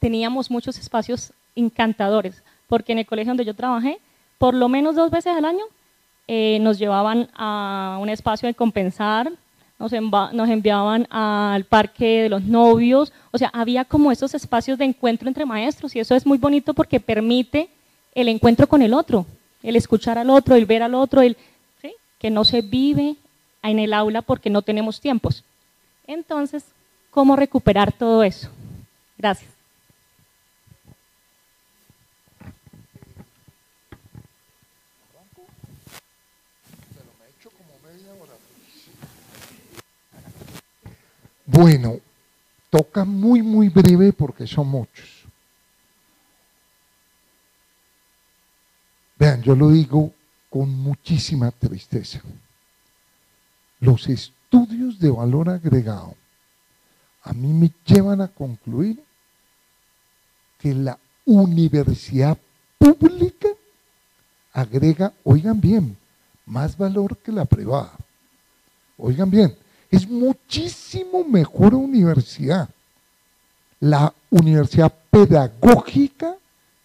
teníamos 0.00 0.50
muchos 0.50 0.78
espacios 0.78 1.32
encantadores, 1.54 2.42
porque 2.66 2.92
en 2.92 2.98
el 2.98 3.06
colegio 3.06 3.30
donde 3.30 3.44
yo 3.44 3.54
trabajé, 3.54 3.98
por 4.38 4.54
lo 4.54 4.68
menos 4.68 4.96
dos 4.96 5.10
veces 5.10 5.36
al 5.36 5.44
año 5.44 5.64
eh, 6.26 6.58
nos 6.60 6.78
llevaban 6.78 7.28
a 7.34 7.98
un 8.00 8.08
espacio 8.08 8.46
de 8.46 8.54
compensar, 8.54 9.30
nos, 9.78 9.92
nos, 9.92 10.48
enviaban 10.48 11.06
al 11.10 11.64
parque 11.64 12.22
de 12.22 12.28
los 12.28 12.42
novios, 12.42 13.12
o 13.30 13.38
sea, 13.38 13.50
había 13.52 13.84
como 13.84 14.10
esos 14.10 14.34
espacios 14.34 14.78
de 14.78 14.84
encuentro 14.84 15.28
entre 15.28 15.44
maestros 15.44 15.94
y 15.94 16.00
eso 16.00 16.14
es 16.14 16.24
muy 16.24 16.38
bonito 16.38 16.72
porque 16.72 17.00
permite 17.00 17.68
el 18.14 18.28
encuentro 18.28 18.66
con 18.66 18.82
el 18.82 18.94
otro, 18.94 19.26
el 19.62 19.76
escuchar 19.76 20.18
al 20.18 20.30
otro, 20.30 20.54
el 20.54 20.66
ver 20.66 20.82
al 20.82 20.94
otro, 20.94 21.20
el, 21.20 21.36
que 22.22 22.30
no 22.30 22.44
se 22.44 22.62
vive 22.62 23.16
en 23.64 23.78
el 23.80 23.92
aula 23.92 24.22
porque 24.22 24.48
no 24.48 24.62
tenemos 24.62 25.00
tiempos. 25.00 25.42
Entonces, 26.06 26.64
¿cómo 27.10 27.36
recuperar 27.36 27.92
todo 27.92 28.22
eso? 28.22 28.50
Gracias. 29.18 29.50
Bueno, 41.52 42.00
toca 42.70 43.04
muy, 43.04 43.42
muy 43.42 43.68
breve 43.68 44.12
porque 44.14 44.46
son 44.46 44.68
muchos. 44.68 45.22
Vean, 49.18 49.42
yo 49.42 49.54
lo 49.54 49.70
digo 49.70 50.12
con 50.48 50.70
muchísima 50.70 51.50
tristeza. 51.50 52.22
Los 53.80 54.08
estudios 54.52 54.98
de 54.98 55.10
valor 55.10 55.48
agregado 55.48 56.14
a 57.24 57.32
mí 57.32 57.52
me 57.52 57.70
llevan 57.86 58.20
a 58.20 58.28
concluir 58.28 59.02
que 60.58 60.74
la 60.74 60.98
universidad 61.24 62.36
pública 62.78 63.48
agrega, 64.52 65.12
oigan 65.24 65.60
bien, 65.60 65.96
más 66.46 66.76
valor 66.76 67.16
que 67.16 67.30
la 67.30 67.44
privada. 67.44 67.92
Oigan 68.98 69.30
bien, 69.30 69.56
es 69.90 70.08
muchísimo 70.08 71.24
mejor 71.24 71.74
universidad. 71.74 72.68
La 73.78 74.12
universidad 74.30 74.92
pedagógica 75.10 76.34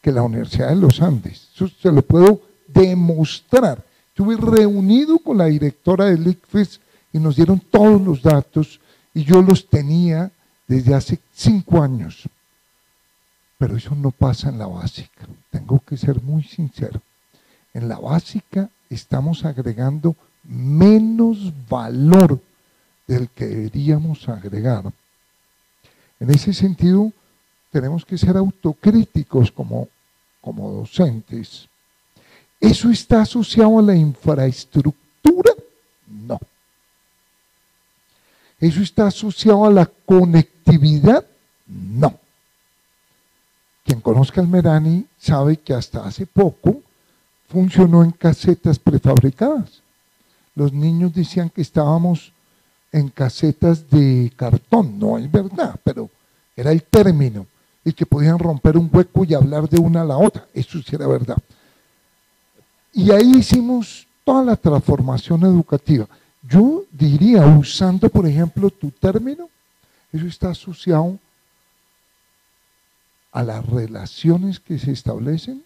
que 0.02 0.12
la 0.12 0.22
Universidad 0.22 0.70
de 0.70 0.76
los 0.76 1.02
Andes. 1.02 1.50
Eso 1.56 1.68
se 1.68 1.92
lo 1.92 2.04
puedo 2.04 2.42
demostrar. 2.68 3.84
Estuve 4.10 4.38
reunido 4.38 5.18
con 5.20 5.40
la 5.40 5.46
directora 5.46 6.06
del 6.06 6.28
ICFES 6.28 6.80
y 7.14 7.20
nos 7.20 7.36
dieron 7.36 7.60
todos 7.60 8.02
los 8.02 8.22
datos 8.22 8.80
y 9.14 9.24
yo 9.24 9.42
los 9.42 9.68
tenía 9.70 10.32
desde 10.68 10.94
hace 10.94 11.20
cinco 11.34 11.82
años. 11.82 12.30
Pero 13.58 13.76
eso 13.76 13.96
no 13.96 14.12
pasa 14.12 14.50
en 14.50 14.60
la 14.60 14.68
básica. 14.68 15.28
Tengo 15.50 15.80
que 15.80 15.98
ser 15.98 16.22
muy 16.22 16.44
sincero. 16.44 17.02
En 17.74 17.88
la 17.88 17.98
básica 17.98 18.70
estamos 18.90 19.46
agregando 19.46 20.16
menos 20.44 21.52
valor 21.68 22.40
del 23.08 23.30
que 23.30 23.46
deberíamos 23.46 24.28
agregar. 24.30 24.92
En 26.20 26.30
ese 26.30 26.54
sentido, 26.54 27.12
tenemos 27.72 28.06
que 28.06 28.18
ser 28.18 28.38
autocríticos 28.38 29.52
como, 29.52 29.88
como 30.42 30.72
docentes. 30.72 31.68
¿Eso 32.60 32.90
está 32.90 33.22
asociado 33.22 33.80
a 33.80 33.84
la 33.84 33.96
infraestructura? 33.96 35.54
No. 36.08 36.40
¿Eso 38.60 38.82
está 38.82 39.08
asociado 39.08 39.66
a 39.66 39.72
la 39.72 39.86
conectividad? 39.86 41.26
No. 41.68 42.20
Quien 43.86 44.02
conozca 44.02 44.42
el 44.42 44.48
Merani 44.48 45.06
sabe 45.18 45.58
que 45.58 45.74
hasta 45.74 46.06
hace 46.06 46.26
poco 46.26 46.82
funcionó 47.48 48.04
en 48.04 48.12
casetas 48.12 48.80
prefabricadas. 48.80 49.82
Los 50.56 50.74
niños 50.74 51.14
decían 51.14 51.50
que 51.50 51.62
estábamos 51.62 52.34
en 52.92 53.10
casetas 53.10 53.90
de 53.90 54.32
cartón, 54.36 54.98
no 54.98 55.18
es 55.18 55.32
verdad, 55.32 55.80
pero 55.84 56.10
era 56.56 56.72
el 56.72 56.84
término, 56.84 57.46
y 57.86 57.94
que 57.94 58.06
podían 58.06 58.40
romper 58.40 58.78
un 58.78 58.90
hueco 58.92 59.24
y 59.24 59.34
hablar 59.34 59.70
de 59.70 59.80
una 59.80 60.02
a 60.02 60.06
la 60.06 60.18
otra, 60.18 60.48
eso 60.54 60.82
sí 60.82 60.96
era 60.96 61.08
verdad. 61.08 61.38
Y 62.92 63.12
ahí 63.12 63.38
hicimos 63.38 64.08
toda 64.26 64.44
la 64.44 64.56
transformación 64.56 65.44
educativa. 65.44 66.08
Yo 66.42 66.84
diría, 66.92 67.46
usando 67.46 68.10
por 68.10 68.28
ejemplo 68.28 68.70
tu 68.70 68.92
término, 68.92 69.50
eso 70.12 70.28
está 70.28 70.52
asociado 70.52 71.20
a 73.32 73.44
las 73.44 73.66
relaciones 73.66 74.60
que 74.60 74.80
se 74.80 74.92
establecen, 74.92 75.64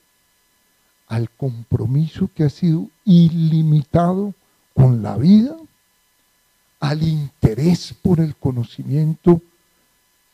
al 1.08 1.30
compromiso 1.30 2.30
que 2.34 2.44
ha 2.44 2.50
sido 2.50 2.90
ilimitado 3.06 4.34
con 4.74 5.04
la 5.04 5.18
vida, 5.18 5.56
al 6.80 7.04
interés 7.04 7.94
por 8.02 8.20
el 8.20 8.36
conocimiento 8.36 9.42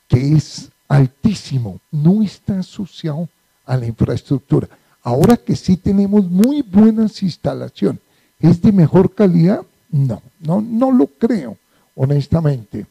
que 0.07 0.33
es 0.33 0.69
altísimo, 0.87 1.79
no 1.91 2.23
está 2.23 2.59
asociado 2.59 3.27
a 3.65 3.75
la 3.75 3.85
infraestructura. 3.85 4.69
Ahora 5.03 5.35
que 5.37 5.55
sí 5.55 5.77
tenemos 5.77 6.25
muy 6.25 6.61
buenas 6.61 7.21
instalaciones, 7.21 8.01
¿es 8.39 8.61
de 8.61 8.71
mejor 8.71 9.13
calidad? 9.13 9.61
No, 9.97 10.21
no, 10.39 10.61
no 10.61 10.91
lo 10.91 11.07
creo, 11.07 11.57
honestamente. 11.95 12.85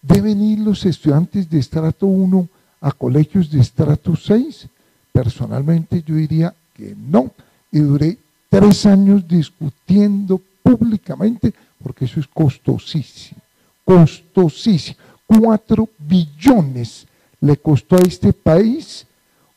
¿Deben 0.00 0.42
ir 0.42 0.60
los 0.60 0.84
estudiantes 0.86 1.50
de 1.50 1.58
estrato 1.58 2.06
1 2.06 2.48
a 2.80 2.92
colegios 2.92 3.50
de 3.50 3.60
estrato 3.60 4.16
6? 4.16 4.66
Personalmente 5.12 6.02
yo 6.06 6.14
diría 6.14 6.54
que 6.74 6.94
no. 6.96 7.30
Y 7.70 7.80
duré 7.80 8.16
tres 8.48 8.86
años 8.86 9.26
discutiendo 9.28 10.40
públicamente 10.62 11.52
porque 11.82 12.06
eso 12.06 12.20
es 12.20 12.26
costosísimo, 12.26 13.40
costosísimo. 13.84 14.96
Cuatro 15.26 15.88
billones 15.98 17.06
le 17.40 17.56
costó 17.58 17.96
a 17.96 18.02
este 18.02 18.32
país 18.32 19.06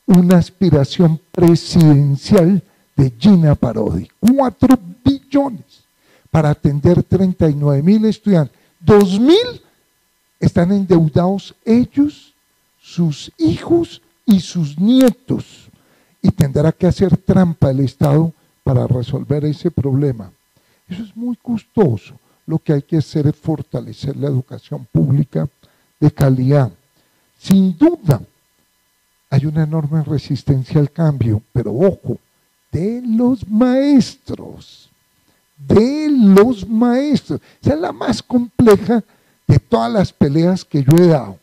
una 0.06 0.38
aspiración 0.38 1.20
presidencial 1.32 2.62
de 2.98 3.14
Gina 3.18 3.56
Parodi. 3.56 4.10
Cuatro 4.20 4.78
billones 5.06 5.81
para 6.32 6.49
atender 6.49 7.03
39 7.03 7.84
mil 7.84 8.06
estudiantes. 8.06 8.58
Dos 8.80 9.20
mil 9.20 9.62
están 10.40 10.72
endeudados 10.72 11.53
ellos, 11.66 12.34
sus 12.82 13.32
hijos 13.38 14.02
y 14.26 14.40
sus 14.40 14.80
nietos. 14.80 15.70
Y 16.22 16.32
tendrá 16.32 16.72
que 16.72 16.88
hacer 16.88 17.18
trampa 17.18 17.70
el 17.70 17.82
Estado 17.82 18.34
para 18.64 18.88
resolver 18.88 19.45
ese 19.45 19.70
problema. 19.70 20.32
Eso 20.88 21.03
es 21.03 21.16
muy 21.16 21.36
costoso. 21.36 22.16
Lo 22.45 22.60
que 22.60 22.74
hay 22.74 22.82
que 22.82 22.98
hacer 22.98 23.28
es 23.28 23.36
fortalecer 23.36 24.16
la 24.18 24.28
educación 24.28 24.88
pública 24.91 25.48
de 25.99 26.12
calidad. 26.12 26.72
Sin 27.38 27.78
duda, 27.78 28.22
hay 29.30 29.45
una 29.45 29.64
enorme 29.64 30.03
resistencia 30.03 30.80
al 30.80 30.91
cambio, 30.91 31.41
pero 31.53 31.74
ojo, 31.74 32.18
de 32.72 33.02
los 33.06 33.48
maestros, 33.48 34.90
de 35.68 36.10
los 36.10 36.68
maestros. 36.68 37.42
Esa 37.62 37.74
es 37.74 37.80
la 37.80 37.92
más 37.92 38.22
compleja 38.22 39.04
de 39.48 39.60
todas 39.60 39.92
las 39.92 40.14
peleas 40.14 40.64
que 40.64 40.84
yo 40.84 40.96
he 40.98 41.08
dado, 41.08 41.38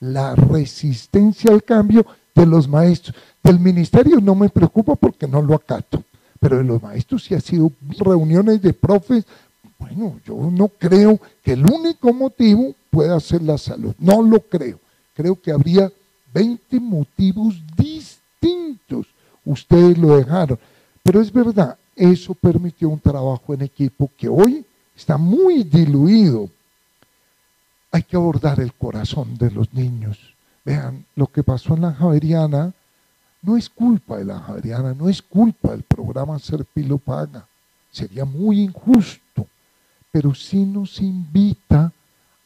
la 0.00 0.34
resistencia 0.34 1.50
al 1.50 1.62
cambio 1.62 2.04
de 2.34 2.46
los 2.46 2.68
maestros. 2.68 3.16
Del 3.42 3.58
ministerio 3.58 4.20
no 4.20 4.34
me 4.34 4.48
preocupa 4.48 4.94
porque 4.96 5.26
no 5.26 5.40
lo 5.42 5.54
acato, 5.54 6.02
pero 6.40 6.58
de 6.58 6.64
los 6.64 6.82
maestros 6.82 7.24
sí 7.24 7.34
ha 7.34 7.40
sido 7.40 7.72
reuniones 7.98 8.60
de 8.60 8.72
profes. 8.72 9.24
Bueno, 9.78 10.18
yo 10.26 10.34
no 10.50 10.68
creo 10.68 11.18
que 11.42 11.52
el 11.52 11.64
único 11.64 12.12
motivo 12.12 12.74
pueda 12.90 13.18
ser 13.20 13.42
la 13.42 13.58
salud, 13.58 13.94
no 13.98 14.22
lo 14.22 14.40
creo. 14.40 14.78
Creo 15.14 15.40
que 15.40 15.52
habría 15.52 15.90
20 16.32 16.80
motivos 16.80 17.54
distintos. 17.76 19.06
Ustedes 19.44 19.96
lo 19.96 20.16
dejaron. 20.16 20.58
Pero 21.02 21.20
es 21.20 21.32
verdad, 21.32 21.76
eso 21.96 22.34
permitió 22.34 22.88
un 22.88 23.00
trabajo 23.00 23.54
en 23.54 23.62
equipo 23.62 24.10
que 24.16 24.28
hoy 24.28 24.64
está 24.94 25.16
muy 25.16 25.64
diluido 25.64 26.50
hay 27.94 28.02
que 28.02 28.16
abordar 28.16 28.58
el 28.58 28.72
corazón 28.72 29.38
de 29.38 29.52
los 29.52 29.72
niños. 29.72 30.18
Vean, 30.64 31.06
lo 31.14 31.28
que 31.28 31.44
pasó 31.44 31.76
en 31.76 31.82
la 31.82 31.94
Javeriana 31.94 32.72
no 33.40 33.56
es 33.56 33.70
culpa 33.70 34.18
de 34.18 34.24
la 34.24 34.40
Javeriana, 34.40 34.94
no 34.94 35.08
es 35.08 35.22
culpa 35.22 35.70
del 35.70 35.84
programa 35.84 36.40
Serpilo 36.40 36.98
Paga. 36.98 37.46
Sería 37.92 38.24
muy 38.24 38.62
injusto, 38.62 39.46
pero 40.10 40.34
sí 40.34 40.64
nos 40.64 41.00
invita 41.00 41.92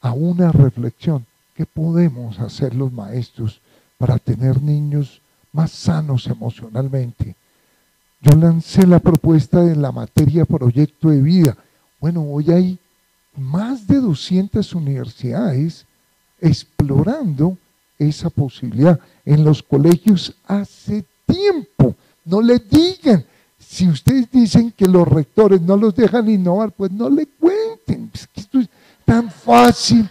a 0.03 0.12
una 0.12 0.53
reflexión. 0.53 1.25
¿Qué 1.55 1.65
podemos 1.65 2.39
hacer 2.41 2.75
los 2.75 2.93
maestros 2.93 3.62
para 3.97 4.19
tener 4.19 4.61
niños 4.61 5.23
más 5.51 5.70
sanos 5.70 6.27
emocionalmente? 6.27 7.37
Yo 8.20 8.36
lancé 8.36 8.86
la 8.86 8.99
propuesta 8.99 9.62
de 9.62 9.77
la 9.77 9.93
materia 9.93 10.45
proyecto 10.45 11.11
de 11.11 11.20
vida. 11.20 11.57
Bueno, 12.01 12.23
hoy 12.23 12.51
hay 12.51 12.78
más 13.36 13.86
de 13.86 14.01
200 14.01 14.74
universidades 14.74 15.86
explorando 16.40 17.57
esa 17.99 18.28
posibilidad. 18.28 18.99
En 19.24 19.45
los 19.45 19.62
colegios 19.62 20.35
hace 20.47 21.05
tiempo. 21.27 21.95
No 22.24 22.43
le 22.43 22.59
digan. 22.59 23.24
Si 23.59 23.89
ustedes 23.89 24.31
dicen 24.31 24.73
que 24.73 24.86
los 24.86 25.07
rectores 25.07 25.61
no 25.61 25.77
los 25.77 25.95
dejan 25.95 26.28
innovar, 26.28 26.73
pues 26.73 26.90
no 26.90 27.09
le 27.09 27.27
cuenten. 27.27 28.11
Es 28.12 28.28
esto 28.35 28.59
es 28.59 28.69
tan 29.05 29.31
fácil. 29.31 30.09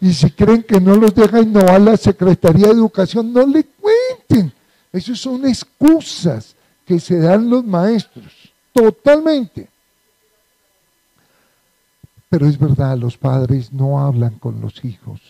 Y 0.00 0.12
si 0.12 0.30
creen 0.30 0.62
que 0.62 0.80
no 0.80 0.96
los 0.96 1.14
deja 1.14 1.40
innovar 1.40 1.80
la 1.80 1.96
Secretaría 1.96 2.66
de 2.66 2.72
Educación, 2.72 3.32
no 3.32 3.46
le 3.46 3.64
cuenten. 3.64 4.52
Esas 4.92 5.18
son 5.18 5.46
excusas 5.46 6.53
que 6.86 7.00
se 7.00 7.18
dan 7.18 7.48
los 7.50 7.64
maestros. 7.64 8.52
Totalmente. 8.72 9.68
Pero 12.28 12.46
es 12.46 12.58
verdad, 12.58 12.98
los 12.98 13.16
padres 13.16 13.72
no 13.72 14.04
hablan 14.04 14.38
con 14.38 14.60
los 14.60 14.84
hijos. 14.84 15.20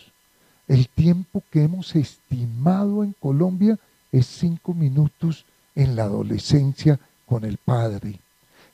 El 0.66 0.88
tiempo 0.88 1.42
que 1.50 1.64
hemos 1.64 1.94
estimado 1.94 3.04
en 3.04 3.12
Colombia 3.20 3.78
es 4.10 4.26
cinco 4.26 4.72
minutos 4.72 5.44
en 5.74 5.96
la 5.96 6.04
adolescencia 6.04 6.98
con 7.26 7.44
el 7.44 7.58
padre. 7.58 8.20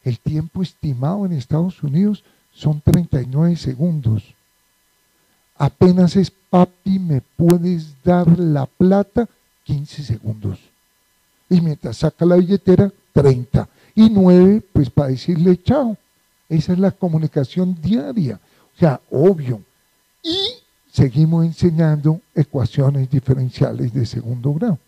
El 0.04 0.20
tiempo 0.20 0.62
estimado 0.62 1.26
en 1.26 1.32
Estados 1.32 1.82
Unidos 1.82 2.22
son 2.52 2.80
39 2.80 3.56
segundos. 3.56 4.34
Apenas 5.56 6.16
es 6.16 6.30
papi, 6.30 6.98
me 6.98 7.20
puedes 7.20 8.02
dar 8.02 8.38
la 8.38 8.66
plata, 8.66 9.28
15 9.64 10.04
segundos. 10.04 10.69
Y 11.50 11.60
mientras 11.60 11.98
saca 11.98 12.24
la 12.24 12.36
billetera, 12.36 12.90
30. 13.12 13.68
Y 13.96 14.08
9, 14.08 14.62
pues 14.72 14.88
para 14.88 15.10
decirle 15.10 15.62
chao. 15.62 15.96
Esa 16.48 16.72
es 16.72 16.78
la 16.78 16.90
comunicación 16.90 17.76
diaria. 17.82 18.40
O 18.74 18.78
sea, 18.78 19.00
obvio. 19.10 19.60
Y 20.22 20.38
seguimos 20.90 21.44
enseñando 21.44 22.20
ecuaciones 22.34 23.10
diferenciales 23.10 23.92
de 23.92 24.06
segundo 24.06 24.54
grado. 24.54 24.78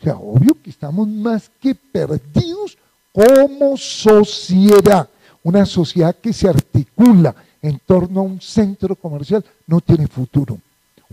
O 0.00 0.04
sea, 0.04 0.16
obvio 0.16 0.56
que 0.62 0.70
estamos 0.70 1.06
más 1.08 1.50
que 1.60 1.74
perdidos 1.74 2.76
como 3.12 3.76
sociedad. 3.76 5.08
Una 5.44 5.64
sociedad 5.64 6.14
que 6.14 6.32
se 6.32 6.48
articula 6.48 7.34
en 7.60 7.78
torno 7.78 8.20
a 8.20 8.24
un 8.24 8.40
centro 8.40 8.96
comercial 8.96 9.44
no 9.66 9.80
tiene 9.80 10.06
futuro. 10.08 10.58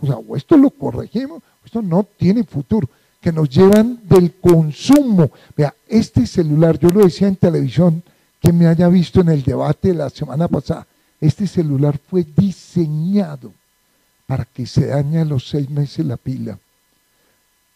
O 0.02 0.06
sea, 0.06 0.16
o 0.18 0.36
esto 0.36 0.58
lo 0.58 0.70
corregimos, 0.70 1.42
o 1.42 1.66
esto 1.66 1.82
no 1.82 2.06
tiene 2.18 2.44
futuro. 2.44 2.90
Que 3.22 3.32
nos 3.32 3.50
llevan 3.50 4.00
del 4.04 4.36
consumo. 4.36 5.32
Vea, 5.56 5.74
este 5.88 6.26
celular, 6.26 6.80
yo 6.80 6.90
lo 6.90 7.04
decía 7.04 7.28
en 7.28 7.36
televisión, 7.36 8.04
que 8.40 8.54
me 8.54 8.68
haya 8.68 8.88
visto 8.88 9.22
en 9.22 9.30
el 9.30 9.44
debate 9.44 9.90
de 9.90 9.96
la 9.96 10.10
semana 10.10 10.48
pasada. 10.48 10.88
Este 11.20 11.46
celular 11.48 12.00
fue 12.10 12.26
diseñado 12.36 13.52
para 14.26 14.46
que 14.46 14.66
se 14.66 14.88
dañe 14.88 15.20
a 15.20 15.26
los 15.26 15.50
seis 15.50 15.70
meses 15.70 16.06
la 16.06 16.16
pila. 16.16 16.58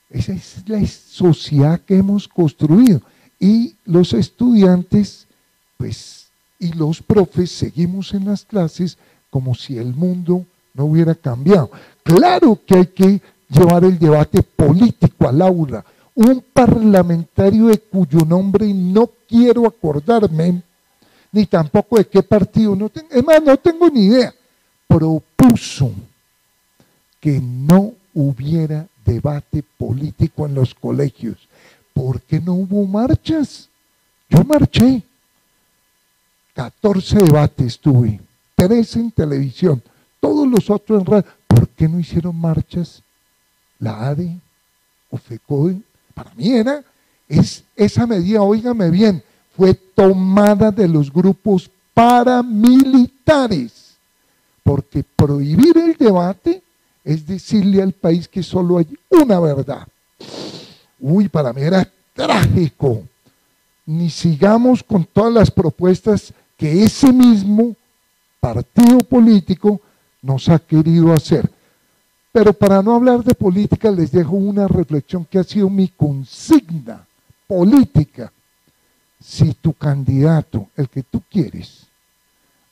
Esa 0.10 0.34
es 0.34 0.64
la 0.68 0.86
sociedad 0.86 1.82
que 1.82 1.98
hemos 1.98 2.28
construido. 2.28 3.02
Y 3.40 3.76
los 3.84 4.14
estudiantes, 4.14 5.28
pues, 5.78 6.28
y 6.60 6.72
los 6.74 7.02
profes 7.02 7.52
seguimos 7.52 8.14
en 8.14 8.26
las 8.26 8.46
clases 8.46 8.98
como 9.30 9.56
si 9.56 9.78
el 9.78 9.94
mundo 9.94 10.46
no 10.76 10.86
hubiera 10.86 11.16
cambiado. 11.16 11.72
Claro 12.04 12.60
que 12.66 12.76
hay 12.76 12.86
que 12.86 13.22
llevar 13.54 13.84
el 13.84 13.98
debate 13.98 14.42
político 14.44 15.28
al 15.28 15.42
aula, 15.42 15.86
un 16.16 16.44
parlamentario 16.54 17.68
de 17.68 17.80
cuyo 17.80 18.20
nombre 18.26 18.74
no 18.74 19.10
quiero 19.28 19.66
acordarme, 19.66 20.62
ni 21.32 21.46
tampoco 21.46 21.98
de 21.98 22.06
qué 22.06 22.22
partido, 22.22 22.76
no 22.76 22.92
es 23.10 23.24
más, 23.24 23.42
no 23.44 23.58
tengo 23.58 23.90
ni 23.90 24.06
idea, 24.06 24.34
propuso 24.88 25.92
que 27.20 27.40
no 27.40 27.94
hubiera 28.14 28.86
debate 29.06 29.64
político 29.78 30.46
en 30.46 30.56
los 30.56 30.74
colegios. 30.76 31.38
¿Por 31.94 32.22
qué 32.22 32.40
no 32.40 32.54
hubo 32.54 32.86
marchas? 32.86 33.70
Yo 34.30 34.44
marché. 34.44 35.04
14 36.54 37.18
debates 37.18 37.80
tuve, 37.80 38.20
13 38.56 39.00
en 39.00 39.12
televisión, 39.12 39.82
todos 40.20 40.48
los 40.48 40.70
otros 40.70 41.00
en 41.00 41.06
radio. 41.06 41.26
¿Por 41.48 41.68
qué 41.70 41.88
no 41.88 42.00
hicieron 42.00 42.40
marchas? 42.40 43.02
La 43.84 44.08
ADE 44.08 44.40
o 45.12 45.18
FECODE 45.18 45.82
para 46.14 46.34
mí 46.36 46.54
era, 46.54 46.82
es, 47.28 47.66
esa 47.76 48.08
medida, 48.08 48.42
óigame 48.42 48.90
bien, 48.90 49.22
fue 49.58 49.74
tomada 49.74 50.72
de 50.72 50.88
los 50.88 51.12
grupos 51.12 51.70
paramilitares, 51.94 53.98
porque 54.64 55.04
prohibir 55.04 55.78
el 55.78 55.98
debate 55.98 56.64
es 57.04 57.28
decirle 57.28 57.82
al 57.82 57.92
país 57.92 58.30
que 58.30 58.42
solo 58.42 58.78
hay 58.78 58.88
una 59.10 59.42
verdad. 59.42 59.86
Uy, 61.00 61.28
para 61.28 61.52
mí 61.52 61.62
era 61.62 61.86
trágico. 62.14 63.04
Ni 63.86 64.10
sigamos 64.10 64.82
con 64.82 65.04
todas 65.04 65.34
las 65.34 65.52
propuestas 65.52 66.34
que 66.56 66.84
ese 66.84 67.12
mismo 67.12 67.76
partido 68.40 69.04
político 69.04 69.82
nos 70.22 70.48
ha 70.48 70.58
querido 70.58 71.12
hacer. 71.12 71.52
Pero 72.34 72.52
para 72.52 72.82
no 72.82 72.96
hablar 72.96 73.24
de 73.24 73.36
política, 73.36 73.92
les 73.92 74.12
dejo 74.12 74.36
una 74.36 74.68
reflexión 74.68 75.24
que 75.24 75.38
ha 75.38 75.44
sido 75.44 75.70
mi 75.70 75.88
consigna 75.88 77.06
política. 77.46 78.34
Si 79.22 79.54
tu 79.54 79.74
candidato, 79.74 80.68
el 80.76 80.90
que 80.90 81.04
tú 81.04 81.22
quieres, 81.30 81.86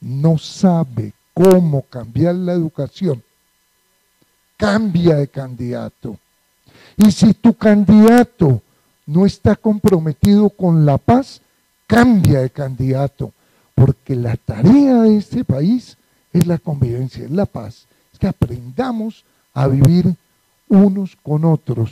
no 0.02 0.40
sabe 0.40 1.14
cómo 1.36 1.84
cambiar 1.84 2.34
la 2.36 2.54
educación, 2.54 3.22
cambia 4.58 5.18
de 5.18 5.28
candidato. 5.28 6.18
Y 6.98 7.12
si 7.12 7.36
tu 7.36 7.54
candidato 7.54 8.64
no 9.06 9.28
está 9.28 9.56
comprometido 9.56 10.50
con 10.50 10.88
la 10.88 10.98
paz, 10.98 11.40
cambia 11.86 12.42
de 12.42 12.50
candidato. 12.50 13.32
Porque 13.76 14.16
la 14.16 14.36
tarea 14.38 15.04
de 15.04 15.18
este 15.18 15.44
país 15.46 15.98
es 16.34 16.48
la 16.48 16.58
convivencia, 16.58 17.26
es 17.26 17.32
la 17.32 17.46
paz. 17.46 17.86
Es 18.12 18.18
que 18.18 18.28
aprendamos 18.28 19.24
a 19.54 19.68
vivir 19.68 20.16
unos 20.68 21.16
con 21.22 21.46
otros. 21.46 21.92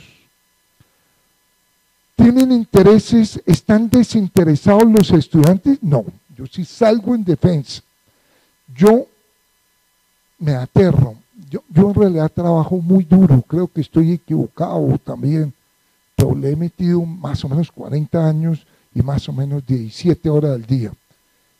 ¿Tienen 2.16 2.52
intereses? 2.52 3.40
¿Están 3.46 3.88
desinteresados 3.88 4.84
los 4.84 5.10
estudiantes? 5.10 5.78
No, 5.82 6.04
yo 6.36 6.46
sí 6.46 6.64
salgo 6.64 7.14
en 7.14 7.24
defensa. 7.24 7.82
Yo 8.74 9.06
me 10.38 10.54
aterro. 10.54 11.16
Yo, 11.50 11.62
en 11.74 11.94
realidad 11.94 12.30
trabajo 12.30 12.76
muy 12.76 13.04
duro, 13.04 13.42
creo 13.42 13.66
que 13.66 13.80
estoy 13.80 14.12
equivocado 14.12 14.98
también, 15.02 15.52
pero 16.14 16.34
le 16.34 16.50
he 16.50 16.56
metido 16.56 17.04
más 17.04 17.44
o 17.44 17.48
menos 17.48 17.72
40 17.72 18.24
años 18.24 18.66
y 18.94 19.02
más 19.02 19.28
o 19.28 19.32
menos 19.32 19.66
17 19.66 20.28
horas 20.30 20.52
al 20.52 20.66
día. 20.66 20.92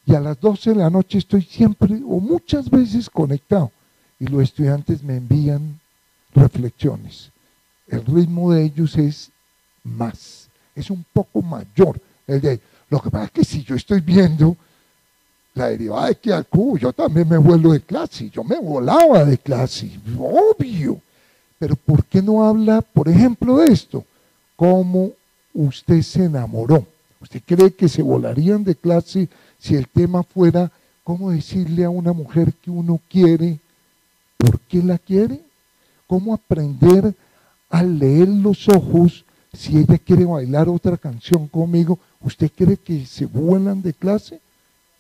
Y 0.07 0.15
a 0.15 0.21
las 0.21 0.39
12 0.41 0.71
de 0.71 0.77
la 0.77 0.91
noche 0.91 1.19
estoy 1.19 1.43
siempre 1.43 1.95
o 2.07 2.21
muchas 2.21 2.71
veces 2.71 3.11
conectado 3.11 3.73
y 4.19 4.27
los 4.27 4.43
estudiantes 4.43 5.03
me 5.03 5.17
envían 5.17 5.81
reflexiones. 6.35 7.31
El 7.89 8.05
ritmo 8.05 8.53
de 8.53 8.65
ellos 8.65 8.97
es 8.97 9.31
más, 9.83 10.49
es 10.75 10.91
un 10.91 11.05
poco 11.13 11.43
mayor. 11.43 12.01
El 12.27 12.41
de, 12.41 12.61
lo 12.89 13.01
que 13.01 13.11
pasa 13.11 13.25
es 13.25 13.31
que 13.33 13.45
si 13.45 13.63
yo 13.65 13.75
estoy 13.75 14.01
viendo 14.01 14.57
la 15.55 15.69
derivada 15.69 16.09
de 16.09 16.15
que 16.17 16.45
yo 16.81 16.93
también 16.93 17.29
me 17.29 17.39
vuelo 17.39 17.73
de 17.73 17.81
clase, 17.81 18.31
yo 18.31 18.45
me 18.45 18.59
volaba 18.59 19.25
de 19.25 19.39
clase, 19.39 19.91
obvio. 20.19 21.01
Pero 21.59 21.77
¿por 21.77 22.05
qué 22.05 22.23
no 22.23 22.45
habla, 22.45 22.81
por 22.81 23.09
ejemplo, 23.09 23.59
de 23.59 23.73
esto? 23.73 24.05
¿Cómo 24.57 25.11
usted 25.53 26.01
se 26.03 26.25
enamoró? 26.25 26.87
¿Usted 27.21 27.43
cree 27.45 27.73
que 27.73 27.89
se 27.89 28.03
volarían 28.03 28.65
de 28.65 28.75
clase 28.75 29.29
si 29.59 29.75
el 29.75 29.87
tema 29.89 30.23
fuera 30.23 30.71
cómo 31.05 31.31
decirle 31.31 31.85
a 31.85 31.91
una 31.91 32.13
mujer 32.13 32.55
que 32.55 32.71
uno 32.71 33.01
quiere, 33.11 33.59
por 34.39 34.59
qué 34.61 34.83
la 34.83 34.97
quiere? 34.97 35.41
¿Cómo 36.11 36.35
aprender 36.35 37.15
a 37.69 37.85
leer 37.85 38.27
los 38.27 38.69
ojos 38.69 39.25
si 39.53 39.79
ella 39.79 39.97
quiere 39.97 40.25
bailar 40.25 40.69
otra 40.69 40.97
canción 40.97 41.47
conmigo? 41.47 42.01
¿Usted 42.21 42.51
cree 42.51 42.79
que 42.79 43.07
se 43.07 43.27
vuelan 43.27 43.81
de 43.81 43.95
clase? 43.95 44.41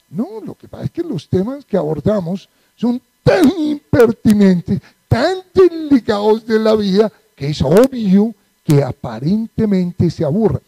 No, 0.09 0.41
lo 0.47 0.55
que 0.55 0.69
pasa 0.69 0.85
es 0.85 0.93
que 0.93 1.03
los 1.03 1.28
temas 1.28 1.65
que 1.65 1.77
abordamos 1.77 2.49
son 2.77 3.03
tan 3.24 3.43
impertinentes, 3.59 4.81
tan 5.09 5.39
delicados 5.53 6.47
de 6.47 6.61
la 6.61 6.77
vida, 6.77 7.11
que 7.35 7.49
es 7.49 7.61
obvio 7.61 8.32
que 8.62 8.81
aparentemente 8.85 10.11
se 10.11 10.24
aburra. 10.24 10.61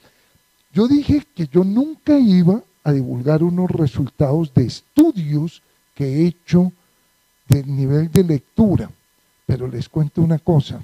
Yo 0.73 0.89
dije 0.89 1.25
que 1.37 1.47
yo 1.47 1.63
nunca 1.63 2.19
iba 2.19 2.61
a 2.83 2.91
divulgar 2.91 3.45
unos 3.45 3.71
resultados 3.71 4.53
de 4.53 4.65
estudios 4.65 5.63
que 5.95 6.05
he 6.05 6.27
hecho 6.27 6.73
del 7.49 7.77
nivel 7.77 8.11
de 8.11 8.25
lectura, 8.25 8.91
pero 9.53 9.69
les 9.69 9.87
cuento 9.87 10.23
una 10.23 10.39
cosa, 10.39 10.83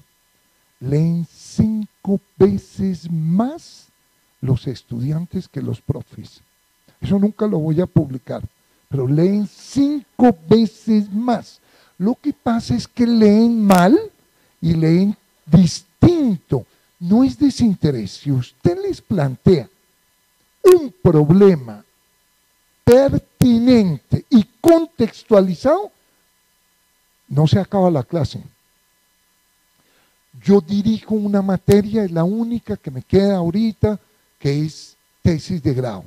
leen 0.79 1.27
cinco 1.35 2.21
veces 2.37 3.11
más 3.11 3.87
los 4.43 4.67
estudiantes 4.67 5.49
que 5.49 5.63
los 5.63 5.81
profes. 5.81 6.43
Eso 7.01 7.19
nunca 7.19 7.47
lo 7.47 7.61
voy 7.61 7.81
a 7.81 7.87
publicar, 7.87 8.43
pero 8.91 9.09
leen 9.09 9.47
cinco 9.47 10.37
veces 10.47 11.11
más. 11.11 11.61
Lo 11.97 12.15
que 12.15 12.35
pasa 12.35 12.75
es 12.75 12.87
que 12.87 13.07
leen 13.07 13.65
mal 13.65 13.99
y 14.61 14.75
leen 14.75 15.17
distinto. 15.47 16.67
No 17.01 17.25
es 17.25 17.39
desinterés. 17.39 18.19
Si 18.19 18.31
usted 18.31 18.77
les 18.83 19.01
plantea 19.01 19.67
un 20.63 20.95
problema 21.03 21.83
pertinente 22.85 24.27
y 24.29 24.47
contextualizado, 24.61 25.91
no 27.29 27.47
se 27.47 27.59
acaba 27.59 27.91
la 27.91 28.03
clase. 28.03 28.43
Yo 30.43 30.61
dirijo 30.61 31.15
una 31.15 31.43
materia, 31.43 32.05
es 32.05 32.13
la 32.13 32.25
única 32.25 32.77
que 32.77 32.91
me 32.91 33.03
queda 33.03 33.37
ahorita, 33.37 33.99
que 34.39 34.65
es 34.65 34.97
tesis 35.23 35.63
de 35.63 35.75
grado. 35.75 36.05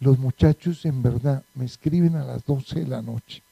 Los 0.00 0.18
muchachos 0.18 0.84
en 0.84 1.02
verdad 1.02 1.42
me 1.54 1.64
escriben 1.64 2.16
a 2.16 2.24
las 2.24 2.44
12 2.44 2.80
de 2.80 2.86
la 2.86 3.02
noche 3.02 3.42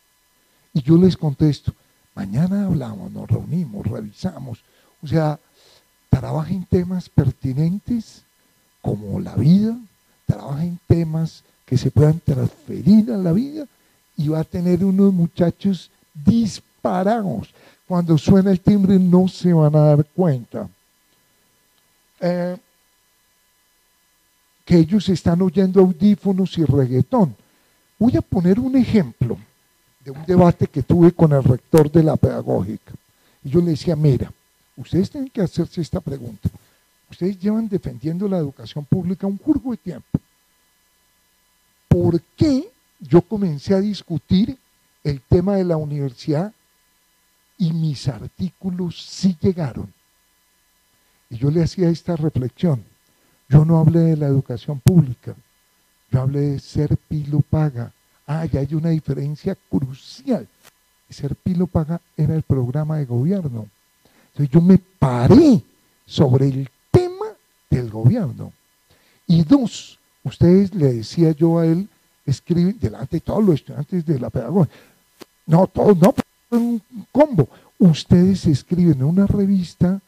y 0.74 0.82
yo 0.82 0.98
les 0.98 1.16
contesto, 1.16 1.72
mañana 2.14 2.66
hablamos, 2.66 3.10
nos 3.12 3.30
reunimos, 3.30 3.86
revisamos. 3.86 4.58
O 5.02 5.06
sea, 5.06 5.38
trabajen 6.10 6.66
temas 6.68 7.08
pertinentes 7.08 8.22
como 8.82 9.20
la 9.20 9.36
vida, 9.36 9.78
trabajen 10.26 10.78
temas 10.88 11.44
que 11.64 11.78
se 11.78 11.92
puedan 11.92 12.18
transferir 12.20 13.10
a 13.12 13.16
la 13.16 13.32
vida 13.32 13.66
y 14.16 14.28
va 14.28 14.40
a 14.40 14.44
tener 14.44 14.84
unos 14.84 15.12
muchachos 15.12 15.90
disparados. 16.12 17.48
Cuando 17.86 18.16
suena 18.16 18.50
el 18.50 18.60
timbre 18.60 18.98
no 18.98 19.28
se 19.28 19.52
van 19.52 19.74
a 19.76 19.80
dar 19.80 20.04
cuenta. 20.06 20.68
Eh, 22.20 22.56
que 24.64 24.78
ellos 24.78 25.08
están 25.10 25.42
oyendo 25.42 25.80
audífonos 25.80 26.56
y 26.56 26.64
reggaetón. 26.64 27.36
Voy 27.98 28.16
a 28.16 28.22
poner 28.22 28.58
un 28.58 28.76
ejemplo 28.76 29.36
de 30.04 30.10
un 30.10 30.24
debate 30.24 30.66
que 30.66 30.82
tuve 30.82 31.12
con 31.12 31.32
el 31.32 31.44
rector 31.44 31.90
de 31.90 32.02
la 32.02 32.16
pedagógica. 32.16 32.92
Y 33.42 33.50
yo 33.50 33.60
le 33.60 33.72
decía, 33.72 33.94
mira, 33.94 34.32
ustedes 34.76 35.10
tienen 35.10 35.30
que 35.30 35.42
hacerse 35.42 35.80
esta 35.80 36.00
pregunta. 36.00 36.48
Ustedes 37.10 37.38
llevan 37.38 37.68
defendiendo 37.68 38.26
la 38.26 38.38
educación 38.38 38.84
pública 38.84 39.26
un 39.26 39.36
curvo 39.36 39.72
de 39.72 39.76
tiempo. 39.76 40.18
¿Por 41.88 42.20
qué 42.36 42.68
yo 42.98 43.20
comencé 43.22 43.74
a 43.74 43.80
discutir 43.80 44.56
el 45.04 45.20
tema 45.20 45.56
de 45.56 45.64
la 45.64 45.76
universidad 45.76 46.52
y 47.58 47.72
mis 47.72 48.08
artículos 48.08 49.02
sí 49.02 49.36
llegaron? 49.40 49.92
Y 51.30 51.36
yo 51.36 51.50
le 51.50 51.62
hacía 51.62 51.88
esta 51.88 52.16
reflexión. 52.16 52.84
Yo 53.48 53.64
no 53.64 53.78
hablé 53.78 54.00
de 54.00 54.16
la 54.16 54.26
educación 54.26 54.80
pública, 54.80 55.34
yo 56.10 56.20
hablé 56.20 56.40
de 56.40 56.60
ser 56.60 56.96
pilo 56.96 57.40
paga. 57.40 57.92
Ah, 58.26 58.46
ya 58.46 58.60
hay 58.60 58.74
una 58.74 58.90
diferencia 58.90 59.56
crucial. 59.70 60.48
Ser 61.10 61.36
pilo 61.36 61.66
paga 61.66 62.00
era 62.16 62.34
el 62.34 62.42
programa 62.42 62.98
de 62.98 63.04
gobierno. 63.04 63.68
Entonces 64.28 64.52
yo 64.52 64.60
me 64.60 64.78
paré 64.78 65.62
sobre 66.06 66.48
el 66.48 66.68
tema 66.90 67.26
del 67.70 67.90
gobierno. 67.90 68.52
Y 69.26 69.44
dos, 69.44 69.98
ustedes 70.22 70.74
le 70.74 70.94
decía 70.94 71.32
yo 71.32 71.58
a 71.58 71.66
él, 71.66 71.88
escriben 72.26 72.78
delante 72.80 73.16
de 73.16 73.20
todos 73.20 73.44
los 73.44 73.56
estudiantes 73.56 74.04
de 74.04 74.18
la 74.18 74.30
pedagogía. 74.30 74.72
No, 75.46 75.66
todos 75.66 75.96
no, 75.98 76.14
un 76.50 76.82
combo. 77.12 77.48
Ustedes 77.78 78.46
escriben 78.46 78.98
en 78.98 79.04
una 79.04 79.26
revista 79.26 80.00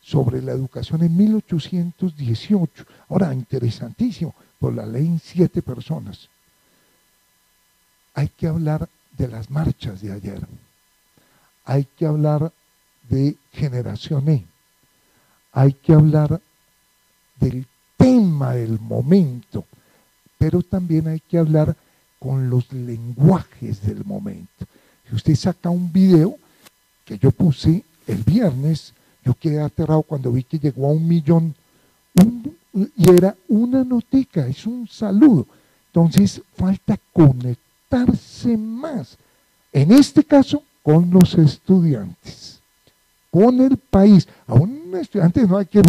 sobre 0.00 0.42
la 0.42 0.52
educación 0.52 1.02
en 1.02 1.16
1818. 1.16 2.84
Ahora, 3.08 3.32
interesantísimo, 3.32 4.34
por 4.58 4.74
la 4.74 4.86
ley 4.86 5.06
en 5.06 5.20
siete 5.20 5.62
personas. 5.62 6.28
Hay 8.14 8.28
que 8.28 8.46
hablar 8.46 8.88
de 9.16 9.28
las 9.28 9.50
marchas 9.50 10.00
de 10.00 10.12
ayer. 10.12 10.46
Hay 11.64 11.84
que 11.84 12.06
hablar 12.06 12.52
de 13.08 13.36
generación 13.52 14.28
E. 14.28 14.46
Hay 15.52 15.72
que 15.72 15.92
hablar 15.92 16.40
del 17.40 17.66
tema 17.96 18.54
del 18.54 18.80
momento, 18.80 19.64
pero 20.38 20.62
también 20.62 21.08
hay 21.08 21.20
que 21.20 21.38
hablar 21.38 21.76
con 22.18 22.50
los 22.50 22.72
lenguajes 22.72 23.82
del 23.82 24.04
momento. 24.04 24.66
Si 25.08 25.14
usted 25.14 25.34
saca 25.36 25.70
un 25.70 25.92
video 25.92 26.36
que 27.04 27.18
yo 27.18 27.30
puse 27.30 27.84
el 28.06 28.22
viernes, 28.22 28.92
yo 29.24 29.34
quedé 29.34 29.60
aterrado 29.60 30.02
cuando 30.02 30.32
vi 30.32 30.42
que 30.44 30.58
llegó 30.58 30.86
a 30.86 30.92
un 30.92 31.06
millón 31.06 31.54
y 32.72 33.10
era 33.10 33.36
una 33.48 33.84
notica, 33.84 34.46
es 34.46 34.66
un 34.66 34.88
saludo. 34.88 35.46
Entonces 35.86 36.40
falta 36.56 36.98
conectarse 37.12 38.56
más. 38.56 39.16
En 39.72 39.92
este 39.92 40.24
caso, 40.24 40.62
con 40.82 41.10
los 41.10 41.34
estudiantes, 41.34 42.60
con 43.30 43.60
el 43.60 43.76
país. 43.78 44.28
A 44.46 44.54
un 44.54 44.94
estudiante 45.00 45.46
no 45.46 45.56
hay 45.56 45.66
que 45.66 45.82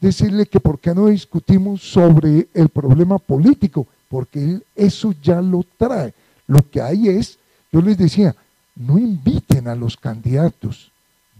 decirle 0.00 0.46
que 0.46 0.58
por 0.58 0.78
qué 0.78 0.94
no 0.94 1.08
discutimos 1.08 1.82
sobre 1.82 2.48
el 2.54 2.68
problema 2.68 3.18
político, 3.18 3.86
porque 4.08 4.60
eso 4.74 5.14
ya 5.22 5.42
lo 5.42 5.64
trae. 5.76 6.14
Lo 6.46 6.68
que 6.70 6.80
hay 6.80 7.08
es, 7.08 7.38
yo 7.70 7.82
les 7.82 7.98
decía, 7.98 8.34
no 8.78 8.98
inviten 8.98 9.68
a 9.68 9.74
los 9.74 9.96
candidatos, 9.96 10.90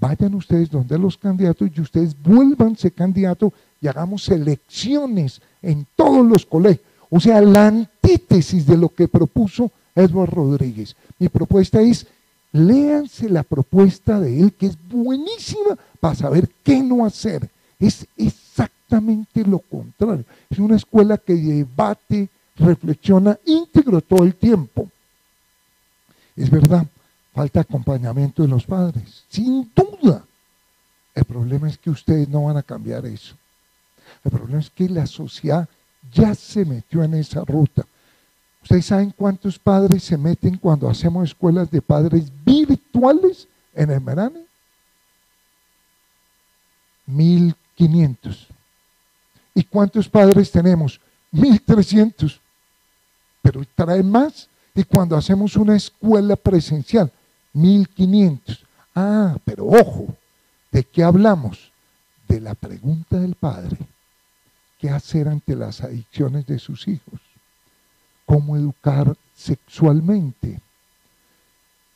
Vayan 0.00 0.34
ustedes 0.34 0.70
donde 0.70 0.96
los 0.96 1.16
candidatos 1.16 1.70
y 1.74 1.80
ustedes 1.80 2.16
vuélvanse 2.22 2.90
candidato 2.90 3.52
y 3.80 3.88
hagamos 3.88 4.28
elecciones 4.28 5.40
en 5.60 5.86
todos 5.96 6.24
los 6.24 6.46
colegios. 6.46 6.86
O 7.10 7.18
sea, 7.18 7.40
la 7.40 7.66
antítesis 7.66 8.66
de 8.66 8.76
lo 8.76 8.90
que 8.90 9.08
propuso 9.08 9.72
Edward 9.94 10.30
Rodríguez. 10.30 10.94
Mi 11.18 11.28
propuesta 11.28 11.80
es, 11.80 12.06
léanse 12.52 13.28
la 13.28 13.42
propuesta 13.42 14.20
de 14.20 14.40
él, 14.40 14.52
que 14.52 14.66
es 14.66 14.78
buenísima 14.88 15.76
para 15.98 16.14
saber 16.14 16.48
qué 16.62 16.80
no 16.80 17.04
hacer. 17.04 17.48
Es 17.80 18.06
exactamente 18.16 19.44
lo 19.44 19.58
contrario. 19.58 20.24
Es 20.48 20.58
una 20.58 20.76
escuela 20.76 21.18
que 21.18 21.34
debate, 21.34 22.28
reflexiona 22.56 23.36
íntegro 23.46 24.00
todo 24.00 24.22
el 24.22 24.34
tiempo. 24.34 24.88
Es 26.36 26.50
verdad, 26.50 26.86
falta 27.38 27.60
acompañamiento 27.60 28.42
de 28.42 28.48
los 28.48 28.64
padres, 28.64 29.22
sin 29.28 29.70
duda. 29.72 30.24
El 31.14 31.24
problema 31.24 31.68
es 31.68 31.78
que 31.78 31.88
ustedes 31.88 32.28
no 32.28 32.46
van 32.46 32.56
a 32.56 32.64
cambiar 32.64 33.06
eso. 33.06 33.36
El 34.24 34.32
problema 34.32 34.58
es 34.58 34.68
que 34.70 34.88
la 34.88 35.06
sociedad 35.06 35.68
ya 36.12 36.34
se 36.34 36.64
metió 36.64 37.04
en 37.04 37.14
esa 37.14 37.44
ruta. 37.44 37.86
¿Ustedes 38.60 38.86
saben 38.86 39.14
cuántos 39.16 39.56
padres 39.56 40.02
se 40.02 40.18
meten 40.18 40.56
cuando 40.56 40.90
hacemos 40.90 41.28
escuelas 41.28 41.70
de 41.70 41.80
padres 41.80 42.24
virtuales 42.44 43.46
en 43.72 43.92
el 43.92 44.00
Merane? 44.00 44.40
1500. 47.06 48.48
¿Y 49.54 49.62
cuántos 49.62 50.08
padres 50.08 50.50
tenemos? 50.50 51.00
1300. 51.30 52.40
Pero 53.42 53.62
traen 53.76 54.10
más. 54.10 54.48
Y 54.74 54.82
cuando 54.82 55.16
hacemos 55.16 55.54
una 55.54 55.76
escuela 55.76 56.34
presencial, 56.34 57.12
1500. 57.52 58.64
Ah, 58.94 59.36
pero 59.44 59.66
ojo, 59.66 60.16
¿de 60.70 60.84
qué 60.84 61.02
hablamos? 61.02 61.72
De 62.26 62.40
la 62.40 62.54
pregunta 62.54 63.18
del 63.18 63.34
padre. 63.34 63.78
¿Qué 64.78 64.90
hacer 64.90 65.28
ante 65.28 65.56
las 65.56 65.82
adicciones 65.82 66.46
de 66.46 66.58
sus 66.58 66.86
hijos? 66.86 67.20
¿Cómo 68.26 68.56
educar 68.56 69.16
sexualmente? 69.34 70.60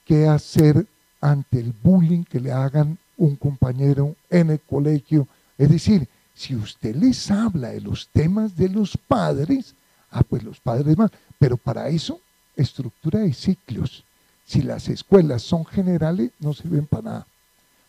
¿Qué 0.05 0.27
hacer 0.27 0.87
ante 1.21 1.61
el 1.61 1.73
bullying 1.73 2.25
que 2.25 2.41
le 2.41 2.51
hagan 2.51 2.99
un 3.17 3.37
compañero 3.37 4.17
en 4.31 4.51
el 4.51 4.61
colegio? 4.61 5.29
Es 5.59 5.71
decir, 5.71 6.09
si 6.35 6.57
usted 6.57 6.97
les 6.97 7.31
habla 7.31 7.69
de 7.69 7.81
los 7.81 8.09
temas 8.09 8.57
de 8.57 8.69
los 8.69 8.97
padres, 8.97 9.75
ah, 10.11 10.23
pues 10.23 10.43
los 10.43 10.59
padres 10.59 10.97
más, 10.97 11.11
pero 11.39 11.57
para 11.57 11.89
eso, 11.89 12.21
estructura 12.57 13.21
de 13.21 13.33
ciclos. 13.33 14.05
Si 14.47 14.63
las 14.63 14.89
escuelas 14.89 15.43
son 15.43 15.65
generales, 15.65 16.31
no 16.41 16.53
sirven 16.53 16.87
para 16.87 17.03
nada, 17.03 17.27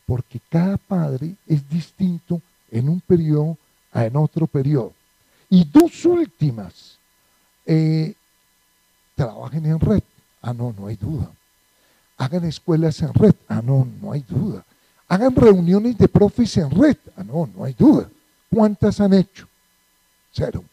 porque 0.06 0.40
cada 0.50 0.78
padre 0.78 1.36
es 1.48 1.68
distinto 1.70 2.42
en 2.72 2.90
un 2.90 3.02
periodo 3.02 3.58
en 3.94 4.16
otro 4.16 4.48
periodo. 4.48 4.94
Y 5.50 5.66
dos 5.66 6.06
últimas, 6.06 6.98
eh, 7.66 8.16
trabajen 9.16 9.66
en 9.66 9.80
red. 9.80 10.04
Ah, 10.42 10.54
no, 10.54 10.74
no 10.78 10.88
hay 10.88 10.96
duda. 10.96 11.30
Hagan 12.18 12.46
escuelas 12.46 13.02
en 13.02 13.14
red. 13.14 13.36
Ah, 13.48 13.62
no, 13.64 13.88
no 14.02 14.12
hay 14.12 14.22
duda. 14.28 14.66
Hagan 15.08 15.36
reuniones 15.36 15.98
de 15.98 16.08
profes 16.08 16.58
en 16.58 16.72
red. 16.72 16.98
Ah, 17.16 17.24
no, 17.24 17.50
no 17.56 17.64
hay 17.64 17.74
duda. 17.74 18.10
¿Cuántas 18.50 19.00
han 19.00 19.14
hecho? 19.14 19.48
Cero. 20.32 20.64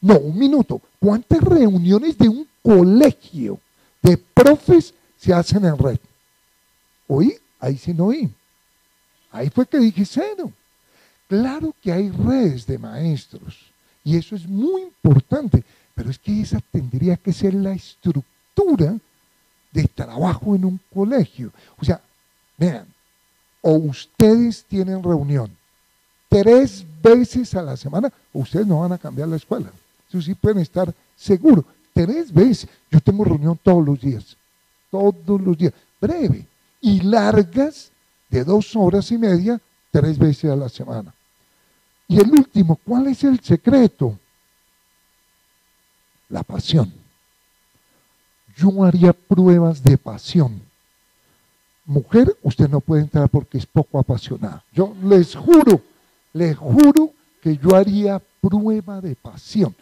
No, 0.00 0.18
un 0.18 0.38
minuto. 0.38 0.80
¿Cuántas 0.98 1.40
reuniones 1.40 2.16
de 2.16 2.28
un 2.28 2.46
colegio 2.62 3.58
de 4.02 4.16
profes 4.16 4.94
se 5.16 5.32
hacen 5.32 5.64
en 5.64 5.78
red? 5.78 5.98
Oí, 7.06 7.36
ahí 7.58 7.76
sí 7.76 7.92
no 7.92 8.06
oí. 8.06 8.32
Ahí 9.32 9.50
fue 9.50 9.66
que 9.66 9.78
dije 9.78 10.04
cero. 10.04 10.52
Claro 11.28 11.74
que 11.80 11.92
hay 11.92 12.10
redes 12.10 12.66
de 12.66 12.78
maestros 12.78 13.70
y 14.02 14.16
eso 14.16 14.34
es 14.34 14.46
muy 14.46 14.82
importante, 14.82 15.62
pero 15.94 16.10
es 16.10 16.18
que 16.18 16.40
esa 16.40 16.58
tendría 16.72 17.16
que 17.16 17.32
ser 17.32 17.54
la 17.54 17.72
estructura 17.72 18.96
de 19.72 19.84
trabajo 19.84 20.54
en 20.56 20.64
un 20.64 20.80
colegio. 20.92 21.52
O 21.78 21.84
sea, 21.84 22.00
vean, 22.56 22.86
o 23.62 23.72
ustedes 23.72 24.64
tienen 24.64 25.02
reunión 25.02 25.56
tres 26.28 26.84
veces 27.02 27.54
a 27.54 27.62
la 27.62 27.76
semana, 27.76 28.12
o 28.32 28.40
ustedes 28.40 28.66
no 28.66 28.80
van 28.80 28.92
a 28.92 28.98
cambiar 28.98 29.28
la 29.28 29.36
escuela. 29.36 29.70
Eso 30.08 30.22
sí 30.22 30.34
pueden 30.34 30.58
estar 30.58 30.94
seguros. 31.16 31.64
Tres 32.04 32.32
veces. 32.32 32.68
Yo 32.90 33.00
tengo 33.00 33.24
reunión 33.24 33.58
todos 33.62 33.84
los 33.84 34.00
días. 34.00 34.36
Todos 34.90 35.40
los 35.40 35.56
días. 35.56 35.72
Breve. 36.00 36.46
Y 36.80 37.00
largas 37.00 37.90
de 38.30 38.42
dos 38.42 38.74
horas 38.74 39.10
y 39.12 39.18
media, 39.18 39.60
tres 39.90 40.18
veces 40.18 40.50
a 40.50 40.56
la 40.56 40.70
semana. 40.70 41.12
Y 42.08 42.18
el 42.18 42.30
último, 42.30 42.78
¿cuál 42.86 43.08
es 43.08 43.22
el 43.24 43.38
secreto? 43.40 44.18
La 46.30 46.42
pasión. 46.42 46.90
Yo 48.56 48.82
haría 48.82 49.12
pruebas 49.12 49.82
de 49.82 49.98
pasión. 49.98 50.62
Mujer, 51.84 52.34
usted 52.42 52.68
no 52.68 52.80
puede 52.80 53.02
entrar 53.02 53.28
porque 53.28 53.58
es 53.58 53.66
poco 53.66 53.98
apasionada. 53.98 54.64
Yo 54.72 54.94
les 55.04 55.34
juro, 55.34 55.82
les 56.32 56.56
juro 56.56 57.12
que 57.42 57.58
yo 57.58 57.76
haría 57.76 58.22
prueba 58.40 59.00
de 59.00 59.14
pasión. 59.16 59.74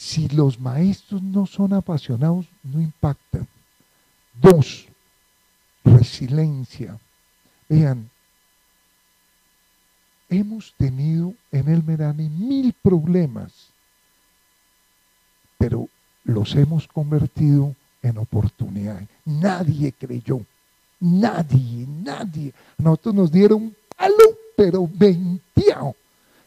Si 0.00 0.30
los 0.30 0.58
maestros 0.58 1.20
no 1.20 1.44
son 1.44 1.74
apasionados, 1.74 2.46
no 2.62 2.80
impactan. 2.80 3.46
Dos, 4.32 4.86
resiliencia. 5.84 6.98
Vean, 7.68 8.08
hemos 10.30 10.72
tenido 10.78 11.34
en 11.52 11.68
el 11.68 11.84
Merani 11.84 12.30
mil 12.30 12.72
problemas, 12.72 13.52
pero 15.58 15.86
los 16.24 16.54
hemos 16.54 16.88
convertido 16.88 17.76
en 18.02 18.16
oportunidades. 18.16 19.06
Nadie 19.26 19.92
creyó, 19.92 20.40
nadie, 20.98 21.86
nadie. 21.86 22.54
nosotros 22.78 23.14
nos 23.14 23.30
dieron 23.30 23.76
palo, 23.94 24.38
pero 24.56 24.88
20 24.90 25.42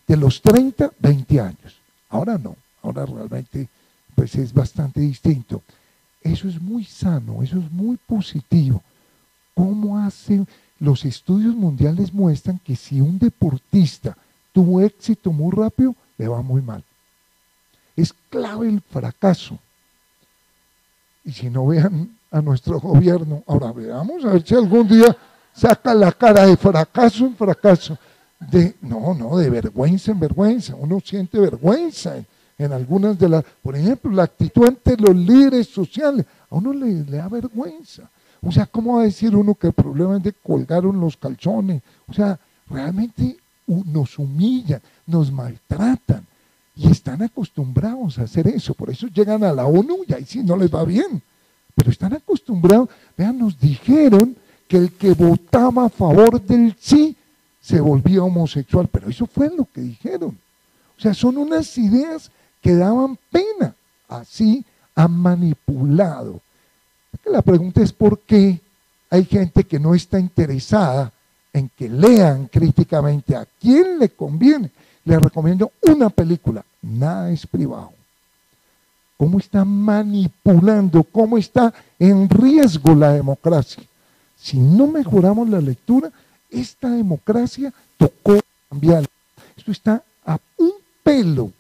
De 0.07 0.17
los 0.17 0.41
30, 0.41 0.91
20 0.97 1.39
años. 1.39 1.77
Ahora 2.09 2.39
no, 2.39 2.57
ahora 2.83 3.05
realmente 3.05 3.67
pues 4.13 4.35
es 4.35 4.53
bastante 4.53 4.99
distinto. 4.99 5.63
Eso 6.21 6.47
es 6.47 6.61
muy 6.61 6.83
sano, 6.85 7.41
eso 7.41 7.57
es 7.57 7.71
muy 7.71 7.97
positivo. 7.97 8.83
¿Cómo 9.55 9.97
hace 9.97 10.45
los 10.79 11.05
estudios 11.05 11.55
mundiales 11.55 12.13
muestran 12.13 12.59
que 12.59 12.75
si 12.75 13.01
un 13.01 13.17
deportista 13.17 14.17
tuvo 14.51 14.81
éxito 14.81 15.31
muy 15.31 15.51
rápido, 15.51 15.95
le 16.17 16.27
va 16.27 16.41
muy 16.41 16.61
mal. 16.61 16.83
Es 17.95 18.13
clave 18.29 18.67
el 18.67 18.81
fracaso. 18.81 19.57
Y 21.25 21.31
si 21.31 21.49
no 21.49 21.67
vean 21.67 22.17
a 22.31 22.41
nuestro 22.41 22.79
gobierno, 22.79 23.43
ahora 23.47 23.71
veamos 23.71 24.25
a 24.25 24.33
ver 24.33 24.45
si 24.45 24.55
algún 24.55 24.87
día 24.87 25.15
saca 25.53 25.93
la 25.93 26.11
cara 26.11 26.45
de 26.45 26.57
fracaso 26.57 27.25
en 27.25 27.35
fracaso. 27.35 27.97
De, 28.39 28.75
no, 28.81 29.13
no, 29.13 29.37
de 29.37 29.49
vergüenza 29.49 30.11
en 30.11 30.19
vergüenza. 30.19 30.75
Uno 30.75 30.99
siente 30.99 31.39
vergüenza 31.39 32.17
en, 32.57 32.71
algunas 32.71 33.17
de 33.17 33.29
las, 33.29 33.43
por 33.61 33.75
ejemplo, 33.75 34.11
la 34.11 34.23
actitud 34.23 34.67
ante 34.67 34.97
los 34.97 35.15
líderes 35.15 35.67
sociales. 35.67 36.25
A 36.49 36.55
uno 36.55 36.73
le 36.73 37.03
da 37.03 37.27
vergüenza. 37.27 38.09
O 38.41 38.51
sea, 38.51 38.65
¿cómo 38.65 38.95
va 38.95 39.01
a 39.01 39.05
decir 39.05 39.35
uno 39.35 39.55
que 39.55 39.67
el 39.67 39.73
problema 39.73 40.17
es 40.17 40.23
de 40.23 40.33
colgaron 40.33 40.99
los 40.99 41.15
calzones? 41.15 41.81
O 42.07 42.13
sea, 42.13 42.37
realmente 42.69 43.37
nos 43.67 44.19
humillan, 44.19 44.81
nos 45.07 45.31
maltratan 45.31 46.25
y 46.75 46.91
están 46.91 47.21
acostumbrados 47.21 48.19
a 48.19 48.23
hacer 48.23 48.47
eso. 48.47 48.73
Por 48.73 48.89
eso 48.89 49.07
llegan 49.07 49.43
a 49.43 49.53
la 49.53 49.65
ONU 49.65 49.99
y 50.07 50.13
ahí 50.13 50.25
sí 50.25 50.43
no 50.43 50.57
les 50.57 50.73
va 50.73 50.83
bien. 50.83 51.21
Pero 51.75 51.91
están 51.91 52.13
acostumbrados. 52.13 52.89
Vean, 53.17 53.37
nos 53.37 53.59
dijeron 53.59 54.35
que 54.67 54.77
el 54.77 54.91
que 54.91 55.13
votaba 55.13 55.85
a 55.85 55.89
favor 55.89 56.41
del 56.41 56.75
sí 56.79 57.15
se 57.61 57.79
volvía 57.79 58.23
homosexual. 58.23 58.89
Pero 58.91 59.09
eso 59.09 59.25
fue 59.25 59.49
lo 59.55 59.65
que 59.65 59.81
dijeron. 59.81 60.37
O 60.97 61.01
sea, 61.01 61.13
son 61.13 61.37
unas 61.37 61.77
ideas 61.77 62.29
que 62.63 62.73
daban 62.73 63.19
pena. 63.31 63.75
Así 64.07 64.65
han 64.95 65.11
manipulado 65.11 66.41
la 67.25 67.41
pregunta 67.41 67.81
es 67.81 67.93
por 67.93 68.19
qué 68.19 68.59
hay 69.09 69.25
gente 69.25 69.63
que 69.63 69.79
no 69.79 69.95
está 69.95 70.19
interesada 70.19 71.11
en 71.51 71.69
que 71.69 71.87
lean 71.87 72.47
críticamente 72.47 73.35
a 73.35 73.47
quién 73.59 73.99
le 73.99 74.09
conviene. 74.09 74.71
Les 75.05 75.21
recomiendo 75.21 75.71
una 75.81 76.09
película, 76.09 76.63
Nada 76.81 77.31
es 77.31 77.47
privado. 77.47 77.91
¿Cómo 79.17 79.39
está 79.39 79.63
manipulando? 79.63 81.03
¿Cómo 81.03 81.37
está 81.37 81.73
en 81.97 82.27
riesgo 82.27 82.93
la 82.93 83.13
democracia? 83.13 83.83
Si 84.35 84.57
no 84.57 84.87
mejoramos 84.87 85.47
la 85.47 85.61
lectura, 85.61 86.11
esta 86.49 86.89
democracia 86.89 87.73
tocó 87.97 88.39
cambiar. 88.69 89.05
Esto 89.55 89.71
está 89.71 90.03
a 90.25 90.37
un 90.57 90.73
pelo. 91.03 91.51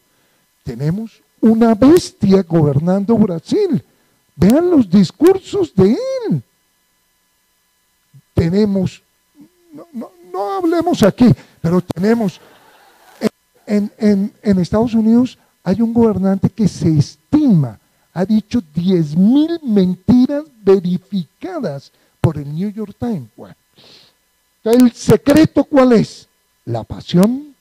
Tenemos 0.63 1.21
una 1.41 1.75
bestia 1.75 2.41
gobernando 2.43 3.17
Brasil 3.17 3.83
Vean 4.35 4.69
los 4.69 4.89
discursos 4.89 5.73
de 5.75 5.91
él. 5.91 6.41
Tenemos 8.33 9.03
no, 10.31 10.57
hablemos 10.57 11.03
aquí, 11.03 11.27
pero 11.61 11.81
tenemos, 11.81 12.39
en, 13.65 14.31
Estados 14.41 14.93
Unidos 14.93 15.37
hay 15.63 15.81
un 15.81 15.93
gobernante 15.93 16.49
que 16.49 16.67
se 16.67 16.97
estima, 16.97 17.79
ha 18.13 18.25
dicho 18.25 18.61
10 18.73 19.15
mil 19.15 19.59
mentiras 19.63 20.43
verificadas 20.63 21.91
por 22.19 22.37
el 22.37 22.53
New 22.53 22.69
York 22.71 22.95
Times. 22.99 23.29
¿el 24.63 24.91
secreto 24.93 25.63
cuál 25.63 25.93
es? 25.93 26.27
La 26.65 26.83
pasión. 26.83 27.53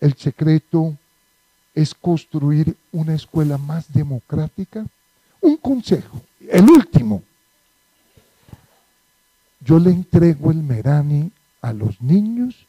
El 0.00 0.14
secreto 0.14 0.96
es 1.78 1.94
construir 1.94 2.76
una 2.90 3.14
escuela 3.14 3.56
más 3.56 3.92
democrática. 3.92 4.84
Un 5.40 5.56
consejo, 5.58 6.20
el 6.50 6.68
último. 6.68 7.22
Yo 9.60 9.78
le 9.78 9.90
entrego 9.90 10.50
el 10.50 10.56
Merani 10.56 11.30
a 11.62 11.72
los 11.72 12.00
niños 12.00 12.66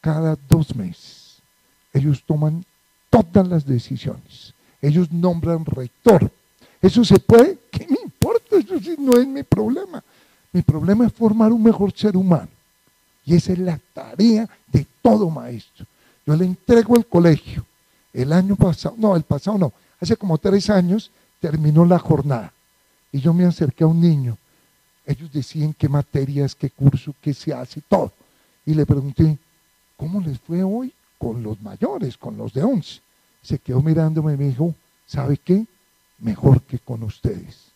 cada 0.00 0.36
dos 0.48 0.74
meses. 0.74 1.40
Ellos 1.92 2.24
toman 2.26 2.64
todas 3.10 3.46
las 3.46 3.64
decisiones. 3.64 4.52
Ellos 4.80 5.12
nombran 5.12 5.64
rector. 5.64 6.28
Eso 6.80 7.04
se 7.04 7.20
puede, 7.20 7.60
¿qué 7.70 7.86
me 7.88 7.98
importa? 8.02 8.56
Eso 8.56 8.74
no 8.98 9.20
es 9.20 9.26
mi 9.28 9.44
problema. 9.44 10.02
Mi 10.50 10.62
problema 10.62 11.06
es 11.06 11.12
formar 11.12 11.52
un 11.52 11.62
mejor 11.62 11.92
ser 11.92 12.16
humano. 12.16 12.48
Y 13.24 13.36
esa 13.36 13.52
es 13.52 13.60
la 13.60 13.78
tarea 13.94 14.48
de 14.66 14.84
todo 15.00 15.30
maestro. 15.30 15.86
Yo 16.26 16.34
le 16.34 16.44
entrego 16.44 16.96
el 16.96 17.06
colegio. 17.06 17.64
El 18.12 18.32
año 18.32 18.56
pasado, 18.56 18.94
no, 18.98 19.16
el 19.16 19.22
pasado 19.22 19.58
no, 19.58 19.72
hace 20.00 20.16
como 20.16 20.38
tres 20.38 20.68
años 20.70 21.10
terminó 21.40 21.84
la 21.84 21.98
jornada. 21.98 22.52
Y 23.10 23.20
yo 23.20 23.32
me 23.32 23.44
acerqué 23.44 23.84
a 23.84 23.88
un 23.88 24.00
niño. 24.00 24.36
Ellos 25.04 25.32
decían 25.32 25.74
qué 25.74 25.88
materias, 25.88 26.54
qué 26.54 26.70
curso, 26.70 27.14
qué 27.20 27.34
se 27.34 27.52
hace, 27.52 27.80
todo. 27.82 28.12
Y 28.64 28.74
le 28.74 28.86
pregunté, 28.86 29.38
¿cómo 29.96 30.20
les 30.20 30.38
fue 30.38 30.62
hoy? 30.62 30.92
con 31.22 31.40
los 31.40 31.62
mayores, 31.62 32.16
con 32.16 32.36
los 32.36 32.52
de 32.52 32.64
once. 32.64 33.00
Se 33.42 33.60
quedó 33.60 33.80
mirándome 33.80 34.34
y 34.34 34.36
me 34.36 34.48
dijo, 34.48 34.74
¿sabe 35.06 35.36
qué? 35.36 35.64
Mejor 36.18 36.62
que 36.62 36.80
con 36.80 37.04
ustedes. 37.04 37.68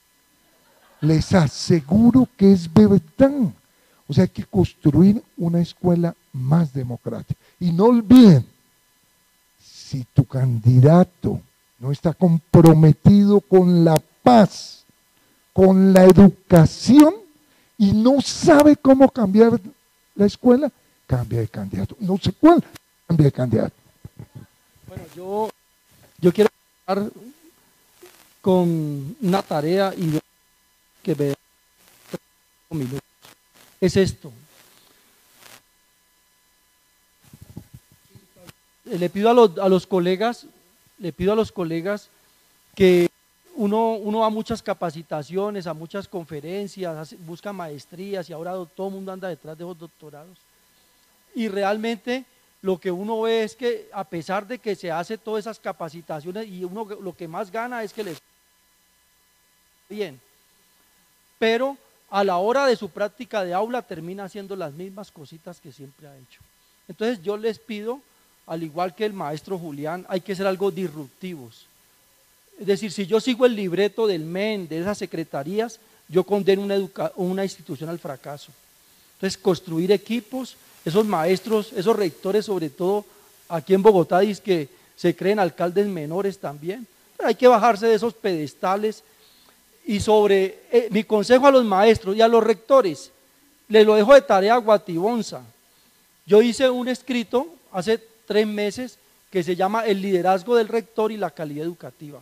Les 1.01 1.33
aseguro 1.33 2.29
que 2.37 2.51
es 2.51 2.73
verdad. 2.73 3.53
O 4.09 4.13
sea, 4.13 4.25
hay 4.25 4.31
que 4.31 4.45
construir 4.45 5.23
una 5.37 5.61
escuela 5.61 6.13
más 6.33 6.73
democrática. 6.73 7.39
Y 7.61 7.71
no 7.71 7.85
olviden, 7.85 8.45
si 9.89 10.05
tu 10.13 10.25
candidato 10.25 11.41
no 11.79 11.93
está 11.93 12.13
comprometido 12.13 13.41
con 13.41 13.85
la 13.85 14.03
paz, 14.23 14.85
con 15.53 15.93
la 15.93 16.05
educación 16.05 17.15
y 17.79 17.93
no 17.93 18.21
sabe 18.21 18.77
cómo 18.77 19.09
cambiar 19.09 19.61
la 20.17 20.27
escuela, 20.27 20.73
cambia 21.07 21.41
de 21.41 21.49
candidato. 21.49 21.97
No 22.01 22.19
sé 22.19 22.33
cuál, 22.33 22.65
cambie 23.07 23.27
de 23.27 23.33
candidato. 23.33 23.75
Bueno, 24.89 25.05
yo, 25.15 25.51
yo 26.19 26.33
quiero 26.33 26.51
empezar 26.87 27.13
con 28.41 29.17
una 29.21 29.43
tarea 29.43 29.95
y 29.97 30.19
que 31.03 31.15
me. 31.15 32.97
Es 33.81 33.97
esto. 33.97 34.33
Le 38.87 39.11
pido 39.11 39.31
a 39.31 39.35
los, 39.35 39.59
a 39.59 39.69
los 39.69 39.87
colegas, 39.87 40.47
le 40.99 41.13
pido 41.13 41.33
a 41.33 41.37
los 41.37 41.53
colegas 41.53 42.09
que 42.75 43.11
uno, 43.55 43.95
uno 43.95 44.21
va 44.21 44.27
a 44.27 44.31
muchas 44.31 44.63
capacitaciones, 44.63 45.67
a 45.67 45.75
muchas 45.75 46.07
conferencias, 46.09 47.15
busca 47.21 47.53
maestrías 47.53 48.29
y 48.31 48.33
ahora 48.33 48.53
todo 48.75 48.89
el 48.89 48.95
mundo 48.95 49.13
anda 49.13 49.29
detrás 49.29 49.57
de 49.57 49.65
los 49.65 49.79
doctorados. 49.79 50.39
Y 51.35 51.49
realmente 51.49 52.25
lo 52.63 52.79
que 52.79 52.91
uno 52.91 53.23
ve 53.23 53.45
es 53.45 53.57
que 53.57 53.89
a 53.93 54.05
pesar 54.05 54.47
de 54.47 54.59
que 54.59 54.75
se 54.75 54.91
hace 54.91 55.19
todas 55.19 55.45
esas 55.45 55.59
capacitaciones 55.59 56.47
y 56.49 56.65
uno 56.65 56.85
lo 56.85 57.15
que 57.15 57.29
más 57.29 57.51
gana 57.51 57.83
es 57.83 57.93
que 57.93 58.05
les 58.05 58.21
bien, 59.89 60.21
pero 61.39 61.77
a 62.11 62.25
la 62.25 62.39
hora 62.39 62.67
de 62.67 62.77
su 62.77 62.89
práctica 62.91 63.45
de 63.45 63.55
aula 63.55 63.83
termina 63.83 64.25
haciendo 64.25 64.57
las 64.57 64.73
mismas 64.73 65.11
cositas 65.11 65.61
que 65.61 65.73
siempre 65.73 66.09
ha 66.09 66.17
hecho. 66.17 66.41
Entonces 66.89 67.23
yo 67.23 67.37
les 67.37 67.59
pido, 67.59 68.01
al 68.47 68.63
igual 68.63 68.95
que 68.95 69.05
el 69.05 69.13
maestro 69.13 69.59
Julián, 69.59 70.07
hay 70.09 70.21
que 70.21 70.35
ser 70.35 70.47
algo 70.47 70.71
disruptivos. 70.71 71.67
Es 72.59 72.67
decir, 72.67 72.93
si 72.93 73.07
yo 73.07 73.21
sigo 73.21 73.45
el 73.45 73.55
libreto 73.55 74.07
del 74.07 74.23
MEN, 74.23 74.69
de 74.69 74.81
esas 74.81 74.99
secretarías, 74.99 75.79
yo 76.09 76.25
condeno 76.25 76.63
una, 77.17 77.45
institución 77.45 77.91
al 77.91 77.99
fracaso. 77.99 78.53
Entonces, 79.17 79.37
construir 79.37 79.91
equipos, 79.93 80.57
esos 80.85 81.05
maestros, 81.05 81.73
esos 81.73 81.97
rectores, 81.97 82.47
sobre 82.47 82.71
todo 82.71 83.05
aquí 83.49 83.75
en 83.75 83.83
Bogotá, 83.83 84.21
dice 84.21 84.43
que 84.43 84.69
se 84.97 85.15
creen 85.17 85.39
alcaldes 85.39 85.87
menores 85.87 86.39
también. 86.39 86.87
Hay 87.23 87.35
que 87.35 87.49
bajarse 87.49 87.87
de 87.87 87.95
esos 87.95 88.15
pedestales. 88.15 89.03
Y 89.89 90.01
sobre 90.01 90.63
eh, 90.73 90.89
mi 90.91 91.05
consejo 91.05 91.47
a 91.47 91.51
los 91.51 91.65
maestros 91.65 92.17
y 92.17 92.21
a 92.21 92.29
los 92.29 92.43
rectores, 92.43 93.11
les 93.69 93.87
lo 93.87 93.95
dejo 93.95 94.15
de 94.15 94.23
tarea 94.23 94.55
a 94.55 94.59
Guatibonza. 94.59 95.43
Yo 96.25 96.43
hice 96.43 96.69
un 96.69 96.89
escrito 96.89 97.47
hace 97.71 98.03
tres 98.27 98.47
meses 98.47 98.99
que 99.31 99.43
se 99.43 99.57
llama 99.57 99.85
El 99.87 100.03
liderazgo 100.03 100.57
del 100.57 100.69
rector 100.69 101.13
y 101.13 101.17
la 101.17 101.31
calidad 101.31 101.65
educativa. 101.65 102.21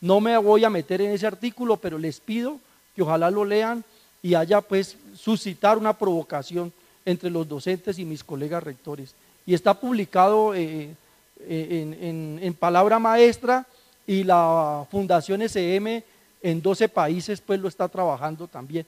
No 0.00 0.20
me 0.20 0.36
voy 0.36 0.64
a 0.64 0.70
meter 0.70 1.00
en 1.00 1.12
ese 1.12 1.26
artículo, 1.26 1.76
pero 1.76 1.98
les 1.98 2.20
pido 2.20 2.58
que 2.94 3.02
ojalá 3.02 3.30
lo 3.30 3.44
lean 3.44 3.84
y 4.22 4.34
haya 4.34 4.60
pues 4.60 4.96
suscitar 5.16 5.78
una 5.78 5.96
provocación 5.96 6.72
entre 7.04 7.30
los 7.30 7.48
docentes 7.48 7.98
y 7.98 8.04
mis 8.04 8.24
colegas 8.24 8.62
rectores. 8.62 9.14
Y 9.46 9.54
está 9.54 9.74
publicado 9.74 10.54
eh, 10.54 10.94
eh, 11.40 12.38
en, 12.40 12.54
palabra 12.54 12.98
maestra 12.98 13.66
y 14.06 14.24
la 14.24 14.86
Fundación 14.90 15.42
SM 15.42 16.02
en 16.42 16.62
12 16.62 16.88
países 16.88 17.40
pues 17.40 17.60
lo 17.60 17.68
está 17.68 17.88
trabajando 17.88 18.46
también. 18.46 18.86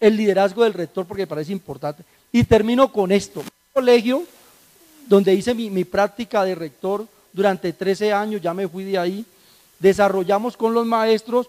El 0.00 0.16
liderazgo 0.16 0.64
del 0.64 0.74
rector 0.74 1.06
porque 1.06 1.22
me 1.22 1.26
parece 1.26 1.52
importante. 1.52 2.04
Y 2.32 2.44
termino 2.44 2.90
con 2.92 3.12
esto. 3.12 3.42
Colegio 3.72 4.22
donde 5.08 5.34
hice 5.34 5.54
mi, 5.54 5.84
práctica 5.84 6.44
de 6.44 6.54
rector 6.54 7.06
durante 7.32 7.72
13 7.72 8.12
años, 8.12 8.42
ya 8.42 8.52
me 8.52 8.68
fui 8.68 8.84
de 8.84 8.98
ahí, 8.98 9.24
desarrollamos 9.78 10.56
con 10.56 10.74
los 10.74 10.86
maestros 10.86 11.48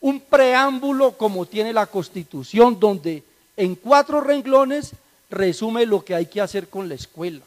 un 0.00 0.20
preámbulo 0.20 1.12
como 1.12 1.44
tiene 1.44 1.72
la 1.72 1.86
constitución, 1.86 2.78
donde 2.78 3.22
en 3.56 3.74
cuatro 3.74 4.20
renglones 4.20 4.92
resume 5.28 5.84
lo 5.84 6.04
que 6.04 6.14
hay 6.14 6.26
que 6.26 6.40
hacer 6.40 6.68
con 6.68 6.88
la 6.88 6.94
escuela. 6.94 7.42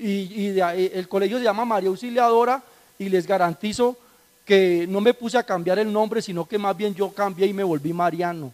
y, 0.00 0.58
el 0.58 1.08
colegio 1.08 1.38
se 1.38 1.44
llama 1.44 1.64
María 1.64 1.90
Auxiliadora 1.90 2.62
y 2.98 3.08
les 3.08 3.26
garantizo 3.26 3.96
que 4.44 4.86
no 4.88 5.00
me 5.00 5.14
puse 5.14 5.38
a 5.38 5.42
cambiar 5.42 5.78
el 5.78 5.92
nombre, 5.92 6.22
sino 6.22 6.46
que 6.46 6.58
más 6.58 6.76
bien 6.76 6.94
yo 6.94 7.10
cambié 7.10 7.46
y 7.46 7.52
me 7.52 7.64
volví 7.64 7.92
Mariano. 7.92 8.52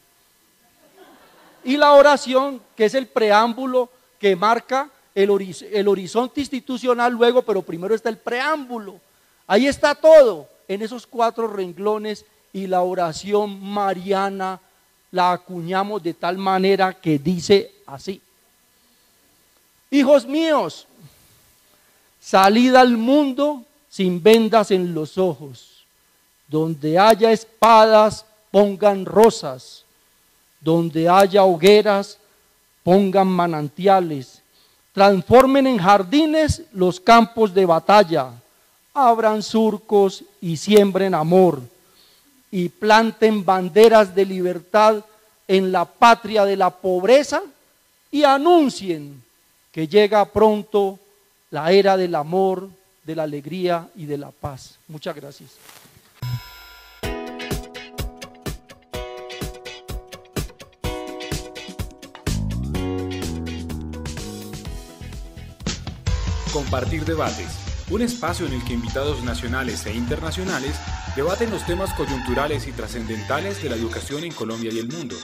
Y 1.64 1.76
la 1.76 1.92
oración, 1.92 2.60
que 2.76 2.86
es 2.86 2.94
el 2.94 3.06
preámbulo 3.06 3.90
que 4.18 4.36
marca 4.36 4.88
el, 5.14 5.56
el 5.72 5.88
horizonte 5.88 6.40
institucional 6.40 7.12
luego, 7.12 7.42
pero 7.42 7.62
primero 7.62 7.94
está 7.94 8.08
el 8.08 8.18
preámbulo. 8.18 9.00
Ahí 9.46 9.66
está 9.66 9.94
todo, 9.94 10.48
en 10.68 10.82
esos 10.82 11.06
cuatro 11.06 11.48
renglones 11.48 12.24
y 12.52 12.66
la 12.66 12.82
oración 12.82 13.60
mariana 13.60 14.60
la 15.10 15.32
acuñamos 15.32 16.02
de 16.02 16.14
tal 16.14 16.38
manera 16.38 16.92
que 16.94 17.18
dice 17.18 17.72
así. 17.86 18.20
Hijos 19.90 20.24
míos, 20.24 20.86
salid 22.20 22.74
al 22.76 22.96
mundo 22.96 23.64
sin 23.88 24.22
vendas 24.22 24.70
en 24.70 24.94
los 24.94 25.18
ojos. 25.18 25.84
Donde 26.46 26.98
haya 26.98 27.32
espadas, 27.32 28.24
pongan 28.50 29.04
rosas. 29.04 29.84
Donde 30.60 31.08
haya 31.08 31.44
hogueras, 31.44 32.18
pongan 32.84 33.26
manantiales. 33.26 34.39
Transformen 34.92 35.66
en 35.66 35.78
jardines 35.78 36.62
los 36.72 37.00
campos 37.00 37.54
de 37.54 37.64
batalla. 37.64 38.30
Abran 38.92 39.42
surcos 39.42 40.24
y 40.40 40.56
siembren 40.56 41.14
amor. 41.14 41.60
Y 42.50 42.68
planten 42.68 43.44
banderas 43.44 44.14
de 44.14 44.24
libertad 44.24 45.04
en 45.46 45.72
la 45.72 45.84
patria 45.84 46.44
de 46.44 46.56
la 46.56 46.70
pobreza 46.70 47.42
y 48.10 48.24
anuncien 48.24 49.22
que 49.72 49.86
llega 49.86 50.24
pronto 50.24 50.98
la 51.50 51.72
era 51.72 51.96
del 51.96 52.14
amor, 52.14 52.68
de 53.04 53.16
la 53.16 53.24
alegría 53.24 53.88
y 53.96 54.06
de 54.06 54.18
la 54.18 54.30
paz. 54.30 54.78
Muchas 54.88 55.14
gracias. 55.14 55.50
Compartir 66.52 67.04
debates, 67.04 67.46
un 67.90 68.02
espacio 68.02 68.44
en 68.44 68.54
el 68.54 68.64
que 68.64 68.72
invitados 68.72 69.22
nacionales 69.22 69.86
e 69.86 69.94
internacionales 69.94 70.80
debaten 71.14 71.48
los 71.48 71.64
temas 71.64 71.94
coyunturales 71.94 72.66
y 72.66 72.72
trascendentales 72.72 73.62
de 73.62 73.68
la 73.68 73.76
educación 73.76 74.24
en 74.24 74.32
Colombia 74.32 74.72
y 74.72 74.80
el 74.80 74.88
mundo. 74.88 75.14